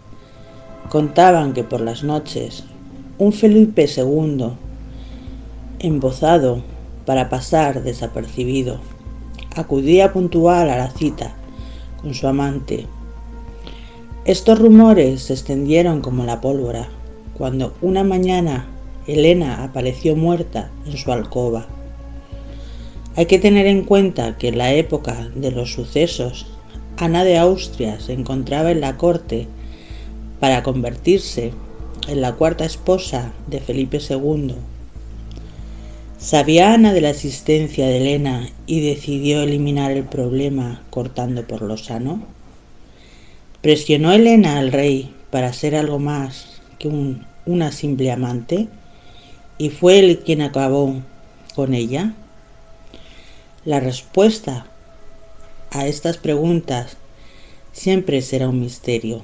contaban 0.88 1.52
que 1.52 1.62
por 1.62 1.80
las 1.80 2.02
noches 2.02 2.64
un 3.18 3.32
Felipe 3.32 3.86
II, 3.86 4.52
embozado 5.78 6.62
para 7.06 7.28
pasar 7.28 7.82
desapercibido, 7.82 8.80
acudía 9.54 10.12
puntual 10.12 10.70
a 10.70 10.78
la 10.78 10.90
cita 10.90 11.34
con 12.00 12.14
su 12.14 12.26
amante. 12.26 12.86
Estos 14.24 14.58
rumores 14.58 15.22
se 15.22 15.34
extendieron 15.34 16.00
como 16.00 16.24
la 16.24 16.40
pólvora 16.40 16.88
cuando 17.36 17.74
una 17.82 18.04
mañana 18.04 18.66
Elena 19.06 19.62
apareció 19.62 20.16
muerta 20.16 20.70
en 20.86 20.96
su 20.96 21.12
alcoba. 21.12 21.66
Hay 23.16 23.26
que 23.26 23.38
tener 23.38 23.66
en 23.66 23.84
cuenta 23.84 24.38
que 24.38 24.48
en 24.48 24.58
la 24.58 24.72
época 24.72 25.28
de 25.34 25.50
los 25.50 25.72
sucesos, 25.72 26.46
Ana 26.96 27.24
de 27.24 27.38
Austria 27.38 27.98
se 27.98 28.12
encontraba 28.12 28.70
en 28.70 28.80
la 28.80 28.96
corte 28.96 29.48
para 30.38 30.62
convertirse 30.62 31.52
en 32.06 32.20
la 32.20 32.34
cuarta 32.34 32.64
esposa 32.64 33.32
de 33.48 33.60
Felipe 33.60 33.98
II. 33.98 34.54
Sabía 36.18 36.72
Ana 36.72 36.92
de 36.92 37.00
la 37.00 37.10
existencia 37.10 37.86
de 37.86 37.96
Elena 37.96 38.48
y 38.66 38.80
decidió 38.80 39.42
eliminar 39.42 39.90
el 39.90 40.04
problema 40.04 40.82
cortando 40.90 41.44
por 41.46 41.62
lo 41.62 41.76
sano. 41.76 42.22
¿Presionó 43.60 44.12
Elena 44.12 44.58
al 44.58 44.70
rey 44.70 45.12
para 45.30 45.52
ser 45.52 45.74
algo 45.74 45.98
más 45.98 46.60
una 47.46 47.72
simple 47.72 48.12
amante 48.12 48.68
y 49.58 49.70
fue 49.70 49.98
él 49.98 50.20
quien 50.24 50.42
acabó 50.42 50.94
con 51.56 51.74
ella? 51.74 52.14
La 53.64 53.80
respuesta 53.80 54.66
a 55.74 55.88
estas 55.88 56.18
preguntas 56.18 56.96
siempre 57.72 58.22
será 58.22 58.48
un 58.48 58.60
misterio. 58.60 59.22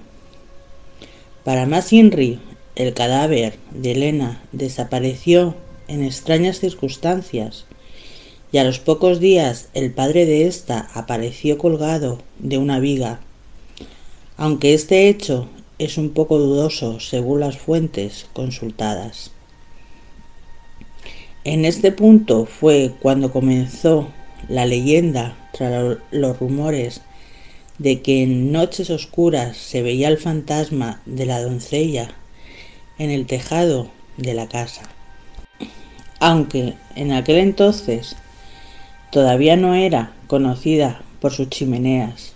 Para 1.45 1.65
más 1.65 1.93
Inri, 1.93 2.41
el 2.75 2.93
cadáver 2.93 3.57
de 3.71 3.93
Elena 3.93 4.43
desapareció 4.51 5.55
en 5.87 6.03
extrañas 6.03 6.59
circunstancias 6.59 7.67
y 8.51 8.59
a 8.59 8.65
los 8.65 8.81
pocos 8.81 9.21
días 9.21 9.69
el 9.75 9.93
padre 9.93 10.27
de 10.27 10.49
ésta 10.49 10.91
apareció 10.93 11.57
colgado 11.57 12.19
de 12.41 12.59
una 12.59 12.81
viga. 12.81 13.21
Aunque 14.37 14.75
este 14.75 15.09
hecho 15.09 15.49
es 15.79 15.99
un 15.99 16.11
poco 16.11 16.39
dudoso 16.39 16.99
según 16.99 17.41
las 17.41 17.59
fuentes 17.59 18.27
consultadas. 18.33 19.31
En 21.45 21.65
este 21.65 21.93
punto 21.93 22.45
fue 22.45 22.93
cuando 23.01 23.33
comenzó 23.33 24.09
la 24.49 24.67
leyenda 24.67 25.37
tras 25.53 25.99
los 26.11 26.39
rumores 26.39 27.01
de 27.79 28.03
que 28.03 28.23
en 28.23 28.53
noches 28.53 28.91
oscuras 28.91 29.57
se 29.57 29.83
veía 29.83 30.09
el 30.09 30.19
fantasma 30.19 31.01
de 31.07 31.27
la 31.27 31.41
doncella 31.41 32.11
en 32.99 33.11
el 33.11 33.27
tejado 33.27 33.91
de 34.17 34.35
la 34.35 34.47
casa. 34.49 34.83
aunque 36.21 36.75
en 36.97 37.13
aquel 37.13 37.39
entonces 37.39 38.15
todavía 39.11 39.57
no 39.57 39.75
era 39.75 40.13
conocida 40.27 41.01
por 41.21 41.33
sus 41.33 41.49
chimeneas. 41.49 42.35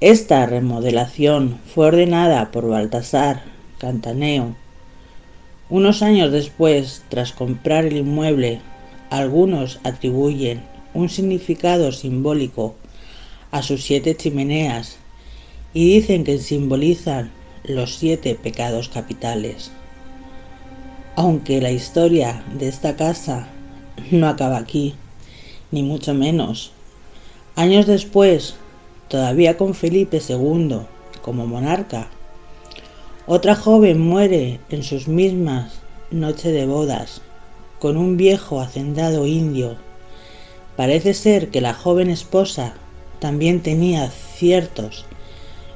Esta 0.00 0.46
remodelación 0.46 1.60
fue 1.72 1.86
ordenada 1.86 2.50
por 2.50 2.68
Baltasar 2.68 3.42
Cantaneo. 3.78 4.56
Unos 5.70 6.02
años 6.02 6.32
después, 6.32 7.04
tras 7.08 7.32
comprar 7.32 7.84
el 7.84 7.98
inmueble, 7.98 8.60
algunos 9.10 9.78
atribuyen 9.84 10.62
un 10.94 11.08
significado 11.08 11.92
simbólico 11.92 12.74
a 13.50 13.62
sus 13.62 13.82
siete 13.84 14.16
chimeneas 14.16 14.96
y 15.74 15.94
dicen 15.94 16.24
que 16.24 16.38
simbolizan 16.38 17.30
los 17.64 17.96
siete 17.96 18.34
pecados 18.34 18.88
capitales. 18.88 19.70
Aunque 21.16 21.60
la 21.60 21.70
historia 21.70 22.44
de 22.58 22.68
esta 22.68 22.96
casa 22.96 23.48
no 24.10 24.28
acaba 24.28 24.58
aquí, 24.58 24.94
ni 25.70 25.82
mucho 25.82 26.14
menos. 26.14 26.72
Años 27.56 27.86
después, 27.86 28.54
todavía 29.08 29.56
con 29.56 29.74
Felipe 29.74 30.20
II 30.26 30.80
como 31.22 31.46
monarca, 31.46 32.08
otra 33.26 33.54
joven 33.54 34.00
muere 34.00 34.58
en 34.70 34.82
sus 34.82 35.06
mismas 35.06 35.74
noches 36.10 36.52
de 36.52 36.66
bodas 36.66 37.22
con 37.78 37.96
un 37.96 38.16
viejo 38.16 38.60
hacendado 38.60 39.26
indio. 39.26 39.76
Parece 40.76 41.14
ser 41.14 41.48
que 41.48 41.60
la 41.60 41.74
joven 41.74 42.10
esposa 42.10 42.74
también 43.20 43.62
tenía 43.62 44.10
ciertos 44.10 45.04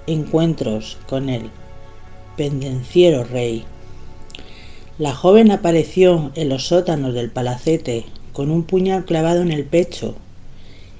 encuentros 0.06 0.98
con 1.09 1.28
el 1.28 1.51
pendenciero 2.36 3.24
rey. 3.24 3.64
La 4.98 5.14
joven 5.14 5.51
apareció 5.51 6.32
en 6.35 6.48
los 6.48 6.68
sótanos 6.68 7.12
del 7.12 7.31
palacete 7.31 8.06
con 8.32 8.51
un 8.51 8.64
puñal 8.64 9.05
clavado 9.05 9.43
en 9.43 9.52
el 9.52 9.64
pecho 9.64 10.16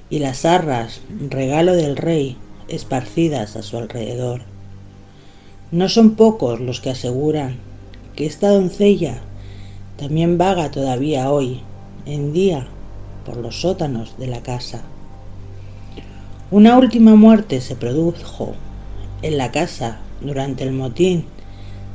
y 0.09 0.19
las 0.19 0.45
arras, 0.45 1.01
regalo 1.29 1.75
del 1.75 1.97
rey, 1.97 2.37
esparcidas 2.67 3.55
a 3.55 3.63
su 3.63 3.77
alrededor. 3.77 4.41
No 5.71 5.89
son 5.89 6.15
pocos 6.15 6.59
los 6.59 6.79
que 6.79 6.91
aseguran 6.91 7.57
que 8.15 8.25
esta 8.25 8.49
doncella 8.49 9.21
también 9.97 10.37
vaga 10.37 10.71
todavía 10.71 11.31
hoy, 11.31 11.61
en 12.05 12.31
día, 12.31 12.67
por 13.27 13.37
los 13.37 13.59
sótanos 13.59 14.17
de 14.17 14.25
la 14.27 14.41
casa. 14.41 14.81
Una 16.49 16.77
última 16.77 17.15
muerte 17.15 17.59
se 17.59 17.75
produjo 17.75 18.55
en 19.21 19.37
la 19.37 19.51
casa 19.51 19.99
durante 20.21 20.63
el 20.63 20.71
motín 20.71 21.25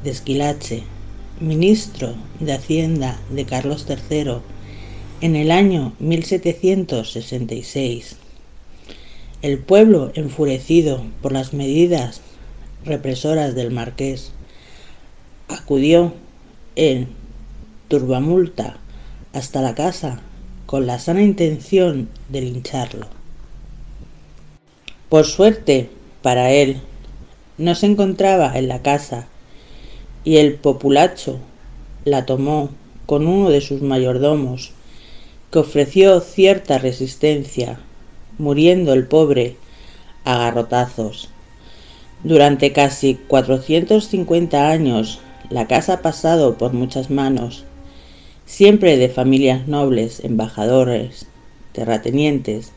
de 0.04 0.10
Esquilache, 0.10 0.82
ministro 1.40 2.14
de 2.38 2.52
Hacienda 2.52 3.18
de 3.30 3.46
Carlos 3.46 3.86
III 3.88 4.42
en 5.22 5.36
el 5.36 5.50
año 5.50 5.94
1766, 6.00 8.16
el 9.40 9.58
pueblo, 9.58 10.12
enfurecido 10.14 11.02
por 11.22 11.32
las 11.32 11.54
medidas 11.54 12.20
represoras 12.84 13.54
del 13.54 13.70
marqués, 13.70 14.32
acudió 15.48 16.12
en 16.76 17.08
turbamulta 17.88 18.76
hasta 19.32 19.62
la 19.62 19.74
casa 19.74 20.20
con 20.72 20.86
la 20.86 20.98
sana 20.98 21.20
intención 21.20 22.08
de 22.30 22.40
lincharlo. 22.40 23.06
Por 25.10 25.26
suerte 25.26 25.90
para 26.22 26.50
él, 26.50 26.80
no 27.58 27.74
se 27.74 27.84
encontraba 27.84 28.56
en 28.56 28.68
la 28.68 28.80
casa 28.80 29.26
y 30.24 30.38
el 30.38 30.54
populacho 30.54 31.40
la 32.06 32.24
tomó 32.24 32.70
con 33.04 33.26
uno 33.26 33.50
de 33.50 33.60
sus 33.60 33.82
mayordomos 33.82 34.72
que 35.50 35.58
ofreció 35.58 36.20
cierta 36.20 36.78
resistencia, 36.78 37.78
muriendo 38.38 38.94
el 38.94 39.06
pobre 39.06 39.58
a 40.24 40.38
garrotazos. 40.38 41.28
Durante 42.24 42.72
casi 42.72 43.16
450 43.16 44.70
años 44.70 45.20
la 45.50 45.66
casa 45.66 45.92
ha 45.92 46.00
pasado 46.00 46.56
por 46.56 46.72
muchas 46.72 47.10
manos, 47.10 47.66
siempre 48.52 48.98
de 48.98 49.08
familias 49.08 49.66
nobles, 49.66 50.20
embajadores, 50.22 51.24
terratenientes, 51.72 52.72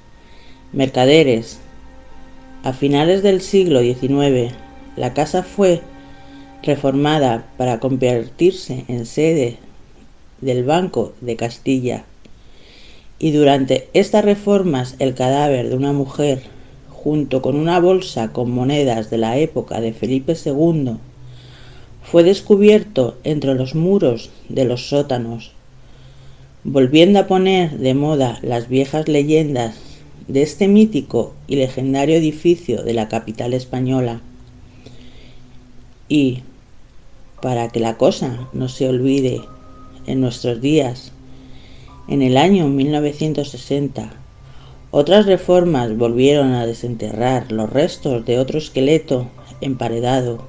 mercaderes. 0.71 1.59
A 2.63 2.71
finales 2.71 3.23
del 3.23 3.41
siglo 3.41 3.81
XIX, 3.81 4.53
la 4.95 5.13
casa 5.13 5.43
fue 5.43 5.81
reformada 6.63 7.45
para 7.57 7.81
convertirse 7.81 8.85
en 8.87 9.05
sede 9.05 9.57
del 10.39 10.63
Banco 10.63 11.11
de 11.19 11.35
Castilla 11.35 12.05
y 13.19 13.31
durante 13.31 13.89
estas 13.91 14.23
reformas 14.23 14.95
el 14.99 15.13
cadáver 15.13 15.67
de 15.67 15.75
una 15.75 15.91
mujer, 15.91 16.41
junto 16.89 17.41
con 17.41 17.57
una 17.57 17.81
bolsa 17.81 18.31
con 18.31 18.49
monedas 18.49 19.09
de 19.09 19.17
la 19.17 19.37
época 19.39 19.81
de 19.81 19.91
Felipe 19.91 20.37
II, 20.45 20.93
fue 22.01 22.23
descubierto 22.23 23.17
entre 23.25 23.55
los 23.55 23.75
muros 23.75 24.29
de 24.47 24.63
los 24.63 24.87
sótanos, 24.87 25.54
volviendo 26.67 27.19
a 27.19 27.27
poner 27.27 27.77
de 27.77 27.93
moda 27.93 28.39
las 28.41 28.67
viejas 28.67 29.07
leyendas 29.07 29.75
de 30.27 30.41
este 30.41 30.67
mítico 30.67 31.35
y 31.45 31.57
legendario 31.57 32.15
edificio 32.15 32.81
de 32.81 32.95
la 32.95 33.07
capital 33.07 33.53
española. 33.53 34.21
Y, 36.09 36.41
para 37.39 37.69
que 37.69 37.79
la 37.79 37.97
cosa 37.97 38.49
no 38.51 38.67
se 38.67 38.89
olvide 38.89 39.41
en 40.07 40.21
nuestros 40.21 40.59
días, 40.59 41.11
en 42.07 42.23
el 42.23 42.35
año 42.35 42.67
1960, 42.67 44.11
otras 44.89 45.27
reformas 45.27 45.95
volvieron 45.95 46.53
a 46.53 46.65
desenterrar 46.65 47.51
los 47.51 47.69
restos 47.69 48.25
de 48.25 48.39
otro 48.39 48.57
esqueleto 48.57 49.27
emparedado, 49.61 50.41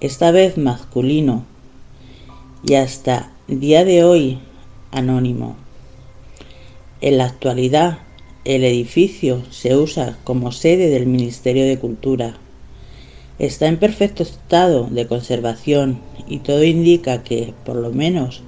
esta 0.00 0.32
vez 0.32 0.58
masculino, 0.58 1.44
y 2.66 2.74
hasta 2.74 3.30
día 3.46 3.84
de 3.84 4.02
hoy 4.02 4.40
anónimo. 4.96 5.56
En 7.00 7.18
la 7.18 7.26
actualidad, 7.26 7.98
el 8.44 8.64
edificio 8.64 9.42
se 9.50 9.76
usa 9.76 10.18
como 10.24 10.52
sede 10.52 10.88
del 10.88 11.06
Ministerio 11.06 11.66
de 11.66 11.78
Cultura. 11.78 12.38
Está 13.38 13.66
en 13.66 13.78
perfecto 13.78 14.22
estado 14.22 14.88
de 14.90 15.06
conservación 15.06 16.00
y 16.26 16.38
todo 16.38 16.64
indica 16.64 17.22
que, 17.22 17.52
por 17.64 17.76
lo 17.76 17.92
menos, 17.92 18.42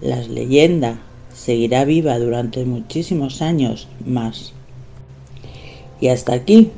la 0.00 0.22
leyenda 0.22 1.00
seguirá 1.34 1.84
viva 1.84 2.18
durante 2.18 2.64
muchísimos 2.64 3.42
años 3.42 3.88
más. 4.04 4.52
Y 6.00 6.08
hasta 6.08 6.32
aquí 6.32 6.70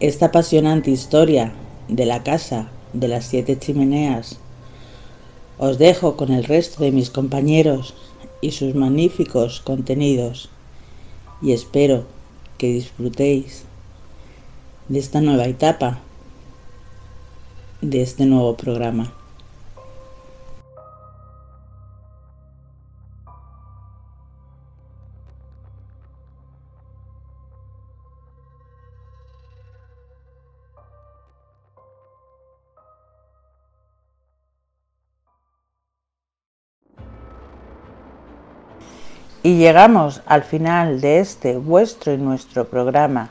esta 0.00 0.26
apasionante 0.26 0.90
historia 0.90 1.52
de 1.88 2.06
la 2.06 2.24
casa 2.24 2.68
de 2.92 3.08
las 3.08 3.26
siete 3.26 3.58
chimeneas. 3.58 4.38
Os 5.58 5.78
dejo 5.78 6.16
con 6.16 6.32
el 6.32 6.44
resto 6.44 6.82
de 6.82 6.90
mis 6.90 7.10
compañeros 7.10 7.94
y 8.40 8.50
sus 8.50 8.74
magníficos 8.74 9.60
contenidos 9.60 10.48
y 11.40 11.52
espero 11.52 12.04
que 12.58 12.72
disfrutéis 12.72 13.64
de 14.88 14.98
esta 14.98 15.20
nueva 15.20 15.46
etapa, 15.46 16.00
de 17.80 18.02
este 18.02 18.26
nuevo 18.26 18.56
programa. 18.56 19.12
Y 39.46 39.58
llegamos 39.58 40.22
al 40.24 40.42
final 40.42 41.02
de 41.02 41.20
este 41.20 41.58
vuestro 41.58 42.14
y 42.14 42.16
nuestro 42.16 42.64
programa. 42.64 43.28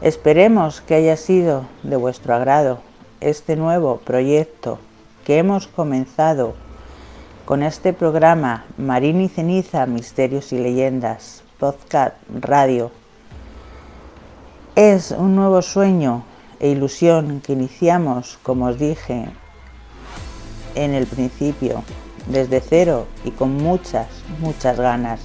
Esperemos 0.00 0.80
que 0.80 0.94
haya 0.94 1.18
sido 1.18 1.66
de 1.82 1.96
vuestro 1.96 2.34
agrado 2.34 2.80
este 3.20 3.54
nuevo 3.54 3.98
proyecto 3.98 4.78
que 5.26 5.36
hemos 5.36 5.66
comenzado 5.66 6.54
con 7.44 7.62
este 7.62 7.92
programa 7.92 8.64
Marín 8.78 9.20
y 9.20 9.28
Ceniza, 9.28 9.84
Misterios 9.84 10.54
y 10.54 10.58
Leyendas, 10.58 11.42
Podcast 11.58 12.14
Radio. 12.40 12.90
Es 14.74 15.10
un 15.10 15.36
nuevo 15.36 15.60
sueño 15.60 16.24
e 16.60 16.70
ilusión 16.70 17.42
que 17.42 17.52
iniciamos, 17.52 18.38
como 18.42 18.68
os 18.68 18.78
dije 18.78 19.28
en 20.74 20.94
el 20.94 21.06
principio, 21.06 21.84
desde 22.26 22.60
cero 22.60 23.06
y 23.24 23.30
con 23.30 23.56
muchas, 23.56 24.06
muchas 24.40 24.78
ganas. 24.78 25.20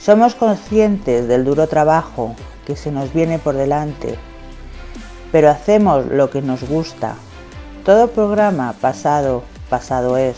Somos 0.00 0.34
conscientes 0.34 1.28
del 1.28 1.44
duro 1.44 1.66
trabajo 1.66 2.34
que 2.66 2.76
se 2.76 2.90
nos 2.90 3.12
viene 3.12 3.38
por 3.38 3.54
delante, 3.54 4.18
pero 5.32 5.50
hacemos 5.50 6.06
lo 6.06 6.30
que 6.30 6.42
nos 6.42 6.62
gusta. 6.68 7.16
Todo 7.84 8.08
programa 8.08 8.74
pasado, 8.80 9.44
pasado 9.68 10.16
es. 10.16 10.36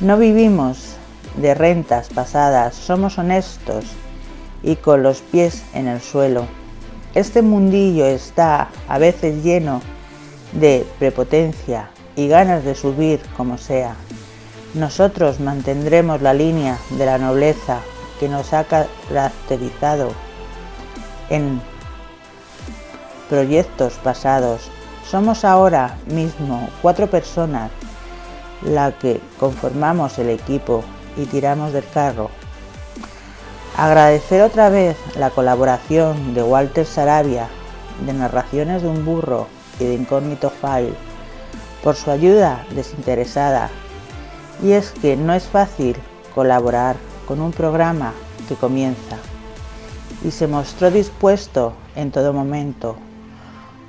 No 0.00 0.16
vivimos 0.18 0.96
de 1.36 1.54
rentas 1.54 2.08
pasadas, 2.08 2.74
somos 2.74 3.18
honestos 3.18 3.84
y 4.62 4.76
con 4.76 5.02
los 5.02 5.20
pies 5.20 5.62
en 5.74 5.88
el 5.88 6.00
suelo. 6.00 6.46
Este 7.14 7.42
mundillo 7.42 8.06
está 8.06 8.68
a 8.88 8.98
veces 8.98 9.42
lleno 9.44 9.82
de 10.52 10.86
prepotencia 10.98 11.90
y 12.16 12.28
ganas 12.28 12.64
de 12.64 12.74
subir 12.74 13.20
como 13.36 13.58
sea. 13.58 13.96
Nosotros 14.74 15.38
mantendremos 15.38 16.22
la 16.22 16.32
línea 16.32 16.78
de 16.90 17.04
la 17.04 17.18
nobleza 17.18 17.80
que 18.18 18.28
nos 18.28 18.54
ha 18.54 18.64
caracterizado 18.64 20.12
en 21.28 21.60
proyectos 23.28 23.94
pasados. 23.94 24.70
Somos 25.10 25.44
ahora 25.44 25.98
mismo 26.06 26.70
cuatro 26.80 27.06
personas 27.08 27.70
la 28.62 28.92
que 28.92 29.20
conformamos 29.38 30.18
el 30.18 30.30
equipo 30.30 30.84
y 31.16 31.26
tiramos 31.26 31.72
del 31.72 31.84
carro. 31.92 32.30
Agradecer 33.76 34.42
otra 34.42 34.70
vez 34.70 34.96
la 35.16 35.30
colaboración 35.30 36.34
de 36.34 36.42
Walter 36.42 36.86
Sarabia, 36.86 37.48
de 38.06 38.12
Narraciones 38.12 38.82
de 38.82 38.88
un 38.88 39.04
Burro 39.04 39.48
y 39.80 39.84
de 39.84 39.94
Incógnito 39.94 40.50
File, 40.50 40.94
por 41.82 41.96
su 41.96 42.10
ayuda 42.10 42.64
desinteresada. 42.74 43.70
Y 44.60 44.72
es 44.72 44.90
que 44.90 45.16
no 45.16 45.32
es 45.34 45.44
fácil 45.44 45.96
colaborar 46.34 46.96
con 47.26 47.40
un 47.40 47.52
programa 47.52 48.12
que 48.48 48.54
comienza 48.54 49.16
y 50.24 50.30
se 50.30 50.46
mostró 50.46 50.90
dispuesto 50.90 51.74
en 51.96 52.10
todo 52.10 52.32
momento. 52.32 52.96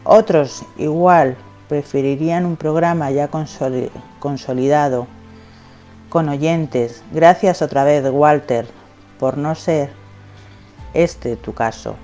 Otros 0.03 0.64
igual 0.77 1.38
preferirían 1.69 2.45
un 2.45 2.56
programa 2.56 3.11
ya 3.11 3.30
consolidado, 4.19 5.07
con 6.10 6.30
oyentes. 6.30 7.03
Gracias 7.11 7.61
otra 7.61 7.84
vez, 7.84 8.06
Walter, 8.11 8.68
por 9.19 9.38
no 9.38 9.56
ser 9.56 9.91
este 10.94 11.35
tu 11.35 11.53
caso. 11.53 11.95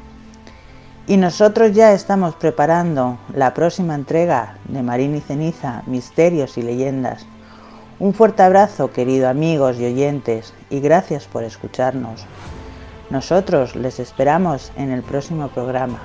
Y 1.08 1.18
nosotros 1.18 1.74
ya 1.74 1.94
estamos 1.94 2.36
preparando 2.36 3.18
la 3.34 3.54
próxima 3.54 3.96
entrega 3.96 4.58
de 4.66 4.84
Marín 4.84 5.16
y 5.16 5.22
Ceniza, 5.22 5.84
Misterios 5.88 6.58
y 6.58 6.62
Leyendas. 6.62 7.26
Un 8.00 8.14
fuerte 8.14 8.44
abrazo, 8.44 8.94
queridos 8.94 9.30
amigos 9.30 9.78
y 9.78 9.86
oyentes, 9.86 10.54
y 10.70 10.80
gracias 10.80 11.26
por 11.26 11.44
escucharnos. 11.44 12.26
Nosotros 13.10 13.76
les 13.76 14.00
esperamos 14.00 14.72
en 14.78 14.92
el 14.92 15.04
próximo 15.04 15.50
programa. 15.50 16.00